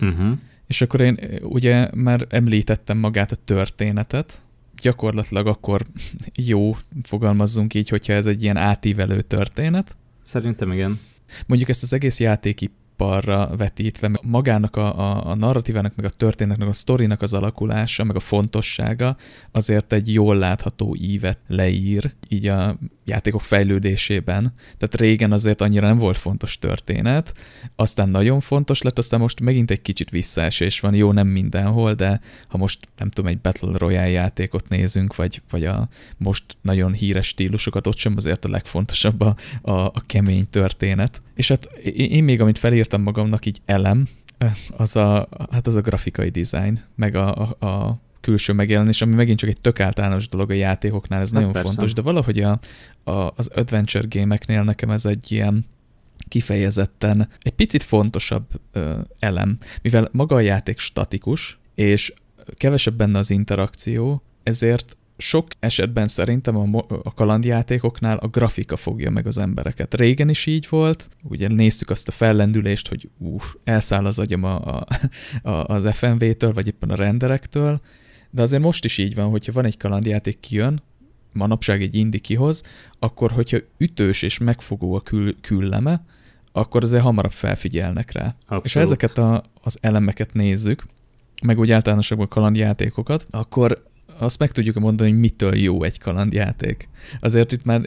Uh-huh. 0.00 0.38
És 0.66 0.80
akkor 0.80 1.00
én 1.00 1.18
ugye 1.42 1.90
már 1.94 2.26
említettem 2.28 2.98
magát 2.98 3.32
a 3.32 3.36
történetet, 3.36 4.42
gyakorlatilag 4.80 5.46
akkor 5.46 5.86
jó, 6.34 6.76
fogalmazzunk 7.02 7.74
így, 7.74 7.88
hogyha 7.88 8.12
ez 8.12 8.26
egy 8.26 8.42
ilyen 8.42 8.56
átívelő 8.56 9.20
történet. 9.20 9.96
Szerintem 10.22 10.72
igen. 10.72 11.00
Mondjuk 11.46 11.70
ezt 11.70 11.82
az 11.82 11.92
egész 11.92 12.20
játéki 12.20 12.70
nappalra 12.96 13.56
vetítve, 13.56 14.10
magának 14.22 14.76
a, 14.76 14.98
a, 14.98 15.26
a 15.26 15.34
narratívának, 15.34 15.96
meg 15.96 16.04
a 16.04 16.10
történetnek, 16.10 16.68
a 16.68 16.72
sztorinak 16.72 17.22
az 17.22 17.34
alakulása, 17.34 18.04
meg 18.04 18.16
a 18.16 18.20
fontossága 18.20 19.16
azért 19.50 19.92
egy 19.92 20.12
jól 20.12 20.36
látható 20.36 20.96
ívet 21.00 21.38
leír, 21.48 22.14
így 22.28 22.46
a 22.46 22.76
játékok 23.04 23.40
fejlődésében. 23.40 24.52
Tehát 24.76 25.00
régen 25.00 25.32
azért 25.32 25.60
annyira 25.60 25.86
nem 25.86 25.98
volt 25.98 26.16
fontos 26.16 26.58
történet, 26.58 27.32
aztán 27.76 28.08
nagyon 28.08 28.40
fontos 28.40 28.82
lett, 28.82 28.98
aztán 28.98 29.20
most 29.20 29.40
megint 29.40 29.70
egy 29.70 29.82
kicsit 29.82 30.10
visszaesés 30.10 30.80
van, 30.80 30.94
jó, 30.94 31.12
nem 31.12 31.26
mindenhol, 31.26 31.94
de 31.94 32.20
ha 32.48 32.58
most 32.58 32.88
nem 32.96 33.10
tudom, 33.10 33.30
egy 33.30 33.38
Battle 33.38 33.78
Royale 33.78 34.08
játékot 34.08 34.68
nézünk, 34.68 35.16
vagy, 35.16 35.42
vagy 35.50 35.64
a 35.64 35.88
most 36.16 36.44
nagyon 36.60 36.92
híres 36.92 37.26
stílusokat, 37.26 37.86
ott 37.86 37.96
sem 37.96 38.14
azért 38.16 38.44
a 38.44 38.48
legfontosabb 38.48 39.20
a, 39.20 39.36
a, 39.62 39.70
a 39.72 40.02
kemény 40.06 40.48
történet. 40.50 41.22
És 41.34 41.48
hát 41.48 41.64
én 41.94 42.24
még, 42.24 42.40
amit 42.40 42.58
felírtam 42.58 43.02
magamnak 43.02 43.46
így 43.46 43.60
elem, 43.64 44.08
az 44.76 44.96
a, 44.96 45.28
hát 45.50 45.66
az 45.66 45.74
a 45.74 45.80
grafikai 45.80 46.28
design, 46.28 46.80
meg 46.94 47.14
a, 47.14 47.56
a, 47.58 47.66
a 47.66 48.00
külső 48.22 48.52
megjelenés, 48.52 49.02
ami 49.02 49.14
megint 49.14 49.38
csak 49.38 49.48
egy 49.48 49.60
tök 49.60 49.80
általános 49.80 50.28
dolog 50.28 50.50
a 50.50 50.54
játékoknál, 50.54 51.20
ez 51.20 51.26
hát 51.26 51.34
nagyon 51.34 51.52
persze. 51.52 51.68
fontos, 51.68 51.92
de 51.92 52.02
valahogy 52.02 52.40
a, 52.40 52.58
a, 53.04 53.32
az 53.36 53.48
adventure 53.54 54.06
gémeknél 54.06 54.62
nekem 54.62 54.90
ez 54.90 55.06
egy 55.06 55.32
ilyen 55.32 55.64
kifejezetten 56.28 57.28
egy 57.40 57.52
picit 57.52 57.82
fontosabb 57.82 58.46
ö, 58.72 58.98
elem, 59.18 59.58
mivel 59.82 60.08
maga 60.12 60.34
a 60.34 60.40
játék 60.40 60.78
statikus, 60.78 61.58
és 61.74 62.14
kevesebb 62.56 62.94
benne 62.94 63.18
az 63.18 63.30
interakció, 63.30 64.22
ezért 64.42 64.96
sok 65.16 65.46
esetben 65.58 66.08
szerintem 66.08 66.56
a, 66.56 66.84
a 67.02 67.14
kalandjátékoknál 67.14 68.16
a 68.16 68.26
grafika 68.26 68.76
fogja 68.76 69.10
meg 69.10 69.26
az 69.26 69.38
embereket. 69.38 69.94
Régen 69.94 70.28
is 70.28 70.46
így 70.46 70.66
volt, 70.70 71.08
ugye 71.22 71.48
néztük 71.48 71.90
azt 71.90 72.08
a 72.08 72.12
fellendülést, 72.12 72.88
hogy 72.88 73.08
uff, 73.18 73.44
elszáll 73.64 74.06
az 74.06 74.18
agyam 74.18 74.44
a, 74.44 74.76
a, 74.76 74.86
a, 75.42 75.64
az 75.64 75.88
FMV-től, 75.92 76.52
vagy 76.52 76.66
éppen 76.66 76.90
a 76.90 76.94
renderektől, 76.94 77.80
de 78.34 78.42
azért 78.42 78.62
most 78.62 78.84
is 78.84 78.98
így 78.98 79.14
van, 79.14 79.30
hogyha 79.30 79.52
van 79.52 79.64
egy 79.64 79.76
kalandjáték 79.76 80.40
kijön, 80.40 80.82
manapság 81.32 81.82
egy 81.82 81.94
indi 81.94 82.18
kihoz, 82.18 82.62
akkor 82.98 83.30
hogyha 83.30 83.58
ütős 83.78 84.22
és 84.22 84.38
megfogó 84.38 84.94
a 84.94 85.00
kül, 85.00 85.40
külleme, 85.40 86.04
akkor 86.52 86.82
azért 86.82 87.02
hamarabb 87.02 87.32
felfigyelnek 87.32 88.12
rá. 88.12 88.34
Abszolút. 88.40 88.64
És 88.64 88.72
ha 88.72 88.80
ezeket 88.80 89.18
a, 89.18 89.42
az 89.62 89.78
elemeket 89.80 90.32
nézzük, 90.32 90.86
meg 91.42 91.58
úgy 91.58 91.70
általánosabban 91.70 92.28
kalandjátékokat, 92.28 93.26
akkor 93.30 93.82
azt 94.18 94.38
meg 94.38 94.52
tudjuk 94.52 94.78
mondani, 94.78 95.10
hogy 95.10 95.18
mitől 95.18 95.56
jó 95.56 95.82
egy 95.82 95.98
kalandjáték. 95.98 96.88
Azért 97.20 97.52
itt 97.52 97.64
már 97.64 97.82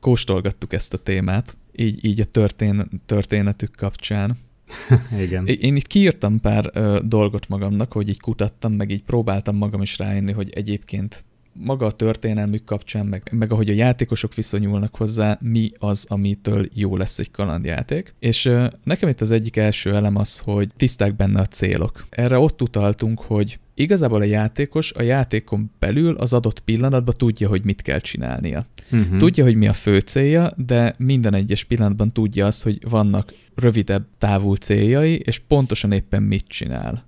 kóstolgattuk 0.00 0.72
ezt 0.72 0.94
a 0.94 0.98
témát, 0.98 1.56
így, 1.76 2.04
így 2.04 2.20
a 2.20 2.24
történ, 2.24 2.88
történetük 3.06 3.74
kapcsán. 3.76 4.38
Igen. 5.24 5.46
Én 5.46 5.76
így 5.76 5.86
kiírtam 5.86 6.40
pár 6.40 6.70
ö, 6.72 7.00
dolgot 7.04 7.48
magamnak, 7.48 7.92
hogy 7.92 8.08
így 8.08 8.20
kutattam, 8.20 8.72
meg 8.72 8.90
így 8.90 9.02
próbáltam 9.02 9.56
magam 9.56 9.82
is 9.82 9.98
rájönni, 9.98 10.32
hogy 10.32 10.50
egyébként 10.54 11.24
maga 11.52 11.86
a 11.86 11.90
történelmük 11.90 12.64
kapcsán, 12.64 13.06
meg, 13.06 13.28
meg 13.32 13.52
ahogy 13.52 13.68
a 13.68 13.74
játékosok 13.74 14.34
viszonyulnak 14.34 14.96
hozzá, 14.96 15.38
mi 15.40 15.72
az, 15.78 16.06
amitől 16.08 16.68
jó 16.74 16.96
lesz 16.96 17.18
egy 17.18 17.30
kalandjáték. 17.30 18.14
És 18.18 18.44
ö, 18.44 18.66
nekem 18.84 19.08
itt 19.08 19.20
az 19.20 19.30
egyik 19.30 19.56
első 19.56 19.94
elem 19.94 20.16
az, 20.16 20.38
hogy 20.38 20.70
tiszták 20.76 21.16
benne 21.16 21.40
a 21.40 21.46
célok. 21.46 22.06
Erre 22.10 22.38
ott 22.38 22.62
utaltunk, 22.62 23.20
hogy 23.20 23.58
igazából 23.76 24.20
a 24.20 24.24
játékos 24.24 24.92
a 24.92 25.02
játékon 25.02 25.70
belül 25.78 26.16
az 26.16 26.32
adott 26.32 26.60
pillanatban 26.60 27.14
tudja, 27.18 27.48
hogy 27.48 27.64
mit 27.64 27.82
kell 27.82 27.98
csinálnia. 27.98 28.66
Uh-huh. 28.92 29.18
Tudja, 29.18 29.44
hogy 29.44 29.56
mi 29.56 29.68
a 29.68 29.72
fő 29.72 29.98
célja, 29.98 30.52
de 30.56 30.94
minden 30.98 31.34
egyes 31.34 31.64
pillanatban 31.64 32.12
tudja 32.12 32.46
azt, 32.46 32.62
hogy 32.62 32.78
vannak 32.90 33.32
rövidebb 33.54 34.06
távú 34.18 34.54
céljai, 34.54 35.14
és 35.14 35.38
pontosan 35.38 35.92
éppen 35.92 36.22
mit 36.22 36.44
csinál. 36.48 37.04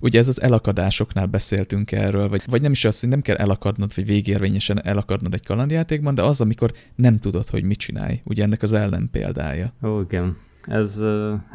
Ugye 0.00 0.18
ez 0.18 0.28
az 0.28 0.42
elakadásoknál 0.42 1.26
beszéltünk 1.26 1.92
erről, 1.92 2.28
vagy, 2.28 2.42
vagy 2.46 2.62
nem 2.62 2.72
is 2.72 2.84
az, 2.84 3.00
hogy 3.00 3.08
nem 3.08 3.20
kell 3.20 3.36
elakadnod, 3.36 3.92
vagy 3.94 4.06
végérvényesen 4.06 4.84
elakadnod 4.84 5.34
egy 5.34 5.44
kalandjátékban, 5.44 6.14
de 6.14 6.22
az, 6.22 6.40
amikor 6.40 6.72
nem 6.94 7.18
tudod, 7.18 7.48
hogy 7.48 7.62
mit 7.62 7.78
csinálj. 7.78 8.20
Ugye 8.24 8.42
ennek 8.42 8.62
az 8.62 8.72
ellen 8.72 9.08
példája. 9.12 9.72
Ó, 9.82 10.00
igen. 10.00 10.36
Ez, 10.62 11.02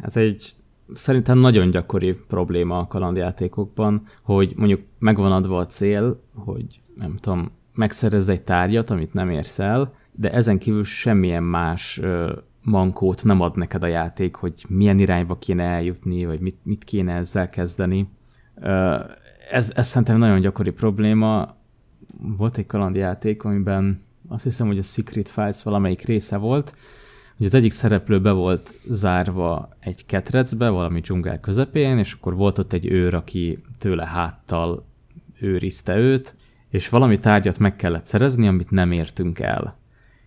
ez 0.02 0.16
egy 0.16 0.54
szerintem 0.94 1.38
nagyon 1.38 1.70
gyakori 1.70 2.12
probléma 2.12 2.78
a 2.78 2.86
kalandjátékokban, 2.86 4.06
hogy 4.22 4.52
mondjuk 4.56 4.80
megvan 4.98 5.32
adva 5.32 5.58
a 5.58 5.66
cél, 5.66 6.20
hogy 6.34 6.80
nem 6.96 7.16
tudom, 7.16 7.50
megszerez 7.74 8.28
egy 8.28 8.42
tárgyat, 8.42 8.90
amit 8.90 9.12
nem 9.12 9.30
érsz 9.30 9.58
el, 9.58 9.94
de 10.12 10.32
ezen 10.32 10.58
kívül 10.58 10.84
semmilyen 10.84 11.42
más 11.42 11.98
ö, 11.98 12.32
mankót 12.62 13.24
nem 13.24 13.40
ad 13.40 13.56
neked 13.56 13.82
a 13.82 13.86
játék, 13.86 14.34
hogy 14.34 14.64
milyen 14.68 14.98
irányba 14.98 15.38
kéne 15.38 15.62
eljutni, 15.62 16.24
vagy 16.24 16.40
mit, 16.40 16.58
mit 16.62 16.84
kéne 16.84 17.14
ezzel 17.14 17.48
kezdeni. 17.48 18.08
Ö, 18.54 18.98
ez, 19.50 19.72
ez 19.76 19.86
szerintem 19.86 20.18
nagyon 20.18 20.40
gyakori 20.40 20.70
probléma. 20.70 21.56
Volt 22.36 22.56
egy 22.56 22.66
kalandjáték, 22.66 23.44
amiben 23.44 24.04
azt 24.28 24.44
hiszem, 24.44 24.66
hogy 24.66 24.78
a 24.78 24.82
Secret 24.82 25.28
Files 25.28 25.62
valamelyik 25.62 26.04
része 26.04 26.36
volt, 26.36 26.74
hogy 27.36 27.46
az 27.46 27.54
egyik 27.54 27.72
szereplő 27.72 28.20
be 28.20 28.32
volt 28.32 28.74
zárva 28.88 29.68
egy 29.80 30.06
ketrecbe, 30.06 30.68
valami 30.68 31.00
dzsungel 31.00 31.40
közepén, 31.40 31.98
és 31.98 32.12
akkor 32.12 32.34
volt 32.34 32.58
ott 32.58 32.72
egy 32.72 32.86
őr, 32.86 33.14
aki 33.14 33.58
tőle 33.78 34.06
háttal 34.06 34.84
őrizte 35.40 35.96
őt, 35.96 36.34
és 36.68 36.88
valami 36.88 37.18
tárgyat 37.18 37.58
meg 37.58 37.76
kellett 37.76 38.06
szerezni, 38.06 38.46
amit 38.46 38.70
nem 38.70 38.92
értünk 38.92 39.38
el. 39.38 39.76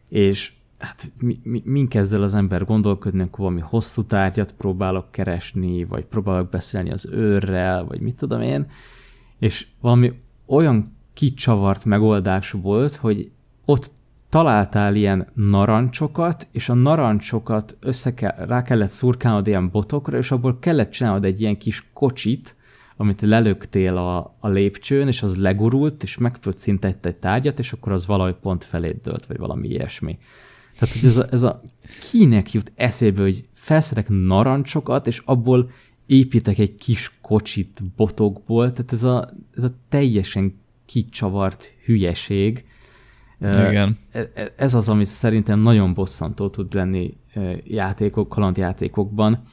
És 0.10 0.52
hát 0.78 1.12
mi, 1.20 1.40
mi, 1.44 1.62
min 1.66 1.88
kezd 1.88 2.14
az 2.14 2.34
ember 2.34 2.66
gondolkodni, 2.66 3.22
akkor 3.22 3.40
valami 3.40 3.62
hosszú 3.62 4.04
tárgyat 4.04 4.54
próbálok 4.54 5.12
keresni, 5.12 5.84
vagy 5.86 6.06
próbálok 6.06 6.50
beszélni 6.50 6.92
az 6.92 7.10
őrrel, 7.12 7.86
vagy 7.86 8.00
mit 8.00 8.16
tudom 8.16 8.42
én, 8.42 8.68
és 9.40 9.68
valami 9.82 10.14
olyan 10.46 10.96
kicsavart 11.14 11.86
megoldás 11.86 12.52
volt, 12.52 12.96
hogy 12.96 13.32
ott 13.66 13.92
találtál 14.30 14.96
ilyen 14.96 15.28
narancsokat, 15.34 16.48
és 16.52 16.70
a 16.70 16.74
narancsokat 16.74 17.78
össze 17.80 18.14
kell, 18.14 18.46
rá 18.48 18.62
kellett 18.62 18.90
szurkálnod 18.90 19.48
ilyen 19.48 19.70
botokra, 19.70 20.18
és 20.18 20.32
abból 20.32 20.60
kellett 20.60 20.92
csinálnod 20.92 21.26
egy 21.26 21.42
ilyen 21.42 21.58
kis 21.58 21.90
kocsit, 21.94 22.56
amit 22.98 23.22
lelöktél 23.22 23.98
a, 23.98 24.36
a 24.40 24.48
lépcsőn, 24.48 25.08
és 25.08 25.24
az 25.24 25.36
legurult, 25.36 26.04
és 26.04 26.18
megpöccintett 26.18 27.06
egy 27.06 27.16
tárgyat, 27.16 27.60
és 27.60 27.74
akkor 27.74 27.92
az 27.92 28.06
valahogy 28.06 28.36
pont 28.36 28.64
felét 28.64 29.02
dőlt, 29.02 29.26
vagy 29.26 29.38
valami 29.38 29.68
ilyesmi. 29.68 30.18
Tehát, 30.80 30.96
hogy 30.96 31.06
ez 31.10 31.18
a, 31.18 31.26
ez 31.32 31.44
a 31.44 31.62
kinek 32.12 32.52
jut 32.52 32.72
eszébe, 32.76 33.22
hogy 33.22 33.48
felszedek 33.54 34.06
narancsokat, 34.10 35.08
és 35.08 35.22
abból 35.26 35.70
építek 36.06 36.58
egy 36.58 36.76
kis 36.76 37.12
kocsit 37.22 37.82
botokból, 37.96 38.72
tehát 38.72 38.92
ez 38.92 39.04
a, 39.04 39.30
ez 39.56 39.64
a 39.64 39.72
teljesen 39.90 40.60
kicsavart 40.86 41.72
hülyeség, 41.86 42.66
igen. 43.42 43.98
E, 44.12 44.20
e, 44.34 44.54
ez 44.56 44.74
az, 44.74 44.90
ami 44.90 45.06
szerintem 45.06 45.60
nagyon 45.60 45.94
bosszantó 45.94 46.50
tud 46.50 46.74
lenni 46.74 47.18
játékok, 47.64 48.30
kalandjátékokban, 48.30 49.44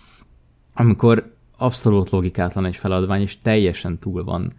amikor 0.75 1.35
abszolút 1.57 2.11
logikátlan 2.11 2.65
egy 2.65 2.77
feladvány, 2.77 3.21
és 3.21 3.41
teljesen 3.43 3.99
túl 3.99 4.25
van 4.25 4.53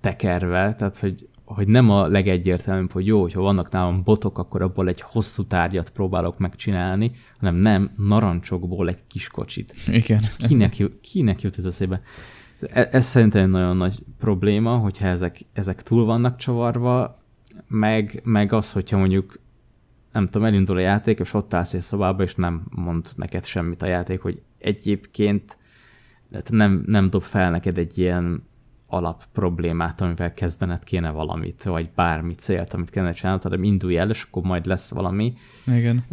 tekerve, 0.00 0.74
tehát 0.74 0.98
hogy, 0.98 1.28
hogy 1.44 1.66
nem 1.66 1.90
a 1.90 2.06
legegyértelműbb, 2.06 2.92
hogy 2.92 3.06
jó, 3.06 3.20
hogyha 3.20 3.40
vannak 3.40 3.70
nálam 3.70 4.02
botok, 4.02 4.38
akkor 4.38 4.62
abból 4.62 4.88
egy 4.88 5.00
hosszú 5.00 5.44
tárgyat 5.44 5.90
próbálok 5.90 6.38
megcsinálni, 6.38 7.10
hanem 7.38 7.54
nem, 7.54 7.86
narancsokból 7.96 8.88
egy 8.88 9.06
kis 9.06 9.28
kocsit. 9.28 9.74
Igen. 9.86 10.22
Kinek, 10.36 10.76
kinek 11.00 11.40
jut 11.40 11.58
ez 11.58 11.64
eszébe? 11.64 12.00
Ez, 12.60 12.86
ez 12.90 13.06
szerintem 13.06 13.42
egy 13.42 13.50
nagyon 13.50 13.76
nagy 13.76 14.04
probléma, 14.18 14.76
hogyha 14.76 15.06
ezek, 15.06 15.40
ezek 15.52 15.82
túl 15.82 16.04
vannak 16.04 16.36
csavarva, 16.36 17.22
meg, 17.68 18.20
meg 18.24 18.52
az, 18.52 18.72
hogyha 18.72 18.98
mondjuk 18.98 19.40
nem 20.12 20.26
tudom, 20.26 20.46
elindul 20.46 20.76
a 20.76 20.80
játék, 20.80 21.18
és 21.18 21.34
ott 21.34 21.54
állsz 21.54 21.74
egy 21.74 21.80
szobába, 21.80 22.22
és 22.22 22.34
nem 22.34 22.62
mond 22.70 23.08
neked 23.16 23.44
semmit 23.44 23.82
a 23.82 23.86
játék, 23.86 24.20
hogy 24.20 24.42
egyébként 24.58 25.58
nem, 26.48 26.82
nem 26.86 27.10
dob 27.10 27.22
fel 27.22 27.50
neked 27.50 27.78
egy 27.78 27.98
ilyen 27.98 28.42
alap 28.86 29.24
problémát, 29.32 30.00
amivel 30.00 30.34
kezdened 30.34 30.84
kéne 30.84 31.10
valamit, 31.10 31.62
vagy 31.62 31.90
bármi 31.94 32.34
célt, 32.34 32.74
amit 32.74 32.90
kéne 32.90 33.12
csinálnod, 33.12 33.42
hanem 33.42 33.62
indulj 33.62 33.96
el, 33.96 34.10
és 34.10 34.22
akkor 34.22 34.42
majd 34.42 34.66
lesz 34.66 34.88
valami. 34.88 35.34
Igen. 35.66 36.04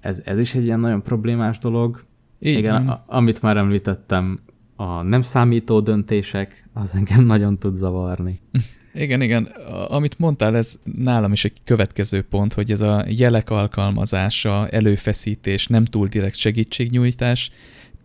Ez, 0.00 0.22
ez 0.24 0.38
is 0.38 0.54
egy 0.54 0.64
ilyen 0.64 0.80
nagyon 0.80 1.02
problémás 1.02 1.58
dolog. 1.58 2.04
Így 2.38 2.58
Igen, 2.58 2.88
a, 2.88 3.04
amit 3.06 3.42
már 3.42 3.56
említettem, 3.56 4.38
a 4.76 5.02
nem 5.02 5.22
számító 5.22 5.80
döntések, 5.80 6.68
az 6.72 6.94
engem 6.94 7.24
nagyon 7.24 7.58
tud 7.58 7.74
zavarni. 7.74 8.40
Igen, 8.94 9.20
igen. 9.20 9.44
Amit 9.88 10.18
mondtál, 10.18 10.56
ez 10.56 10.78
nálam 10.96 11.32
is 11.32 11.44
egy 11.44 11.52
következő 11.64 12.22
pont, 12.22 12.52
hogy 12.52 12.70
ez 12.70 12.80
a 12.80 13.04
jelek 13.08 13.50
alkalmazása, 13.50 14.68
előfeszítés, 14.68 15.66
nem 15.66 15.84
túl 15.84 16.06
direkt 16.06 16.36
segítségnyújtás, 16.36 17.50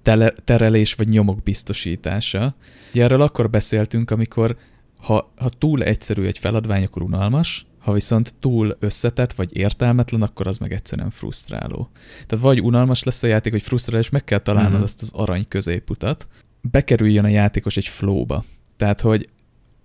tele, 0.01 0.33
terelés 0.43 0.93
vagy 0.93 1.07
nyomok 1.07 1.43
biztosítása. 1.43 2.55
Ugye 2.93 3.03
erről 3.03 3.21
akkor 3.21 3.49
beszéltünk, 3.49 4.11
amikor 4.11 4.57
ha, 4.97 5.33
ha 5.37 5.49
túl 5.49 5.83
egyszerű 5.83 6.25
egy 6.25 6.37
feladvány, 6.37 6.83
akkor 6.83 7.01
unalmas, 7.01 7.65
ha 7.79 7.93
viszont 7.93 8.33
túl 8.39 8.77
összetett 8.79 9.33
vagy 9.33 9.57
értelmetlen, 9.57 10.21
akkor 10.21 10.47
az 10.47 10.57
meg 10.57 10.73
egyszerűen 10.73 11.09
frusztráló. 11.09 11.89
Tehát 12.27 12.43
vagy 12.43 12.61
unalmas 12.61 13.03
lesz 13.03 13.23
a 13.23 13.27
játék, 13.27 13.51
vagy 13.51 13.61
frusztráló, 13.61 13.99
és 13.99 14.09
meg 14.09 14.23
kell 14.23 14.39
találnod 14.39 14.73
mm-hmm. 14.73 14.83
azt 14.83 15.01
az 15.01 15.11
arany 15.13 15.45
középutat, 15.47 16.27
bekerüljön 16.61 17.23
a 17.23 17.27
játékos 17.27 17.77
egy 17.77 17.87
flowba. 17.87 18.43
Tehát, 18.77 19.01
hogy 19.01 19.29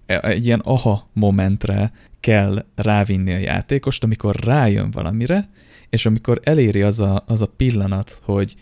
egy 0.06 0.46
ilyen 0.46 0.60
aha 0.64 1.08
momentre 1.12 1.92
kell 2.20 2.64
rávinni 2.74 3.32
a 3.32 3.38
játékost, 3.38 4.04
amikor 4.04 4.36
rájön 4.36 4.90
valamire, 4.90 5.50
és 5.90 6.06
amikor 6.06 6.40
eléri 6.42 6.82
az 6.82 7.00
a, 7.00 7.24
az 7.26 7.42
a 7.42 7.46
pillanat, 7.46 8.20
hogy 8.22 8.54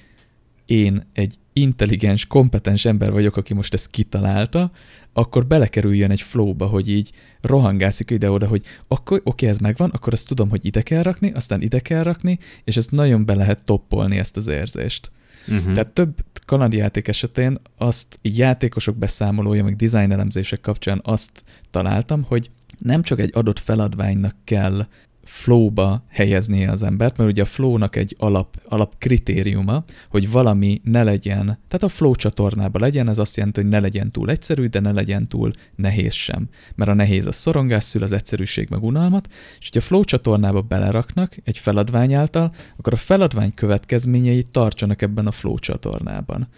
én 0.66 1.04
egy 1.12 1.34
intelligens, 1.52 2.26
kompetens 2.26 2.84
ember 2.84 3.12
vagyok, 3.12 3.36
aki 3.36 3.54
most 3.54 3.74
ezt 3.74 3.90
kitalálta, 3.90 4.70
akkor 5.12 5.46
belekerüljön 5.46 6.10
egy 6.10 6.20
flowba, 6.20 6.66
hogy 6.66 6.90
így 6.90 7.10
rohangászik 7.40 8.10
ide-oda, 8.10 8.46
hogy 8.46 8.62
akkor 8.88 9.20
oké, 9.24 9.46
ez 9.46 9.58
megvan, 9.58 9.90
akkor 9.90 10.12
azt 10.12 10.28
tudom, 10.28 10.48
hogy 10.48 10.64
ide 10.64 10.82
kell 10.82 11.02
rakni, 11.02 11.32
aztán 11.32 11.62
ide 11.62 11.80
kell 11.80 12.02
rakni, 12.02 12.38
és 12.64 12.76
ezt 12.76 12.90
nagyon 12.90 13.24
be 13.24 13.34
lehet 13.34 13.64
toppolni 13.64 14.18
ezt 14.18 14.36
az 14.36 14.46
érzést. 14.46 15.10
Uh-huh. 15.48 15.72
Tehát 15.72 15.92
több 15.92 16.14
kalandjáték 16.46 17.08
esetén 17.08 17.58
azt 17.78 18.18
játékosok 18.22 18.96
beszámolója, 18.96 19.64
meg 19.64 19.76
design 19.76 20.10
elemzések 20.10 20.60
kapcsán 20.60 21.00
azt 21.04 21.44
találtam, 21.70 22.22
hogy 22.22 22.50
nem 22.78 23.02
csak 23.02 23.20
egy 23.20 23.30
adott 23.34 23.58
feladványnak 23.58 24.34
kell 24.44 24.86
flowba 25.24 26.04
helyeznie 26.08 26.70
az 26.70 26.82
embert, 26.82 27.16
mert 27.16 27.30
ugye 27.30 27.42
a 27.42 27.46
flownak 27.46 27.96
egy 27.96 28.16
alap, 28.18 28.60
alap 28.64 28.94
kritériuma, 28.98 29.84
hogy 30.10 30.30
valami 30.30 30.80
ne 30.84 31.02
legyen, 31.02 31.44
tehát 31.44 31.82
a 31.82 31.88
flow 31.88 32.14
csatornába 32.14 32.78
legyen, 32.78 33.08
ez 33.08 33.18
azt 33.18 33.36
jelenti, 33.36 33.60
hogy 33.60 33.70
ne 33.70 33.80
legyen 33.80 34.10
túl 34.10 34.30
egyszerű, 34.30 34.66
de 34.66 34.80
ne 34.80 34.92
legyen 34.92 35.28
túl 35.28 35.50
nehéz 35.76 36.12
sem. 36.12 36.48
Mert 36.74 36.90
a 36.90 36.94
nehéz 36.94 37.26
a 37.26 37.32
szorongás 37.32 37.84
szül, 37.84 38.02
az 38.02 38.12
egyszerűség 38.12 38.68
meg 38.70 38.82
unalmat, 38.82 39.28
és 39.58 39.68
hogyha 39.72 39.88
flow 39.88 40.04
csatornába 40.04 40.60
beleraknak 40.60 41.36
egy 41.44 41.58
feladvány 41.58 42.12
által, 42.14 42.54
akkor 42.76 42.92
a 42.92 42.96
feladvány 42.96 43.54
következményei 43.54 44.42
tartsanak 44.42 45.02
ebben 45.02 45.26
a 45.26 45.32
flow 45.32 45.58
csatornában. 45.58 46.48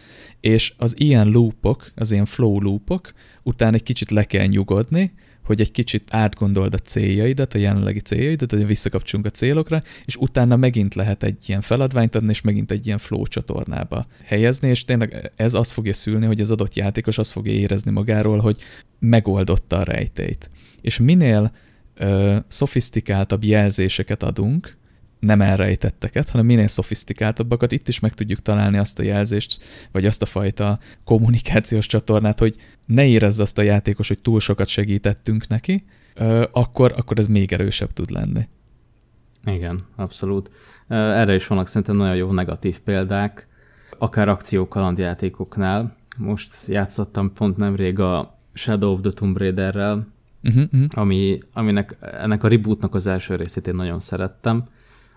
És 0.40 0.74
az 0.76 0.94
ilyen 0.98 1.28
loopok, 1.28 1.92
az 1.94 2.12
ilyen 2.12 2.24
flow 2.24 2.60
loopok 2.60 3.12
után 3.42 3.74
egy 3.74 3.82
kicsit 3.82 4.10
le 4.10 4.24
kell 4.24 4.46
nyugodni, 4.46 5.12
hogy 5.44 5.60
egy 5.60 5.70
kicsit 5.70 6.08
átgondold 6.10 6.74
a 6.74 6.78
céljaidat, 6.78 7.54
a 7.54 7.58
jelenlegi 7.58 8.00
céljaidat, 8.00 8.50
hogy 8.50 8.66
visszakapcsolunk 8.66 9.28
a 9.28 9.30
célokra, 9.30 9.82
és 10.04 10.16
utána 10.16 10.56
megint 10.56 10.94
lehet 10.94 11.22
egy 11.22 11.36
ilyen 11.46 11.60
feladványt 11.60 12.14
adni, 12.14 12.30
és 12.30 12.40
megint 12.40 12.70
egy 12.70 12.86
ilyen 12.86 12.98
flow 12.98 13.26
csatornába 13.26 14.06
helyezni, 14.24 14.68
és 14.68 14.84
tényleg 14.84 15.32
ez 15.36 15.54
azt 15.54 15.72
fogja 15.72 15.92
szülni, 15.92 16.26
hogy 16.26 16.40
az 16.40 16.50
adott 16.50 16.74
játékos 16.74 17.18
azt 17.18 17.30
fogja 17.30 17.52
érezni 17.52 17.90
magáról, 17.90 18.38
hogy 18.38 18.56
megoldotta 18.98 19.78
a 19.78 19.82
rejtét. 19.82 20.50
És 20.80 20.98
minél 20.98 21.52
ö, 21.94 22.36
szofisztikáltabb 22.48 23.44
jelzéseket 23.44 24.22
adunk, 24.22 24.76
nem 25.24 25.40
elrejtetteket, 25.40 26.30
hanem 26.30 26.46
minél 26.46 26.66
szofisztikáltabbakat, 26.66 27.72
itt 27.72 27.88
is 27.88 28.00
meg 28.00 28.14
tudjuk 28.14 28.42
találni 28.42 28.78
azt 28.78 28.98
a 28.98 29.02
jelzést, 29.02 29.62
vagy 29.92 30.06
azt 30.06 30.22
a 30.22 30.26
fajta 30.26 30.78
kommunikációs 31.04 31.86
csatornát, 31.86 32.38
hogy 32.38 32.56
ne 32.86 33.06
érezze 33.06 33.42
azt 33.42 33.58
a 33.58 33.62
játékos, 33.62 34.08
hogy 34.08 34.18
túl 34.18 34.40
sokat 34.40 34.66
segítettünk 34.66 35.48
neki, 35.48 35.84
akkor, 36.50 36.94
akkor 36.96 37.18
ez 37.18 37.26
még 37.26 37.52
erősebb 37.52 37.90
tud 37.90 38.10
lenni. 38.10 38.48
Igen, 39.44 39.86
abszolút. 39.96 40.50
Erre 40.88 41.34
is 41.34 41.46
vannak 41.46 41.66
szerintem 41.66 41.96
nagyon 41.96 42.16
jó 42.16 42.32
negatív 42.32 42.80
példák, 42.80 43.46
akár 43.98 44.28
akció 44.28 44.68
kalandjátékoknál. 44.68 45.96
Most 46.16 46.54
játszottam 46.66 47.32
pont 47.32 47.56
nemrég 47.56 47.98
a 47.98 48.38
Shadow 48.52 48.92
of 48.92 49.00
the 49.00 49.10
Tomb 49.10 49.38
Raider-rel, 49.38 50.06
uh-huh, 50.42 50.62
uh-huh. 50.72 50.88
Ami, 50.94 51.38
aminek 51.52 51.96
ennek 52.00 52.44
a 52.44 52.48
rebootnak 52.48 52.94
az 52.94 53.06
első 53.06 53.36
részét 53.36 53.66
én 53.66 53.74
nagyon 53.74 54.00
szerettem, 54.00 54.64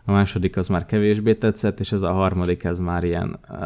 a 0.08 0.12
második 0.12 0.58
az 0.58 0.68
már 0.68 0.86
kevésbé 0.86 1.34
tetszett, 1.34 1.80
és 1.80 1.92
ez 1.92 2.02
a 2.02 2.12
harmadik, 2.12 2.64
ez 2.64 2.80
már 2.80 3.04
ilyen... 3.04 3.40
Uh, 3.50 3.60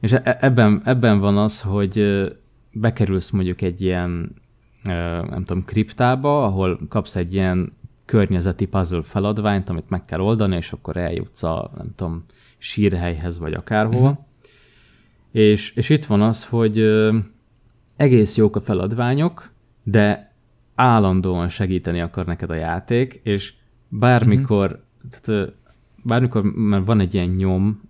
és 0.00 0.12
e, 0.12 0.36
ebben, 0.40 0.80
ebben 0.84 1.18
van 1.18 1.38
az, 1.38 1.60
hogy 1.60 2.26
bekerülsz 2.72 3.30
mondjuk 3.30 3.60
egy 3.60 3.80
ilyen, 3.80 4.34
uh, 4.88 5.28
nem 5.28 5.44
tudom, 5.44 5.64
kriptába, 5.64 6.44
ahol 6.44 6.80
kapsz 6.88 7.16
egy 7.16 7.34
ilyen 7.34 7.72
környezeti 8.04 8.66
puzzle 8.66 9.02
feladványt, 9.02 9.68
amit 9.68 9.88
meg 9.90 10.04
kell 10.04 10.20
oldani, 10.20 10.56
és 10.56 10.72
akkor 10.72 10.96
eljutsz 10.96 11.42
a, 11.42 11.70
nem 11.76 11.92
tudom, 11.96 12.24
sírhelyhez, 12.58 13.38
vagy 13.38 13.52
akárhova. 13.52 14.08
Uh-huh. 14.08 14.24
És, 15.30 15.70
és 15.70 15.88
itt 15.88 16.04
van 16.04 16.22
az, 16.22 16.44
hogy 16.44 16.78
egész 17.96 18.36
jók 18.36 18.56
a 18.56 18.60
feladványok, 18.60 19.50
de 19.82 20.32
állandóan 20.74 21.48
segíteni 21.48 22.00
akar 22.00 22.26
neked 22.26 22.50
a 22.50 22.54
játék, 22.54 23.20
és 23.24 23.54
bármikor 23.88 24.66
uh-huh 24.70 24.88
tehát 25.10 25.52
bármikor 26.02 26.42
már 26.42 26.84
van 26.84 27.00
egy 27.00 27.14
ilyen 27.14 27.28
nyom, 27.28 27.80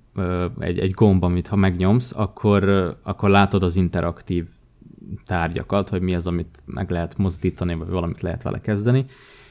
egy, 0.58 0.78
egy 0.78 0.90
gomb, 0.90 1.22
amit 1.22 1.46
ha 1.46 1.56
megnyomsz, 1.56 2.12
akkor, 2.16 2.68
akkor 3.02 3.30
látod 3.30 3.62
az 3.62 3.76
interaktív 3.76 4.46
tárgyakat, 5.24 5.88
hogy 5.88 6.00
mi 6.00 6.14
az, 6.14 6.26
amit 6.26 6.62
meg 6.64 6.90
lehet 6.90 7.18
mozdítani, 7.18 7.74
vagy 7.74 7.88
valamit 7.88 8.20
lehet 8.20 8.42
vele 8.42 8.60
kezdeni, 8.60 9.04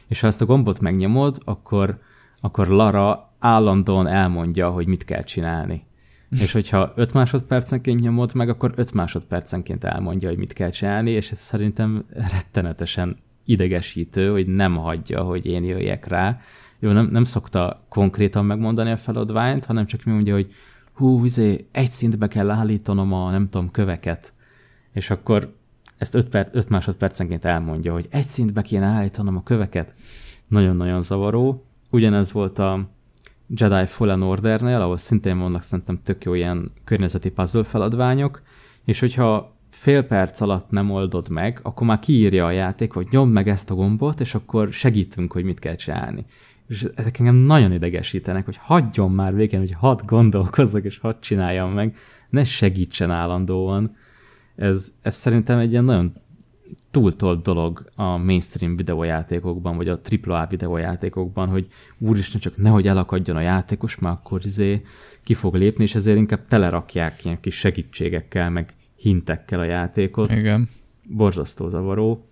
és 0.08 0.20
ha 0.20 0.28
ezt 0.28 0.42
a 0.42 0.46
gombot 0.46 0.80
megnyomod, 0.80 1.38
akkor, 1.46 2.00
akkor 2.42 2.68
Lara 2.68 3.34
állandóan 3.40 4.08
elmondja, 4.08 4.70
hogy 4.70 4.88
mit 4.88 5.06
kell 5.06 5.24
csinálni. 5.24 5.88
és 6.42 6.52
hogyha 6.52 6.94
5 6.96 7.14
másodpercenként 7.14 8.00
nyomod 8.00 8.34
meg, 8.34 8.50
akkor 8.50 8.74
5 8.76 8.94
másodpercenként 8.94 9.84
elmondja, 9.84 10.30
hogy 10.30 10.38
mit 10.38 10.54
kell 10.54 10.70
csinálni, 10.70 11.12
és 11.12 11.32
ez 11.32 11.40
szerintem 11.40 12.06
rettenetesen 12.10 13.18
idegesítő, 13.46 14.32
hogy 14.32 14.48
nem 14.48 14.76
hagyja, 14.76 15.22
hogy 15.22 15.46
én 15.46 15.64
jöjjek 15.64 16.08
rá, 16.08 16.40
jó, 16.80 16.92
nem, 16.92 17.08
nem 17.12 17.24
szokta 17.24 17.86
konkrétan 17.90 18.46
megmondani 18.46 18.92
a 18.92 18.98
feladványt, 18.98 19.66
hanem 19.66 19.86
csak 19.86 20.04
mi 20.04 20.12
mondja, 20.12 20.34
hogy 20.34 20.54
hú, 20.94 21.24
izé, 21.26 21.68
egy 21.72 21.92
szintbe 21.92 22.28
kell 22.28 22.50
állítanom 22.50 23.14
a, 23.14 23.32
nem 23.32 23.50
tudom, 23.50 23.72
köveket. 23.72 24.34
És 24.92 25.10
akkor 25.10 25.54
ezt 25.98 26.16
5 26.16 26.30
perc, 26.30 26.56
öt 26.56 26.70
másodpercenként 26.70 27.46
elmondja, 27.46 27.94
hogy 27.94 28.08
egy 28.10 28.28
szintbe 28.28 28.62
kéne 28.62 28.86
állítanom 28.86 29.38
a 29.38 29.44
köveket. 29.44 29.96
Nagyon-nagyon 30.48 31.02
zavaró. 31.02 31.66
Ugyanez 31.90 32.32
volt 32.32 32.60
a 32.60 32.90
Jedi 33.48 33.86
Fallen 33.86 34.22
Ordernél, 34.22 34.82
ahol 34.82 34.98
szintén 34.98 35.40
vannak 35.40 35.62
szerintem 35.62 36.00
tök 36.04 36.24
jó 36.24 36.34
ilyen 36.34 36.72
környezeti 36.84 37.30
puzzle 37.30 37.64
feladványok, 37.64 38.42
és 38.86 39.00
hogyha 39.00 39.56
fél 39.70 40.04
perc 40.04 40.42
alatt 40.42 40.70
nem 40.70 40.92
oldod 40.92 41.30
meg, 41.30 41.60
akkor 41.64 41.88
már 41.88 42.00
kiírja 42.00 42.46
a 42.46 42.52
játék, 42.52 42.92
hogy 42.92 43.08
nyomd 43.10 43.34
meg 43.34 43.48
ezt 43.48 43.70
a 43.70 43.76
gombot, 43.76 44.20
és 44.20 44.36
akkor 44.36 44.74
segítünk, 44.74 45.32
hogy 45.32 45.44
mit 45.44 45.60
kell 45.60 45.76
csinálni 45.76 46.26
és 46.70 46.88
ezek 46.96 47.20
engem 47.20 47.36
nagyon 47.36 47.72
idegesítenek, 47.72 48.46
hogy 48.46 48.58
hagyjon 48.62 49.12
már 49.12 49.36
végén, 49.36 49.60
hogy 49.60 49.72
hadd 49.72 50.00
gondolkozzak, 50.06 50.84
és 50.84 50.98
hadd 50.98 51.16
csináljam 51.20 51.72
meg, 51.72 51.96
ne 52.30 52.44
segítsen 52.44 53.12
állandóan. 53.12 53.96
Ez, 54.56 54.94
ez 55.02 55.16
szerintem 55.16 55.58
egy 55.58 55.72
ilyen 55.72 55.84
nagyon 55.84 56.14
túltolt 56.92 57.42
dolog 57.42 57.92
a 57.96 58.18
mainstream 58.18 58.76
videójátékokban, 58.76 59.78
vagy 59.78 59.90
a 59.90 60.00
AAA 60.24 60.46
videójátékokban, 60.46 61.50
hogy 61.50 61.68
úristen, 61.98 62.40
csak 62.40 62.58
nehogy 62.58 62.88
elakadjon 62.88 63.36
a 63.36 63.42
játékos, 63.42 64.00
mert 64.00 64.16
akkor 64.16 64.42
izé 64.46 64.82
ki 65.24 65.34
fog 65.34 65.56
lépni, 65.56 65.84
és 65.84 65.96
ezért 65.96 66.18
inkább 66.18 66.48
telerakják 66.48 67.26
ilyen 67.26 67.40
kis 67.40 67.56
segítségekkel, 67.56 68.50
meg 68.50 68.74
hintekkel 68.96 69.60
a 69.60 69.64
játékot. 69.64 70.36
Igen. 70.36 70.70
Borzasztó 71.04 71.70
zavaró. 71.70 72.28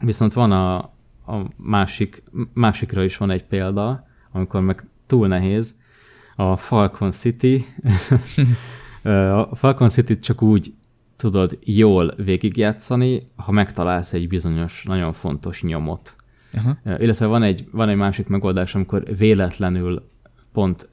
Viszont 0.00 0.32
van 0.32 0.52
a, 0.52 0.93
a 1.26 1.36
másik, 1.56 2.22
másikra 2.52 3.04
is 3.04 3.16
van 3.16 3.30
egy 3.30 3.44
példa, 3.44 4.06
amikor 4.32 4.60
meg 4.60 4.86
túl 5.06 5.28
nehéz, 5.28 5.78
a 6.36 6.56
Falcon 6.56 7.10
City. 7.10 7.66
a 9.50 9.56
Falcon 9.56 9.88
City 9.88 10.18
csak 10.18 10.42
úgy 10.42 10.74
tudod 11.16 11.58
jól 11.64 12.14
végigjátszani, 12.16 13.22
ha 13.36 13.52
megtalálsz 13.52 14.12
egy 14.12 14.28
bizonyos, 14.28 14.84
nagyon 14.84 15.12
fontos 15.12 15.62
nyomot. 15.62 16.16
Aha. 16.52 16.76
Illetve 16.98 17.26
van 17.26 17.42
egy, 17.42 17.68
van 17.70 17.88
egy 17.88 17.96
másik 17.96 18.26
megoldás, 18.26 18.74
amikor 18.74 19.16
véletlenül 19.16 20.08
pont 20.52 20.88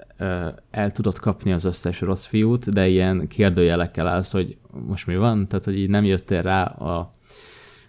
el 0.72 0.92
tudod 0.92 1.20
kapni 1.20 1.52
az 1.52 1.64
összes 1.64 2.02
rossz 2.02 2.26
fiút, 2.26 2.72
de 2.72 2.88
ilyen 2.88 3.28
kérdőjelekkel 3.28 4.08
állsz, 4.08 4.32
hogy 4.32 4.58
most 4.88 5.08
mi 5.08 5.16
van, 5.16 5.48
tehát 5.48 5.66
hogy 5.66 5.78
így 5.78 5.90
nem 5.90 6.04
jöttél 6.04 6.42
rá 6.42 6.64
a 6.64 7.14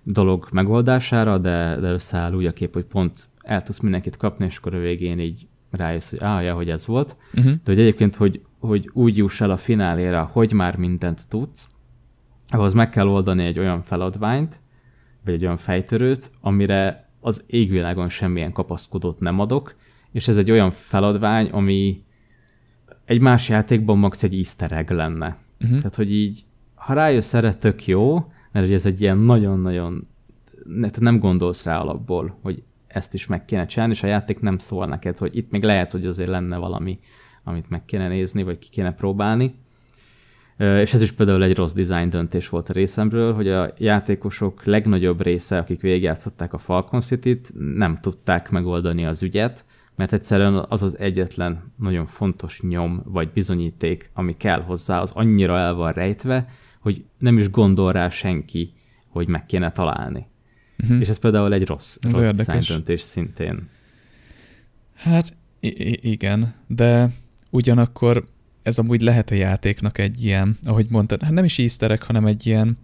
dolog 0.05 0.49
megoldására, 0.53 1.39
de, 1.39 1.77
de 1.81 1.91
összeáll 1.91 2.35
úgy 2.35 2.47
a 2.47 2.53
kép, 2.53 2.73
hogy 2.73 2.85
pont 2.85 3.29
el 3.43 3.63
tudsz 3.63 3.81
mindenkit 3.81 4.17
kapni, 4.17 4.45
és 4.45 4.57
akkor 4.57 4.75
a 4.75 4.79
végén 4.79 5.19
így 5.19 5.47
rájössz, 5.71 6.11
hogy 6.11 6.23
ah, 6.23 6.43
ja, 6.43 6.55
hogy 6.55 6.71
ez 6.71 6.87
volt. 6.87 7.17
Uh-huh. 7.35 7.53
De 7.53 7.61
hogy 7.65 7.81
egyébként, 7.81 8.17
hogy, 8.17 8.43
hogy 8.59 8.91
úgy 8.93 9.17
juss 9.17 9.41
el 9.41 9.51
a 9.51 9.57
fináléra, 9.57 10.31
hogy 10.33 10.53
már 10.53 10.77
mindent 10.77 11.29
tudsz, 11.29 11.69
ahhoz 12.49 12.73
meg 12.73 12.91
kell 12.91 13.07
oldani 13.07 13.45
egy 13.45 13.59
olyan 13.59 13.83
feladványt, 13.83 14.61
vagy 15.25 15.35
egy 15.35 15.45
olyan 15.45 15.57
fejtörőt, 15.57 16.31
amire 16.41 17.09
az 17.21 17.45
égvilágon 17.47 18.09
semmilyen 18.09 18.53
kapaszkodót 18.53 19.21
nem 19.21 19.41
adok, 19.41 19.75
és 20.13 20.29
ez 20.29 20.37
egy 20.37 20.51
olyan 20.51 20.71
feladvány, 20.71 21.49
ami 21.49 22.03
egy 23.05 23.21
más 23.21 23.49
játékban 23.49 23.99
max 23.99 24.23
egy 24.23 24.35
easter 24.35 24.73
egg 24.73 24.91
lenne. 24.91 25.37
Uh-huh. 25.61 25.79
Tehát, 25.79 25.95
hogy 25.95 26.15
így, 26.15 26.45
ha 26.75 26.95
rájössz 26.95 27.35
erre, 27.35 27.55
tök 27.55 27.87
jó, 27.87 28.33
mert 28.53 28.67
hogy 28.67 28.75
ez 28.75 28.87
egy 28.87 29.01
ilyen 29.01 29.19
nagyon-nagyon, 29.19 30.09
nem 30.99 31.19
gondolsz 31.19 31.65
rá 31.65 31.79
alapból, 31.81 32.39
hogy 32.43 32.63
ezt 32.87 33.15
is 33.15 33.27
meg 33.27 33.45
kéne 33.45 33.67
csinálni, 33.67 33.93
és 33.93 34.03
a 34.03 34.07
játék 34.07 34.41
nem 34.41 34.59
szól 34.59 34.87
neked, 34.87 35.19
hogy 35.19 35.37
itt 35.37 35.51
még 35.51 35.63
lehet, 35.63 35.93
hogy 35.93 36.07
azért 36.07 36.29
lenne 36.29 36.57
valami, 36.57 36.99
amit 37.45 37.71
meg 37.71 37.85
kéne 37.85 38.09
nézni, 38.09 38.43
vagy 38.43 38.59
ki 38.59 38.69
kéne 38.71 38.93
próbálni. 38.93 39.55
És 40.59 40.93
ez 40.93 41.03
is 41.03 41.13
például 41.13 41.45
egy 41.45 41.57
rossz 41.57 41.73
design 41.73 42.09
döntés 42.09 42.49
volt 42.49 42.69
a 42.69 42.73
részemről, 42.73 43.35
hogy 43.35 43.49
a 43.49 43.73
játékosok 43.79 44.65
legnagyobb 44.65 45.23
része, 45.23 45.59
akik 45.59 45.81
végigjátszották 45.81 46.53
a 46.53 46.59
Falcon 46.59 47.01
City-t, 47.01 47.53
nem 47.77 47.99
tudták 48.01 48.51
megoldani 48.51 49.07
az 49.07 49.23
ügyet, 49.23 49.65
mert 49.97 50.13
egyszerűen 50.13 50.65
az 50.69 50.83
az 50.83 50.99
egyetlen 50.99 51.73
nagyon 51.77 52.07
fontos 52.07 52.61
nyom 52.61 53.03
vagy 53.05 53.31
bizonyíték, 53.31 54.11
ami 54.15 54.37
kell 54.37 54.61
hozzá, 54.61 55.01
az 55.01 55.13
annyira 55.15 55.59
el 55.59 55.75
van 55.75 55.93
rejtve, 55.93 56.49
hogy 56.83 57.05
nem 57.19 57.39
is 57.39 57.51
gondol 57.51 57.93
rá 57.93 58.09
senki, 58.09 58.73
hogy 59.09 59.29
meg 59.29 59.47
kéne 59.47 59.73
találni. 59.73 60.27
Uh-huh. 60.83 61.01
És 61.01 61.09
ez 61.09 61.19
például 61.19 61.53
egy 61.53 61.67
rossz, 61.67 61.97
ez 62.01 62.17
rossz 62.17 62.35
design 62.35 62.65
döntés 62.69 63.01
szintén. 63.01 63.69
Hát 64.95 65.37
igen, 66.01 66.55
de 66.67 67.11
ugyanakkor 67.51 68.25
ez 68.63 68.79
amúgy 68.79 69.01
lehet 69.01 69.31
a 69.31 69.35
játéknak 69.35 69.99
egy 69.99 70.25
ilyen, 70.25 70.59
ahogy 70.63 70.87
mondtad, 70.89 71.23
hát 71.23 71.33
nem 71.33 71.45
is 71.45 71.59
easter 71.59 71.99
hanem 71.99 72.27
egy 72.27 72.47
ilyen, 72.47 72.79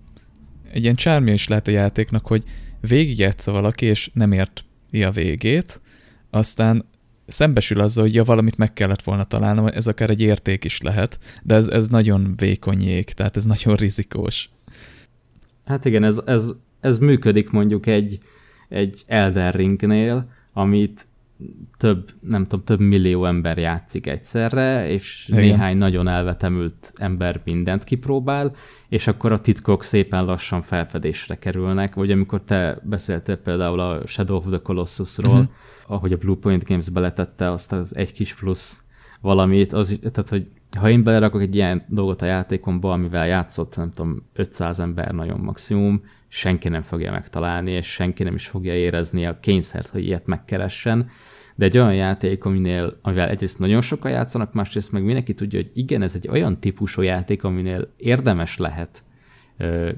egy 0.73 0.83
ilyen 0.83 0.95
csármja 0.95 1.33
is 1.33 1.49
lehet 1.49 1.69
a 1.69 1.71
játéknak, 1.71 2.27
hogy 2.27 2.45
végigjátsza 2.81 3.53
valaki, 3.53 3.87
és 3.87 4.11
nem 4.13 4.33
ért 4.33 4.65
a 4.91 5.11
végét, 5.11 5.81
aztán 6.31 6.85
szembesül 7.29 7.81
azzal, 7.81 8.05
hogy 8.05 8.15
ja, 8.15 8.25
valamit 8.25 8.57
meg 8.57 8.73
kellett 8.73 9.03
volna 9.03 9.25
találnom, 9.25 9.67
ez 9.67 9.87
akár 9.87 10.11
egy 10.11 10.21
érték 10.21 10.65
is 10.65 10.81
lehet, 10.81 11.19
de 11.43 11.55
ez, 11.55 11.69
ez 11.69 11.89
nagyon 11.89 12.33
vékony 12.37 12.83
jég, 12.83 13.05
tehát 13.05 13.37
ez 13.37 13.45
nagyon 13.45 13.75
rizikós. 13.87 14.51
Hát 15.65 15.85
igen, 15.85 16.05
ez, 16.05 16.21
ez, 16.27 16.53
ez 16.81 16.99
működik 16.99 17.51
mondjuk 17.51 17.87
egy, 17.87 18.19
egy 18.69 19.03
Elden 19.07 19.53
Ringnél, 19.53 20.29
amit 20.53 21.07
több, 21.77 22.11
nem 22.21 22.43
tudom, 22.43 22.65
több 22.65 22.81
millió 22.81 23.25
ember 23.25 23.59
játszik 23.59 24.07
egyszerre, 24.07 24.89
és 24.89 25.27
Igen. 25.29 25.41
néhány 25.41 25.77
nagyon 25.77 26.09
elvetemült 26.09 26.93
ember 26.97 27.41
mindent 27.45 27.85
kipróbál, 27.85 28.57
és 28.89 29.07
akkor 29.07 29.33
a 29.33 29.41
titkok 29.41 29.83
szépen 29.83 30.25
lassan 30.25 30.63
felfedésre 30.63 31.39
kerülnek, 31.39 31.95
vagy 31.95 32.11
amikor 32.11 32.43
te 32.43 32.79
beszéltél 32.83 33.37
például 33.37 33.81
a 33.81 34.07
Shadow 34.07 34.37
of 34.37 34.45
the 34.49 34.59
Colossusról, 34.59 35.33
uh-huh. 35.33 35.49
Ahogy 35.89 36.13
a 36.13 36.17
Bluepoint 36.17 36.65
Games 36.65 36.89
beletette 36.89 37.51
azt 37.51 37.73
az 37.73 37.97
egy 37.97 38.13
kis 38.13 38.35
plusz 38.35 38.83
valamit, 39.21 39.73
az, 39.73 39.99
tehát 40.01 40.29
hogy 40.29 40.47
ha 40.77 40.91
én 40.91 41.03
belerakok 41.03 41.41
egy 41.41 41.55
ilyen 41.55 41.85
dolgot 41.89 42.23
a 42.23 42.27
játékomba, 42.27 42.93
amivel 42.93 43.27
játszott, 43.27 43.77
nem 43.77 43.93
tudom, 43.95 44.23
500 44.33 44.81
ember 44.81 45.11
nagyon 45.11 45.41
maximum, 45.41 46.03
senki 46.29 46.69
nem 46.69 46.83
fogja 46.83 47.11
megtalálni, 47.11 47.71
és 47.71 47.87
senki 47.87 48.23
nem 48.23 48.35
is 48.35 48.47
fogja 48.47 48.75
érezni 48.75 49.27
a 49.27 49.41
kényszert, 49.41 49.89
hogy 49.89 50.05
ilyet 50.05 50.27
megkeressen. 50.27 51.11
De 51.55 51.65
egy 51.65 51.79
olyan 51.79 51.95
játék, 51.95 52.45
aminél, 52.45 52.99
amivel 53.03 53.29
egyrészt 53.29 53.59
nagyon 53.59 53.81
sokan 53.81 54.11
játszanak, 54.11 54.53
másrészt 54.53 54.93
meg 54.93 55.05
mindenki 55.05 55.35
tudja, 55.35 55.59
hogy 55.59 55.71
igen, 55.75 56.03
ez 56.03 56.15
egy 56.15 56.29
olyan 56.29 56.61
típusú 56.61 57.03
játék, 57.03 57.45
aminél 57.45 57.93
érdemes 57.97 58.57
lehet 58.57 59.03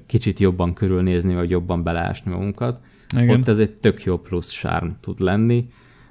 kicsit 0.07 0.39
jobban 0.39 0.75
körülnézni, 0.75 1.35
vagy 1.35 1.51
jobban 1.51 1.83
beleásni 1.83 2.31
magunkat. 2.31 2.81
Igen. 3.17 3.41
Ott 3.41 3.49
ez 3.49 3.59
egy 3.59 3.71
tök 3.71 4.05
jó 4.05 4.19
plusz 4.19 4.51
sárm 4.51 4.89
tud 5.01 5.21
lenni, 5.21 5.69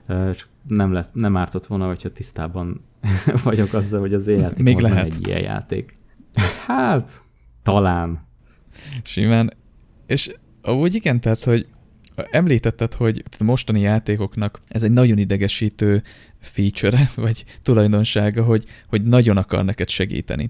csak 0.09 0.47
nem, 0.67 0.91
lett, 0.91 1.13
nem 1.13 1.37
ártott 1.37 1.67
volna, 1.67 1.87
hogyha 1.87 2.11
tisztában 2.11 2.85
vagyok 3.43 3.73
azzal, 3.73 3.99
hogy 3.99 4.13
az 4.13 4.27
játék 4.27 4.63
Még 4.63 4.79
lehet. 4.79 5.05
egy 5.05 5.27
ilyen 5.27 5.41
játék. 5.41 5.97
Hát, 6.65 7.23
talán. 7.63 8.27
Simán. 9.03 9.53
És 10.05 10.35
úgy 10.61 10.95
igen, 10.95 11.19
tehát, 11.19 11.43
hogy 11.43 11.67
említetted, 12.31 12.93
hogy 12.93 13.23
a 13.39 13.43
mostani 13.43 13.79
játékoknak 13.79 14.61
ez 14.67 14.83
egy 14.83 14.91
nagyon 14.91 15.17
idegesítő 15.17 16.03
feature 16.39 17.09
vagy 17.15 17.45
tulajdonsága, 17.63 18.43
hogy, 18.43 18.65
hogy 18.87 19.05
nagyon 19.05 19.37
akar 19.37 19.65
neked 19.65 19.89
segíteni. 19.89 20.49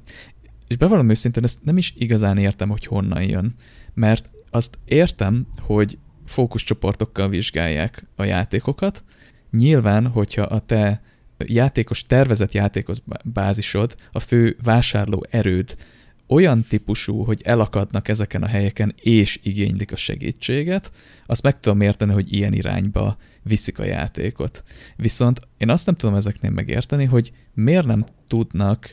És 0.67 0.77
bevallom 0.77 1.09
őszintén, 1.09 1.43
ezt 1.43 1.63
nem 1.63 1.77
is 1.77 1.93
igazán 1.97 2.37
értem, 2.37 2.69
hogy 2.69 2.85
honnan 2.85 3.23
jön. 3.23 3.53
Mert 3.93 4.29
azt 4.49 4.79
értem, 4.85 5.47
hogy 5.61 5.97
fókuszcsoportokkal 6.25 7.29
vizsgálják 7.29 8.05
a 8.15 8.23
játékokat. 8.23 9.03
Nyilván, 9.51 10.07
hogyha 10.07 10.41
a 10.41 10.59
te 10.59 11.01
játékos, 11.37 12.03
tervezett 12.05 12.53
játékos 12.53 12.97
bázisod, 13.23 13.95
a 14.11 14.19
fő 14.19 14.57
vásárló 14.63 15.25
erőd 15.29 15.75
olyan 16.27 16.63
típusú, 16.69 17.23
hogy 17.23 17.41
elakadnak 17.43 18.07
ezeken 18.07 18.43
a 18.43 18.47
helyeken, 18.47 18.95
és 19.01 19.39
igénylik 19.43 19.91
a 19.91 19.95
segítséget, 19.95 20.91
azt 21.25 21.43
meg 21.43 21.59
tudom 21.59 21.81
érteni, 21.81 22.13
hogy 22.13 22.33
ilyen 22.33 22.53
irányba 22.53 23.17
viszik 23.43 23.79
a 23.79 23.83
játékot. 23.83 24.63
Viszont 24.95 25.39
én 25.57 25.69
azt 25.69 25.85
nem 25.85 25.95
tudom 25.95 26.15
ezeknél 26.15 26.51
megérteni, 26.51 27.05
hogy 27.05 27.31
miért 27.53 27.85
nem 27.85 28.05
tudnak, 28.27 28.89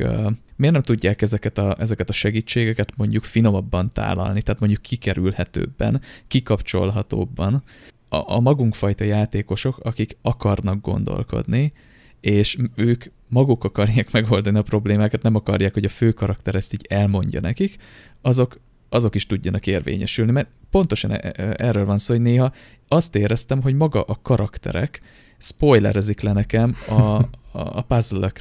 miért 0.56 0.74
nem 0.74 0.82
tudják 0.82 1.22
ezeket 1.22 1.58
a, 1.58 1.76
ezeket 1.78 2.08
a 2.08 2.12
segítségeket 2.12 2.96
mondjuk 2.96 3.24
finomabban 3.24 3.92
tálalni, 3.92 4.42
tehát 4.42 4.60
mondjuk 4.60 4.82
kikerülhetőbben, 4.82 6.00
kikapcsolhatóbban. 6.26 7.62
A, 8.08 8.34
a 8.34 8.40
magunkfajta 8.40 9.04
játékosok, 9.04 9.78
akik 9.78 10.16
akarnak 10.22 10.80
gondolkodni, 10.80 11.72
és 12.20 12.58
ők 12.74 13.04
maguk 13.28 13.64
akarják 13.64 14.10
megoldani 14.10 14.58
a 14.58 14.62
problémákat, 14.62 15.22
nem 15.22 15.34
akarják, 15.34 15.74
hogy 15.74 15.84
a 15.84 15.88
fő 15.88 16.12
karakter 16.12 16.54
ezt 16.54 16.72
így 16.72 16.86
elmondja 16.88 17.40
nekik, 17.40 17.76
azok, 18.20 18.60
azok 18.88 19.14
is 19.14 19.26
tudjanak 19.26 19.66
érvényesülni, 19.66 20.32
mert 20.32 20.48
pontosan 20.70 21.10
e, 21.10 21.32
e, 21.36 21.54
erről 21.56 21.84
van 21.84 21.98
szó, 21.98 22.14
hogy 22.14 22.22
néha 22.22 22.52
azt 22.88 23.16
éreztem, 23.16 23.62
hogy 23.62 23.74
maga 23.74 24.02
a 24.02 24.18
karakterek 24.22 25.00
spoilerezik 25.38 26.20
le 26.20 26.32
nekem 26.32 26.76
a, 26.88 26.92
a, 26.92 27.28
a 27.52 27.82
puzzle 27.82 28.32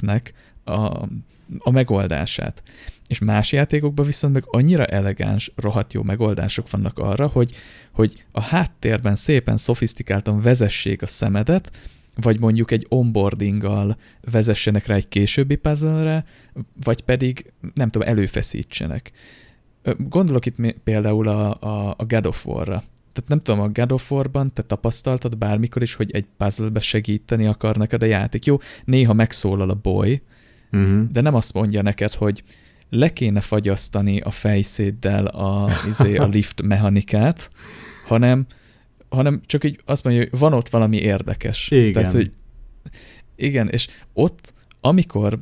a, 0.64 0.72
a 1.58 1.70
megoldását. 1.70 2.62
És 3.08 3.18
más 3.18 3.52
játékokban 3.52 4.06
viszont 4.06 4.32
meg 4.32 4.42
annyira 4.46 4.84
elegáns, 4.84 5.52
rohadt 5.56 5.92
jó 5.92 6.02
megoldások 6.02 6.70
vannak 6.70 6.98
arra, 6.98 7.26
hogy, 7.26 7.54
hogy 7.92 8.24
a 8.32 8.40
háttérben 8.40 9.16
szépen, 9.16 9.56
szofisztikáltan 9.56 10.40
vezessék 10.40 11.02
a 11.02 11.06
szemedet, 11.06 11.70
vagy 12.22 12.40
mondjuk 12.40 12.70
egy 12.70 12.86
onboardinggal 12.88 13.96
vezessenek 14.30 14.86
rá 14.86 14.94
egy 14.94 15.08
későbbi 15.08 15.56
puzzle 15.56 16.24
vagy 16.84 17.02
pedig, 17.02 17.52
nem 17.74 17.90
tudom, 17.90 18.08
előfeszítsenek. 18.08 19.12
Gondolok 19.98 20.46
itt 20.46 20.74
például 20.84 21.28
a, 21.28 21.60
a, 21.60 21.94
a 21.98 22.04
God 22.04 22.26
of 22.26 22.46
War-ra. 22.46 22.82
Tehát 23.12 23.30
nem 23.30 23.40
tudom, 23.40 23.60
a 23.60 23.68
God 23.68 23.92
of 23.92 24.10
War-ban 24.10 24.52
te 24.52 24.62
tapasztaltad 24.62 25.38
bármikor 25.38 25.82
is, 25.82 25.94
hogy 25.94 26.10
egy 26.10 26.26
puzzle-be 26.36 26.80
segíteni 26.80 27.46
akar 27.46 27.76
neked 27.76 28.02
a 28.02 28.06
játék. 28.06 28.44
Jó, 28.44 28.58
néha 28.84 29.12
megszólal 29.12 29.70
a 29.70 29.74
boy, 29.74 30.22
uh-huh. 30.72 31.10
de 31.10 31.20
nem 31.20 31.34
azt 31.34 31.52
mondja 31.52 31.82
neked, 31.82 32.12
hogy 32.12 32.42
le 32.96 33.12
kéne 33.12 33.40
fagyasztani 33.40 34.20
a 34.20 34.30
fejszéddel 34.30 35.26
a, 35.26 35.70
izé, 35.88 36.16
a 36.16 36.26
lift 36.26 36.62
mechanikát, 36.62 37.50
hanem 38.06 38.46
hanem 39.08 39.40
csak 39.46 39.64
így 39.64 39.80
azt 39.84 40.04
mondja, 40.04 40.22
hogy 40.22 40.38
van 40.38 40.52
ott 40.52 40.68
valami 40.68 40.96
érdekes. 40.96 41.70
Igen. 41.70 41.92
Tehát, 41.92 42.12
hogy 42.12 42.30
igen, 43.36 43.68
és 43.68 43.88
ott, 44.12 44.54
amikor 44.80 45.38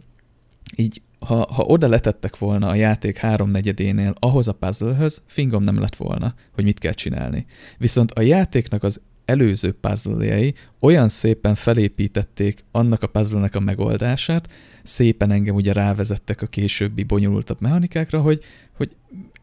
így, 0.77 1.03
ha, 1.19 1.53
ha 1.53 1.63
oda 1.63 1.89
letettek 1.89 2.39
volna 2.39 2.69
a 2.69 2.75
játék 2.75 3.17
háromnegyedénél 3.17 4.15
ahhoz 4.19 4.49
a 4.49 4.53
puzzlehöz, 4.53 5.23
fingom 5.27 5.63
nem 5.63 5.81
lett 5.81 5.97
volna, 5.97 6.35
hogy 6.53 6.65
mit 6.65 6.79
kell 6.79 6.93
csinálni. 6.93 7.47
Viszont 7.79 8.11
a 8.11 8.21
játéknak 8.21 8.83
az 8.83 9.03
előző 9.25 9.73
puzzle 9.73 10.53
olyan 10.81 11.09
szépen 11.09 11.55
felépítették 11.55 12.65
annak 12.71 13.03
a 13.03 13.07
puzzle 13.07 13.49
a 13.53 13.61
megoldását, 13.61 14.49
szépen 14.83 15.31
engem 15.31 15.55
ugye 15.55 15.73
rávezettek 15.73 16.43
a 16.43 16.47
későbbi 16.47 17.03
bonyolultabb 17.03 17.61
mechanikákra, 17.61 18.21
hogy, 18.21 18.41
hogy 18.77 18.91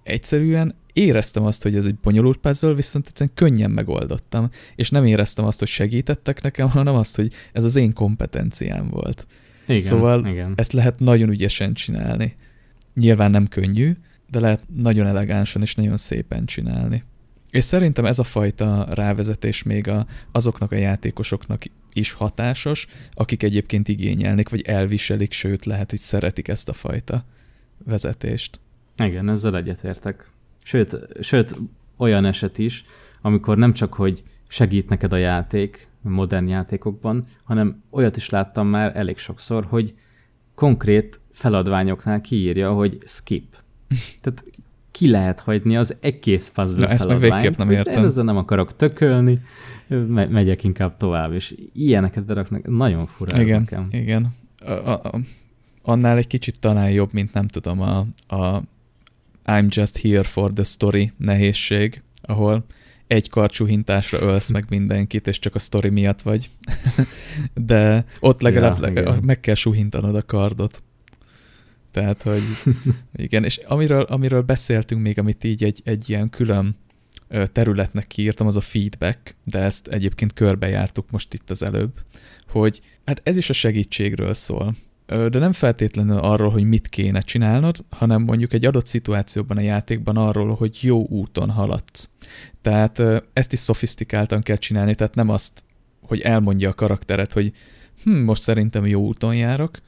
egyszerűen 0.03 0.75
éreztem 0.93 1.43
azt, 1.43 1.63
hogy 1.63 1.75
ez 1.75 1.85
egy 1.85 1.95
bonyolult 1.95 2.37
puzzle, 2.37 2.73
viszont 2.73 3.07
egyszerűen 3.07 3.35
könnyen 3.35 3.71
megoldottam, 3.71 4.49
és 4.75 4.89
nem 4.89 5.05
éreztem 5.05 5.45
azt, 5.45 5.59
hogy 5.59 5.67
segítettek 5.67 6.41
nekem, 6.41 6.69
hanem 6.69 6.95
azt, 6.95 7.15
hogy 7.15 7.33
ez 7.53 7.63
az 7.63 7.75
én 7.75 7.93
kompetenciám 7.93 8.89
volt. 8.89 9.25
Igen, 9.67 9.81
szóval 9.81 10.27
igen. 10.27 10.53
ezt 10.55 10.73
lehet 10.73 10.99
nagyon 10.99 11.29
ügyesen 11.29 11.73
csinálni. 11.73 12.35
Nyilván 12.93 13.31
nem 13.31 13.47
könnyű, 13.47 13.91
de 14.29 14.39
lehet 14.39 14.61
nagyon 14.75 15.07
elegánsan 15.07 15.61
és 15.61 15.75
nagyon 15.75 15.97
szépen 15.97 16.45
csinálni. 16.45 17.03
És 17.51 17.63
szerintem 17.63 18.05
ez 18.05 18.19
a 18.19 18.23
fajta 18.23 18.87
rávezetés 18.89 19.63
még 19.63 19.87
a, 19.87 20.05
azoknak 20.31 20.71
a 20.71 20.75
játékosoknak 20.75 21.63
is 21.93 22.11
hatásos, 22.11 22.87
akik 23.13 23.43
egyébként 23.43 23.87
igényelnek, 23.87 24.49
vagy 24.49 24.61
elviselik, 24.61 25.31
sőt 25.31 25.65
lehet, 25.65 25.89
hogy 25.89 25.99
szeretik 25.99 26.47
ezt 26.47 26.69
a 26.69 26.73
fajta 26.73 27.25
vezetést. 27.85 28.59
Igen, 28.97 29.29
ezzel 29.29 29.57
egyetértek. 29.57 30.29
Sőt, 30.63 30.97
sőt, 31.21 31.55
olyan 31.97 32.25
eset 32.25 32.57
is, 32.57 32.85
amikor 33.21 33.57
nem 33.57 33.73
csak, 33.73 33.93
hogy 33.93 34.23
segít 34.47 34.89
neked 34.89 35.13
a 35.13 35.17
játék 35.17 35.87
modern 36.01 36.47
játékokban, 36.47 37.27
hanem 37.43 37.83
olyat 37.89 38.17
is 38.17 38.29
láttam 38.29 38.67
már 38.67 38.95
elég 38.95 39.17
sokszor, 39.17 39.65
hogy 39.65 39.93
konkrét 40.55 41.19
feladványoknál 41.31 42.21
kiírja, 42.21 42.73
hogy 42.73 42.97
skip. 43.05 43.57
Tehát 44.21 44.43
ki 44.91 45.09
lehet 45.09 45.39
hagyni 45.39 45.77
az 45.77 45.95
egész 45.99 46.49
puzzle 46.49 46.85
Na, 46.85 46.91
ezt 46.91 47.07
meg 47.07 47.19
végképp 47.19 47.55
nem 47.55 47.71
értem. 47.71 47.97
Én 47.97 48.03
ezzel 48.03 48.23
nem 48.23 48.37
akarok 48.37 48.75
tökölni, 48.75 49.39
me- 49.87 50.29
megyek 50.29 50.63
inkább 50.63 50.97
tovább, 50.97 51.33
és 51.33 51.55
ilyeneket 51.73 52.25
beraknak, 52.25 52.67
nagyon 52.67 53.07
fura 53.07 53.41
igen, 53.41 53.53
ez 53.53 53.59
nekem. 53.59 53.87
Igen, 53.91 54.35
a, 54.65 54.71
a, 54.71 54.91
a, 54.91 55.19
annál 55.81 56.17
egy 56.17 56.27
kicsit 56.27 56.59
talán 56.59 56.91
jobb, 56.91 57.13
mint 57.13 57.33
nem 57.33 57.47
tudom, 57.47 57.81
a, 57.81 57.97
a 58.35 58.61
I'm 59.45 59.67
just 59.69 60.01
here 60.01 60.23
for 60.23 60.51
the 60.53 60.63
story 60.63 61.11
nehézség, 61.17 62.01
ahol 62.21 62.65
egy 63.07 63.29
karcsú 63.29 63.65
hintásra 63.65 64.19
ölsz 64.19 64.49
meg 64.49 64.65
mindenkit, 64.69 65.27
és 65.27 65.39
csak 65.39 65.55
a 65.55 65.59
sztori 65.59 65.89
miatt 65.89 66.21
vagy. 66.21 66.49
De 67.53 68.05
ott 68.19 68.41
legalább 68.41 68.75
ja, 68.75 68.81
legalább 68.81 69.23
meg 69.23 69.39
kell 69.39 69.55
suhintanod 69.55 70.15
a 70.15 70.25
kardot. 70.25 70.83
Tehát, 71.91 72.21
hogy 72.21 72.43
igen, 73.13 73.43
és 73.43 73.57
amiről, 73.57 74.01
amiről 74.01 74.41
beszéltünk 74.41 75.01
még, 75.01 75.19
amit 75.19 75.43
így 75.43 75.63
egy, 75.63 75.81
egy 75.83 76.09
ilyen 76.09 76.29
külön 76.29 76.75
területnek 77.45 78.07
kiírtam, 78.07 78.47
az 78.47 78.55
a 78.55 78.61
feedback, 78.61 79.35
de 79.43 79.59
ezt 79.59 79.87
egyébként 79.87 80.33
körbejártuk 80.33 81.11
most 81.11 81.33
itt 81.33 81.49
az 81.49 81.63
előbb, 81.63 81.91
hogy 82.47 82.81
hát 83.05 83.21
ez 83.23 83.37
is 83.37 83.49
a 83.49 83.53
segítségről 83.53 84.33
szól 84.33 84.75
de 85.29 85.39
nem 85.39 85.53
feltétlenül 85.53 86.17
arról, 86.17 86.49
hogy 86.49 86.63
mit 86.63 86.87
kéne 86.87 87.19
csinálnod, 87.19 87.85
hanem 87.89 88.21
mondjuk 88.21 88.53
egy 88.53 88.65
adott 88.65 88.87
szituációban 88.87 89.57
a 89.57 89.61
játékban 89.61 90.17
arról, 90.17 90.55
hogy 90.55 90.77
jó 90.81 91.05
úton 91.07 91.49
haladsz. 91.49 92.09
Tehát 92.61 93.01
ezt 93.33 93.53
is 93.53 93.59
szofisztikáltan 93.59 94.41
kell 94.41 94.55
csinálni, 94.55 94.95
tehát 94.95 95.15
nem 95.15 95.29
azt, 95.29 95.63
hogy 96.01 96.19
elmondja 96.19 96.69
a 96.69 96.73
karakteret, 96.73 97.33
hogy 97.33 97.51
hm, 98.03 98.11
most 98.11 98.41
szerintem 98.41 98.85
jó 98.85 99.01
úton 99.01 99.35
járok, 99.35 99.81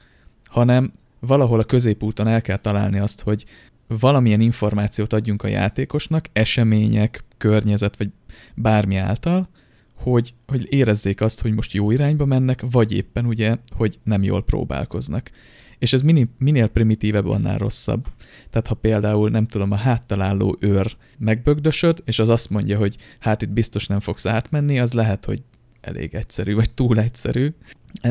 hanem 0.44 0.92
valahol 1.26 1.60
a 1.60 1.64
középúton 1.64 2.28
el 2.28 2.40
kell 2.40 2.56
találni 2.56 2.98
azt, 2.98 3.22
hogy 3.22 3.44
valamilyen 3.86 4.40
információt 4.40 5.12
adjunk 5.12 5.42
a 5.42 5.48
játékosnak, 5.48 6.28
események, 6.32 7.24
környezet, 7.36 7.96
vagy 7.96 8.10
bármi 8.54 8.96
által, 8.96 9.48
hogy, 9.94 10.34
hogy 10.46 10.66
érezzék 10.72 11.20
azt, 11.20 11.40
hogy 11.40 11.54
most 11.54 11.72
jó 11.72 11.90
irányba 11.90 12.24
mennek, 12.24 12.64
vagy 12.70 12.92
éppen 12.92 13.26
ugye, 13.26 13.56
hogy 13.76 13.98
nem 14.02 14.22
jól 14.22 14.44
próbálkoznak. 14.44 15.30
És 15.78 15.92
ez 15.92 16.02
minél, 16.02 16.28
minél 16.38 16.66
primitívebb, 16.66 17.28
annál 17.28 17.58
rosszabb. 17.58 18.06
Tehát 18.50 18.66
ha 18.66 18.74
például, 18.74 19.30
nem 19.30 19.46
tudom, 19.46 19.70
a 19.70 19.76
háttaláló 19.76 20.56
őr 20.60 20.96
megbögdösöd, 21.18 22.02
és 22.04 22.18
az 22.18 22.28
azt 22.28 22.50
mondja, 22.50 22.78
hogy 22.78 22.96
hát 23.18 23.42
itt 23.42 23.50
biztos 23.50 23.86
nem 23.86 24.00
fogsz 24.00 24.26
átmenni, 24.26 24.78
az 24.78 24.92
lehet, 24.92 25.24
hogy 25.24 25.42
elég 25.84 26.14
egyszerű, 26.14 26.54
vagy 26.54 26.70
túl 26.70 26.98
egyszerű, 26.98 27.48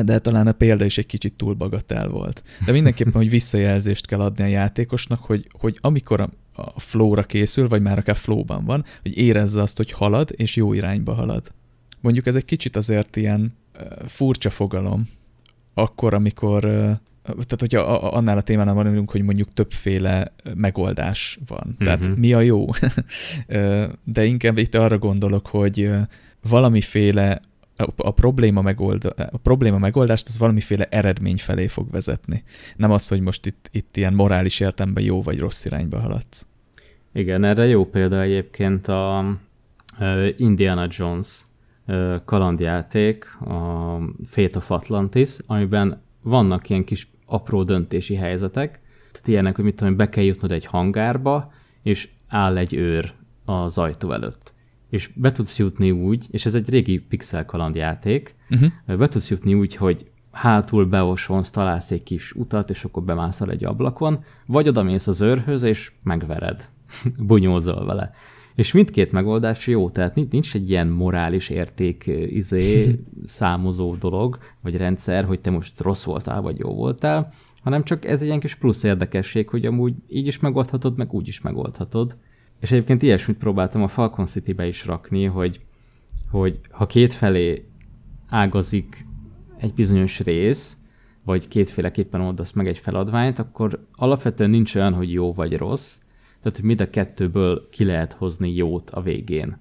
de 0.04 0.18
talán 0.18 0.46
a 0.46 0.52
példa 0.52 0.84
is 0.84 0.98
egy 0.98 1.06
kicsit 1.06 1.32
túl 1.32 1.54
bagatel 1.54 2.08
volt. 2.08 2.42
De 2.66 2.72
mindenképpen, 2.72 3.12
hogy 3.12 3.30
visszajelzést 3.30 4.06
kell 4.06 4.20
adni 4.20 4.44
a 4.44 4.46
játékosnak, 4.46 5.20
hogy, 5.20 5.46
hogy 5.52 5.78
amikor 5.80 6.20
a, 6.20 6.30
a 6.52 6.80
flow-ra 6.80 7.22
készül, 7.22 7.68
vagy 7.68 7.82
már 7.82 7.98
akár 7.98 8.16
flow-ban 8.16 8.64
van, 8.64 8.84
hogy 9.02 9.18
érezze 9.18 9.62
azt, 9.62 9.76
hogy 9.76 9.90
halad, 9.90 10.30
és 10.36 10.56
jó 10.56 10.72
irányba 10.72 11.12
halad. 11.12 11.52
Mondjuk 12.00 12.26
ez 12.26 12.34
egy 12.34 12.44
kicsit 12.44 12.76
azért 12.76 13.16
ilyen 13.16 13.56
furcsa 14.06 14.50
fogalom, 14.50 15.08
akkor, 15.74 16.14
amikor, 16.14 16.60
tehát 17.22 17.56
hogyha 17.58 17.80
annál 17.96 18.36
a 18.36 18.42
témánál 18.42 18.74
van, 18.74 19.04
hogy 19.06 19.22
mondjuk 19.22 19.52
többféle 19.54 20.34
megoldás 20.54 21.38
van. 21.46 21.76
Tehát 21.78 22.00
uh-huh. 22.00 22.16
mi 22.16 22.32
a 22.32 22.40
jó? 22.40 22.66
De 24.04 24.24
inkább 24.24 24.58
itt 24.58 24.74
arra 24.74 24.98
gondolok, 24.98 25.46
hogy 25.46 25.90
valamiféle 26.48 27.40
a, 27.96 28.10
probléma 28.10 28.62
megold, 28.62 29.04
a 29.16 29.38
probléma 29.42 29.78
megoldást 29.78 30.26
az 30.28 30.38
valamiféle 30.38 30.84
eredmény 30.84 31.38
felé 31.38 31.66
fog 31.66 31.90
vezetni. 31.90 32.44
Nem 32.76 32.90
az, 32.90 33.08
hogy 33.08 33.20
most 33.20 33.46
itt, 33.46 33.68
itt 33.72 33.96
ilyen 33.96 34.14
morális 34.14 34.60
értelemben 34.60 35.04
jó 35.04 35.22
vagy 35.22 35.38
rossz 35.38 35.64
irányba 35.64 36.00
haladsz. 36.00 36.46
Igen, 37.12 37.44
erre 37.44 37.66
jó 37.66 37.86
példa 37.86 38.20
egyébként 38.20 38.88
a 38.88 39.36
Indiana 40.36 40.86
Jones 40.90 41.40
kalandjáték, 42.24 43.34
a 43.40 43.98
Fate 44.24 44.58
of 44.58 44.70
Atlantis, 44.70 45.36
amiben 45.46 46.02
vannak 46.22 46.68
ilyen 46.68 46.84
kis 46.84 47.08
apró 47.26 47.62
döntési 47.62 48.14
helyzetek, 48.14 48.80
tehát 49.12 49.28
ilyenek, 49.28 49.56
hogy 49.56 49.64
mit 49.64 49.76
tudom, 49.76 49.96
be 49.96 50.08
kell 50.08 50.24
jutnod 50.24 50.52
egy 50.52 50.64
hangárba, 50.64 51.52
és 51.82 52.08
áll 52.28 52.56
egy 52.56 52.74
őr 52.74 53.12
az 53.44 53.78
ajtó 53.78 54.12
előtt. 54.12 54.53
És 54.94 55.10
be 55.14 55.32
tudsz 55.32 55.58
jutni 55.58 55.90
úgy, 55.90 56.26
és 56.30 56.46
ez 56.46 56.54
egy 56.54 56.68
régi 56.68 56.98
pixel 56.98 57.44
kalandjáték, 57.44 58.34
uh-huh. 58.50 58.96
be 58.98 59.08
tudsz 59.08 59.30
jutni 59.30 59.54
úgy, 59.54 59.76
hogy 59.76 60.10
hátul 60.30 60.84
beosonsz, 60.84 61.50
találsz 61.50 61.90
egy 61.90 62.02
kis 62.02 62.32
utat, 62.32 62.70
és 62.70 62.84
akkor 62.84 63.02
bemászol 63.02 63.50
egy 63.50 63.64
ablakon, 63.64 64.24
vagy 64.46 64.68
odamész 64.68 65.06
az 65.06 65.20
őrhöz, 65.20 65.62
és 65.62 65.92
megvered, 66.02 66.68
bunyózol 67.28 67.86
vele. 67.86 68.12
És 68.54 68.72
mindkét 68.72 69.12
megoldás 69.12 69.66
jó, 69.66 69.90
tehát 69.90 70.14
nincs 70.14 70.54
egy 70.54 70.70
ilyen 70.70 70.88
morális 70.88 71.48
érték 71.48 72.10
izé, 72.26 72.98
számozó 73.24 73.94
dolog, 73.94 74.38
vagy 74.60 74.76
rendszer, 74.76 75.24
hogy 75.24 75.40
te 75.40 75.50
most 75.50 75.80
rossz 75.80 76.04
voltál, 76.04 76.40
vagy 76.40 76.58
jó 76.58 76.74
voltál, 76.74 77.32
hanem 77.62 77.82
csak 77.82 78.04
ez 78.04 78.20
egy 78.20 78.26
ilyen 78.26 78.40
kis 78.40 78.54
plusz 78.54 78.82
érdekesség, 78.82 79.48
hogy 79.48 79.66
amúgy 79.66 79.94
így 80.08 80.26
is 80.26 80.38
megoldhatod, 80.38 80.96
meg 80.96 81.12
úgy 81.12 81.28
is 81.28 81.40
megoldhatod. 81.40 82.16
És 82.60 82.70
egyébként 82.70 83.02
ilyesmit 83.02 83.38
próbáltam 83.38 83.82
a 83.82 83.88
Falcon 83.88 84.26
City-be 84.26 84.66
is 84.66 84.86
rakni, 84.86 85.24
hogy, 85.24 85.60
hogy 86.30 86.60
ha 86.70 86.86
két 86.86 87.12
felé 87.12 87.68
ágazik 88.28 89.06
egy 89.58 89.74
bizonyos 89.74 90.20
rész, 90.20 90.76
vagy 91.24 91.48
kétféleképpen 91.48 92.20
oldasz 92.20 92.52
meg 92.52 92.66
egy 92.66 92.78
feladványt, 92.78 93.38
akkor 93.38 93.86
alapvetően 93.92 94.50
nincs 94.50 94.74
olyan, 94.74 94.94
hogy 94.94 95.12
jó 95.12 95.32
vagy 95.32 95.56
rossz, 95.56 95.98
tehát 96.42 96.58
hogy 96.58 96.66
mind 96.66 96.80
a 96.80 96.90
kettőből 96.90 97.68
ki 97.70 97.84
lehet 97.84 98.12
hozni 98.12 98.54
jót 98.54 98.90
a 98.90 99.02
végén. 99.02 99.58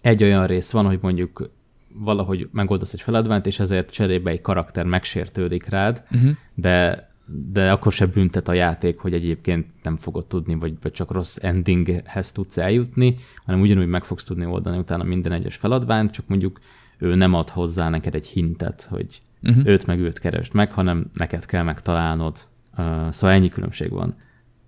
Egy 0.00 0.22
olyan 0.22 0.46
rész 0.46 0.70
van, 0.70 0.86
hogy 0.86 0.98
mondjuk 1.02 1.50
valahogy 1.94 2.48
megoldasz 2.52 2.92
egy 2.92 3.00
feladványt, 3.00 3.46
és 3.46 3.58
ezért 3.58 3.90
cserébe 3.90 4.30
egy 4.30 4.40
karakter 4.40 4.84
megsértődik 4.84 5.68
rád, 5.68 6.02
uh-huh. 6.12 6.30
de 6.54 7.09
de 7.52 7.72
akkor 7.72 7.92
se 7.92 8.06
büntet 8.06 8.48
a 8.48 8.52
játék, 8.52 8.98
hogy 8.98 9.14
egyébként 9.14 9.66
nem 9.82 9.96
fogod 9.96 10.26
tudni, 10.26 10.54
vagy, 10.54 10.74
vagy 10.82 10.92
csak 10.92 11.10
rossz 11.10 11.36
endinghez 11.36 12.32
tudsz 12.32 12.58
eljutni, 12.58 13.16
hanem 13.44 13.60
ugyanúgy 13.60 13.86
meg 13.86 14.04
fogsz 14.04 14.24
tudni 14.24 14.46
oldani 14.46 14.78
utána 14.78 15.04
minden 15.04 15.32
egyes 15.32 15.56
feladványt, 15.56 16.10
csak 16.10 16.28
mondjuk 16.28 16.60
ő 16.98 17.14
nem 17.14 17.34
ad 17.34 17.48
hozzá 17.48 17.88
neked 17.88 18.14
egy 18.14 18.26
hintet, 18.26 18.86
hogy 18.90 19.20
uh-huh. 19.42 19.66
őt 19.66 19.86
meg 19.86 20.00
őt 20.00 20.18
keresd 20.18 20.54
meg, 20.54 20.72
hanem 20.72 21.10
neked 21.14 21.46
kell 21.46 21.62
megtalálnod. 21.62 22.36
Uh, 22.78 23.10
szóval 23.10 23.36
ennyi 23.36 23.48
különbség 23.48 23.90
van. 23.90 24.14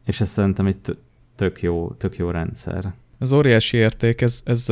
És 0.05 0.21
ez 0.21 0.29
szerintem 0.29 0.67
egy 0.67 0.77
tök 1.35 1.63
jó, 1.63 1.93
tök 1.93 2.17
jó 2.17 2.31
rendszer. 2.31 2.93
Az 3.23 3.33
óriási 3.33 3.77
érték, 3.77 4.21
ez, 4.21 4.43
ez, 4.45 4.69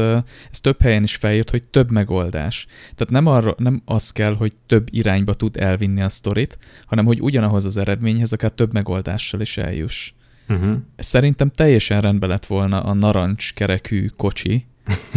ez 0.50 0.60
több 0.60 0.80
helyen 0.82 1.02
is 1.02 1.16
feljött, 1.16 1.50
hogy 1.50 1.62
több 1.62 1.90
megoldás. 1.90 2.66
Tehát 2.94 3.10
nem, 3.12 3.26
arra, 3.26 3.54
nem 3.58 3.82
az 3.84 4.10
kell, 4.10 4.34
hogy 4.34 4.52
több 4.66 4.86
irányba 4.90 5.34
tud 5.34 5.56
elvinni 5.56 6.02
a 6.02 6.08
sztorit, 6.08 6.58
hanem 6.86 7.04
hogy 7.04 7.20
ugyanahoz 7.20 7.64
az 7.64 7.76
eredményhez 7.76 8.32
akár 8.32 8.50
több 8.50 8.72
megoldással 8.72 9.40
is 9.40 9.56
eljuss. 9.56 10.12
Uh-huh. 10.48 10.76
Szerintem 10.96 11.50
teljesen 11.50 12.00
rendben 12.00 12.28
lett 12.28 12.46
volna 12.46 12.80
a 12.80 12.92
narancs 12.92 13.54
kerekű 13.54 14.06
kocsi, 14.16 14.66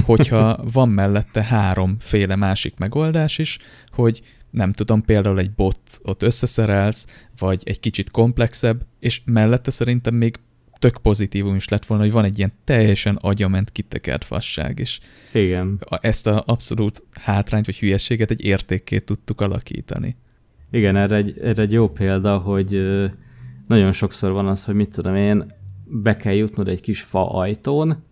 hogyha 0.03 0.59
van 0.73 0.89
mellette 0.89 1.43
háromféle 1.43 2.35
másik 2.35 2.77
megoldás 2.77 3.37
is, 3.37 3.57
hogy 3.91 4.21
nem 4.49 4.73
tudom, 4.73 5.01
például 5.01 5.39
egy 5.39 5.51
bot 5.51 5.79
ott 6.01 6.23
összeszerelsz, 6.23 7.07
vagy 7.39 7.61
egy 7.65 7.79
kicsit 7.79 8.11
komplexebb, 8.11 8.85
és 8.99 9.21
mellette 9.25 9.71
szerintem 9.71 10.15
még 10.15 10.39
tök 10.83 10.97
pozitívum 10.97 11.55
is 11.55 11.67
lett 11.67 11.85
volna, 11.85 12.03
hogy 12.03 12.11
van 12.11 12.23
egy 12.23 12.37
ilyen 12.37 12.53
teljesen 12.63 13.15
agyament 13.21 13.71
kitekert 13.71 14.23
fasság, 14.23 14.79
és 14.79 14.99
Igen. 15.33 15.79
ezt 16.01 16.27
a 16.27 16.43
abszolút 16.45 17.03
hátrányt 17.11 17.65
vagy 17.65 17.79
hülyességet 17.79 18.31
egy 18.31 18.43
értékké 18.45 18.97
tudtuk 18.97 19.41
alakítani. 19.41 20.15
Igen, 20.71 20.95
erre 20.95 21.15
egy, 21.15 21.39
erre 21.39 21.61
egy 21.61 21.71
jó 21.71 21.89
példa, 21.89 22.37
hogy 22.37 22.69
nagyon 23.67 23.91
sokszor 23.91 24.31
van 24.31 24.47
az, 24.47 24.65
hogy 24.65 24.75
mit 24.75 24.89
tudom 24.89 25.15
én, 25.15 25.45
be 25.85 26.15
kell 26.15 26.33
jutnod 26.33 26.67
egy 26.67 26.81
kis 26.81 27.01
fa 27.01 27.31
ajtón, 27.31 28.03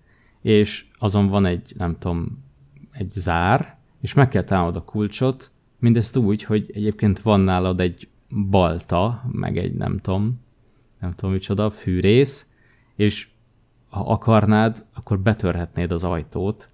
és 0.42 0.86
azon 0.98 1.28
van 1.28 1.46
egy, 1.46 1.74
nem 1.78 1.96
tudom, 2.00 2.44
egy 2.92 3.10
zár, 3.10 3.78
és 4.02 4.14
meg 4.14 4.28
kell 4.28 4.44
találnod 4.44 4.76
a 4.76 4.84
kulcsot, 4.84 5.52
mindezt 5.80 6.16
úgy, 6.16 6.44
hogy 6.44 6.72
egyébként 6.74 7.20
van 7.20 7.40
nálad 7.40 7.80
egy 7.80 8.08
balta, 8.50 9.24
meg 9.32 9.58
egy 9.58 9.74
nem 9.74 9.98
tudom, 9.98 10.40
nem 11.00 11.14
tudom 11.14 11.32
micsoda, 11.32 11.70
fűrész, 11.70 12.46
és 12.96 13.28
ha 13.90 14.00
akarnád, 14.00 14.86
akkor 14.94 15.20
betörhetnéd 15.20 15.92
az 15.92 16.04
ajtót, 16.04 16.70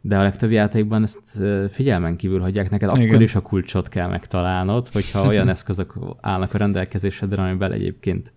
de 0.00 0.18
a 0.18 0.22
legtöbb 0.22 0.50
játékban 0.50 1.02
ezt 1.02 1.42
figyelmen 1.70 2.16
kívül 2.16 2.40
hagyják 2.40 2.70
neked, 2.70 2.90
Igen. 2.94 3.08
akkor 3.08 3.22
is 3.22 3.34
a 3.34 3.40
kulcsot 3.40 3.88
kell 3.88 4.08
megtalálnod, 4.08 4.88
hogyha 4.88 5.26
olyan 5.28 5.48
eszközök 5.48 5.94
állnak 6.20 6.54
a 6.54 6.58
rendelkezésedre, 6.58 7.42
amiben 7.42 7.72
egyébként 7.72 8.32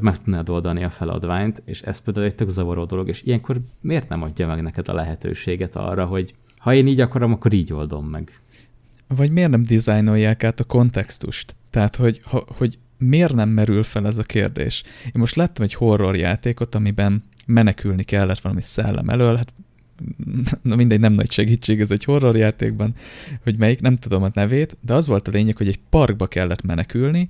meg 0.00 0.16
tudnád 0.16 0.48
oldani 0.48 0.84
a 0.84 0.90
feladványt, 0.90 1.62
és 1.64 1.82
ez 1.82 1.98
például 1.98 2.26
egy 2.26 2.34
tök 2.34 2.48
zavaró 2.48 2.84
dolog, 2.84 3.08
és 3.08 3.22
ilyenkor 3.22 3.60
miért 3.80 4.08
nem 4.08 4.22
adja 4.22 4.46
meg 4.46 4.62
neked 4.62 4.88
a 4.88 4.94
lehetőséget 4.94 5.76
arra, 5.76 6.06
hogy 6.06 6.34
ha 6.58 6.74
én 6.74 6.86
így 6.86 7.00
akarom, 7.00 7.32
akkor 7.32 7.52
így 7.52 7.72
oldom 7.72 8.06
meg. 8.06 8.40
Vagy 9.08 9.30
miért 9.30 9.50
nem 9.50 9.62
dizájnolják 9.62 10.44
át 10.44 10.60
a 10.60 10.64
kontextust? 10.64 11.56
Tehát, 11.70 11.96
hogy, 11.96 12.20
ha, 12.24 12.44
hogy 12.58 12.78
miért 12.98 13.34
nem 13.34 13.48
merül 13.48 13.82
fel 13.82 14.06
ez 14.06 14.18
a 14.18 14.22
kérdés? 14.22 14.82
Én 15.04 15.12
most 15.14 15.36
láttam 15.36 15.64
egy 15.64 15.74
horror 15.74 16.16
játékot, 16.16 16.74
amiben 16.74 17.24
menekülni 17.46 18.02
kellett 18.02 18.38
valami 18.38 18.62
szellem 18.62 19.08
elől, 19.08 19.36
hát 19.36 19.52
na 20.62 20.76
mindegy, 20.76 21.00
nem 21.00 21.12
nagy 21.12 21.30
segítség 21.30 21.80
ez 21.80 21.90
egy 21.90 22.04
horror 22.04 22.36
játékban, 22.36 22.94
hogy 23.42 23.56
melyik, 23.56 23.80
nem 23.80 23.96
tudom 23.96 24.22
a 24.22 24.30
nevét, 24.34 24.76
de 24.80 24.94
az 24.94 25.06
volt 25.06 25.28
a 25.28 25.30
lényeg, 25.30 25.56
hogy 25.56 25.68
egy 25.68 25.78
parkba 25.90 26.26
kellett 26.26 26.62
menekülni, 26.62 27.28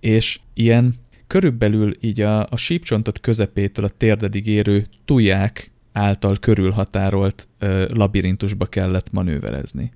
és 0.00 0.40
ilyen 0.54 0.94
körülbelül 1.26 1.96
így 2.00 2.20
a, 2.20 2.46
a 2.50 2.56
sípcsontot 2.56 3.20
közepétől 3.20 3.84
a 3.84 3.88
térdedig 3.88 4.46
érő 4.46 4.86
tuják 5.04 5.70
által 5.92 6.36
körülhatárolt 6.40 7.48
ö, 7.58 7.86
labirintusba 7.92 8.66
kellett 8.66 9.12
manőverezni. 9.12 9.92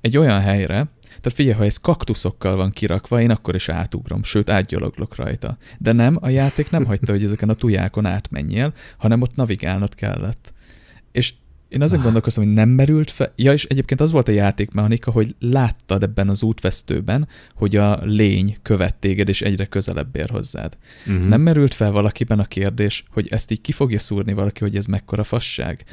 Egy 0.00 0.16
olyan 0.16 0.40
helyre, 0.40 0.88
tehát 1.20 1.32
figyelj, 1.32 1.56
ha 1.56 1.64
ez 1.64 1.76
kaktuszokkal 1.76 2.56
van 2.56 2.70
kirakva, 2.70 3.20
én 3.20 3.30
akkor 3.30 3.54
is 3.54 3.68
átugrom, 3.68 4.22
sőt 4.22 4.50
átgyaloglok 4.50 5.16
rajta. 5.16 5.56
De 5.78 5.92
nem, 5.92 6.18
a 6.20 6.28
játék 6.28 6.70
nem 6.70 6.84
hagyta, 6.84 7.12
hogy 7.12 7.24
ezeken 7.24 7.48
a 7.48 7.54
tujákon 7.54 8.06
átmenjél, 8.06 8.72
hanem 8.98 9.20
ott 9.20 9.34
navigálnod 9.34 9.94
kellett. 9.94 10.52
És 11.12 11.32
én 11.70 11.82
azon 11.82 12.00
gondolkozom, 12.00 12.44
hogy 12.44 12.52
nem 12.52 12.68
merült 12.68 13.10
fel. 13.10 13.32
Ja, 13.36 13.52
és 13.52 13.64
egyébként 13.64 14.00
az 14.00 14.10
volt 14.10 14.28
a 14.28 14.32
játékmechanika, 14.32 15.10
hogy 15.10 15.34
láttad 15.38 16.02
ebben 16.02 16.28
az 16.28 16.42
útvesztőben, 16.42 17.28
hogy 17.54 17.76
a 17.76 18.00
lény 18.04 18.56
követ 18.62 18.94
téged, 18.94 19.28
és 19.28 19.42
egyre 19.42 19.64
közelebb 19.64 20.16
ér 20.16 20.30
hozzád. 20.30 20.76
Uh-huh. 21.06 21.26
Nem 21.26 21.40
merült 21.40 21.74
fel 21.74 21.90
valakiben 21.90 22.38
a 22.38 22.44
kérdés, 22.44 23.04
hogy 23.10 23.28
ezt 23.30 23.50
így 23.50 23.60
ki 23.60 23.72
fogja 23.72 23.98
szúrni 23.98 24.32
valaki, 24.32 24.60
hogy 24.60 24.76
ez 24.76 24.86
mekkora 24.86 25.24
fasság? 25.24 25.84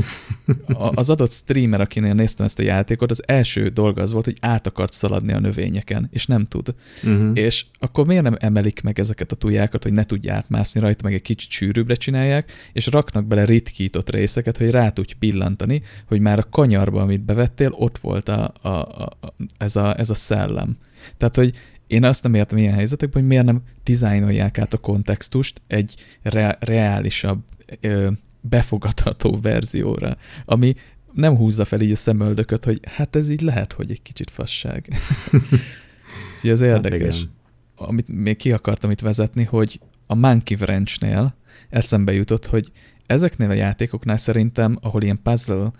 A, 0.67 0.91
az 0.95 1.09
adott 1.09 1.31
streamer, 1.31 1.81
akinél 1.81 2.13
néztem 2.13 2.45
ezt 2.45 2.59
a 2.59 2.63
játékot, 2.63 3.11
az 3.11 3.23
első 3.27 3.67
dolga 3.69 4.01
az 4.01 4.11
volt, 4.11 4.25
hogy 4.25 4.37
át 4.41 4.67
akart 4.67 4.93
szaladni 4.93 5.33
a 5.33 5.39
növényeken, 5.39 6.07
és 6.11 6.25
nem 6.25 6.45
tud. 6.45 6.75
Uh-huh. 7.03 7.31
És 7.33 7.65
akkor 7.79 8.05
miért 8.05 8.23
nem 8.23 8.37
emelik 8.39 8.81
meg 8.81 8.99
ezeket 8.99 9.31
a 9.31 9.35
tujákat, 9.35 9.83
hogy 9.83 9.93
ne 9.93 10.03
tudja 10.03 10.33
átmászni 10.33 10.79
rajta, 10.79 11.03
meg 11.03 11.13
egy 11.13 11.21
kicsit 11.21 11.49
sűrűbbre 11.49 11.95
csinálják, 11.95 12.51
és 12.73 12.87
raknak 12.87 13.25
bele 13.25 13.45
ritkított 13.45 14.09
részeket, 14.09 14.57
hogy 14.57 14.69
rá 14.69 14.89
tudj 14.89 15.13
pillantani 15.19 15.66
mondani, 15.67 15.91
hogy 16.07 16.19
már 16.19 16.39
a 16.39 16.49
kanyarban, 16.49 17.01
amit 17.01 17.21
bevettél, 17.21 17.71
ott 17.71 17.97
volt 17.97 18.29
a, 18.29 18.53
a, 18.61 18.69
a, 18.69 19.17
ez, 19.57 19.75
a, 19.75 19.99
ez 19.99 20.09
a 20.09 20.15
szellem. 20.15 20.77
Tehát, 21.17 21.35
hogy 21.35 21.55
én 21.87 22.03
azt 22.03 22.23
nem 22.23 22.33
értem 22.33 22.57
ilyen 22.57 22.73
helyzetekben, 22.73 23.21
hogy 23.21 23.29
miért 23.29 23.45
nem 23.45 23.61
dizájnolják 23.83 24.57
át 24.57 24.73
a 24.73 24.77
kontextust 24.77 25.61
egy 25.67 25.95
re, 26.21 26.57
reálisabb, 26.59 27.43
ö, 27.79 28.09
befogadható 28.41 29.39
verzióra, 29.41 30.17
ami 30.45 30.75
nem 31.13 31.35
húzza 31.35 31.65
fel 31.65 31.81
így 31.81 31.91
a 31.91 31.95
szemöldököt, 31.95 32.63
hogy 32.63 32.79
hát 32.87 33.15
ez 33.15 33.29
így 33.29 33.41
lehet, 33.41 33.73
hogy 33.73 33.91
egy 33.91 34.01
kicsit 34.01 34.29
fasság. 34.29 34.87
Úgyhogy 36.33 36.49
ez 36.49 36.61
hát 36.61 36.69
érdekes. 36.69 37.15
Hát 37.17 37.87
Amit 37.87 38.07
még 38.07 38.37
ki 38.37 38.51
akartam 38.51 38.91
itt 38.91 38.99
vezetni, 38.99 39.43
hogy 39.43 39.79
a 40.05 40.15
Monkey 40.15 40.57
Wrench-nél 40.59 41.35
eszembe 41.69 42.13
jutott, 42.13 42.45
hogy 42.45 42.71
ezeknél 43.07 43.49
a 43.49 43.53
játékoknál 43.53 44.17
szerintem, 44.17 44.77
ahol 44.81 45.03
ilyen 45.03 45.19
puzzle 45.23 45.71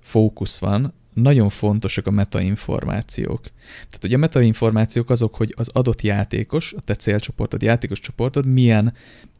fókusz 0.00 0.58
van, 0.58 0.92
nagyon 1.14 1.48
fontosak 1.48 2.06
a 2.06 2.10
metainformációk. 2.10 3.40
Tehát 3.86 4.04
ugye 4.04 4.14
a 4.14 4.18
metainformációk 4.18 5.10
azok, 5.10 5.34
hogy 5.34 5.54
az 5.56 5.70
adott 5.72 6.02
játékos, 6.02 6.72
a 6.72 6.80
te 6.80 6.94
célcsoportod, 6.94 7.62
játékos 7.62 8.00
csoportod 8.00 8.46
milyen, 8.46 8.92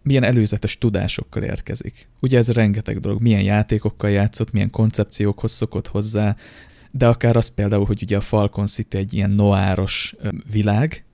milyen 0.03 0.23
előzetes 0.23 0.79
tudásokkal 0.79 1.43
érkezik. 1.43 2.09
Ugye 2.21 2.39
ez 2.39 2.51
rengeteg 2.51 3.01
dolog, 3.01 3.21
milyen 3.21 3.43
játékokkal 3.43 4.11
játszott, 4.11 4.53
milyen 4.53 4.71
koncepciókhoz 4.71 5.53
szokott 5.53 5.87
hozzá, 5.87 6.37
de 6.91 7.07
akár 7.07 7.37
az 7.37 7.49
például, 7.55 7.85
hogy 7.85 8.03
ugye 8.03 8.17
a 8.17 8.21
Falcon 8.21 8.67
City 8.67 8.97
egy 8.97 9.15
ilyen 9.15 9.31
noáros 9.31 10.17
világ, 10.53 11.05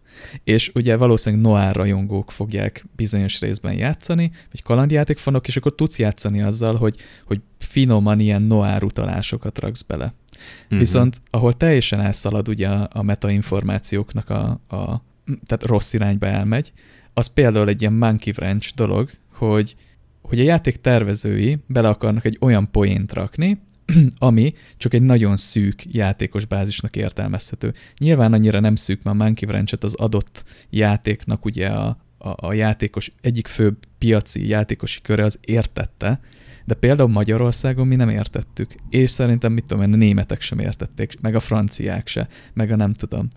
és 0.45 0.71
ugye 0.75 0.97
valószínűleg 0.97 1.45
noir 1.45 1.75
rajongók 1.75 2.31
fogják 2.31 2.85
bizonyos 2.97 3.41
részben 3.41 3.73
játszani, 3.73 4.31
vagy 4.51 4.63
kalandjátékfanok, 4.63 5.49
és 5.49 5.57
akkor 5.57 5.75
tudsz 5.75 5.99
játszani 5.99 6.43
azzal, 6.43 6.77
hogy, 6.77 6.97
hogy 7.25 7.41
finoman 7.59 8.21
ilyen 8.21 8.43
noir 8.43 8.83
utalásokat 8.83 9.59
raksz 9.59 9.83
bele. 9.83 10.05
Mm-hmm. 10.05 10.79
Viszont 10.79 11.17
ahol 11.31 11.53
teljesen 11.57 12.01
elszalad 12.01 12.49
ugye 12.49 12.69
a, 12.69 12.89
a 12.93 13.03
metainformációknak 13.03 14.31
a, 14.31 14.61
a, 14.69 15.03
tehát 15.47 15.65
rossz 15.65 15.93
irányba 15.93 16.27
elmegy, 16.27 16.73
az 17.15 17.27
például 17.27 17.69
egy 17.69 17.81
ilyen 17.81 17.93
monkey 17.93 18.33
wrench 18.37 18.75
dolog, 18.75 19.11
hogy, 19.33 19.77
hogy 20.23 20.41
a 20.41 20.43
játék 20.43 20.77
tervezői 20.77 21.59
bele 21.67 21.89
akarnak 21.89 22.25
egy 22.25 22.39
olyan 22.41 22.71
poént 22.71 23.13
rakni, 23.13 23.61
ami 24.19 24.55
csak 24.77 24.95
egy 24.95 25.03
nagyon 25.03 25.37
szűk 25.37 25.95
játékos 25.95 26.45
bázisnak 26.45 26.97
értelmezhető. 26.97 27.75
Nyilván 27.99 28.33
annyira 28.33 28.61
nem 28.61 28.75
szűk, 28.75 29.03
mert 29.03 29.21
a 29.21 29.23
Monkey 29.25 29.49
wrench 29.49 29.77
az 29.81 29.95
adott 29.95 30.45
játéknak 30.71 31.45
ugye 31.45 31.69
a, 31.69 31.97
a, 32.19 32.47
a 32.47 32.53
játékos 32.53 33.13
egyik 33.21 33.47
fő 33.47 33.77
piaci 33.99 34.49
játékosi 34.49 35.01
köre 35.01 35.25
az 35.25 35.39
értette, 35.41 36.21
de 36.65 36.75
például 36.75 37.09
Magyarországon 37.09 37.87
mi 37.87 37.95
nem 37.95 38.09
értettük, 38.09 38.75
és 38.89 39.11
szerintem 39.11 39.53
mit 39.53 39.67
tudom 39.67 39.83
én, 39.83 39.93
a 39.93 39.97
németek 39.97 40.41
sem 40.41 40.59
értették, 40.59 41.21
meg 41.21 41.35
a 41.35 41.41
franciák 41.41 42.09
se, 42.09 42.29
meg 42.53 42.71
a 42.71 42.77
nem 42.77 42.93
tudom. 42.93 43.29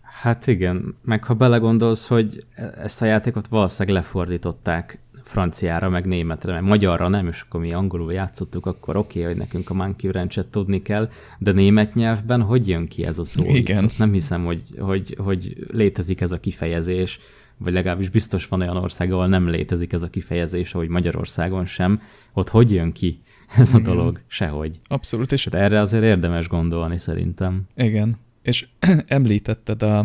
Hát 0.00 0.46
igen, 0.46 0.96
meg 1.02 1.24
ha 1.24 1.34
belegondolsz, 1.34 2.06
hogy 2.06 2.46
e- 2.54 2.72
ezt 2.76 3.02
a 3.02 3.04
játékot 3.04 3.48
valószínűleg 3.48 4.02
lefordították 4.02 5.00
franciára, 5.30 5.88
meg 5.88 6.06
németre, 6.06 6.52
meg 6.52 6.62
magyarra 6.62 7.08
nem, 7.08 7.26
és 7.26 7.40
akkor 7.40 7.60
mi 7.60 7.72
angolul 7.72 8.12
játszottuk, 8.12 8.66
akkor 8.66 8.96
oké, 8.96 9.18
okay, 9.18 9.32
hogy 9.32 9.40
nekünk 9.40 9.70
a 9.70 9.74
Monkey 9.74 10.10
wrench 10.10 10.44
tudni 10.50 10.82
kell, 10.82 11.10
de 11.38 11.52
német 11.52 11.94
nyelvben 11.94 12.42
hogy 12.42 12.68
jön 12.68 12.86
ki 12.86 13.04
ez 13.04 13.18
a 13.18 13.24
szó? 13.24 13.44
Igen. 13.46 13.90
Nem 13.98 14.12
hiszem, 14.12 14.44
hogy, 14.44 14.62
hogy, 14.78 15.16
hogy 15.18 15.56
létezik 15.70 16.20
ez 16.20 16.32
a 16.32 16.40
kifejezés, 16.40 17.20
vagy 17.56 17.72
legalábbis 17.72 18.08
biztos 18.08 18.46
van 18.46 18.60
olyan 18.60 18.76
ország, 18.76 19.12
ahol 19.12 19.26
nem 19.26 19.48
létezik 19.48 19.92
ez 19.92 20.02
a 20.02 20.10
kifejezés, 20.10 20.74
ahogy 20.74 20.88
Magyarországon 20.88 21.66
sem. 21.66 22.00
Ott 22.32 22.48
hogy 22.48 22.72
jön 22.72 22.92
ki 22.92 23.20
ez 23.56 23.74
a 23.74 23.78
Igen. 23.78 23.94
dolog? 23.94 24.20
Sehogy. 24.26 24.80
Abszolút. 24.88 25.32
És 25.32 25.46
de 25.46 25.58
erre 25.58 25.80
azért 25.80 26.02
érdemes 26.02 26.48
gondolni 26.48 26.98
szerintem. 26.98 27.62
Igen. 27.76 28.16
És 28.42 28.66
említetted 29.06 29.82
a, 29.82 29.98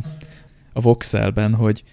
a 0.73 0.81
Voxelben, 0.81 1.53
hogy 1.53 1.83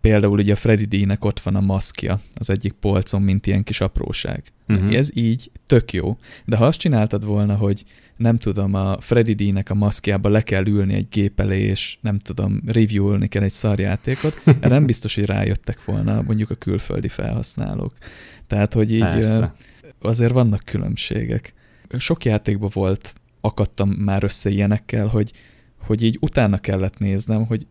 például 0.00 0.38
ugye 0.38 0.52
a 0.52 0.56
Freddy 0.56 0.84
D-nek 0.84 1.24
ott 1.24 1.40
van 1.40 1.54
a 1.54 1.60
maszkja 1.60 2.20
az 2.34 2.50
egyik 2.50 2.72
polcon, 2.72 3.22
mint 3.22 3.46
ilyen 3.46 3.62
kis 3.62 3.80
apróság. 3.80 4.42
Uh-huh. 4.68 4.96
Ez 4.96 5.16
így 5.16 5.50
tök 5.66 5.92
jó, 5.92 6.16
de 6.44 6.56
ha 6.56 6.66
azt 6.66 6.78
csináltad 6.78 7.24
volna, 7.24 7.54
hogy 7.54 7.84
nem 8.16 8.38
tudom, 8.38 8.74
a 8.74 9.00
Freddy 9.00 9.34
D-nek 9.34 9.70
a 9.70 9.74
maszkjába 9.74 10.28
le 10.28 10.42
kell 10.42 10.66
ülni 10.66 10.94
egy 10.94 11.08
gép 11.08 11.40
elé, 11.40 11.60
és 11.60 11.98
nem 12.00 12.18
tudom, 12.18 12.60
reviewolni 12.66 13.28
kell 13.28 13.42
egy 13.42 13.52
szarjátékot, 13.52 14.42
erre 14.44 14.68
nem 14.68 14.86
biztos, 14.92 15.14
hogy 15.14 15.24
rájöttek 15.24 15.84
volna 15.84 16.22
mondjuk 16.22 16.50
a 16.50 16.54
külföldi 16.54 17.08
felhasználók. 17.08 17.92
Tehát, 18.46 18.74
hogy 18.74 18.92
így 18.92 19.00
Persze. 19.00 19.52
azért 20.00 20.32
vannak 20.32 20.62
különbségek. 20.64 21.54
Sok 21.98 22.24
játékban 22.24 22.70
volt, 22.72 23.14
akadtam 23.40 23.88
már 23.88 24.24
össze 24.24 24.50
ilyenekkel, 24.50 25.06
hogy, 25.06 25.32
hogy 25.78 26.02
így 26.02 26.16
utána 26.20 26.58
kellett 26.58 26.98
néznem, 26.98 27.46
hogy 27.46 27.66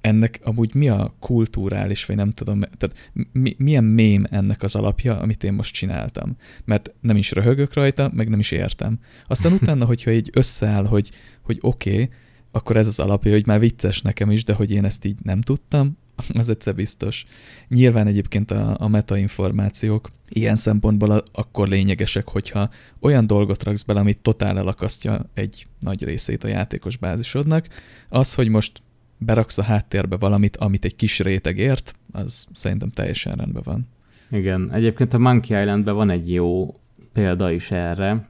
ennek 0.00 0.40
amúgy 0.42 0.74
mi 0.74 0.88
a 0.88 1.14
kulturális, 1.18 2.04
vagy 2.04 2.16
nem 2.16 2.30
tudom, 2.30 2.60
tehát 2.60 3.12
mi, 3.32 3.54
milyen 3.58 3.84
mém 3.84 4.26
ennek 4.30 4.62
az 4.62 4.74
alapja, 4.74 5.18
amit 5.18 5.44
én 5.44 5.52
most 5.52 5.74
csináltam. 5.74 6.36
Mert 6.64 6.92
nem 7.00 7.16
is 7.16 7.30
röhögök 7.30 7.74
rajta, 7.74 8.10
meg 8.14 8.28
nem 8.28 8.38
is 8.38 8.50
értem. 8.50 8.98
Aztán 9.26 9.52
utána, 9.60 9.84
hogyha 9.84 10.10
így 10.10 10.30
összeáll, 10.32 10.86
hogy, 10.86 11.10
hogy 11.42 11.58
oké, 11.60 11.92
okay, 11.92 12.08
akkor 12.50 12.76
ez 12.76 12.86
az 12.86 12.98
alapja, 12.98 13.32
hogy 13.32 13.46
már 13.46 13.60
vicces 13.60 14.02
nekem 14.02 14.30
is, 14.30 14.44
de 14.44 14.52
hogy 14.52 14.70
én 14.70 14.84
ezt 14.84 15.04
így 15.04 15.18
nem 15.22 15.40
tudtam, 15.40 15.98
az 16.34 16.48
egyszer 16.48 16.74
biztos. 16.74 17.24
Nyilván 17.68 18.06
egyébként 18.06 18.50
a, 18.50 18.76
a 18.78 18.88
metainformációk 18.88 20.10
ilyen 20.28 20.56
szempontból 20.56 21.22
akkor 21.32 21.68
lényegesek, 21.68 22.28
hogyha 22.28 22.70
olyan 23.00 23.26
dolgot 23.26 23.62
raksz 23.62 23.82
bele, 23.82 24.00
amit 24.00 24.22
totál 24.22 24.58
elakasztja 24.58 25.26
egy 25.34 25.66
nagy 25.80 26.04
részét 26.04 26.44
a 26.44 26.48
játékos 26.48 26.96
bázisodnak, 26.96 27.68
az, 28.08 28.34
hogy 28.34 28.48
most 28.48 28.82
beraksz 29.20 29.58
a 29.58 29.62
háttérbe 29.62 30.16
valamit, 30.16 30.56
amit 30.56 30.84
egy 30.84 30.96
kis 30.96 31.20
réteg 31.20 31.58
ért, 31.58 31.94
az 32.12 32.46
szerintem 32.52 32.90
teljesen 32.90 33.32
rendben 33.32 33.62
van. 33.64 33.88
Igen, 34.30 34.72
egyébként 34.72 35.14
a 35.14 35.18
Monkey 35.18 35.60
Islandben 35.60 35.94
van 35.94 36.10
egy 36.10 36.32
jó 36.32 36.74
példa 37.12 37.50
is 37.50 37.70
erre. 37.70 38.28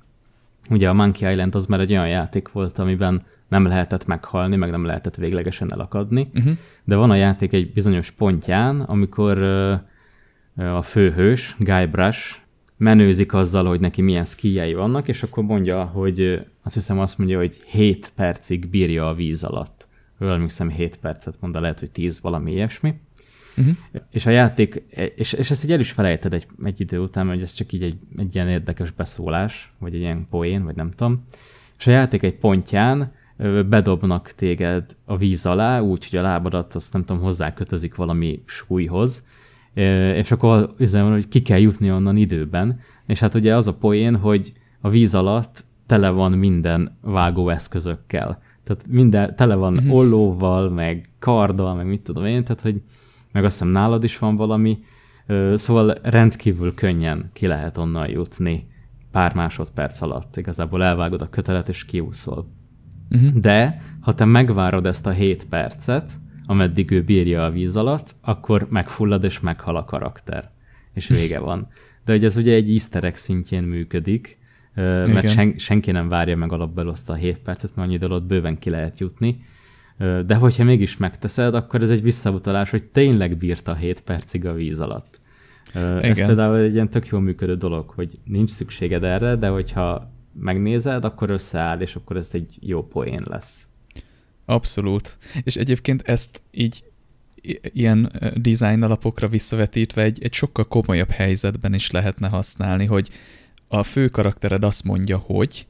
Ugye 0.70 0.88
a 0.88 0.92
Monkey 0.92 1.30
Island 1.30 1.54
az 1.54 1.66
már 1.66 1.80
egy 1.80 1.90
olyan 1.90 2.08
játék 2.08 2.48
volt, 2.48 2.78
amiben 2.78 3.22
nem 3.48 3.66
lehetett 3.66 4.06
meghalni, 4.06 4.56
meg 4.56 4.70
nem 4.70 4.84
lehetett 4.84 5.14
véglegesen 5.14 5.72
elakadni, 5.72 6.30
uh-huh. 6.34 6.52
de 6.84 6.96
van 6.96 7.10
a 7.10 7.14
játék 7.14 7.52
egy 7.52 7.72
bizonyos 7.72 8.10
pontján, 8.10 8.80
amikor 8.80 9.42
a 10.56 10.82
főhős, 10.82 11.56
Guy 11.58 11.86
Brush, 11.86 12.36
menőzik 12.76 13.34
azzal, 13.34 13.64
hogy 13.64 13.80
neki 13.80 14.02
milyen 14.02 14.24
skijei 14.24 14.74
vannak, 14.74 15.08
és 15.08 15.22
akkor 15.22 15.44
mondja, 15.44 15.84
hogy 15.84 16.46
azt 16.62 16.74
hiszem 16.74 16.98
azt 16.98 17.18
mondja, 17.18 17.38
hogy 17.38 17.56
7 17.66 18.12
percig 18.14 18.68
bírja 18.68 19.08
a 19.08 19.14
víz 19.14 19.44
alatt 19.44 19.79
emlékszem 20.28 20.68
7 20.68 20.96
percet 20.96 21.36
mond, 21.40 21.54
de 21.54 21.60
lehet, 21.60 21.78
hogy 21.78 21.90
10, 21.90 22.20
valami 22.20 22.52
ilyesmi. 22.52 22.94
Uh-huh. 23.56 23.76
És 24.10 24.26
a 24.26 24.30
játék, 24.30 24.82
és, 25.16 25.32
és 25.32 25.50
ezt 25.50 25.64
így 25.64 25.72
el 25.72 25.80
is 25.80 25.90
felejted 25.92 26.34
egy, 26.34 26.46
egy 26.64 26.80
idő 26.80 26.98
után, 26.98 27.28
hogy 27.28 27.42
ez 27.42 27.52
csak 27.52 27.72
így 27.72 27.82
egy, 27.82 27.98
egy 28.16 28.34
ilyen 28.34 28.48
érdekes 28.48 28.90
beszólás, 28.90 29.72
vagy 29.78 29.94
egy 29.94 30.00
ilyen 30.00 30.26
poén, 30.30 30.64
vagy 30.64 30.76
nem 30.76 30.90
tudom. 30.90 31.24
És 31.78 31.86
a 31.86 31.90
játék 31.90 32.22
egy 32.22 32.36
pontján 32.36 33.12
bedobnak 33.68 34.30
téged 34.30 34.96
a 35.04 35.16
víz 35.16 35.46
alá, 35.46 35.80
úgy, 35.80 36.08
hogy 36.08 36.18
a 36.18 36.22
lábadat 36.22 36.74
azt 36.74 36.92
nem 36.92 37.04
tudom, 37.04 37.22
hozzá 37.22 37.54
kötözik 37.54 37.94
valami 37.94 38.42
súlyhoz, 38.44 39.26
és 40.14 40.30
akkor 40.30 40.74
üzem, 40.78 41.10
hogy 41.10 41.28
ki 41.28 41.42
kell 41.42 41.58
jutni 41.58 41.90
onnan 41.90 42.16
időben, 42.16 42.80
és 43.06 43.18
hát 43.18 43.34
ugye 43.34 43.56
az 43.56 43.66
a 43.66 43.74
poén, 43.74 44.16
hogy 44.16 44.52
a 44.80 44.88
víz 44.88 45.14
alatt 45.14 45.64
tele 45.86 46.08
van 46.08 46.32
minden 46.32 46.96
vágóeszközökkel. 47.00 48.42
Tehát 48.70 48.86
minden, 48.88 49.36
tele 49.36 49.54
van 49.54 49.76
uh-huh. 49.76 49.94
ollóval, 49.94 50.70
meg 50.70 51.10
karddal, 51.18 51.74
meg 51.74 51.86
mit 51.86 52.00
tudom 52.00 52.24
én, 52.24 52.44
tehát 52.44 52.60
hogy 52.60 52.82
meg 53.32 53.44
azt 53.44 53.58
hiszem 53.58 53.72
nálad 53.72 54.04
is 54.04 54.18
van 54.18 54.36
valami, 54.36 54.78
szóval 55.54 55.94
rendkívül 56.02 56.74
könnyen 56.74 57.30
ki 57.32 57.46
lehet 57.46 57.78
onnan 57.78 58.10
jutni 58.10 58.68
pár 59.10 59.34
másodperc 59.34 60.00
alatt. 60.00 60.36
Igazából 60.36 60.82
elvágod 60.82 61.20
a 61.20 61.28
kötelet 61.28 61.68
és 61.68 61.84
kiúszol. 61.84 62.46
Uh-huh. 63.10 63.32
De 63.32 63.82
ha 64.00 64.14
te 64.14 64.24
megvárod 64.24 64.86
ezt 64.86 65.06
a 65.06 65.10
7 65.10 65.48
percet, 65.48 66.12
ameddig 66.46 66.90
ő 66.90 67.02
bírja 67.02 67.44
a 67.44 67.50
víz 67.50 67.76
alatt, 67.76 68.14
akkor 68.20 68.66
megfullad 68.70 69.24
és 69.24 69.40
meghal 69.40 69.76
a 69.76 69.84
karakter. 69.84 70.50
És 70.92 71.06
vége 71.18 71.38
van. 71.38 71.68
De 72.04 72.12
hogy 72.12 72.24
ez 72.24 72.36
ugye 72.36 72.54
egy 72.54 72.70
easter 72.70 73.04
egg 73.04 73.14
szintjén 73.14 73.62
működik, 73.62 74.38
Igen. 74.76 75.10
mert 75.10 75.30
sen, 75.30 75.54
senki 75.58 75.90
nem 75.90 76.08
várja 76.08 76.36
meg 76.36 76.52
alapból 76.52 76.88
azt 76.88 77.10
a 77.10 77.14
7 77.14 77.38
percet, 77.38 77.76
mert 77.76 77.88
annyi 77.88 77.98
alatt 78.04 78.24
bőven 78.24 78.58
ki 78.58 78.70
lehet 78.70 78.98
jutni. 78.98 79.44
De 80.26 80.34
hogyha 80.34 80.64
mégis 80.64 80.96
megteszed, 80.96 81.54
akkor 81.54 81.82
ez 81.82 81.90
egy 81.90 82.02
visszautalás, 82.02 82.70
hogy 82.70 82.82
tényleg 82.84 83.36
bírta 83.36 83.74
7 83.74 84.00
percig 84.00 84.46
a 84.46 84.52
víz 84.52 84.80
alatt. 84.80 85.20
Igen. 85.74 86.02
Ez 86.02 86.18
például 86.18 86.56
egy 86.56 86.72
ilyen 86.72 86.90
tök 86.90 87.06
jól 87.06 87.20
működő 87.20 87.56
dolog, 87.56 87.90
hogy 87.90 88.18
nincs 88.24 88.50
szükséged 88.50 89.04
erre, 89.04 89.36
de 89.36 89.48
hogyha 89.48 90.12
megnézed, 90.40 91.04
akkor 91.04 91.30
összeáll, 91.30 91.80
és 91.80 91.94
akkor 91.94 92.16
ez 92.16 92.28
egy 92.32 92.58
jó 92.60 92.86
poén 92.86 93.22
lesz. 93.24 93.66
Abszolút. 94.44 95.18
És 95.42 95.56
egyébként 95.56 96.02
ezt 96.02 96.42
így 96.50 96.84
ilyen 97.62 98.12
design 98.34 98.82
alapokra 98.82 99.28
visszavetítve 99.28 100.02
egy, 100.02 100.22
egy 100.22 100.32
sokkal 100.32 100.64
komolyabb 100.68 101.10
helyzetben 101.10 101.74
is 101.74 101.90
lehetne 101.90 102.28
használni, 102.28 102.84
hogy 102.84 103.10
a 103.72 103.82
fő 103.82 104.08
karaktered 104.08 104.64
azt 104.64 104.84
mondja, 104.84 105.16
hogy 105.16 105.66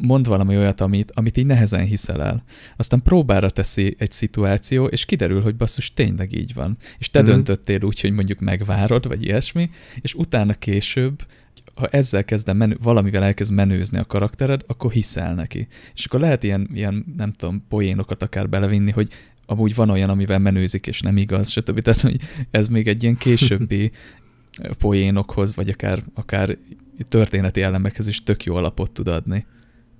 mond 0.00 0.26
valami 0.26 0.56
olyat, 0.56 0.80
amit, 0.80 1.10
amit 1.14 1.36
így 1.36 1.46
nehezen 1.46 1.84
hiszel 1.84 2.22
el. 2.22 2.44
Aztán 2.76 3.02
próbára 3.02 3.50
teszi 3.50 3.94
egy 3.98 4.10
szituáció, 4.10 4.86
és 4.86 5.04
kiderül, 5.04 5.42
hogy 5.42 5.56
basszus, 5.56 5.94
tényleg 5.94 6.32
így 6.32 6.54
van. 6.54 6.76
És 6.98 7.10
te 7.10 7.20
mm. 7.20 7.24
döntöttél 7.24 7.82
úgy, 7.82 8.00
hogy 8.00 8.12
mondjuk 8.12 8.38
megvárod, 8.38 9.06
vagy 9.06 9.24
ilyesmi, 9.24 9.70
és 10.00 10.14
utána 10.14 10.54
később 10.54 11.26
ha 11.74 11.86
ezzel 11.86 12.24
kezdem 12.24 12.56
menü, 12.56 12.74
valamivel 12.82 13.22
elkezd 13.22 13.52
menőzni 13.52 13.98
a 13.98 14.04
karaktered, 14.04 14.62
akkor 14.66 14.92
hiszel 14.92 15.34
neki. 15.34 15.66
És 15.94 16.04
akkor 16.04 16.20
lehet 16.20 16.42
ilyen, 16.42 16.68
ilyen, 16.74 17.14
nem 17.16 17.32
tudom, 17.32 17.64
poénokat 17.68 18.22
akár 18.22 18.48
belevinni, 18.48 18.90
hogy 18.90 19.08
amúgy 19.46 19.74
van 19.74 19.90
olyan, 19.90 20.10
amivel 20.10 20.38
menőzik, 20.38 20.86
és 20.86 21.00
nem 21.00 21.16
igaz, 21.16 21.50
stb. 21.50 21.80
Tehát, 21.80 22.00
hogy 22.00 22.20
ez 22.50 22.68
még 22.68 22.88
egy 22.88 23.02
ilyen 23.02 23.16
későbbi 23.16 23.90
poénokhoz, 24.78 25.54
vagy 25.54 25.68
akár, 25.68 26.02
akár 26.14 26.56
történeti 27.08 27.62
elemekhez 27.62 28.06
is 28.06 28.22
tök 28.22 28.44
jó 28.44 28.54
alapot 28.54 28.90
tud 28.90 29.08
adni. 29.08 29.46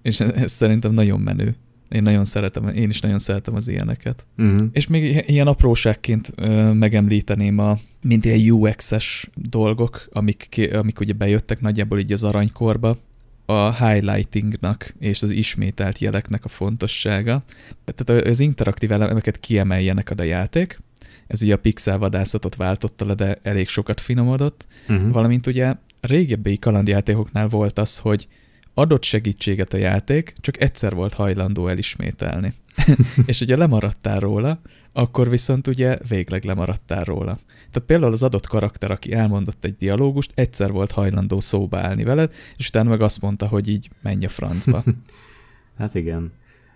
És 0.02 0.20
ez 0.20 0.52
szerintem 0.52 0.92
nagyon 0.92 1.20
menő. 1.20 1.56
Én 1.88 2.02
nagyon 2.02 2.24
szeretem, 2.24 2.68
én 2.68 2.88
is 2.88 3.00
nagyon 3.00 3.18
szeretem 3.18 3.54
az 3.54 3.68
ilyeneket. 3.68 4.24
Uh-huh. 4.38 4.68
És 4.72 4.86
még 4.86 5.24
ilyen 5.26 5.46
apróságként 5.46 6.32
ö, 6.36 6.72
megemlíteném 6.72 7.58
a 7.58 7.78
mint 8.02 8.24
ilyen 8.24 8.50
UX-es 8.50 9.30
dolgok, 9.34 10.08
amik, 10.12 10.70
amik 10.72 11.00
ugye 11.00 11.12
bejöttek 11.12 11.60
nagyjából 11.60 11.98
így 11.98 12.12
az 12.12 12.24
aranykorba, 12.24 12.98
a 13.46 13.86
highlightingnak 13.86 14.94
és 14.98 15.22
az 15.22 15.30
ismételt 15.30 15.98
jeleknek 15.98 16.44
a 16.44 16.48
fontossága. 16.48 17.44
Tehát 17.84 18.24
az 18.24 18.40
interaktív 18.40 18.92
elemeket 18.92 19.40
kiemeljenek 19.40 20.10
a 20.16 20.22
játék, 20.22 20.80
ez 21.26 21.42
ugye 21.42 21.54
a 21.54 21.58
pixel 21.58 21.98
vadászatot 21.98 22.56
váltotta 22.56 23.06
le, 23.06 23.14
de 23.14 23.38
elég 23.42 23.68
sokat 23.68 24.00
finomodott, 24.00 24.66
uh-huh. 24.88 25.10
valamint 25.10 25.46
ugye 25.46 25.74
régebbi 26.06 26.58
kalandjátékoknál 26.58 27.48
volt 27.48 27.78
az, 27.78 27.98
hogy 27.98 28.28
adott 28.74 29.02
segítséget 29.02 29.72
a 29.72 29.76
játék, 29.76 30.34
csak 30.40 30.60
egyszer 30.60 30.94
volt 30.94 31.12
hajlandó 31.12 31.68
elismételni. 31.68 32.54
és 33.26 33.40
ugye 33.40 33.56
lemaradtál 33.56 34.20
róla, 34.20 34.60
akkor 34.92 35.30
viszont 35.30 35.66
ugye 35.66 35.98
végleg 36.08 36.44
lemaradtál 36.44 37.04
róla. 37.04 37.38
Tehát 37.70 37.88
például 37.88 38.12
az 38.12 38.22
adott 38.22 38.46
karakter, 38.46 38.90
aki 38.90 39.12
elmondott 39.12 39.64
egy 39.64 39.76
dialógust, 39.76 40.32
egyszer 40.34 40.72
volt 40.72 40.92
hajlandó 40.92 41.40
szóba 41.40 41.78
állni 41.78 42.04
veled, 42.04 42.32
és 42.56 42.68
utána 42.68 42.88
meg 42.88 43.00
azt 43.00 43.20
mondta, 43.20 43.48
hogy 43.48 43.68
így 43.68 43.90
menj 44.02 44.24
a 44.24 44.28
francba. 44.28 44.84
hát 45.78 45.94
igen. 45.94 46.32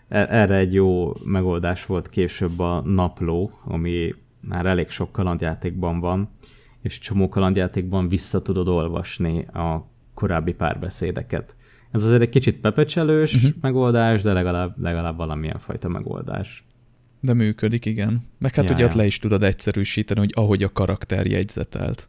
E- 0.09 0.27
erre 0.31 0.57
egy 0.57 0.75
jó 0.75 1.13
megoldás 1.25 1.87
volt 1.87 2.09
később 2.09 2.59
a 2.59 2.81
napló, 2.81 3.51
ami 3.65 4.15
már 4.41 4.67
elég 4.67 4.89
sok 4.89 5.13
kalandjátékban 5.13 6.01
van, 6.01 6.29
és 6.83 6.99
csomó 6.99 7.29
kalandjátékban 7.29 8.09
vissza 8.09 8.43
tudod 8.43 8.69
olvasni 8.69 9.45
a 9.45 9.89
korábbi 10.15 10.53
párbeszédeket. 10.53 11.57
Ez 11.91 12.05
azért 12.05 12.23
egy 12.23 12.29
kicsit 12.29 12.61
pepecselős 12.61 13.35
uh-huh. 13.35 13.51
megoldás, 13.61 14.23
de 14.23 14.33
legalább, 14.33 14.83
legalább 14.83 15.17
valamilyen 15.17 15.59
fajta 15.59 15.89
megoldás. 15.89 16.65
De 17.21 17.35
működik, 17.35 17.85
igen. 17.85 18.29
Meg 18.39 18.55
hát 18.55 18.65
ja, 18.65 18.71
ugye 18.71 18.81
ja. 18.81 18.89
ott 18.89 18.95
le 18.95 19.07
is 19.07 19.19
tudod 19.19 19.43
egyszerűsíteni, 19.43 20.21
hogy 20.21 20.33
ahogy 20.35 20.63
a 20.63 20.73
karakter 20.73 21.27
jegyzetelt. 21.27 22.09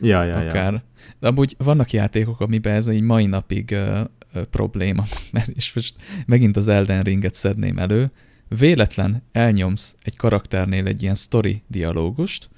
Ja, 0.00 0.24
ja, 0.24 0.36
Akár. 0.36 0.72
Ja. 0.72 0.82
De 1.18 1.28
amúgy 1.28 1.54
vannak 1.58 1.92
játékok, 1.92 2.40
amiben 2.40 2.74
ez 2.74 2.86
egy 2.86 3.00
mai 3.00 3.26
napig 3.26 3.70
uh, 3.72 4.00
uh, 4.34 4.42
probléma, 4.42 5.04
mert 5.32 5.48
és 5.48 5.74
most 5.74 5.94
megint 6.26 6.56
az 6.56 6.68
Elden 6.68 7.02
Ringet 7.02 7.34
szedném 7.34 7.78
elő, 7.78 8.10
véletlen 8.58 9.22
elnyomsz 9.32 9.96
egy 10.02 10.16
karakternél 10.16 10.86
egy 10.86 11.02
ilyen 11.02 11.14
story 11.14 11.62
dialógust, 11.66 12.49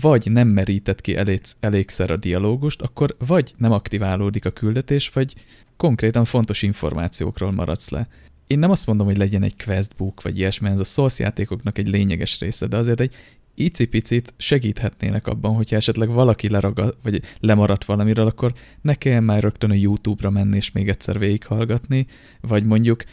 vagy 0.00 0.30
nem 0.30 0.48
meríted 0.48 1.00
ki 1.00 1.16
elég, 1.16 1.40
elégszer 1.60 2.10
a 2.10 2.16
dialógust, 2.16 2.82
akkor 2.82 3.16
vagy 3.26 3.54
nem 3.56 3.72
aktiválódik 3.72 4.44
a 4.44 4.50
küldetés, 4.50 5.08
vagy 5.08 5.34
konkrétan 5.76 6.24
fontos 6.24 6.62
információkról 6.62 7.52
maradsz 7.52 7.90
le. 7.90 8.08
Én 8.46 8.58
nem 8.58 8.70
azt 8.70 8.86
mondom, 8.86 9.06
hogy 9.06 9.16
legyen 9.16 9.42
egy 9.42 9.64
questbook, 9.64 10.22
vagy 10.22 10.38
ilyesmi, 10.38 10.68
ez 10.68 10.78
a 10.78 10.84
Souls 10.84 11.18
játékoknak 11.18 11.78
egy 11.78 11.88
lényeges 11.88 12.40
része, 12.40 12.66
de 12.66 12.76
azért 12.76 13.00
egy 13.00 13.14
icipicit 13.54 14.34
segíthetnének 14.36 15.26
abban, 15.26 15.54
hogyha 15.54 15.76
esetleg 15.76 16.08
valaki 16.08 16.48
leragad, 16.48 16.96
vagy 17.02 17.22
lemaradt 17.40 17.84
valamiről, 17.84 18.26
akkor 18.26 18.52
ne 18.80 18.94
kelljen 18.94 19.24
már 19.24 19.42
rögtön 19.42 19.70
a 19.70 19.74
YouTube-ra 19.74 20.30
menni 20.30 20.56
és 20.56 20.72
még 20.72 20.88
egyszer 20.88 21.18
végighallgatni, 21.18 22.06
vagy 22.40 22.64
mondjuk 22.64 23.04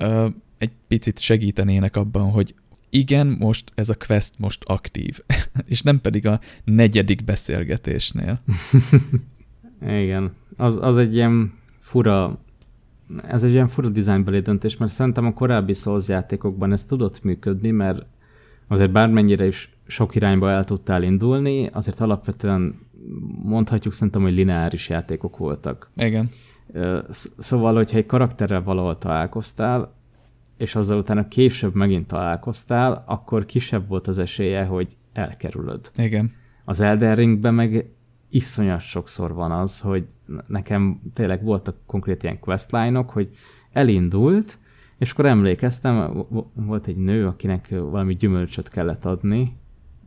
uh, 0.00 0.32
egy 0.58 0.70
picit 0.88 1.20
segítenének 1.20 1.96
abban, 1.96 2.30
hogy 2.30 2.54
igen, 2.90 3.26
most 3.26 3.72
ez 3.74 3.88
a 3.88 3.94
quest 4.06 4.38
most 4.38 4.64
aktív, 4.64 5.20
és 5.72 5.82
nem 5.82 6.00
pedig 6.00 6.26
a 6.26 6.40
negyedik 6.64 7.24
beszélgetésnél. 7.24 8.40
igen, 10.02 10.32
az, 10.56 10.78
az 10.82 10.96
egy 10.96 11.14
ilyen 11.14 11.52
fura, 11.78 12.38
ez 13.22 13.42
egy 13.42 13.50
ilyen 13.50 13.68
fura 13.68 13.88
dizájnbeli 13.88 14.40
döntés, 14.40 14.76
mert 14.76 14.92
szerintem 14.92 15.26
a 15.26 15.32
korábbi 15.32 15.72
Souls 15.72 16.08
játékokban 16.08 16.72
ez 16.72 16.84
tudott 16.84 17.22
működni, 17.22 17.70
mert 17.70 18.06
azért 18.68 18.92
bármennyire 18.92 19.46
is 19.46 19.72
sok 19.86 20.14
irányba 20.14 20.50
el 20.50 20.64
tudtál 20.64 21.02
indulni, 21.02 21.66
azért 21.66 22.00
alapvetően 22.00 22.86
mondhatjuk 23.42 23.94
szerintem, 23.94 24.22
hogy 24.22 24.34
lineáris 24.34 24.88
játékok 24.88 25.36
voltak. 25.36 25.90
Igen. 25.96 26.28
Szóval, 27.38 27.74
hogyha 27.74 27.96
egy 27.96 28.06
karakterrel 28.06 28.62
valahol 28.62 28.98
találkoztál, 28.98 29.97
és 30.58 30.74
azzal 30.74 30.98
utána 30.98 31.28
később 31.28 31.74
megint 31.74 32.06
találkoztál, 32.06 33.04
akkor 33.06 33.44
kisebb 33.44 33.88
volt 33.88 34.06
az 34.06 34.18
esélye, 34.18 34.64
hogy 34.64 34.96
elkerülöd. 35.12 35.90
Igen. 35.96 36.32
Az 36.64 36.80
Elden 36.80 37.14
Ringben 37.14 37.54
meg 37.54 37.90
iszonyat 38.30 38.80
sokszor 38.80 39.34
van 39.34 39.50
az, 39.50 39.80
hogy 39.80 40.06
nekem 40.46 41.00
tényleg 41.14 41.44
voltak 41.44 41.76
konkrét 41.86 42.22
ilyen 42.22 42.40
questline-ok, 42.40 43.10
hogy 43.10 43.28
elindult, 43.72 44.58
és 44.98 45.10
akkor 45.10 45.26
emlékeztem, 45.26 46.24
volt 46.54 46.86
egy 46.86 46.96
nő, 46.96 47.26
akinek 47.26 47.68
valami 47.68 48.14
gyümölcsöt 48.14 48.68
kellett 48.68 49.04
adni, 49.04 49.56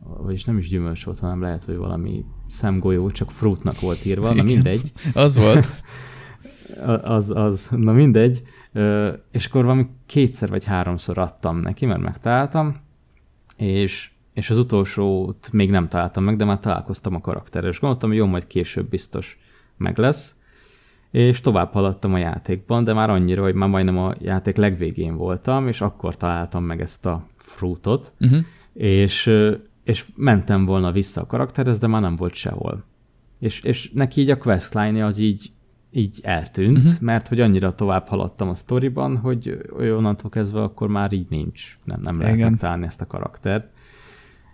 vagyis 0.04 0.44
nem 0.44 0.58
is 0.58 0.68
gyümölcs 0.68 1.04
volt, 1.04 1.18
hanem 1.18 1.40
lehet, 1.40 1.64
hogy 1.64 1.76
valami 1.76 2.24
szemgolyó, 2.46 3.10
csak 3.10 3.30
fruitnak 3.30 3.80
volt 3.80 4.04
írva, 4.04 4.30
Igen, 4.32 4.44
na 4.44 4.52
mindegy. 4.52 4.92
Az 5.14 5.36
volt. 5.36 5.66
az, 7.02 7.30
az, 7.30 7.68
na 7.70 7.92
mindegy. 7.92 8.42
És 9.30 9.46
akkor 9.46 9.62
valami 9.64 9.86
kétszer 10.06 10.48
vagy 10.48 10.64
háromszor 10.64 11.18
adtam 11.18 11.58
neki, 11.58 11.86
mert 11.86 12.00
megtaláltam, 12.00 12.80
és 13.56 14.12
és 14.32 14.50
az 14.50 14.58
utolsót 14.58 15.48
még 15.52 15.70
nem 15.70 15.88
találtam 15.88 16.24
meg, 16.24 16.36
de 16.36 16.44
már 16.44 16.60
találkoztam 16.60 17.14
a 17.14 17.20
karakterrel, 17.20 17.70
és 17.70 17.80
gondoltam, 17.80 18.08
hogy 18.08 18.18
jó, 18.18 18.26
majd 18.26 18.46
később 18.46 18.88
biztos 18.88 19.38
meg 19.76 19.98
lesz. 19.98 20.36
És 21.10 21.40
tovább 21.40 21.72
haladtam 21.72 22.14
a 22.14 22.18
játékban, 22.18 22.84
de 22.84 22.92
már 22.92 23.10
annyira, 23.10 23.42
hogy 23.42 23.54
már 23.54 23.68
majdnem 23.68 23.98
a 23.98 24.12
játék 24.18 24.56
legvégén 24.56 25.16
voltam, 25.16 25.68
és 25.68 25.80
akkor 25.80 26.16
találtam 26.16 26.64
meg 26.64 26.80
ezt 26.80 27.06
a 27.06 27.26
fruitot, 27.36 28.12
uh-huh. 28.20 28.44
és, 28.72 29.30
és 29.84 30.06
mentem 30.14 30.64
volna 30.64 30.92
vissza 30.92 31.20
a 31.20 31.26
karakterhez, 31.26 31.78
de 31.78 31.86
már 31.86 32.00
nem 32.00 32.16
volt 32.16 32.34
sehol. 32.34 32.84
És, 33.38 33.60
és 33.60 33.90
neki 33.94 34.20
így 34.20 34.30
a 34.30 34.38
questline 34.38 35.04
az 35.04 35.18
így 35.18 35.52
így 35.92 36.18
eltűnt, 36.22 36.78
uh-huh. 36.78 37.00
mert 37.00 37.28
hogy 37.28 37.40
annyira 37.40 37.74
tovább 37.74 38.06
haladtam 38.06 38.48
a 38.48 38.54
sztoriban, 38.54 39.16
hogy 39.16 39.58
onnantól 39.78 40.30
kezdve 40.30 40.62
akkor 40.62 40.88
már 40.88 41.12
így 41.12 41.26
nincs. 41.28 41.78
Nem, 41.84 42.00
nem 42.00 42.18
lehet 42.18 42.38
megtalálni 42.38 42.86
ezt 42.86 43.00
a 43.00 43.06
karaktert. 43.06 43.68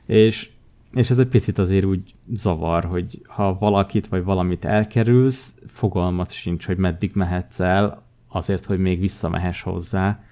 És, 0.06 0.50
és 0.92 1.10
ez 1.10 1.18
egy 1.18 1.28
picit 1.28 1.58
azért 1.58 1.84
úgy 1.84 2.14
zavar, 2.32 2.84
hogy 2.84 3.22
ha 3.26 3.58
valakit 3.58 4.06
vagy 4.06 4.24
valamit 4.24 4.64
elkerülsz, 4.64 5.54
fogalmat 5.66 6.30
sincs, 6.30 6.66
hogy 6.66 6.76
meddig 6.76 7.10
mehetsz 7.14 7.60
el, 7.60 8.02
azért, 8.28 8.64
hogy 8.64 8.78
még 8.78 9.00
visszamehess 9.00 9.62
hozzá. 9.62 10.22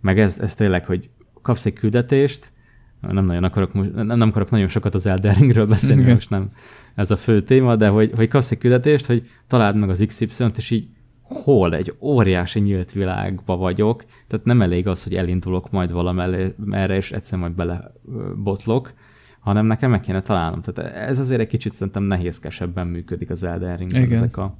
Meg 0.00 0.18
ez, 0.18 0.38
ez 0.38 0.54
tényleg, 0.54 0.86
hogy 0.86 1.08
kapsz 1.42 1.66
egy 1.66 1.72
küldetést, 1.72 2.52
nem 3.00 3.24
nagyon 3.24 3.44
akarok, 3.44 3.94
nem, 3.94 4.28
akarok 4.28 4.50
nagyon 4.50 4.68
sokat 4.68 4.94
az 4.94 5.06
Elden 5.06 5.34
Ringről 5.34 5.66
beszélni, 5.66 6.12
most 6.12 6.30
nem 6.30 6.50
ez 6.94 7.10
a 7.10 7.16
fő 7.16 7.42
téma, 7.42 7.76
de 7.76 7.88
hogy, 7.88 8.12
hogy 8.14 8.28
kapsz 8.28 8.50
egy 8.50 8.58
küldetést, 8.58 9.06
hogy 9.06 9.28
találd 9.46 9.76
meg 9.76 9.88
az 9.88 10.04
XY-t, 10.06 10.56
és 10.56 10.70
így 10.70 10.88
hol 11.22 11.74
egy 11.74 11.94
óriási 12.00 12.60
nyílt 12.60 12.92
világba 12.92 13.56
vagyok, 13.56 14.04
tehát 14.26 14.44
nem 14.44 14.62
elég 14.62 14.86
az, 14.86 15.02
hogy 15.02 15.14
elindulok 15.14 15.70
majd 15.70 15.92
valamerre, 15.92 16.96
és 16.96 17.12
egyszer 17.12 17.38
majd 17.38 17.52
belebotlok, 17.52 18.92
hanem 19.40 19.66
nekem 19.66 19.90
meg 19.90 20.00
kéne 20.00 20.22
találnom. 20.22 20.62
Tehát 20.62 20.92
ez 20.92 21.18
azért 21.18 21.40
egy 21.40 21.46
kicsit 21.46 21.72
szerintem 21.72 22.02
nehézkesebben 22.02 22.86
működik 22.86 23.30
az 23.30 23.42
Elden 23.42 23.76
Ringben, 23.76 24.12
ezek 24.12 24.36
a 24.36 24.56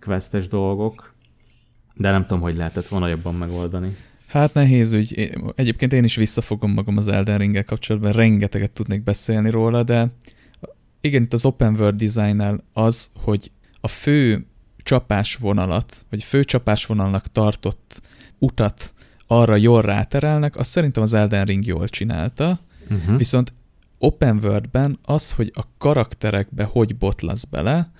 questes 0.00 0.48
dolgok. 0.48 1.14
De 1.94 2.10
nem 2.10 2.26
tudom, 2.26 2.42
hogy 2.42 2.56
lehetett 2.56 2.86
volna 2.86 3.08
jobban 3.08 3.34
megoldani. 3.34 3.96
Hát 4.34 4.54
nehéz 4.54 4.92
ügy. 4.92 5.32
Egyébként 5.54 5.92
én 5.92 6.04
is 6.04 6.16
visszafogom 6.16 6.72
magam 6.72 6.96
az 6.96 7.08
Elden 7.08 7.38
ring 7.38 7.64
kapcsolatban, 7.64 8.12
rengeteget 8.12 8.70
tudnék 8.70 9.02
beszélni 9.02 9.50
róla, 9.50 9.82
de 9.82 10.12
igen, 11.00 11.22
itt 11.22 11.32
az 11.32 11.44
open 11.44 11.74
world 11.74 12.02
design 12.02 12.62
az, 12.72 13.10
hogy 13.18 13.50
a 13.80 13.88
fő 13.88 14.46
csapásvonalat, 14.76 16.06
vagy 16.10 16.24
fő 16.24 16.44
csapásvonalnak 16.44 17.32
tartott 17.32 18.00
utat 18.38 18.94
arra 19.26 19.56
jól 19.56 19.82
ráterelnek, 19.82 20.56
azt 20.56 20.70
szerintem 20.70 21.02
az 21.02 21.12
Elden 21.12 21.44
Ring 21.44 21.66
jól 21.66 21.88
csinálta, 21.88 22.60
uh-huh. 22.90 23.16
viszont 23.16 23.52
open 23.98 24.40
worldben 24.42 24.98
az, 25.02 25.32
hogy 25.32 25.52
a 25.54 25.62
karakterekbe 25.78 26.64
hogy 26.64 26.96
botlasz 26.96 27.44
bele, 27.44 27.92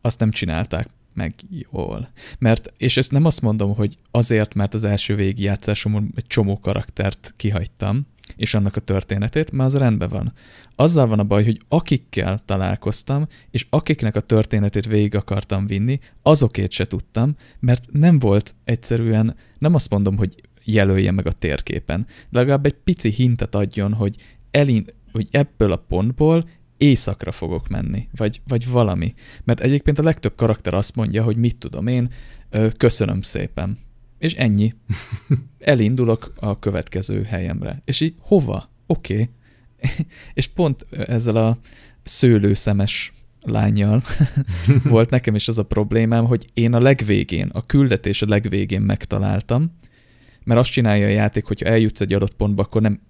azt 0.00 0.20
nem 0.20 0.30
csinálták 0.30 0.88
meg 1.18 1.34
jól. 1.70 2.08
Mert, 2.38 2.72
és 2.76 2.96
ezt 2.96 3.12
nem 3.12 3.24
azt 3.24 3.40
mondom, 3.40 3.74
hogy 3.74 3.96
azért, 4.10 4.54
mert 4.54 4.74
az 4.74 4.84
első 4.84 5.14
végigjátszásomon 5.14 6.12
egy 6.16 6.26
csomó 6.26 6.58
karaktert 6.58 7.34
kihagytam, 7.36 8.06
és 8.36 8.54
annak 8.54 8.76
a 8.76 8.80
történetét, 8.80 9.52
már 9.52 9.66
az 9.66 9.76
rendben 9.76 10.08
van. 10.08 10.32
Azzal 10.76 11.06
van 11.06 11.18
a 11.18 11.24
baj, 11.24 11.44
hogy 11.44 11.60
akikkel 11.68 12.38
találkoztam, 12.44 13.26
és 13.50 13.66
akiknek 13.70 14.16
a 14.16 14.20
történetét 14.20 14.86
végig 14.86 15.14
akartam 15.14 15.66
vinni, 15.66 16.00
azokét 16.22 16.70
se 16.70 16.86
tudtam, 16.86 17.36
mert 17.60 17.84
nem 17.92 18.18
volt 18.18 18.54
egyszerűen, 18.64 19.36
nem 19.58 19.74
azt 19.74 19.90
mondom, 19.90 20.16
hogy 20.16 20.42
jelölje 20.64 21.10
meg 21.10 21.26
a 21.26 21.32
térképen, 21.32 22.06
de 22.30 22.38
legalább 22.38 22.66
egy 22.66 22.76
pici 22.84 23.10
hintet 23.10 23.54
adjon, 23.54 23.92
hogy, 23.92 24.16
elin, 24.50 24.84
hogy 25.12 25.28
ebből 25.30 25.72
a 25.72 25.84
pontból 25.88 26.44
éjszakra 26.78 27.32
fogok 27.32 27.68
menni, 27.68 28.08
vagy, 28.16 28.40
vagy 28.46 28.68
valami. 28.68 29.14
Mert 29.44 29.60
egyébként 29.60 29.98
a 29.98 30.02
legtöbb 30.02 30.34
karakter 30.34 30.74
azt 30.74 30.96
mondja, 30.96 31.22
hogy 31.22 31.36
mit 31.36 31.56
tudom 31.56 31.86
én, 31.86 32.10
köszönöm 32.76 33.22
szépen. 33.22 33.78
És 34.18 34.34
ennyi. 34.34 34.74
Elindulok 35.58 36.32
a 36.36 36.58
következő 36.58 37.22
helyemre. 37.22 37.82
És 37.84 38.00
így 38.00 38.14
hova? 38.18 38.70
Oké. 38.86 39.12
Okay. 39.12 39.28
és 40.34 40.46
pont 40.46 40.86
ezzel 40.90 41.36
a 41.36 41.58
szőlőszemes 42.02 43.12
lányjal 43.40 44.02
volt 44.84 45.10
nekem 45.10 45.34
is 45.34 45.48
az 45.48 45.58
a 45.58 45.64
problémám, 45.64 46.24
hogy 46.24 46.46
én 46.54 46.74
a 46.74 46.80
legvégén, 46.80 47.48
a 47.52 47.66
küldetés 47.66 48.22
a 48.22 48.28
legvégén 48.28 48.80
megtaláltam, 48.80 49.76
mert 50.44 50.60
azt 50.60 50.70
csinálja 50.70 51.06
a 51.06 51.10
játék, 51.10 51.44
hogyha 51.44 51.68
eljutsz 51.68 52.00
egy 52.00 52.12
adott 52.12 52.34
pontba, 52.34 52.62
akkor 52.62 52.82
nem 52.82 53.00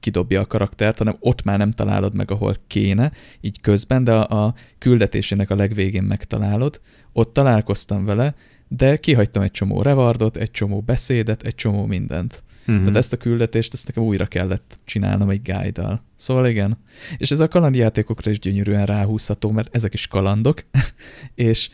kidobja 0.00 0.40
a 0.40 0.46
karaktert, 0.46 0.98
hanem 0.98 1.16
ott 1.20 1.42
már 1.42 1.58
nem 1.58 1.70
találod 1.70 2.14
meg, 2.14 2.30
ahol 2.30 2.56
kéne, 2.66 3.12
így 3.40 3.60
közben, 3.60 4.04
de 4.04 4.14
a, 4.14 4.44
a 4.44 4.54
küldetésének 4.78 5.50
a 5.50 5.54
legvégén 5.54 6.02
megtalálod. 6.02 6.80
Ott 7.12 7.32
találkoztam 7.32 8.04
vele, 8.04 8.34
de 8.68 8.96
kihagytam 8.96 9.42
egy 9.42 9.50
csomó 9.50 9.82
revardot, 9.82 10.36
egy 10.36 10.50
csomó 10.50 10.80
beszédet, 10.80 11.42
egy 11.42 11.54
csomó 11.54 11.86
mindent. 11.86 12.42
Uh-huh. 12.60 12.82
Tehát 12.82 12.96
ezt 12.96 13.12
a 13.12 13.16
küldetést, 13.16 13.74
ezt 13.74 13.86
nekem 13.86 14.02
újra 14.02 14.26
kellett 14.26 14.78
csinálnom 14.84 15.30
egy 15.30 15.42
guide-dal. 15.42 16.02
Szóval 16.16 16.46
igen. 16.46 16.78
És 17.16 17.30
ez 17.30 17.40
a 17.40 17.48
kalandjátékokra 17.48 18.30
is 18.30 18.38
gyönyörűen 18.38 18.86
ráhúzható, 18.86 19.50
mert 19.50 19.74
ezek 19.74 19.94
is 19.94 20.06
kalandok, 20.06 20.64
és, 21.34 21.70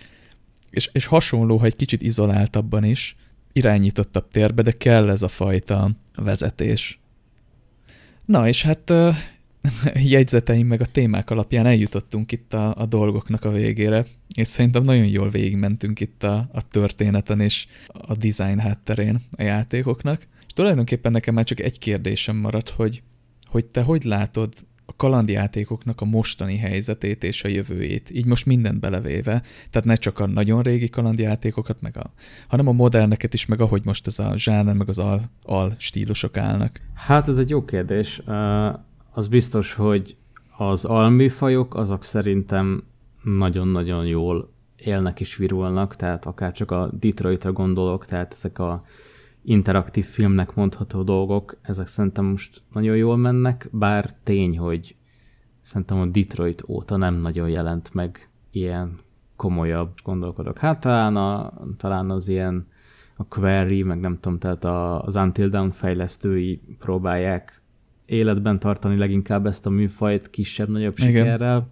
és, 0.70 0.90
és 0.92 1.06
hasonló, 1.06 1.56
ha 1.56 1.64
egy 1.64 1.76
kicsit 1.76 2.02
izoláltabban 2.02 2.84
is, 2.84 3.16
irányítottabb 3.52 4.28
térbe, 4.28 4.62
de 4.62 4.72
kell 4.72 5.10
ez 5.10 5.22
a 5.22 5.28
fajta 5.28 5.90
vezetés. 6.16 7.00
Na, 8.24 8.48
és 8.48 8.62
hát 8.62 8.92
jegyzeteim 10.14 10.66
meg 10.66 10.80
a 10.80 10.86
témák 10.86 11.30
alapján 11.30 11.66
eljutottunk 11.66 12.32
itt 12.32 12.54
a, 12.54 12.74
a 12.76 12.86
dolgoknak 12.86 13.44
a 13.44 13.50
végére, 13.50 14.06
és 14.34 14.48
szerintem 14.48 14.82
nagyon 14.82 15.06
jól 15.06 15.30
végigmentünk 15.30 16.00
itt 16.00 16.22
a, 16.22 16.48
a 16.52 16.68
történeten 16.68 17.40
és 17.40 17.66
a 17.86 18.14
design 18.14 18.58
hátterén 18.58 19.20
a 19.36 19.42
játékoknak. 19.42 20.26
És 20.46 20.52
tulajdonképpen 20.52 21.12
nekem 21.12 21.34
már 21.34 21.44
csak 21.44 21.60
egy 21.60 21.78
kérdésem 21.78 22.36
maradt, 22.36 22.68
hogy, 22.68 23.02
hogy 23.44 23.66
te 23.66 23.82
hogy 23.82 24.04
látod 24.04 24.54
a 24.86 24.96
kalandjátékoknak 24.96 26.00
a 26.00 26.04
mostani 26.04 26.56
helyzetét 26.56 27.24
és 27.24 27.44
a 27.44 27.48
jövőjét, 27.48 28.10
így 28.10 28.26
most 28.26 28.46
mindent 28.46 28.80
belevéve, 28.80 29.42
tehát 29.70 29.86
ne 29.86 29.94
csak 29.94 30.18
a 30.18 30.26
nagyon 30.26 30.62
régi 30.62 30.88
kalandjátékokat, 30.88 31.80
meg 31.80 31.96
a, 31.96 32.12
hanem 32.48 32.68
a 32.68 32.72
moderneket 32.72 33.34
is, 33.34 33.46
meg 33.46 33.60
ahogy 33.60 33.84
most 33.84 34.06
ez 34.06 34.18
a 34.18 34.32
zsáner, 34.36 34.74
meg 34.74 34.88
az 34.88 34.98
al, 34.98 35.20
al 35.42 35.74
stílusok 35.76 36.36
állnak. 36.36 36.80
Hát 36.94 37.28
ez 37.28 37.38
egy 37.38 37.50
jó 37.50 37.64
kérdés. 37.64 38.22
Az 39.10 39.28
biztos, 39.28 39.72
hogy 39.72 40.16
az 40.56 40.84
alműfajok 40.84 41.74
azok 41.74 42.04
szerintem 42.04 42.82
nagyon-nagyon 43.22 44.06
jól 44.06 44.52
élnek 44.76 45.20
és 45.20 45.36
virulnak, 45.36 45.96
tehát 45.96 46.24
akár 46.26 46.52
csak 46.52 46.70
a 46.70 46.90
Detroitra 47.00 47.52
gondolok, 47.52 48.06
tehát 48.06 48.32
ezek 48.32 48.58
a 48.58 48.84
interaktív 49.44 50.04
filmnek 50.04 50.54
mondható 50.54 51.02
dolgok, 51.02 51.56
ezek 51.62 51.86
szerintem 51.86 52.24
most 52.24 52.62
nagyon 52.72 52.96
jól 52.96 53.16
mennek, 53.16 53.68
bár 53.72 54.10
tény, 54.22 54.58
hogy 54.58 54.96
szerintem 55.60 55.98
a 55.98 56.06
Detroit 56.06 56.64
óta 56.68 56.96
nem 56.96 57.14
nagyon 57.14 57.48
jelent 57.48 57.94
meg 57.94 58.28
ilyen 58.50 58.98
komolyabb 59.36 59.92
gondolkodok. 60.04 60.58
Hát 60.58 60.80
talán, 60.80 61.16
a, 61.16 61.52
talán 61.76 62.10
az 62.10 62.28
ilyen 62.28 62.66
a 63.16 63.24
Query, 63.24 63.82
meg 63.82 64.00
nem 64.00 64.18
tudom, 64.20 64.38
tehát 64.38 64.64
a, 64.64 65.02
az 65.02 65.16
Until 65.16 65.48
Dawn 65.48 65.70
fejlesztői 65.70 66.60
próbálják 66.78 67.62
életben 68.06 68.58
tartani 68.58 68.96
leginkább 68.96 69.46
ezt 69.46 69.66
a 69.66 69.70
műfajt 69.70 70.30
kisebb-nagyobb 70.30 70.96
sikerrel. 70.96 71.66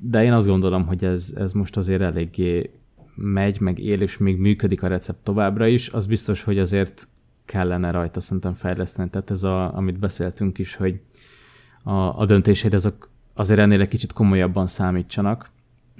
De 0.00 0.24
én 0.24 0.32
azt 0.32 0.46
gondolom, 0.46 0.86
hogy 0.86 1.04
ez, 1.04 1.32
ez 1.36 1.52
most 1.52 1.76
azért 1.76 2.02
eléggé 2.02 2.70
megy, 3.20 3.60
meg 3.60 3.78
él, 3.78 4.00
és 4.00 4.18
még 4.18 4.38
működik 4.38 4.82
a 4.82 4.86
recept 4.86 5.18
továbbra 5.22 5.66
is, 5.66 5.88
az 5.88 6.06
biztos, 6.06 6.42
hogy 6.42 6.58
azért 6.58 7.08
kellene 7.44 7.90
rajta 7.90 8.20
szerintem 8.20 8.54
fejleszteni. 8.54 9.10
Tehát 9.10 9.30
ez, 9.30 9.42
a, 9.42 9.76
amit 9.76 9.98
beszéltünk 9.98 10.58
is, 10.58 10.74
hogy 10.74 11.00
a, 11.82 11.92
a 11.92 12.24
döntéseid 12.24 12.74
azok 12.74 13.10
azért 13.34 13.60
ennél 13.60 13.80
egy 13.80 13.88
kicsit 13.88 14.12
komolyabban 14.12 14.66
számítsanak, 14.66 15.50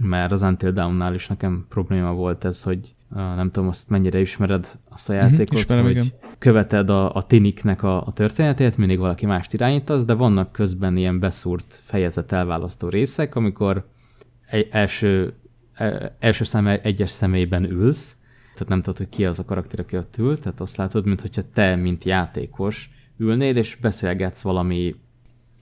mert 0.04 0.32
az 0.32 0.42
Until 0.42 0.70
Dawn-nál 0.70 1.14
is 1.14 1.26
nekem 1.26 1.66
probléma 1.68 2.12
volt 2.12 2.44
ez, 2.44 2.62
hogy 2.62 2.94
nem 3.14 3.50
tudom, 3.50 3.68
azt 3.68 3.88
mennyire 3.88 4.20
ismered 4.20 4.78
azt 4.88 5.08
a 5.08 5.12
mhm, 5.12 5.22
játékot, 5.22 5.42
uh-huh, 5.42 5.58
ismerem, 5.58 5.84
hogy 5.84 5.92
igen. 5.92 6.12
követed 6.38 6.90
a, 6.90 7.14
a 7.14 7.22
tiniknek 7.22 7.82
a, 7.82 8.06
a 8.06 8.12
történetét, 8.12 8.76
mindig 8.76 8.98
valaki 8.98 9.26
mást 9.26 9.54
irányítasz, 9.54 10.04
de 10.04 10.12
vannak 10.12 10.52
közben 10.52 10.96
ilyen 10.96 11.18
beszúrt 11.18 11.80
fejezet 11.84 12.32
elválasztó 12.32 12.88
részek, 12.88 13.34
amikor 13.34 13.86
egy 14.46 14.68
első, 14.70 15.34
első 16.18 16.44
szám 16.44 16.66
egyes 16.66 17.10
személyben 17.10 17.64
ülsz, 17.70 18.16
tehát 18.54 18.68
nem 18.68 18.80
tudod, 18.80 18.96
hogy 18.96 19.08
ki 19.08 19.24
az 19.24 19.38
a 19.38 19.44
karakter, 19.44 19.80
aki 19.80 19.96
ott 19.96 20.14
ül, 20.18 20.38
tehát 20.38 20.60
azt 20.60 20.76
látod, 20.76 21.06
mintha 21.06 21.42
te, 21.52 21.76
mint 21.76 22.04
játékos 22.04 22.90
ülnél, 23.16 23.56
és 23.56 23.76
beszélgetsz 23.80 24.42
valami 24.42 24.94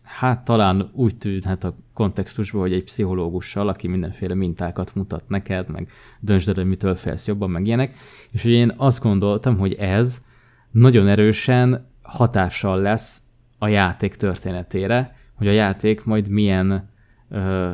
hát 0.07 0.45
talán 0.45 0.91
úgy 0.93 1.17
tűnhet 1.17 1.65
a 1.65 1.77
kontextusban, 1.93 2.61
hogy 2.61 2.73
egy 2.73 2.85
pszichológussal, 2.85 3.69
aki 3.69 3.87
mindenféle 3.87 4.35
mintákat 4.35 4.95
mutat 4.95 5.29
neked, 5.29 5.69
meg 5.69 5.91
döntsd 6.21 6.49
el, 6.49 6.55
hogy 6.55 6.67
mitől 6.67 6.95
félsz 6.95 7.27
jobban, 7.27 7.51
meg 7.51 7.67
ilyenek, 7.67 7.95
és 8.31 8.43
hogy 8.43 8.51
én 8.51 8.73
azt 8.77 9.03
gondoltam, 9.03 9.59
hogy 9.59 9.75
ez 9.75 10.25
nagyon 10.71 11.09
erősen 11.09 11.87
hatással 12.03 12.81
lesz 12.81 13.21
a 13.59 13.69
játék 13.69 14.15
történetére, 14.15 15.17
hogy 15.35 15.49
a 15.49 15.53
játék 15.53 16.05
majd 16.05 16.29
milyen 16.29 16.91
ö, 17.29 17.73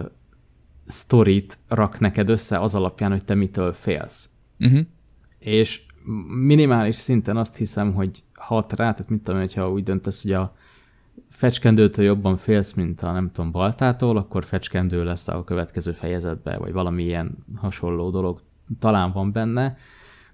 sztorit 0.92 1.58
rak 1.68 1.98
neked 1.98 2.28
össze 2.28 2.60
az 2.60 2.74
alapján, 2.74 3.10
hogy 3.10 3.24
te 3.24 3.34
mitől 3.34 3.72
félsz. 3.72 4.30
Uh-huh. 4.60 4.80
És 5.38 5.82
minimális 6.44 6.96
szinten 6.96 7.36
azt 7.36 7.56
hiszem, 7.56 7.94
hogy 7.94 8.22
hat 8.34 8.72
rá, 8.72 8.92
tehát 8.92 9.10
mit 9.10 9.22
tudom, 9.22 9.40
hogyha 9.40 9.70
úgy 9.70 9.82
döntesz, 9.82 10.22
hogy 10.22 10.32
a 10.32 10.56
fecskendőtől 11.28 12.04
jobban 12.04 12.36
félsz, 12.36 12.72
mint 12.72 13.02
a 13.02 13.12
nem 13.12 13.30
tudom, 13.32 13.50
baltától, 13.50 14.16
akkor 14.16 14.44
fecskendő 14.44 15.04
lesz 15.04 15.28
a 15.28 15.44
következő 15.44 15.92
fejezetben, 15.92 16.58
vagy 16.58 16.72
valami 16.72 17.02
ilyen 17.02 17.44
hasonló 17.56 18.10
dolog 18.10 18.40
talán 18.78 19.12
van 19.12 19.32
benne, 19.32 19.76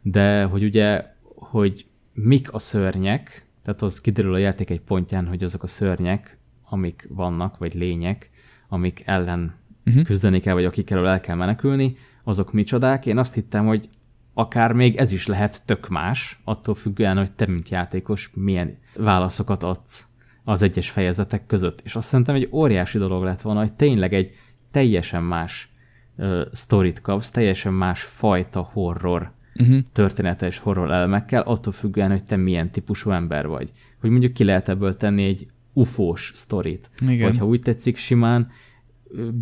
de 0.02 0.44
hogy 0.44 0.64
ugye, 0.64 1.14
hogy 1.34 1.86
mik 2.12 2.52
a 2.52 2.58
szörnyek, 2.58 3.46
tehát 3.62 3.82
az 3.82 4.00
kiderül 4.00 4.34
a 4.34 4.38
játék 4.38 4.70
egy 4.70 4.80
pontján, 4.80 5.26
hogy 5.26 5.44
azok 5.44 5.62
a 5.62 5.66
szörnyek, 5.66 6.38
amik 6.68 7.08
vannak, 7.10 7.58
vagy 7.58 7.74
lények, 7.74 8.30
amik 8.68 9.02
ellen 9.06 9.54
uh-huh. 9.88 10.04
küzdeni 10.04 10.40
kell, 10.40 10.54
vagy 10.54 10.64
akik 10.64 10.90
elől 10.90 11.06
el 11.06 11.20
kell 11.20 11.36
menekülni, 11.36 11.96
azok 12.24 12.52
micsodák. 12.52 13.06
Én 13.06 13.18
azt 13.18 13.34
hittem, 13.34 13.66
hogy 13.66 13.88
akár 14.34 14.72
még 14.72 14.96
ez 14.96 15.12
is 15.12 15.26
lehet 15.26 15.62
tök 15.66 15.88
más, 15.88 16.40
attól 16.44 16.74
függően, 16.74 17.16
hogy 17.16 17.32
te, 17.32 17.46
mint 17.46 17.68
játékos, 17.68 18.30
milyen 18.34 18.78
válaszokat 18.96 19.62
adsz 19.62 20.06
az 20.44 20.62
egyes 20.62 20.90
fejezetek 20.90 21.46
között. 21.46 21.80
És 21.84 21.96
azt 21.96 22.08
szerintem 22.08 22.34
egy 22.34 22.48
óriási 22.50 22.98
dolog 22.98 23.22
lett 23.22 23.40
volna, 23.40 23.60
hogy 23.60 23.72
tényleg 23.72 24.14
egy 24.14 24.32
teljesen 24.70 25.22
más 25.22 25.68
uh, 26.16 26.40
sztorit 26.52 27.00
kapsz, 27.00 27.30
teljesen 27.30 27.72
más 27.72 28.02
fajta 28.02 28.60
horror 28.72 29.32
uh-huh. 29.54 29.78
története 29.92 30.46
és 30.46 30.58
horror 30.58 30.90
elemekkel, 30.90 31.42
attól 31.42 31.72
függően, 31.72 32.10
hogy 32.10 32.24
te 32.24 32.36
milyen 32.36 32.70
típusú 32.70 33.10
ember 33.10 33.46
vagy. 33.46 33.70
Hogy 34.00 34.10
mondjuk 34.10 34.32
ki 34.32 34.44
lehet 34.44 34.68
ebből 34.68 34.96
tenni 34.96 35.24
egy 35.24 35.46
ufós 35.72 36.30
sztorit. 36.34 36.90
Igen. 37.00 37.28
Vagy 37.28 37.38
ha 37.38 37.46
úgy 37.46 37.60
tetszik, 37.60 37.96
simán 37.96 38.50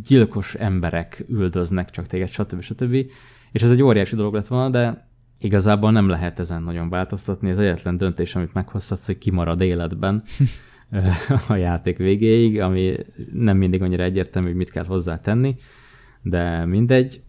gyilkos 0.02 0.54
emberek 0.54 1.24
üldöznek 1.28 1.90
csak 1.90 2.06
téged, 2.06 2.28
stb. 2.28 2.60
stb. 2.60 2.94
És 3.52 3.62
ez 3.62 3.70
egy 3.70 3.82
óriási 3.82 4.16
dolog 4.16 4.34
lett 4.34 4.46
volna, 4.46 4.70
de 4.70 5.08
igazából 5.38 5.92
nem 5.92 6.08
lehet 6.08 6.38
ezen 6.38 6.62
nagyon 6.62 6.88
változtatni. 6.88 7.50
Ez 7.50 7.58
egyetlen 7.58 7.96
döntés, 7.96 8.34
amit 8.34 8.52
meghozhatsz, 8.52 9.06
hogy 9.06 9.18
kimarad 9.18 9.60
életben 9.60 10.22
a 11.48 11.54
játék 11.54 11.96
végéig, 11.96 12.60
ami 12.60 12.94
nem 13.32 13.56
mindig 13.56 13.82
annyira 13.82 14.02
egyértelmű, 14.02 14.48
hogy 14.48 14.56
mit 14.56 14.70
kell 14.70 14.84
hozzá 14.84 15.20
tenni, 15.20 15.56
de 16.22 16.64
mindegy. 16.64 17.20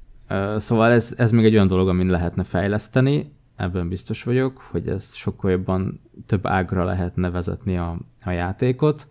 Szóval 0.57 0.91
ez, 0.91 1.13
ez 1.17 1.31
még 1.31 1.45
egy 1.45 1.53
olyan 1.53 1.67
dolog, 1.67 1.87
amin 1.87 2.07
lehetne 2.07 2.43
fejleszteni, 2.43 3.31
ebben 3.55 3.89
biztos 3.89 4.23
vagyok, 4.23 4.57
hogy 4.57 4.87
ez 4.87 5.13
sokkal 5.13 5.51
jobban 5.51 6.01
több 6.25 6.45
ágra 6.45 6.83
lehetne 6.83 7.29
vezetni 7.29 7.77
a, 7.77 7.99
a 8.23 8.31
játékot. 8.31 9.07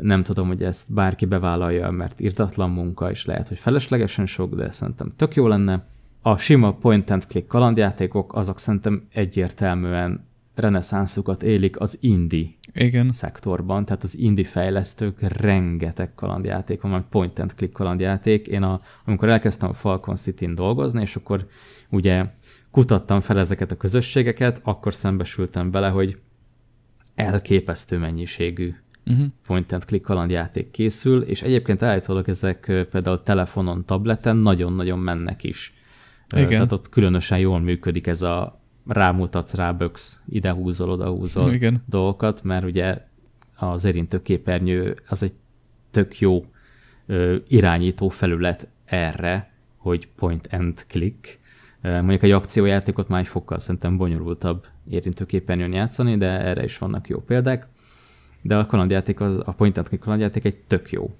Nem 0.00 0.22
tudom, 0.22 0.46
hogy 0.46 0.62
ezt 0.62 0.94
bárki 0.94 1.24
bevállalja, 1.24 1.90
mert 1.90 2.20
írtatlan 2.20 2.70
munka, 2.70 3.10
és 3.10 3.24
lehet, 3.24 3.48
hogy 3.48 3.58
feleslegesen 3.58 4.26
sok, 4.26 4.54
de 4.54 4.70
szerintem 4.70 5.12
tök 5.16 5.34
jó 5.34 5.46
lenne. 5.46 5.84
A 6.22 6.36
sima 6.36 6.72
point 6.72 7.10
and 7.10 7.26
click 7.26 7.46
kalandjátékok, 7.46 8.34
azok 8.34 8.58
szerintem 8.58 9.06
egyértelműen 9.12 10.24
reneszánszukat 10.56 11.42
élik 11.42 11.80
az 11.80 11.98
indie 12.00 12.48
Igen. 12.72 13.12
szektorban, 13.12 13.84
tehát 13.84 14.02
az 14.02 14.18
indie 14.18 14.44
fejlesztők 14.44 15.20
rengeteg 15.20 16.14
kalandjáték 16.14 16.80
van, 16.80 17.06
point 17.10 17.38
and 17.38 17.54
click 17.54 17.72
kalandjáték. 17.72 18.46
Én 18.46 18.62
a, 18.62 18.80
amikor 19.04 19.28
elkezdtem 19.28 19.68
a 19.68 19.72
Falcon 19.72 20.16
City-n 20.16 20.54
dolgozni, 20.54 21.00
és 21.00 21.16
akkor 21.16 21.46
ugye 21.90 22.24
kutattam 22.70 23.20
fel 23.20 23.38
ezeket 23.38 23.70
a 23.70 23.76
közösségeket, 23.76 24.60
akkor 24.64 24.94
szembesültem 24.94 25.70
vele, 25.70 25.88
hogy 25.88 26.18
elképesztő 27.14 27.98
mennyiségű 27.98 28.74
uh-huh. 29.06 29.26
point 29.46 29.72
and 29.72 29.84
click 29.84 30.04
kalandjáték 30.04 30.70
készül, 30.70 31.22
és 31.22 31.42
egyébként 31.42 31.82
állítólag 31.82 32.28
ezek 32.28 32.86
például 32.90 33.22
telefonon, 33.22 33.84
tableten 33.84 34.36
nagyon-nagyon 34.36 34.98
mennek 34.98 35.44
is. 35.44 35.74
Igen. 36.36 36.48
Tehát 36.48 36.72
ott 36.72 36.88
különösen 36.88 37.38
jól 37.38 37.60
működik 37.60 38.06
ez 38.06 38.22
a 38.22 38.60
rámutatsz, 38.86 39.54
ráböksz, 39.54 40.22
ide 40.28 40.52
húzol, 40.52 40.90
oda 40.90 41.08
húzol 41.08 41.52
Igen. 41.52 41.82
dolgokat, 41.86 42.42
mert 42.42 42.64
ugye 42.64 43.04
az 43.56 43.84
érintőképernyő 43.84 44.96
az 45.08 45.22
egy 45.22 45.32
tök 45.90 46.18
jó 46.18 46.44
ö, 47.06 47.36
irányító 47.48 48.08
felület 48.08 48.68
erre, 48.84 49.50
hogy 49.76 50.08
point 50.08 50.48
and 50.50 50.84
click. 50.88 51.38
Mondjuk 51.82 52.22
egy 52.22 52.30
akciójátékot 52.30 53.08
már 53.08 53.20
egy 53.20 53.26
fokkal 53.26 53.58
szerintem 53.58 53.96
bonyolultabb 53.96 54.66
érintőképernyőn 54.88 55.72
játszani, 55.72 56.16
de 56.16 56.26
erre 56.26 56.64
is 56.64 56.78
vannak 56.78 57.08
jó 57.08 57.20
példák. 57.20 57.66
De 58.46 58.56
a 58.56 58.66
kalandjáték, 58.66 59.20
az, 59.20 59.40
a 59.44 59.52
point 59.52 59.78
and 59.78 59.86
click 59.88 60.02
kalandjáték 60.02 60.44
egy 60.44 60.56
tök 60.56 60.90
jó 60.90 61.16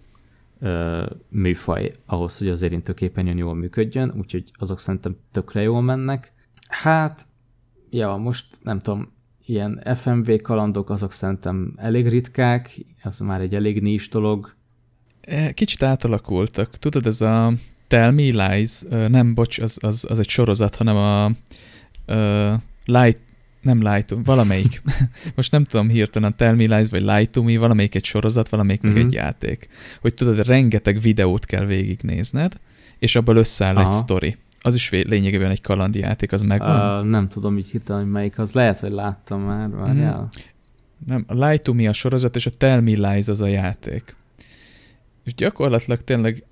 ö, 0.60 1.06
műfaj 1.28 1.92
ahhoz, 2.06 2.38
hogy 2.38 2.48
az 2.48 2.62
érintőképernyőn 2.62 3.36
jól 3.36 3.54
működjön, 3.54 4.14
úgyhogy 4.16 4.50
azok 4.54 4.80
szerintem 4.80 5.16
tökre 5.32 5.62
jól 5.62 5.82
mennek. 5.82 6.32
Hát 6.68 7.26
ja, 7.90 8.16
most 8.16 8.46
nem 8.62 8.80
tudom, 8.80 9.12
ilyen 9.46 9.82
FMV 10.00 10.30
kalandok 10.42 10.90
azok 10.90 11.12
szerintem 11.12 11.72
elég 11.76 12.08
ritkák, 12.08 12.78
az 13.02 13.18
már 13.18 13.40
egy 13.40 13.54
elég 13.54 13.82
nincs 13.82 14.10
dolog. 14.10 14.54
E, 15.20 15.52
kicsit 15.52 15.82
átalakultak. 15.82 16.76
Tudod, 16.76 17.06
ez 17.06 17.20
a 17.20 17.52
Tell 17.88 18.10
Me 18.10 18.22
Lies, 18.22 18.82
nem, 19.08 19.34
bocs, 19.34 19.58
az, 19.58 19.78
az, 19.80 20.06
az 20.08 20.18
egy 20.18 20.28
sorozat, 20.28 20.74
hanem 20.74 20.96
a 20.96 21.26
uh, 22.06 22.58
Light, 22.84 23.24
nem 23.66 23.82
Light, 23.82 24.14
valamelyik. 24.24 24.82
Most 25.36 25.52
nem 25.52 25.64
tudom 25.64 25.88
hirtelen, 25.88 26.36
Tell 26.36 26.54
Me 26.54 26.76
Lies 26.76 26.88
vagy 26.88 27.02
Light 27.02 27.30
to 27.30 27.42
Me, 27.42 27.58
valamelyik 27.58 27.94
egy 27.94 28.04
sorozat, 28.04 28.48
valamelyik 28.48 28.86
mm-hmm. 28.86 28.94
meg 28.94 29.04
egy 29.04 29.08
mhm. 29.08 29.16
játék. 29.16 29.68
Hogy 30.00 30.14
tudod, 30.14 30.46
rengeteg 30.46 31.00
videót 31.00 31.44
kell 31.44 31.64
végignézned, 31.64 32.60
és 32.98 33.16
abból 33.16 33.36
összeáll 33.36 33.76
Aha. 33.76 33.84
egy 33.84 33.92
sztori. 33.92 34.36
Az 34.60 34.74
is 34.74 34.90
lényegében 34.90 35.50
egy 35.50 35.60
kalandjáték, 35.60 36.32
az 36.32 36.42
megvan? 36.42 37.00
Uh, 37.00 37.10
nem 37.10 37.28
tudom 37.28 37.58
így 37.58 37.70
hirtelen, 37.70 38.02
hogy 38.02 38.10
melyik 38.10 38.38
az. 38.38 38.52
Lehet, 38.52 38.78
hogy 38.78 38.90
láttam 38.90 39.40
már, 39.40 39.70
várjál. 39.70 40.20
Mm. 40.20 40.40
Nem, 41.06 41.24
a 41.26 41.34
Lie 41.34 41.58
to 41.58 41.72
Me 41.72 41.88
a 41.88 41.92
sorozat, 41.92 42.36
és 42.36 42.46
a 42.46 42.50
Tell 42.50 42.80
Me 42.80 42.90
Lies 42.90 43.28
az 43.28 43.40
a 43.40 43.46
játék. 43.46 44.16
És 45.24 45.34
gyakorlatilag 45.34 46.04
tényleg 46.04 46.44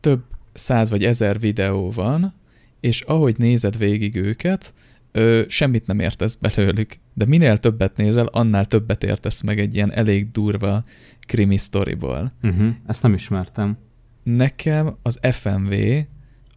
több 0.00 0.22
száz 0.52 0.90
vagy 0.90 1.04
ezer 1.04 1.40
videó 1.40 1.90
van, 1.90 2.34
és 2.80 3.00
ahogy 3.00 3.34
nézed 3.38 3.78
végig 3.78 4.16
őket, 4.16 4.72
ö, 5.12 5.42
semmit 5.48 5.86
nem 5.86 5.98
értesz 5.98 6.34
belőlük. 6.34 6.98
De 7.14 7.24
minél 7.24 7.58
többet 7.58 7.96
nézel, 7.96 8.26
annál 8.26 8.64
többet 8.64 9.04
értesz 9.04 9.40
meg 9.40 9.60
egy 9.60 9.74
ilyen 9.74 9.92
elég 9.92 10.30
durva 10.30 10.84
krimi 11.20 11.56
sztoriból. 11.56 12.32
Uh-huh. 12.42 12.68
Ezt 12.86 13.02
nem 13.02 13.14
ismertem. 13.14 13.78
Nekem 14.22 14.96
az 15.02 15.20
FMV 15.22 15.72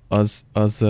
az, 0.08 0.44
az 0.52 0.86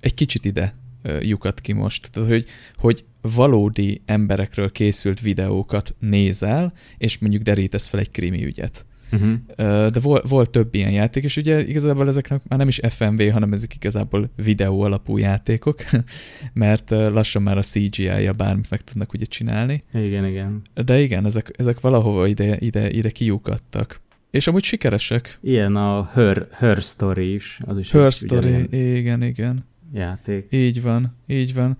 egy 0.00 0.14
kicsit 0.14 0.44
ide 0.44 0.74
lyukat 1.20 1.60
ki 1.60 1.72
most. 1.72 2.10
Tehát, 2.10 2.28
hogy, 2.28 2.44
hogy 2.76 3.04
valódi 3.20 4.02
emberekről 4.04 4.72
készült 4.72 5.20
videókat 5.20 5.94
nézel, 5.98 6.72
és 6.98 7.18
mondjuk 7.18 7.42
derítesz 7.42 7.86
fel 7.86 8.00
egy 8.00 8.10
krimi 8.10 8.44
ügyet. 8.44 8.86
Uh-huh. 9.12 9.86
De 9.90 10.00
volt, 10.00 10.28
volt 10.28 10.50
több 10.50 10.74
ilyen 10.74 10.90
játék, 10.90 11.24
és 11.24 11.36
ugye 11.36 11.66
igazából 11.66 12.08
ezeknek 12.08 12.40
már 12.48 12.58
nem 12.58 12.68
is 12.68 12.80
FMV, 12.88 13.30
hanem 13.30 13.52
ezek 13.52 13.74
igazából 13.74 14.30
videó 14.36 14.80
alapú 14.80 15.16
játékok, 15.16 15.84
mert 16.52 16.90
lassan 16.90 17.42
már 17.42 17.58
a 17.58 17.62
CGI-ja 17.62 18.32
bármit 18.32 18.70
meg 18.70 18.80
tudnak 18.80 19.12
ugye 19.12 19.24
csinálni. 19.24 19.82
Igen, 19.94 20.26
igen. 20.26 20.62
De 20.84 21.00
igen, 21.00 21.26
ezek, 21.26 21.50
ezek 21.56 21.80
valahova 21.80 22.26
ide, 22.26 22.56
ide, 22.58 22.90
ide 22.90 23.10
kiukadtak. 23.10 24.00
És 24.30 24.46
amúgy 24.46 24.64
sikeresek. 24.64 25.38
Ilyen 25.42 25.76
a 25.76 26.10
Her, 26.12 26.46
Her 26.50 26.82
Story 26.82 27.34
is. 27.34 27.60
Az 27.64 27.78
is 27.78 27.90
Her 27.90 28.12
Story, 28.12 28.68
igen, 28.96 29.22
igen. 29.22 29.64
Játék. 29.92 30.46
Így 30.50 30.82
van, 30.82 31.16
így 31.26 31.54
van. 31.54 31.76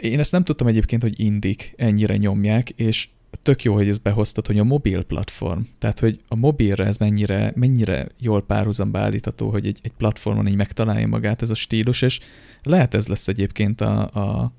Én 0.00 0.18
ezt 0.18 0.32
nem 0.32 0.44
tudtam 0.44 0.66
egyébként, 0.66 1.02
hogy 1.02 1.20
indik 1.20 1.74
ennyire 1.76 2.16
nyomják, 2.16 2.70
és 2.70 3.08
tök 3.42 3.62
jó, 3.62 3.74
hogy 3.74 3.88
ezt 3.88 4.02
behoztad, 4.02 4.46
hogy 4.46 4.58
a 4.58 4.64
mobil 4.64 5.02
platform, 5.02 5.60
tehát 5.78 6.00
hogy 6.00 6.18
a 6.28 6.36
mobilra 6.36 6.84
ez 6.84 6.96
mennyire, 6.96 7.52
mennyire 7.54 8.08
jól 8.18 8.42
párhuzamba 8.42 8.98
állítható, 8.98 9.50
hogy 9.50 9.66
egy, 9.66 9.78
egy 9.82 9.92
platformon 9.96 10.46
így 10.46 10.56
megtalálja 10.56 11.06
magát 11.06 11.42
ez 11.42 11.50
a 11.50 11.54
stílus, 11.54 12.02
és 12.02 12.20
lehet 12.62 12.94
ez 12.94 13.08
lesz 13.08 13.28
egyébként 13.28 13.80
a, 13.80 14.00
a, 14.00 14.52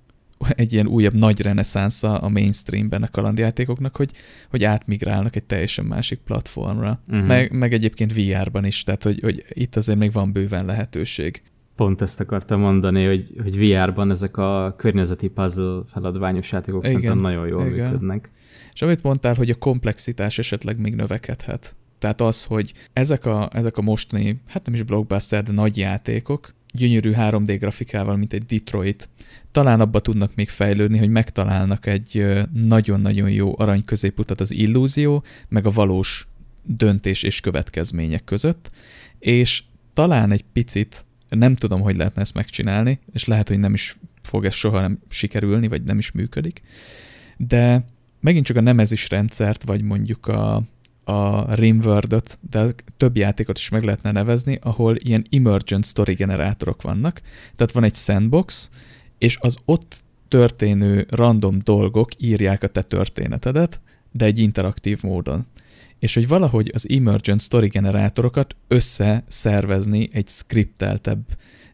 egy 0.48 0.74
ilyen 0.74 0.88
újabb 0.88 1.14
nagy 1.14 1.42
reneszánsza 1.42 2.18
a 2.18 2.30
mainstreamben 2.30 3.04
a 3.04 3.10
kalandjátékoknak, 3.10 3.96
hogy, 3.96 4.12
hogy 4.50 4.64
átmigrálnak 4.64 5.36
egy 5.36 5.44
teljesen 5.44 5.86
másik 5.86 6.20
platformra. 6.20 7.02
Uh-huh. 7.08 7.28
Meg, 7.28 7.52
meg 7.52 7.74
egyébként 7.74 8.14
VR-ban 8.14 8.66
is, 8.66 8.84
tehát 8.84 9.04
hogy, 9.04 9.20
hogy 9.20 9.46
itt 9.50 9.76
azért 9.76 9.98
még 9.98 10.12
van 10.12 10.32
bőven 10.32 10.66
lehetőség. 10.66 11.42
Pont 11.76 12.02
ezt 12.02 12.20
akartam 12.20 12.60
mondani, 12.60 13.06
hogy, 13.06 13.34
hogy 13.44 13.58
VR-ban 13.58 14.12
ezek 14.12 14.38
a 14.38 14.76
környezeti 14.78 15.28
puzzle 15.28 15.82
feladványos 15.92 16.52
játékok 16.52 16.82
igen, 16.82 16.94
szerintem 16.94 17.20
nagyon 17.20 17.48
jól 17.48 17.66
igen. 17.66 17.86
működnek. 17.86 18.32
És 18.74 18.82
amit 18.82 19.04
mondtál, 19.04 19.34
hogy 19.34 19.50
a 19.50 19.56
komplexitás 19.56 20.38
esetleg 20.38 20.78
még 20.78 20.96
növekedhet. 20.96 21.76
Tehát 22.00 22.22
az, 22.22 22.44
hogy 22.44 22.74
ezek 22.94 23.26
a, 23.26 23.50
ezek 23.54 23.78
a 23.78 23.82
mostani, 23.82 24.42
hát 24.48 24.66
nem 24.66 24.74
is 24.74 24.84
blockbuster, 24.84 25.44
de 25.44 25.52
nagy 25.52 25.78
játékok, 25.78 26.54
gyönyörű 26.72 27.12
3D 27.16 27.56
grafikával, 27.60 28.18
mint 28.18 28.34
egy 28.34 28.46
Detroit, 28.46 29.10
talán 29.52 29.80
abba 29.80 30.00
tudnak 30.00 30.36
még 30.36 30.50
fejlődni, 30.50 30.98
hogy 30.98 31.10
megtalálnak 31.10 31.86
egy 31.86 32.26
nagyon-nagyon 32.54 33.30
jó 33.30 33.56
arany 33.58 33.86
középutat 33.86 34.40
az 34.40 34.54
illúzió, 34.54 35.24
meg 35.48 35.66
a 35.66 35.72
valós 35.72 36.28
döntés 36.64 37.24
és 37.24 37.40
következmények 37.40 38.24
között, 38.24 38.70
és 39.20 39.64
talán 39.94 40.32
egy 40.32 40.46
picit, 40.54 41.06
nem 41.30 41.56
tudom, 41.56 41.82
hogy 41.82 41.96
lehetne 41.96 42.22
ezt 42.22 42.34
megcsinálni, 42.34 43.00
és 43.14 43.26
lehet, 43.26 43.48
hogy 43.48 43.60
nem 43.60 43.74
is 43.74 43.98
fog 44.22 44.46
ez 44.46 44.54
soha 44.54 44.82
nem 44.82 45.00
sikerülni, 45.10 45.68
vagy 45.68 45.84
nem 45.84 45.98
is 45.98 46.12
működik, 46.12 46.62
de 47.38 47.86
megint 48.20 48.46
csak 48.46 48.58
a 48.58 48.62
nemezis 48.62 49.10
rendszert, 49.10 49.64
vagy 49.64 49.82
mondjuk 49.82 50.28
a, 50.28 50.64
a 51.04 51.54
rimworld 51.56 52.24
de 52.50 52.66
több 52.98 53.18
játékot 53.18 53.58
is 53.58 53.70
meg 53.70 53.84
lehetne 53.84 54.12
nevezni, 54.12 54.60
ahol 54.62 54.96
ilyen 54.96 55.26
emergent 55.32 55.86
story 55.86 56.14
generátorok 56.14 56.82
vannak. 56.82 57.22
Tehát 57.56 57.72
van 57.72 57.84
egy 57.84 57.96
sandbox, 57.96 58.70
és 59.18 59.38
az 59.42 59.58
ott 59.66 60.04
történő 60.28 61.06
random 61.10 61.60
dolgok 61.64 62.10
írják 62.18 62.64
a 62.64 62.68
te 62.68 62.82
történetedet, 62.82 63.82
de 64.12 64.26
egy 64.26 64.40
interaktív 64.40 65.04
módon. 65.04 65.46
És 66.00 66.14
hogy 66.14 66.28
valahogy 66.28 66.72
az 66.74 66.90
emergent 66.90 67.42
story 67.42 67.68
generátorokat 67.68 68.56
összeszervezni 68.68 70.10
egy 70.12 70.28
skripteltebb, 70.28 71.26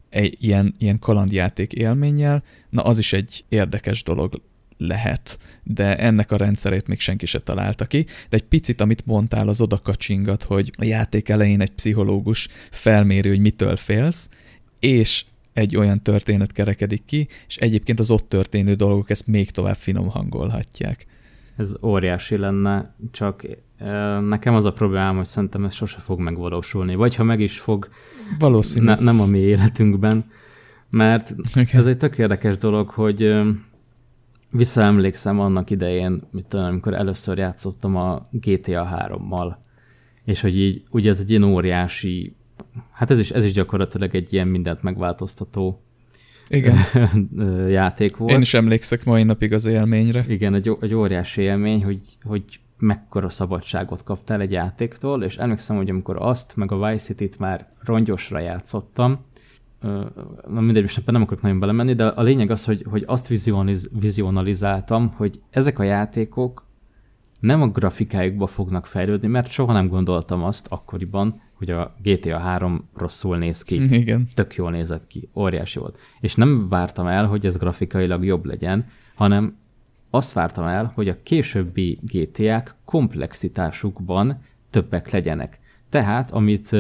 egy 0.10 0.38
ilyen, 0.40 0.76
ilyen 0.78 1.00
kalandjáték 1.00 1.74
élménnyel, 1.74 2.44
na 2.70 2.82
az 2.82 2.98
is 2.98 3.14
egy 3.14 3.46
érdekes 3.50 4.04
dolog 4.04 4.42
lehet, 4.78 5.38
de 5.64 5.98
ennek 5.98 6.32
a 6.32 6.38
rendszerét 6.38 6.88
még 6.88 7.00
senki 7.00 7.26
se 7.26 7.40
találta 7.40 7.86
ki. 7.86 8.06
De 8.30 8.38
egy 8.38 8.44
picit, 8.44 8.82
amit 8.82 9.06
mondtál, 9.06 9.48
az 9.48 9.62
oda 9.62 9.82
kacsingat, 9.82 10.44
hogy 10.44 10.72
a 10.78 10.84
játék 10.84 11.30
elején 11.30 11.62
egy 11.62 11.72
pszichológus 11.72 12.48
felméri, 12.72 13.30
hogy 13.30 13.40
mitől 13.40 13.76
félsz, 13.76 14.30
és 14.80 15.26
egy 15.54 15.76
olyan 15.76 16.02
történet 16.02 16.52
kerekedik 16.52 17.06
ki, 17.06 17.28
és 17.48 17.58
egyébként 17.58 18.00
az 18.00 18.12
ott 18.12 18.30
történő 18.30 18.74
dolgok 18.74 19.10
ezt 19.10 19.28
még 19.28 19.52
tovább 19.52 19.76
finom 19.76 20.10
hangolhatják. 20.10 21.06
Ez 21.58 21.76
óriási 21.82 22.38
lenne, 22.38 22.96
csak 23.12 23.46
nekem 24.22 24.54
az 24.54 24.66
a 24.66 24.74
problémám, 24.74 25.16
hogy 25.16 25.26
szerintem 25.26 25.66
ez 25.66 25.74
sose 25.74 25.98
fog 26.00 26.20
megvalósulni. 26.20 26.96
Vagy 26.96 27.16
ha 27.16 27.24
meg 27.24 27.40
is 27.40 27.60
fog, 27.60 27.90
Valószínű. 28.40 28.86
Ne, 28.86 28.96
nem 28.96 29.22
a 29.22 29.26
mi 29.26 29.38
életünkben, 29.38 30.32
mert 30.90 31.36
okay. 31.50 31.66
ez 31.72 31.86
egy 31.86 31.98
tök 31.98 32.18
érdekes 32.18 32.58
dolog, 32.58 32.90
hogy 32.90 33.42
visszaemlékszem 34.56 35.40
annak 35.40 35.70
idején, 35.70 36.22
mit 36.32 36.46
tudom, 36.46 36.66
amikor 36.66 36.94
először 36.94 37.38
játszottam 37.38 37.96
a 37.96 38.28
GTA 38.32 39.08
3-mal, 39.08 39.56
és 40.24 40.42
hogy 40.42 40.58
így, 40.60 40.84
ugye 40.92 41.10
ez 41.10 41.20
egy 41.20 41.30
ilyen 41.30 41.44
óriási, 41.44 42.36
hát 42.92 43.12
ez 43.12 43.20
is, 43.20 43.32
ez 43.32 43.46
is 43.46 43.54
gyakorlatilag 43.54 44.16
egy 44.16 44.34
ilyen 44.34 44.48
mindent 44.48 44.82
megváltoztató 44.84 45.82
igen. 46.48 46.78
játék 47.70 48.18
volt. 48.18 48.32
Én 48.32 48.42
is 48.42 48.54
emlékszek 48.54 49.04
mai 49.04 49.24
napig 49.24 49.54
az 49.54 49.66
élményre. 49.66 50.26
Igen, 50.28 50.54
egy, 50.54 50.72
egy 50.82 50.94
óriási 50.94 51.42
élmény, 51.42 51.84
hogy, 51.84 52.02
hogy 52.24 52.44
mekkora 52.78 53.30
szabadságot 53.30 54.04
kaptál 54.04 54.42
egy 54.42 54.52
játéktól, 54.52 55.24
és 55.24 55.38
emlékszem, 55.38 55.76
hogy 55.76 55.90
amikor 55.90 56.16
azt, 56.20 56.56
meg 56.56 56.72
a 56.72 56.88
Vice 56.88 57.06
City-t 57.06 57.40
már 57.40 57.68
rongyosra 57.80 58.40
játszottam, 58.40 59.26
na 60.48 60.62
mindegy, 60.62 60.82
most 60.82 61.06
nem 61.06 61.22
akarok 61.22 61.44
nagyon 61.44 61.60
belemenni, 61.60 61.94
de 61.94 62.06
a 62.06 62.22
lényeg 62.22 62.52
az, 62.52 62.66
hogy, 62.66 62.86
hogy 62.90 63.04
azt 63.08 63.28
vizionaliz, 63.28 63.90
vizionalizáltam, 64.00 65.14
hogy 65.16 65.42
ezek 65.50 65.80
a 65.80 65.84
játékok 65.84 66.66
nem 67.40 67.62
a 67.62 67.68
grafikájukba 67.68 68.48
fognak 68.48 68.86
fejlődni, 68.86 69.28
mert 69.28 69.50
soha 69.50 69.74
nem 69.74 69.88
gondoltam 69.88 70.44
azt 70.44 70.68
akkoriban, 70.70 71.42
hogy 71.54 71.70
a 71.70 71.96
GTA 72.04 72.38
3 72.38 72.90
rosszul 72.96 73.38
néz 73.38 73.64
ki. 73.64 73.82
Igen. 74.02 74.28
Tök 74.34 74.56
jól 74.56 74.72
nézett 74.72 75.08
ki, 75.08 75.30
óriási 75.36 75.80
volt. 75.80 75.98
És 76.20 76.36
nem 76.36 76.68
vártam 76.70 77.08
el, 77.08 77.26
hogy 77.26 77.46
ez 77.46 77.58
grafikailag 77.58 78.26
jobb 78.26 78.46
legyen, 78.46 78.86
hanem 79.16 79.58
azt 80.10 80.34
vártam 80.34 80.66
el, 80.66 80.92
hogy 80.96 81.10
a 81.10 81.24
későbbi 81.24 82.00
GTA-k 82.02 82.76
komplexitásukban 82.86 84.40
többek 84.70 85.10
legyenek. 85.10 85.60
Tehát, 85.90 86.32
amit 86.32 86.76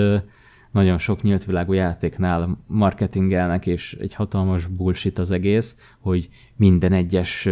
nagyon 0.75 0.97
sok 0.97 1.21
nyílt 1.21 1.45
világú 1.45 1.73
játéknál 1.73 2.57
marketingelnek, 2.67 3.67
és 3.67 3.97
egy 3.99 4.13
hatalmas 4.13 4.67
bullshit 4.67 5.19
az 5.19 5.31
egész, 5.31 5.77
hogy 5.99 6.29
minden 6.55 6.93
egyes 6.93 7.49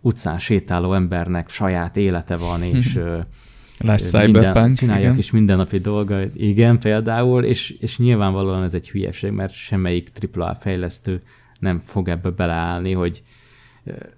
utcán 0.00 0.38
sétáló 0.38 0.94
embernek 0.94 1.48
saját 1.48 1.96
élete 1.96 2.36
van, 2.36 2.62
és 2.62 2.98
Lesz 3.78 4.10
Cyberpunk. 4.10 4.76
Csinálják 4.76 5.04
igen. 5.04 5.18
is 5.18 5.30
mindennapi 5.30 5.78
dolga, 5.78 6.20
igen, 6.34 6.78
például, 6.78 7.44
és, 7.44 7.70
és 7.70 7.98
nyilvánvalóan 7.98 8.62
ez 8.62 8.74
egy 8.74 8.90
hülyeség, 8.90 9.30
mert 9.30 9.52
semmelyik 9.52 10.10
AAA 10.34 10.54
fejlesztő 10.54 11.22
nem 11.58 11.78
fog 11.78 12.08
ebbe 12.08 12.30
beleállni, 12.30 12.92
hogy 12.92 13.22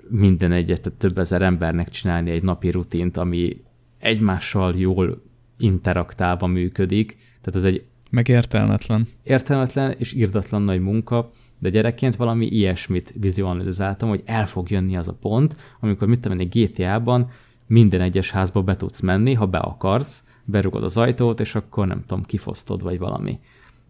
minden 0.08 0.52
egyet, 0.52 0.80
tehát 0.80 0.98
több 0.98 1.18
ezer 1.18 1.42
embernek 1.42 1.88
csinálni 1.88 2.30
egy 2.30 2.42
napi 2.42 2.70
rutint, 2.70 3.16
ami 3.16 3.62
egymással 3.98 4.74
jól 4.76 5.22
interaktálva 5.58 6.46
működik. 6.46 7.16
Tehát 7.40 7.66
ez 7.66 7.72
egy 7.72 7.84
meg 8.10 8.28
értelmetlen. 8.28 9.08
Értelmetlen 9.22 9.94
és 9.98 10.12
írdatlan 10.12 10.62
nagy 10.62 10.80
munka, 10.80 11.32
de 11.58 11.68
gyerekként 11.68 12.16
valami 12.16 12.46
ilyesmit 12.46 13.12
vizualizáltam, 13.20 14.08
hogy 14.08 14.22
el 14.24 14.46
fog 14.46 14.70
jönni 14.70 14.96
az 14.96 15.08
a 15.08 15.16
pont, 15.20 15.56
amikor 15.80 16.08
mit 16.08 16.20
tudom 16.20 16.38
egy 16.38 16.48
GTA-ban 16.48 17.30
minden 17.66 18.00
egyes 18.00 18.30
házba 18.30 18.62
be 18.62 18.76
tudsz 18.76 19.00
menni, 19.00 19.34
ha 19.34 19.46
be 19.46 19.58
akarsz, 19.58 20.24
berugod 20.44 20.84
az 20.84 20.96
ajtót, 20.96 21.40
és 21.40 21.54
akkor 21.54 21.86
nem 21.86 22.04
tudom, 22.06 22.24
kifosztod, 22.24 22.82
vagy 22.82 22.98
valami. 22.98 23.38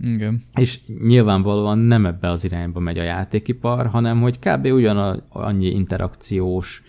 Igen. 0.05 0.45
És 0.55 0.81
nyilvánvalóan 1.03 1.79
nem 1.79 2.07
ebbe 2.07 2.31
az 2.31 2.45
irányba 2.45 2.81
megy 2.81 2.99
a 2.99 3.03
játékipar, 3.03 3.87
hanem 3.87 4.21
hogy 4.21 4.39
kb. 4.39 4.67
ugyan 4.67 5.23
annyi 5.29 5.67
interakciós 5.67 6.83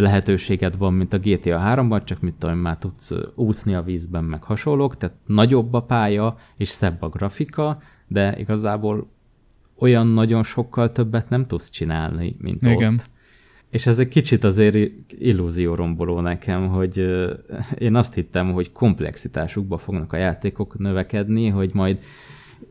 lehetőséged 0.00 0.76
van, 0.76 0.94
mint 0.94 1.12
a 1.12 1.18
GTA 1.18 1.62
3-ban, 1.64 2.04
csak 2.04 2.20
mit 2.20 2.34
tudom, 2.34 2.58
már 2.58 2.78
tudsz 2.78 3.12
úszni 3.34 3.74
a 3.74 3.82
vízben, 3.82 4.24
meg 4.24 4.42
hasonlók, 4.42 4.96
tehát 4.96 5.16
nagyobb 5.26 5.72
a 5.72 5.82
pálya, 5.82 6.38
és 6.56 6.68
szebb 6.68 7.02
a 7.02 7.08
grafika, 7.08 7.78
de 8.06 8.38
igazából 8.38 9.08
olyan 9.78 10.06
nagyon 10.06 10.42
sokkal 10.42 10.92
többet 10.92 11.28
nem 11.28 11.46
tudsz 11.46 11.70
csinálni, 11.70 12.36
mint 12.38 12.64
Igen. 12.64 12.94
ott. 12.94 13.10
És 13.70 13.86
ez 13.86 13.98
egy 13.98 14.08
kicsit 14.08 14.44
azért 14.44 14.90
illúzióromboló 15.18 16.20
nekem, 16.20 16.68
hogy 16.68 16.98
én 17.78 17.94
azt 17.94 18.14
hittem, 18.14 18.52
hogy 18.52 18.72
komplexitásukba 18.72 19.78
fognak 19.78 20.12
a 20.12 20.16
játékok 20.16 20.78
növekedni, 20.78 21.48
hogy 21.48 21.70
majd 21.74 21.98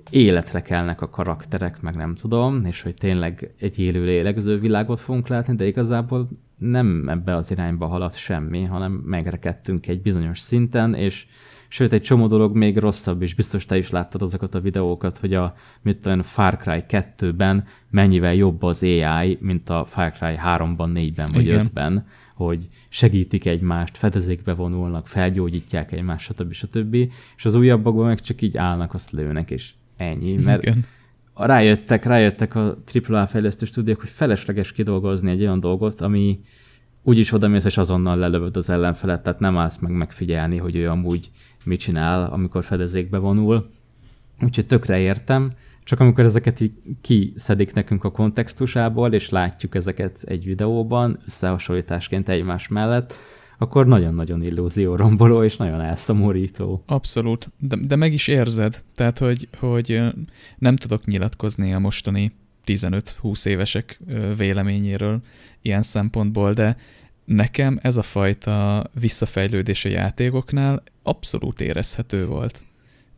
életre 0.09 0.61
kelnek 0.61 1.01
a 1.01 1.09
karakterek, 1.09 1.81
meg 1.81 1.95
nem 1.95 2.15
tudom, 2.15 2.65
és 2.65 2.81
hogy 2.81 2.93
tényleg 2.93 3.53
egy 3.59 3.79
élő 3.79 4.05
lélegző 4.05 4.59
világot 4.59 4.99
fogunk 4.99 5.27
látni, 5.27 5.55
de 5.55 5.67
igazából 5.67 6.29
nem 6.57 7.09
ebbe 7.09 7.35
az 7.35 7.51
irányba 7.51 7.87
haladt 7.87 8.17
semmi, 8.17 8.63
hanem 8.63 8.91
megrekedtünk 8.91 9.87
egy 9.87 10.01
bizonyos 10.01 10.39
szinten, 10.39 10.93
és 10.93 11.25
sőt, 11.67 11.93
egy 11.93 12.01
csomó 12.01 12.27
dolog 12.27 12.55
még 12.55 12.77
rosszabb, 12.77 13.21
és 13.21 13.35
biztos 13.35 13.65
te 13.65 13.77
is 13.77 13.89
láttad 13.89 14.21
azokat 14.21 14.55
a 14.55 14.59
videókat, 14.59 15.17
hogy 15.17 15.33
a 15.33 15.53
mit 15.81 15.97
tudom, 15.97 16.21
Far 16.21 16.57
Cry 16.57 16.83
2-ben 16.87 17.65
mennyivel 17.89 18.35
jobb 18.35 18.63
az 18.63 18.83
AI, 18.83 19.37
mint 19.41 19.69
a 19.69 19.85
Far 19.85 20.11
Cry 20.11 20.35
3-ban, 20.45 20.91
4-ben 20.93 21.29
vagy 21.33 21.45
Igen. 21.45 21.65
5-ben, 21.65 22.05
hogy 22.35 22.67
segítik 22.89 23.45
egymást, 23.45 23.97
fedezékbe 23.97 24.53
vonulnak, 24.53 25.07
felgyógyítják 25.07 25.91
egymást, 25.91 26.25
stb. 26.25 26.53
stb. 26.53 26.95
És 27.37 27.45
az 27.45 27.55
újabbakban 27.55 28.05
meg 28.05 28.19
csak 28.19 28.41
így 28.41 28.57
állnak, 28.57 28.93
azt 28.93 29.11
lőnek, 29.11 29.51
és 29.51 29.73
ennyi. 29.97 30.35
Mert 30.35 30.63
Igen. 30.63 30.85
Rájöttek, 31.35 32.05
rájöttek 32.05 32.55
a 32.55 32.77
AAA 33.07 33.27
fejlesztő 33.27 33.65
stúdiók, 33.65 33.99
hogy 33.99 34.09
felesleges 34.09 34.71
kidolgozni 34.71 35.31
egy 35.31 35.41
olyan 35.41 35.59
dolgot, 35.59 36.01
ami 36.01 36.39
úgyis 37.03 37.31
odamész, 37.31 37.65
és 37.65 37.77
azonnal 37.77 38.17
lelövöd 38.17 38.57
az 38.57 38.69
ellenfelet, 38.69 39.23
tehát 39.23 39.39
nem 39.39 39.57
állsz 39.57 39.77
meg 39.77 39.91
megfigyelni, 39.91 40.57
hogy 40.57 40.75
ő 40.75 40.89
amúgy 40.89 41.31
mit 41.63 41.79
csinál, 41.79 42.31
amikor 42.31 42.63
fedezékbe 42.63 43.17
vonul. 43.17 43.69
Úgyhogy 44.41 44.65
tökre 44.65 44.99
értem, 44.99 45.51
csak 45.83 45.99
amikor 45.99 46.23
ezeket 46.23 46.59
így 46.59 46.73
kiszedik 47.01 47.73
nekünk 47.73 48.03
a 48.03 48.11
kontextusából, 48.11 49.13
és 49.13 49.29
látjuk 49.29 49.75
ezeket 49.75 50.23
egy 50.23 50.45
videóban, 50.45 51.19
összehasonlításként 51.25 52.29
egymás 52.29 52.67
mellett, 52.67 53.13
akkor 53.57 53.87
nagyon-nagyon 53.87 54.43
illúzióromboló 54.43 55.43
és 55.43 55.57
nagyon 55.57 55.81
elszomorító. 55.81 56.83
Abszolút, 56.85 57.51
de, 57.59 57.75
de 57.75 57.95
meg 57.95 58.13
is 58.13 58.27
érzed, 58.27 58.83
tehát 58.95 59.17
hogy, 59.17 59.47
hogy 59.57 60.01
nem 60.57 60.75
tudok 60.75 61.05
nyilatkozni 61.05 61.73
a 61.73 61.79
mostani 61.79 62.31
15-20 62.65 63.45
évesek 63.45 63.99
véleményéről 64.37 65.19
ilyen 65.61 65.81
szempontból, 65.81 66.53
de 66.53 66.77
nekem 67.25 67.79
ez 67.81 67.97
a 67.97 68.01
fajta 68.01 68.83
visszafejlődés 68.99 69.85
a 69.85 69.89
játékoknál 69.89 70.83
abszolút 71.03 71.61
érezhető 71.61 72.25
volt. 72.25 72.65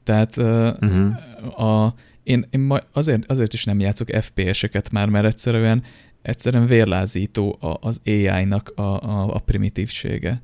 Tehát 0.03 0.37
uh-huh. 0.37 1.61
a, 1.61 1.93
én, 2.23 2.45
én 2.49 2.73
azért, 2.93 3.31
azért 3.31 3.53
is 3.53 3.63
nem 3.63 3.79
játszok 3.79 4.09
FPS-eket 4.15 4.91
már, 4.91 5.09
mert 5.09 5.25
egyszerűen 5.25 5.83
egyszerűen 6.27 6.65
vérlázító 6.65 7.57
az 7.81 8.01
AI-nak 8.05 8.71
a, 8.75 8.81
a, 8.81 9.35
a 9.35 9.39
primitívsége. 9.39 10.41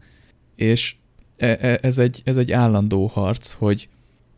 És 0.56 0.96
e, 1.38 1.58
e, 1.62 1.80
ez 1.82 1.98
egy, 1.98 2.22
ez 2.24 2.38
egy 2.38 2.52
állandó 2.52 3.06
harc, 3.08 3.52
hogy 3.52 3.90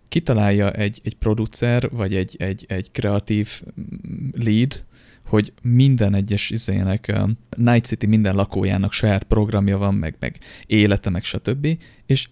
kitalálja 0.08 0.72
egy, 0.72 1.02
egy 1.04 1.16
producer, 1.16 1.90
vagy 1.90 2.16
egy, 2.16 2.36
egy, 2.40 2.66
egy 2.68 2.92
kreatív 2.92 3.64
lead, 4.32 4.84
hogy 5.26 5.54
minden 5.62 6.14
egyes 6.14 6.50
izének, 6.50 7.16
Night 7.58 7.86
City 7.86 8.06
minden 8.06 8.36
lakójának 8.36 8.92
saját 8.92 9.24
programja 9.24 9.78
van, 9.78 9.96
meg, 9.96 10.16
meg 10.20 10.40
élete, 10.66 11.10
meg 11.10 11.24
stb. 11.24 11.68
És 12.06 12.28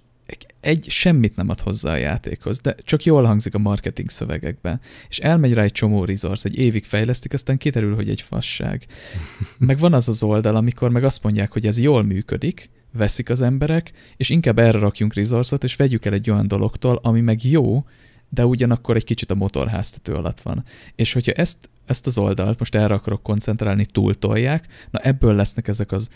egy 0.59 0.89
semmit 0.89 1.35
nem 1.35 1.49
ad 1.49 1.59
hozzá 1.59 1.91
a 1.91 1.97
játékhoz, 1.97 2.59
de 2.59 2.75
csak 2.83 3.03
jól 3.03 3.23
hangzik 3.23 3.53
a 3.53 3.59
marketing 3.59 4.09
szövegekben. 4.09 4.79
És 5.09 5.19
elmegy 5.19 5.53
rá 5.53 5.63
egy 5.63 5.71
csomó 5.71 6.05
resource, 6.05 6.49
egy 6.49 6.57
évig 6.57 6.85
fejlesztik, 6.85 7.33
aztán 7.33 7.57
kiderül, 7.57 7.95
hogy 7.95 8.09
egy 8.09 8.21
fasság. 8.21 8.85
Meg 9.57 9.79
van 9.79 9.93
az 9.93 10.07
az 10.07 10.23
oldal, 10.23 10.55
amikor 10.55 10.89
meg 10.89 11.03
azt 11.03 11.23
mondják, 11.23 11.51
hogy 11.51 11.65
ez 11.65 11.79
jól 11.79 12.03
működik, 12.03 12.69
veszik 12.91 13.29
az 13.29 13.41
emberek, 13.41 13.91
és 14.17 14.29
inkább 14.29 14.59
erre 14.59 14.79
rakjunk 14.79 15.13
resource 15.13 15.55
és 15.55 15.75
vegyük 15.75 16.05
el 16.05 16.13
egy 16.13 16.29
olyan 16.29 16.47
dologtól, 16.47 16.99
ami 17.01 17.21
meg 17.21 17.43
jó, 17.43 17.85
de 18.29 18.45
ugyanakkor 18.45 18.95
egy 18.95 19.03
kicsit 19.03 19.31
a 19.31 19.35
motorháztető 19.35 20.13
alatt 20.13 20.41
van. 20.41 20.63
És 20.95 21.13
hogyha 21.13 21.31
ezt, 21.31 21.69
ezt 21.85 22.07
az 22.07 22.17
oldalt, 22.17 22.59
most 22.59 22.75
erre 22.75 22.93
akarok 22.93 23.23
koncentrálni, 23.23 23.85
túltolják, 23.85 24.67
na 24.91 24.99
ebből 24.99 25.35
lesznek 25.35 25.67
ezek 25.67 25.91
az 25.91 26.09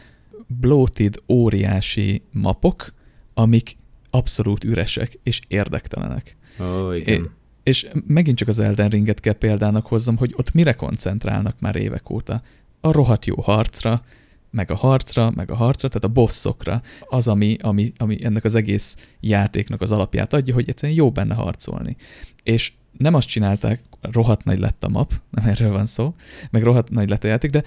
bloated, 0.47 1.15
óriási 1.27 2.23
mapok, 2.31 2.93
amik 3.33 3.76
abszolút 4.09 4.63
üresek 4.63 5.19
és 5.23 5.41
érdektelenek. 5.47 6.37
Ó, 6.61 6.91
igen. 6.91 7.23
É, 7.23 7.29
és 7.63 7.87
megint 8.07 8.37
csak 8.37 8.47
az 8.47 8.59
Elden 8.59 8.89
Ringet 8.89 9.19
kell 9.19 9.33
példának 9.33 9.85
hozzam, 9.85 10.17
hogy 10.17 10.33
ott 10.35 10.53
mire 10.53 10.73
koncentrálnak 10.73 11.59
már 11.59 11.75
évek 11.75 12.09
óta? 12.09 12.41
A 12.81 12.91
rohadt 12.91 13.25
jó 13.25 13.41
harcra, 13.41 14.01
meg 14.51 14.71
a 14.71 14.75
harcra, 14.75 15.31
meg 15.35 15.51
a 15.51 15.55
harcra, 15.55 15.87
tehát 15.87 16.03
a 16.03 16.07
bosszokra, 16.07 16.81
az, 17.01 17.27
ami, 17.27 17.57
ami, 17.61 17.93
ami 17.97 18.17
ennek 18.23 18.43
az 18.43 18.55
egész 18.55 18.97
játéknak 19.19 19.81
az 19.81 19.91
alapját 19.91 20.33
adja, 20.33 20.53
hogy 20.53 20.69
egyszerűen 20.69 20.97
jó 20.97 21.11
benne 21.11 21.33
harcolni. 21.33 21.95
És 22.43 22.71
nem 22.97 23.13
azt 23.13 23.27
csinálták, 23.27 23.81
rohadt 24.01 24.43
nagy 24.43 24.59
lett 24.59 24.83
a 24.83 24.89
map, 24.89 25.13
nem 25.29 25.45
erről 25.45 25.71
van 25.71 25.85
szó, 25.85 26.15
meg 26.51 26.63
rohadt 26.63 26.89
nagy 26.89 27.09
lett 27.09 27.23
a 27.23 27.27
játék, 27.27 27.51
de 27.51 27.63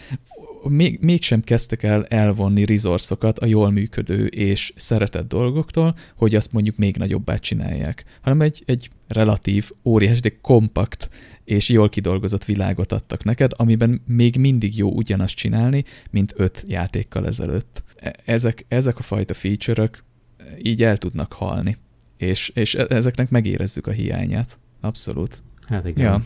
még, 0.69 0.99
mégsem 1.01 1.41
kezdtek 1.41 1.83
el 1.83 2.05
elvonni 2.05 2.65
resourcokat 2.65 3.39
a 3.39 3.47
jól 3.47 3.71
működő 3.71 4.27
és 4.27 4.73
szeretett 4.77 5.29
dolgoktól, 5.29 5.97
hogy 6.17 6.35
azt 6.35 6.53
mondjuk 6.53 6.77
még 6.77 6.97
nagyobbá 6.97 7.37
csinálják, 7.37 8.05
hanem 8.21 8.41
egy, 8.41 8.63
egy 8.67 8.91
relatív, 9.09 9.71
óriás, 9.85 10.21
de 10.21 10.39
kompakt 10.41 11.11
és 11.45 11.69
jól 11.69 11.89
kidolgozott 11.89 12.45
világot 12.45 12.93
adtak 12.93 13.25
neked, 13.25 13.53
amiben 13.57 14.03
még 14.07 14.37
mindig 14.37 14.77
jó 14.77 14.91
ugyanazt 14.91 15.35
csinálni, 15.35 15.85
mint 16.11 16.35
öt 16.37 16.65
játékkal 16.69 17.27
ezelőtt. 17.27 17.83
E, 17.97 18.15
ezek, 18.25 18.65
ezek 18.69 18.99
a 18.99 19.03
fajta 19.03 19.35
feature-ök 19.35 20.05
így 20.63 20.83
el 20.83 20.97
tudnak 20.97 21.33
halni, 21.33 21.77
és, 22.17 22.49
és 22.55 22.75
e, 22.75 22.87
ezeknek 22.89 23.31
megérezzük 23.31 23.87
a 23.87 23.91
hiányát. 23.91 24.59
Abszolút. 24.81 25.43
Hát 25.67 25.87
igen. 25.87 26.05
Ja. 26.05 26.25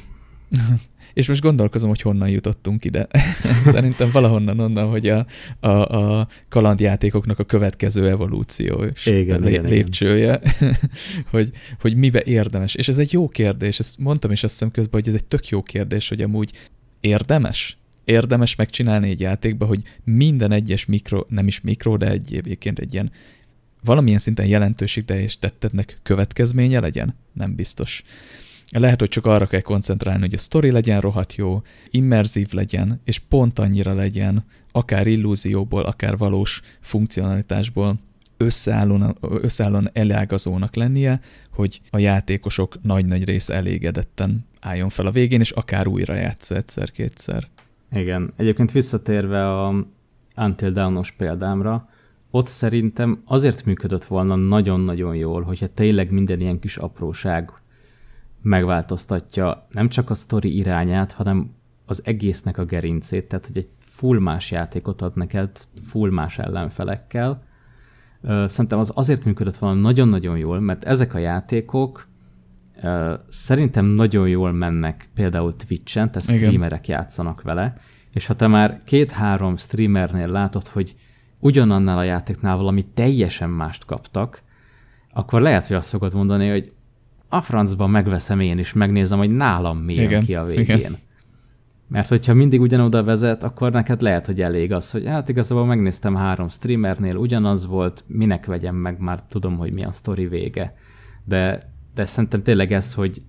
És 1.14 1.28
most 1.28 1.40
gondolkozom, 1.40 1.88
hogy 1.88 2.00
honnan 2.00 2.28
jutottunk 2.28 2.84
ide. 2.84 3.08
Szerintem 3.64 4.10
valahonnan 4.10 4.60
onnan, 4.60 4.88
hogy 4.88 5.08
a, 5.08 5.26
a, 5.60 5.68
a 5.68 6.28
kalandjátékoknak 6.48 7.38
a 7.38 7.44
következő 7.44 8.08
evolúció 8.08 8.84
és 8.84 9.06
igen, 9.06 9.40
lé, 9.40 9.50
igen, 9.50 9.64
lépcsője, 9.64 10.40
hogy, 11.30 11.50
hogy 11.80 11.96
mibe 11.96 12.22
érdemes. 12.24 12.74
És 12.74 12.88
ez 12.88 12.98
egy 12.98 13.12
jó 13.12 13.28
kérdés, 13.28 13.78
ezt 13.78 13.98
mondtam 13.98 14.30
is 14.30 14.44
azt 14.44 14.52
hiszem 14.52 14.70
közben, 14.70 15.00
hogy 15.00 15.08
ez 15.08 15.14
egy 15.14 15.24
tök 15.24 15.48
jó 15.48 15.62
kérdés, 15.62 16.08
hogy 16.08 16.22
amúgy 16.22 16.52
érdemes? 17.00 17.78
Érdemes 18.04 18.54
megcsinálni 18.54 19.10
egy 19.10 19.20
játékba, 19.20 19.66
hogy 19.66 19.82
minden 20.04 20.52
egyes 20.52 20.84
mikro, 20.84 21.24
nem 21.28 21.46
is 21.46 21.60
mikro, 21.60 21.96
de 21.96 22.10
egy 22.10 22.34
egyébként 22.34 22.78
egy 22.78 22.92
ilyen 22.92 23.10
valamilyen 23.84 24.18
szinten 24.18 24.46
jelentőség, 24.46 25.04
de 25.04 25.20
és 25.22 25.38
tettetnek 25.38 25.98
következménye 26.02 26.80
legyen? 26.80 27.16
Nem 27.32 27.54
biztos. 27.54 28.04
Lehet, 28.70 29.01
hogy 29.01 29.09
csak 29.09 29.27
arra 29.27 29.47
kell 29.47 29.61
koncentrálni, 29.61 30.20
hogy 30.20 30.35
a 30.35 30.39
sztori 30.39 30.70
legyen 30.70 31.01
rohadt 31.01 31.35
jó, 31.35 31.62
immerzív 31.91 32.53
legyen, 32.53 33.01
és 33.05 33.19
pont 33.19 33.59
annyira 33.59 33.95
legyen, 33.95 34.45
akár 34.73 35.07
illúzióból, 35.07 35.82
akár 35.82 36.16
valós 36.16 36.62
funkcionalitásból 36.81 37.99
összeállóan, 38.36 39.16
összeállóan 39.20 39.91
elágazónak 39.93 40.74
lennie, 40.74 41.20
hogy 41.51 41.81
a 41.91 41.99
játékosok 41.99 42.82
nagy-nagy 42.82 43.24
része 43.24 43.55
elégedetten 43.55 44.47
álljon 44.61 44.89
fel 44.89 45.07
a 45.07 45.11
végén, 45.11 45.41
és 45.41 45.51
akár 45.51 45.86
újra 45.86 46.15
játsza 46.15 46.57
egyszer-kétszer. 46.57 47.49
Igen. 47.93 48.33
Egyébként 48.36 48.73
visszatérve 48.73 49.60
a 49.60 49.86
Until 50.36 50.70
Dawn-os 50.70 51.10
példámra, 51.12 51.89
ott 52.31 52.49
szerintem 52.49 53.23
azért 53.25 53.65
működött 53.65 54.05
volna 54.05 54.34
nagyon-nagyon 54.34 55.17
jól, 55.17 55.43
hogyha 55.43 55.67
tényleg 55.67 56.10
minden 56.10 56.41
ilyen 56.41 56.59
kis 56.59 56.76
apróság 56.76 57.51
megváltoztatja 58.44 59.66
nem 59.70 59.89
csak 59.89 60.10
a 60.10 60.14
sztori 60.14 60.56
irányát, 60.56 61.12
hanem 61.12 61.55
az 61.86 62.02
egésznek 62.06 62.58
a 62.58 62.64
gerincét, 62.64 63.28
tehát 63.28 63.47
hogy 63.47 63.56
egy 63.56 63.68
full 63.78 64.18
más 64.18 64.50
játékot 64.50 65.02
ad 65.02 65.16
neked, 65.16 65.50
full 65.86 66.10
más 66.10 66.39
ellenfelekkel. 66.39 67.42
Szerintem 68.47 68.78
az 68.78 68.92
azért 68.94 69.24
működött 69.24 69.56
volna 69.56 69.81
nagyon-nagyon 69.81 70.39
jól, 70.39 70.60
mert 70.60 70.84
ezek 70.84 71.14
a 71.14 71.18
játékok 71.18 72.08
szerintem 73.28 73.84
nagyon 73.84 74.28
jól 74.28 74.52
mennek 74.52 75.08
például 75.14 75.56
Twitch-en, 75.56 76.10
tehát 76.10 76.28
Igen. 76.28 76.40
streamerek 76.44 76.89
játszanak 76.89 77.42
vele, 77.42 77.76
és 78.12 78.26
ha 78.26 78.34
te 78.34 78.47
már 78.47 78.81
két-három 78.84 79.56
streamernél 79.56 80.28
látod, 80.28 80.66
hogy 80.66 80.97
ugyanannál 81.39 81.98
a 81.98 82.02
játéknál 82.02 82.56
valami 82.56 82.84
teljesen 82.94 83.50
mást 83.50 83.84
kaptak, 83.84 84.42
akkor 85.12 85.40
lehet, 85.40 85.66
hogy 85.66 85.76
azt 85.76 85.89
fogod 85.89 86.14
mondani, 86.14 86.48
hogy 86.48 86.73
a 87.34 87.42
francban 87.42 87.90
megveszem 87.90 88.40
én 88.40 88.58
is, 88.58 88.72
megnézem, 88.72 89.18
hogy 89.18 89.30
nálam 89.30 89.78
mi 89.78 89.94
jön 89.94 90.20
ki 90.20 90.34
a 90.34 90.44
végén. 90.44 90.78
Igen. 90.78 90.96
Mert 91.88 92.08
hogyha 92.08 92.34
mindig 92.34 92.60
ugyanoda 92.60 93.02
vezet, 93.02 93.42
akkor 93.42 93.72
neked 93.72 94.00
lehet, 94.00 94.26
hogy 94.26 94.40
elég 94.40 94.72
az, 94.72 94.90
hogy 94.90 95.06
hát 95.06 95.28
igazából 95.28 95.66
megnéztem 95.66 96.14
három 96.14 96.48
streamernél, 96.48 97.16
ugyanaz 97.16 97.66
volt, 97.66 98.04
minek 98.06 98.46
vegyem 98.46 98.74
meg, 98.74 98.98
már 98.98 99.22
tudom, 99.28 99.56
hogy 99.56 99.72
mi 99.72 99.84
a 99.84 99.92
sztori 99.92 100.26
vége. 100.26 100.76
De, 101.24 101.72
de 101.94 102.04
szerintem 102.04 102.42
tényleg 102.42 102.72
ez, 102.72 102.94
hogy 102.94 103.22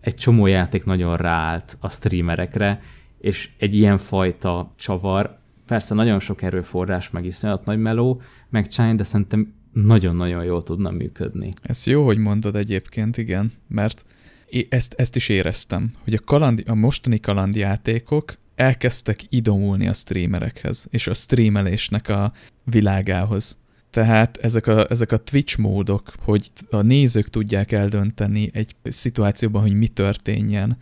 egy 0.00 0.14
csomó 0.14 0.46
játék 0.46 0.84
nagyon 0.84 1.16
ráállt 1.16 1.76
a 1.80 1.88
streamerekre, 1.88 2.80
és 3.18 3.50
egy 3.58 3.74
ilyen 3.74 3.98
fajta 3.98 4.72
csavar, 4.76 5.38
persze 5.66 5.94
nagyon 5.94 6.20
sok 6.20 6.42
erőforrás, 6.42 7.10
meg 7.10 7.24
iszonyat 7.24 7.64
nagy 7.64 7.78
meló, 7.78 8.20
meg 8.48 8.68
csány, 8.68 8.96
de 8.96 9.04
szerintem 9.04 9.54
nagyon-nagyon 9.72 10.44
jól 10.44 10.62
tudna 10.62 10.90
működni. 10.90 11.52
Ez 11.62 11.86
jó, 11.86 12.04
hogy 12.04 12.18
mondod 12.18 12.56
egyébként, 12.56 13.16
igen, 13.16 13.52
mert 13.68 14.04
ezt, 14.68 14.94
ezt 14.96 15.16
is 15.16 15.28
éreztem, 15.28 15.92
hogy 16.04 16.14
a, 16.14 16.24
kaland, 16.24 16.62
a 16.66 16.74
mostani 16.74 17.20
kalandjátékok 17.20 18.38
elkezdtek 18.54 19.20
idomulni 19.28 19.88
a 19.88 19.92
streamerekhez, 19.92 20.86
és 20.90 21.06
a 21.06 21.14
streamelésnek 21.14 22.08
a 22.08 22.32
világához. 22.64 23.60
Tehát 23.90 24.36
ezek 24.36 24.66
a, 24.66 24.90
ezek 24.90 25.12
a 25.12 25.16
Twitch 25.16 25.58
módok, 25.58 26.12
hogy 26.18 26.50
a 26.70 26.80
nézők 26.80 27.28
tudják 27.28 27.72
eldönteni 27.72 28.50
egy 28.52 28.74
szituációban, 28.84 29.62
hogy 29.62 29.74
mi 29.74 29.88
történjen, 29.88 30.76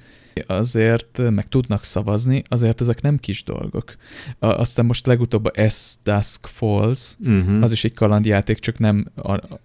azért 0.46 1.30
meg 1.30 1.48
tudnak 1.48 1.84
szavazni, 1.84 2.42
azért 2.48 2.80
ezek 2.80 3.02
nem 3.02 3.18
kis 3.18 3.44
dolgok. 3.44 3.96
Aztán 4.38 4.86
most 4.86 5.06
legutóbb 5.06 5.44
a 5.44 5.68
S 5.68 5.94
Dusk 6.04 6.46
Falls, 6.46 7.16
uh-huh. 7.18 7.62
az 7.62 7.72
is 7.72 7.84
egy 7.84 7.94
kalandjáték, 7.94 8.58
csak 8.58 8.78
nem 8.78 9.06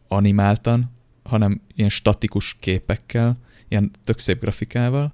animáltan, 0.07 0.91
hanem 1.23 1.61
ilyen 1.75 1.89
statikus 1.89 2.57
képekkel, 2.59 3.37
ilyen 3.67 3.91
tök 4.03 4.19
szép 4.19 4.39
grafikával. 4.39 5.13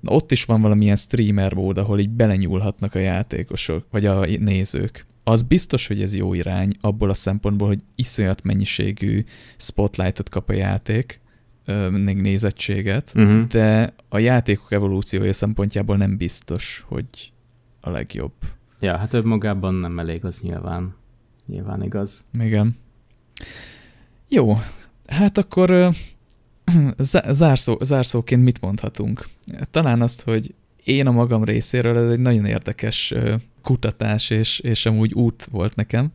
Na, 0.00 0.12
ott 0.12 0.32
is 0.32 0.44
van 0.44 0.60
valamilyen 0.60 0.96
streamer 0.96 1.54
mód, 1.54 1.78
ahol 1.78 1.98
így 1.98 2.10
belenyúlhatnak 2.10 2.94
a 2.94 2.98
játékosok, 2.98 3.86
vagy 3.90 4.06
a 4.06 4.26
nézők. 4.26 5.06
Az 5.24 5.42
biztos, 5.42 5.86
hogy 5.86 6.02
ez 6.02 6.14
jó 6.14 6.34
irány, 6.34 6.76
abból 6.80 7.10
a 7.10 7.14
szempontból, 7.14 7.68
hogy 7.68 7.80
iszonyat 7.94 8.42
mennyiségű 8.42 9.24
spotlightot 9.56 10.28
kap 10.28 10.48
a 10.48 10.52
játék, 10.52 11.20
nézettséget, 11.66 13.12
uh-huh. 13.14 13.46
de 13.46 13.94
a 14.08 14.18
játékok 14.18 14.72
evolúciója 14.72 15.32
szempontjából 15.32 15.96
nem 15.96 16.16
biztos, 16.16 16.84
hogy 16.88 17.32
a 17.80 17.90
legjobb. 17.90 18.32
Ja, 18.80 18.96
hát 18.96 19.12
önmagában 19.12 19.74
nem 19.74 19.98
elég, 19.98 20.24
az 20.24 20.40
nyilván, 20.40 20.94
nyilván 21.46 21.82
igaz. 21.82 22.24
Igen. 22.40 22.76
Jó, 24.28 24.58
hát 25.06 25.38
akkor 25.38 25.90
zárszó, 27.28 27.78
zárszóként 27.80 28.42
mit 28.42 28.60
mondhatunk? 28.60 29.26
Talán 29.70 30.02
azt, 30.02 30.22
hogy 30.22 30.54
én 30.84 31.06
a 31.06 31.10
magam 31.10 31.44
részéről 31.44 31.96
ez 31.96 32.10
egy 32.10 32.20
nagyon 32.20 32.44
érdekes 32.44 33.14
kutatás, 33.62 34.30
és, 34.30 34.58
és 34.58 34.86
amúgy 34.86 35.12
út 35.12 35.44
volt 35.44 35.74
nekem, 35.74 36.12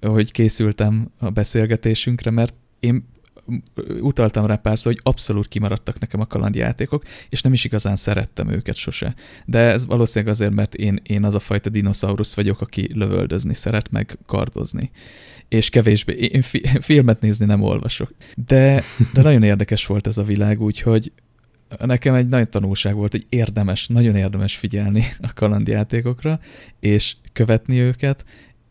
hogy 0.00 0.32
készültem 0.32 1.08
a 1.18 1.30
beszélgetésünkre, 1.30 2.30
mert 2.30 2.54
én 2.80 3.04
utaltam 4.00 4.46
rá 4.46 4.56
párszor, 4.56 4.92
hogy 4.92 5.00
abszolút 5.04 5.48
kimaradtak 5.48 5.98
nekem 5.98 6.20
a 6.20 6.26
kalandjátékok, 6.26 7.04
és 7.28 7.42
nem 7.42 7.52
is 7.52 7.64
igazán 7.64 7.96
szerettem 7.96 8.48
őket 8.48 8.74
sose. 8.74 9.14
De 9.44 9.58
ez 9.58 9.86
valószínűleg 9.86 10.34
azért, 10.34 10.52
mert 10.52 10.74
én, 10.74 11.00
én 11.02 11.24
az 11.24 11.34
a 11.34 11.38
fajta 11.38 11.70
dinoszaurusz 11.70 12.34
vagyok, 12.34 12.60
aki 12.60 12.90
lövöldözni 12.94 13.54
szeret, 13.54 13.90
meg 13.90 14.18
kardozni. 14.26 14.90
És 15.48 15.70
kevésbé, 15.70 16.12
én 16.12 16.42
fi, 16.42 16.62
filmet 16.80 17.20
nézni 17.20 17.46
nem 17.46 17.62
olvasok. 17.62 18.14
De, 18.46 18.84
de 19.12 19.22
nagyon 19.22 19.42
érdekes 19.42 19.86
volt 19.86 20.06
ez 20.06 20.18
a 20.18 20.22
világ, 20.22 20.60
úgyhogy 20.60 21.12
nekem 21.78 22.14
egy 22.14 22.28
nagy 22.28 22.48
tanulság 22.48 22.94
volt, 22.94 23.12
hogy 23.12 23.26
érdemes, 23.28 23.86
nagyon 23.86 24.16
érdemes 24.16 24.56
figyelni 24.56 25.04
a 25.20 25.32
kalandjátékokra, 25.34 26.40
és 26.80 27.16
követni 27.32 27.78
őket, 27.78 28.24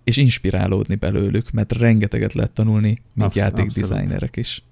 és 0.05 0.17
inspirálódni 0.17 0.95
belőlük, 0.95 1.51
mert 1.51 1.71
rengeteget 1.71 2.33
lehet 2.33 2.51
tanulni, 2.51 2.87
mint 3.13 3.27
Absz- 3.27 3.35
játékdesignerek 3.35 4.37
is. 4.37 4.63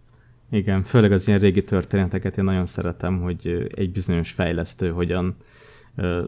Igen, 0.50 0.84
főleg 0.84 1.12
az 1.12 1.28
ilyen 1.28 1.40
régi 1.40 1.64
történeteket 1.64 2.38
én 2.38 2.44
nagyon 2.44 2.66
szeretem, 2.66 3.22
hogy 3.22 3.68
egy 3.76 3.92
bizonyos 3.92 4.32
fejlesztő 4.32 4.90
hogyan 4.90 5.36
ö, 5.96 6.24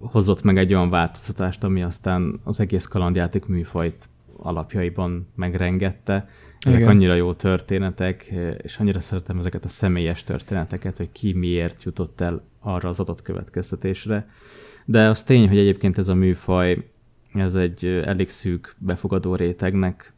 hozott 0.00 0.42
meg 0.42 0.58
egy 0.58 0.74
olyan 0.74 0.90
változtatást, 0.90 1.64
ami 1.64 1.82
aztán 1.82 2.40
az 2.44 2.60
egész 2.60 2.84
kalandjáték 2.84 3.46
műfajt 3.46 4.08
alapjaiban 4.36 5.28
megrengette. 5.34 6.28
Ezek 6.58 6.78
Igen. 6.78 6.90
annyira 6.90 7.14
jó 7.14 7.32
történetek, 7.32 8.32
és 8.62 8.76
annyira 8.76 9.00
szeretem 9.00 9.38
ezeket 9.38 9.64
a 9.64 9.68
személyes 9.68 10.24
történeteket, 10.24 10.96
hogy 10.96 11.12
ki 11.12 11.32
miért 11.32 11.82
jutott 11.82 12.20
el 12.20 12.44
arra 12.60 12.88
az 12.88 13.00
adott 13.00 13.22
következtetésre. 13.22 14.28
De 14.84 15.08
az 15.08 15.22
tény, 15.22 15.48
hogy 15.48 15.58
egyébként 15.58 15.98
ez 15.98 16.08
a 16.08 16.14
műfaj, 16.14 16.90
ez 17.32 17.54
egy 17.54 17.84
elég 17.84 18.28
szűk 18.28 18.74
befogadó 18.78 19.34
rétegnek 19.34 20.12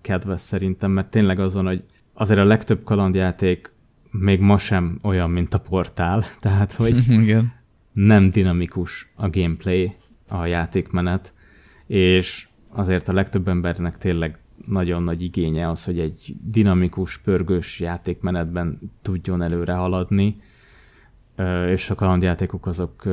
kedves 0.00 0.40
szerintem, 0.40 0.90
mert 0.90 1.10
tényleg 1.10 1.40
azon, 1.40 1.66
hogy 1.66 1.84
azért 2.12 2.40
a 2.40 2.44
legtöbb 2.44 2.84
kalandjáték 2.84 3.72
még 4.10 4.40
ma 4.40 4.58
sem 4.58 4.98
olyan, 5.02 5.30
mint 5.30 5.54
a 5.54 5.60
portál, 5.60 6.24
tehát 6.40 6.72
hogy 6.72 7.08
Igen. 7.08 7.52
nem 7.92 8.30
dinamikus 8.30 9.12
a 9.14 9.28
gameplay, 9.30 9.94
a 10.28 10.46
játékmenet, 10.46 11.32
és 11.86 12.48
azért 12.68 13.08
a 13.08 13.12
legtöbb 13.12 13.48
embernek 13.48 13.98
tényleg 13.98 14.38
nagyon 14.66 15.02
nagy 15.02 15.22
igénye 15.22 15.70
az, 15.70 15.84
hogy 15.84 15.98
egy 15.98 16.34
dinamikus, 16.42 17.18
pörgős 17.18 17.80
játékmenetben 17.80 18.92
tudjon 19.02 19.42
előre 19.42 19.72
haladni, 19.72 20.40
és 21.66 21.90
a 21.90 21.94
kalandjátékok 21.94 22.66
azok, 22.66 23.04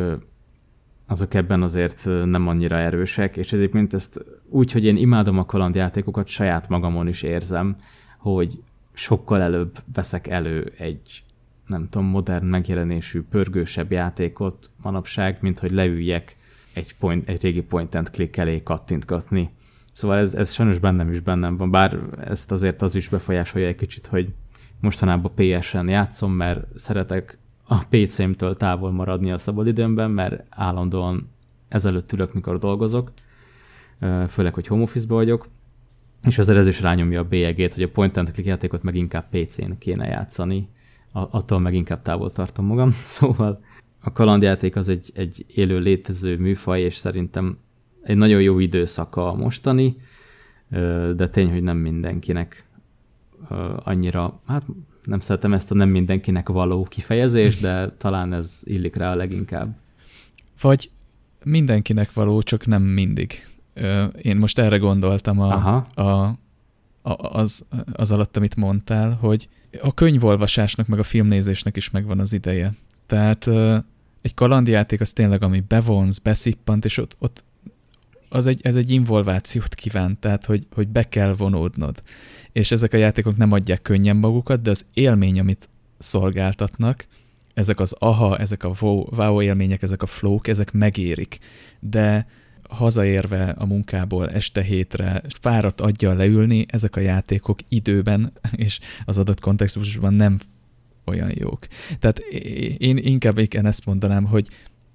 azok 1.07 1.33
ebben 1.33 1.61
azért 1.61 2.05
nem 2.05 2.47
annyira 2.47 2.77
erősek, 2.77 3.37
és 3.37 3.55
mint 3.71 3.93
ezt 3.93 4.25
úgy, 4.49 4.71
hogy 4.71 4.85
én 4.85 4.97
imádom 4.97 5.37
a 5.37 5.45
kalandjátékokat, 5.45 6.27
saját 6.27 6.69
magamon 6.69 7.07
is 7.07 7.21
érzem, 7.21 7.75
hogy 8.17 8.63
sokkal 8.93 9.41
előbb 9.41 9.77
veszek 9.93 10.27
elő 10.27 10.73
egy 10.77 11.23
nem 11.67 11.89
tudom, 11.89 12.07
modern 12.07 12.45
megjelenésű, 12.45 13.21
pörgősebb 13.21 13.91
játékot 13.91 14.69
manapság, 14.81 15.37
mint 15.41 15.59
hogy 15.59 15.71
leüljek 15.71 16.37
egy, 16.73 16.95
point, 16.95 17.29
egy 17.29 17.41
régi 17.41 17.61
point 17.61 17.95
and 17.95 18.09
click 18.09 18.37
elé 18.37 18.63
kattintgatni. 18.63 19.49
Szóval 19.91 20.17
ez, 20.17 20.33
ez 20.33 20.53
sajnos 20.53 20.77
bennem 20.77 21.11
is 21.11 21.19
bennem 21.19 21.57
van, 21.57 21.71
bár 21.71 21.99
ezt 22.23 22.51
azért 22.51 22.81
az 22.81 22.95
is 22.95 23.09
befolyásolja 23.09 23.67
egy 23.67 23.75
kicsit, 23.75 24.05
hogy 24.05 24.33
mostanában 24.79 25.31
PS-en 25.35 25.87
játszom, 25.87 26.31
mert 26.31 26.79
szeretek 26.79 27.37
a 27.67 27.83
PC-mtől 27.89 28.57
távol 28.57 28.91
maradni 28.91 29.31
a 29.31 29.37
szabadidőmben, 29.37 30.11
mert 30.11 30.43
állandóan 30.49 31.29
ezelőtt 31.67 32.11
ülök, 32.11 32.33
mikor 32.33 32.57
dolgozok, 32.57 33.11
főleg, 34.27 34.53
hogy 34.53 34.67
home 34.67 34.81
office 34.81 35.07
vagyok, 35.07 35.47
és 36.27 36.37
azért 36.37 36.57
ez 36.57 36.67
is 36.67 36.81
rányomja 36.81 37.19
a 37.19 37.27
bélyegét, 37.27 37.73
hogy 37.73 37.83
a 37.83 37.89
point 37.89 38.17
and 38.17 38.31
click 38.31 38.47
játékot 38.47 38.83
meg 38.83 38.95
inkább 38.95 39.29
PC-n 39.29 39.71
kéne 39.79 40.07
játszani, 40.07 40.69
attól 41.11 41.59
meg 41.59 41.73
inkább 41.73 42.01
távol 42.01 42.31
tartom 42.31 42.65
magam, 42.65 42.91
szóval 43.17 43.63
a 44.01 44.11
kalandjáték 44.11 44.75
az 44.75 44.89
egy, 44.89 45.11
egy 45.15 45.45
élő 45.47 45.79
létező 45.79 46.37
műfaj, 46.37 46.81
és 46.81 46.95
szerintem 46.95 47.57
egy 48.01 48.17
nagyon 48.17 48.41
jó 48.41 48.59
időszaka 48.59 49.31
a 49.31 49.35
mostani, 49.35 49.97
de 51.15 51.29
tény, 51.29 51.51
hogy 51.51 51.63
nem 51.63 51.77
mindenkinek 51.77 52.65
annyira, 53.83 54.39
hát 54.45 54.63
nem 55.05 55.19
szeretem 55.19 55.53
ezt 55.53 55.71
a 55.71 55.75
nem 55.75 55.89
mindenkinek 55.89 56.49
való 56.49 56.83
kifejezést, 56.83 57.61
de 57.61 57.89
talán 57.97 58.33
ez 58.33 58.59
illik 58.63 58.95
rá 58.95 59.11
a 59.11 59.15
leginkább. 59.15 59.75
Vagy 60.61 60.89
mindenkinek 61.43 62.13
való, 62.13 62.41
csak 62.41 62.65
nem 62.65 62.83
mindig. 62.83 63.47
Én 64.21 64.37
most 64.37 64.59
erre 64.59 64.77
gondoltam 64.77 65.39
a, 65.39 65.51
Aha. 65.51 65.75
a, 66.03 66.37
az, 67.11 67.65
az 67.91 68.11
alatt, 68.11 68.37
amit 68.37 68.55
mondtál, 68.55 69.11
hogy 69.11 69.49
a 69.81 69.93
könyvolvasásnak, 69.93 70.87
meg 70.87 70.99
a 70.99 71.03
filmnézésnek 71.03 71.75
is 71.75 71.89
megvan 71.89 72.19
az 72.19 72.33
ideje. 72.33 72.73
Tehát 73.05 73.47
egy 74.21 74.33
kalandjáték 74.33 75.01
az 75.01 75.13
tényleg, 75.13 75.43
ami 75.43 75.63
bevonz, 75.67 76.17
beszippant, 76.17 76.85
és 76.85 76.97
ott, 76.97 77.15
ott 77.19 77.43
az 78.29 78.45
egy, 78.45 78.59
ez 78.63 78.75
egy 78.75 78.91
involvációt 78.91 79.75
kíván, 79.75 80.19
tehát 80.19 80.45
hogy, 80.45 80.67
hogy 80.73 80.87
be 80.87 81.09
kell 81.09 81.35
vonódnod. 81.35 82.01
És 82.55 82.71
ezek 82.71 82.93
a 82.93 82.97
játékok 82.97 83.37
nem 83.37 83.51
adják 83.51 83.81
könnyen 83.81 84.15
magukat, 84.15 84.61
de 84.61 84.69
az 84.69 84.85
élmény, 84.93 85.39
amit 85.39 85.69
szolgáltatnak, 85.97 87.07
ezek 87.53 87.79
az 87.79 87.95
aha, 87.99 88.37
ezek 88.37 88.63
a 88.63 88.71
wow, 88.79 89.05
wow 89.15 89.41
élmények, 89.41 89.81
ezek 89.81 90.01
a 90.01 90.05
flók, 90.05 90.47
ezek 90.47 90.71
megérik. 90.71 91.39
De 91.79 92.27
hazaérve 92.69 93.49
a 93.49 93.65
munkából 93.65 94.29
este 94.29 94.61
hétre 94.61 95.21
fáradt 95.39 95.81
adja 95.81 96.13
leülni, 96.13 96.65
ezek 96.69 96.95
a 96.95 96.99
játékok 96.99 97.59
időben 97.67 98.31
és 98.65 98.79
az 99.05 99.17
adott 99.17 99.39
kontextusban 99.39 100.13
nem 100.13 100.39
olyan 101.05 101.31
jók. 101.33 101.67
Tehát 101.99 102.17
én 102.77 102.97
inkább 102.97 103.37
én 103.37 103.65
ezt 103.65 103.85
mondanám, 103.85 104.25
hogy 104.25 104.47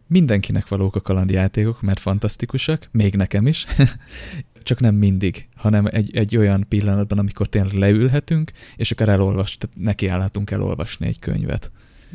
mindenkinek 0.06 0.68
valók 0.68 0.94
a 0.94 1.00
kalandjátékok, 1.00 1.80
mert 1.80 2.00
fantasztikusak, 2.00 2.88
még 2.92 3.14
nekem 3.14 3.46
is, 3.46 3.66
csak 4.62 4.80
nem 4.80 4.94
mindig, 4.94 5.48
hanem 5.56 5.86
egy, 5.86 6.16
egy 6.16 6.36
olyan 6.36 6.66
pillanatban, 6.68 7.18
amikor 7.18 7.48
tényleg 7.48 7.72
leülhetünk, 7.72 8.52
és 8.76 8.90
akár 8.90 9.08
elolvas, 9.08 9.56
tehát 9.56 9.76
nekiállhatunk 9.76 10.50
elolvasni 10.50 11.06
egy 11.06 11.18
könyvet. 11.18 11.70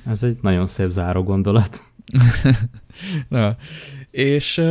Ez 0.05 0.23
egy 0.23 0.37
nagyon 0.41 0.67
szép 0.67 0.87
záró 0.87 1.23
gondolat. 1.23 1.83
Na, 3.27 3.55
és 4.11 4.61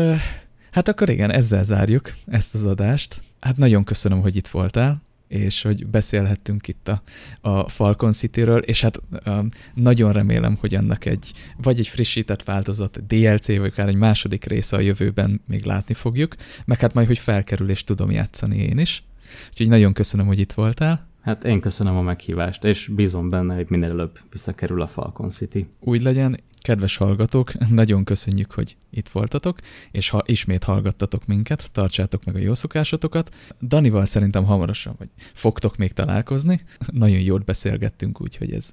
hát 0.70 0.89
akkor 0.89 1.11
igen, 1.11 1.31
ezzel 1.31 1.65
zárjuk 1.65 2.15
ezt 2.27 2.55
az 2.55 2.65
adást. 2.65 3.23
Hát 3.41 3.57
nagyon 3.57 3.85
köszönöm, 3.85 4.20
hogy 4.20 4.36
itt 4.36 4.49
voltál 4.49 5.03
és 5.35 5.63
hogy 5.63 5.87
beszélhettünk 5.87 6.69
itt 6.69 6.89
a, 6.89 7.03
a 7.41 7.69
Falcon 7.69 8.13
City-ről, 8.13 8.59
és 8.59 8.81
hát 8.81 9.01
um, 9.27 9.49
nagyon 9.75 10.13
remélem, 10.13 10.57
hogy 10.61 10.75
ennek 10.75 11.05
egy, 11.05 11.33
vagy 11.57 11.79
egy 11.79 11.89
frissített 11.89 12.43
változat, 12.43 13.07
DLC, 13.07 13.47
vagy 13.47 13.71
akár 13.73 13.89
egy 13.89 13.95
második 13.95 14.45
része 14.45 14.77
a 14.77 14.81
jövőben 14.81 15.41
még 15.47 15.65
látni 15.65 15.95
fogjuk, 15.95 16.35
meg 16.65 16.81
hát 16.81 16.95
majd, 16.95 17.07
hogy 17.07 17.19
felkerül, 17.19 17.71
és 17.71 17.85
tudom 17.85 18.11
játszani 18.11 18.57
én 18.57 18.79
is. 18.79 19.03
Úgyhogy 19.51 19.69
nagyon 19.69 19.93
köszönöm, 19.93 20.27
hogy 20.27 20.39
itt 20.39 20.53
voltál. 20.53 21.14
Hát 21.25 21.44
én 21.44 21.61
köszönöm 21.61 21.97
a 21.97 22.03
meghívást, 22.03 22.65
és 22.65 22.86
bízom 22.86 23.28
benne, 23.28 23.55
hogy 23.55 23.67
minél 23.69 23.91
előbb 23.91 24.19
visszakerül 24.31 24.83
a 24.83 24.86
Falcon 24.86 25.31
City. 25.31 25.69
Úgy 25.81 26.03
legyen, 26.03 26.41
Kedves 26.59 26.97
hallgatók, 26.97 27.69
nagyon 27.69 28.05
köszönjük, 28.05 28.53
hogy 28.53 28.77
itt 28.91 29.09
voltatok, 29.09 29.59
és 29.91 30.09
ha 30.09 30.23
ismét 30.27 30.65
hallgattatok 30.65 31.27
minket, 31.27 31.70
tartsátok 31.73 32.25
meg 32.25 32.35
a 32.35 32.39
jó 32.39 32.55
szokásotokat. 32.55 33.35
Danival 33.62 34.05
szerintem 34.05 34.44
hamarosan 34.44 34.94
vagy 34.99 35.09
fogtok 35.17 35.77
még 35.77 35.93
találkozni. 35.93 36.61
Nagyon 36.93 37.20
jót 37.20 37.44
beszélgettünk, 37.44 38.20
úgyhogy 38.20 38.53
ez 38.53 38.73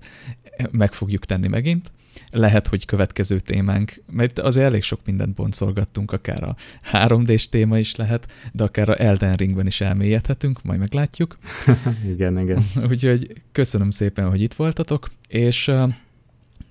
meg 0.72 0.94
fogjuk 0.94 1.26
tenni 1.26 1.48
megint. 1.48 1.92
Lehet, 2.32 2.68
hogy 2.68 2.86
következő 2.86 3.40
témánk, 3.40 4.02
mert 4.12 4.40
azért 4.40 4.66
elég 4.66 4.84
sok 4.84 5.00
mindent 5.06 5.36
boncolgattunk, 5.36 6.12
akár 6.12 6.44
a 6.44 6.56
3D-s 6.92 7.50
téma 7.50 7.78
is 7.80 7.96
lehet, 7.96 8.32
de 8.54 8.64
akár 8.64 8.90
a 8.90 9.02
Elden 9.02 9.34
Ringben 9.34 9.68
is 9.68 9.82
elmélyedhetünk, 9.82 10.64
majd 10.64 10.80
meglátjuk. 10.80 11.38
igen, 12.14 12.40
igen. 12.40 12.66
Úgyhogy 12.90 13.34
köszönöm 13.52 13.90
szépen, 13.90 14.30
hogy 14.30 14.42
itt 14.42 14.54
voltatok, 14.54 15.12
és 15.28 15.72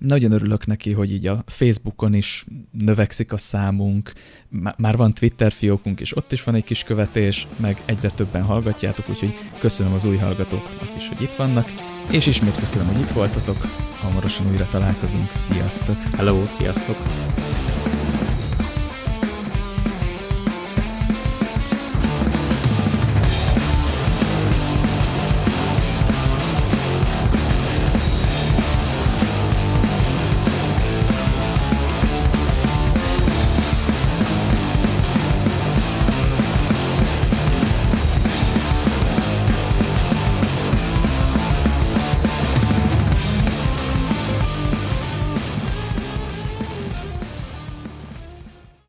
nagyon 0.01 0.31
örülök 0.31 0.65
neki, 0.65 0.91
hogy 0.91 1.11
így 1.11 1.27
a 1.27 1.43
Facebookon 1.47 2.13
is 2.13 2.45
növekszik 2.71 3.33
a 3.33 3.37
számunk, 3.37 4.13
már 4.77 4.97
van 4.97 5.13
Twitter 5.13 5.51
fiókunk, 5.51 5.99
és 5.99 6.17
ott 6.17 6.31
is 6.31 6.43
van 6.43 6.55
egy 6.55 6.63
kis 6.63 6.83
követés, 6.83 7.47
meg 7.55 7.81
egyre 7.85 8.09
többen 8.09 8.43
hallgatjátok, 8.43 9.09
úgyhogy 9.09 9.33
köszönöm 9.59 9.93
az 9.93 10.05
új 10.05 10.17
hallgatóknak 10.17 10.95
is, 10.97 11.07
hogy 11.07 11.21
itt 11.21 11.33
vannak, 11.33 11.65
és 12.11 12.25
ismét 12.25 12.59
köszönöm, 12.59 12.87
hogy 12.87 13.01
itt 13.01 13.11
voltatok, 13.11 13.57
hamarosan 14.01 14.51
újra 14.51 14.67
találkozunk, 14.71 15.29
sziasztok! 15.31 15.95
Hello, 16.15 16.45
sziasztok! 16.45 16.97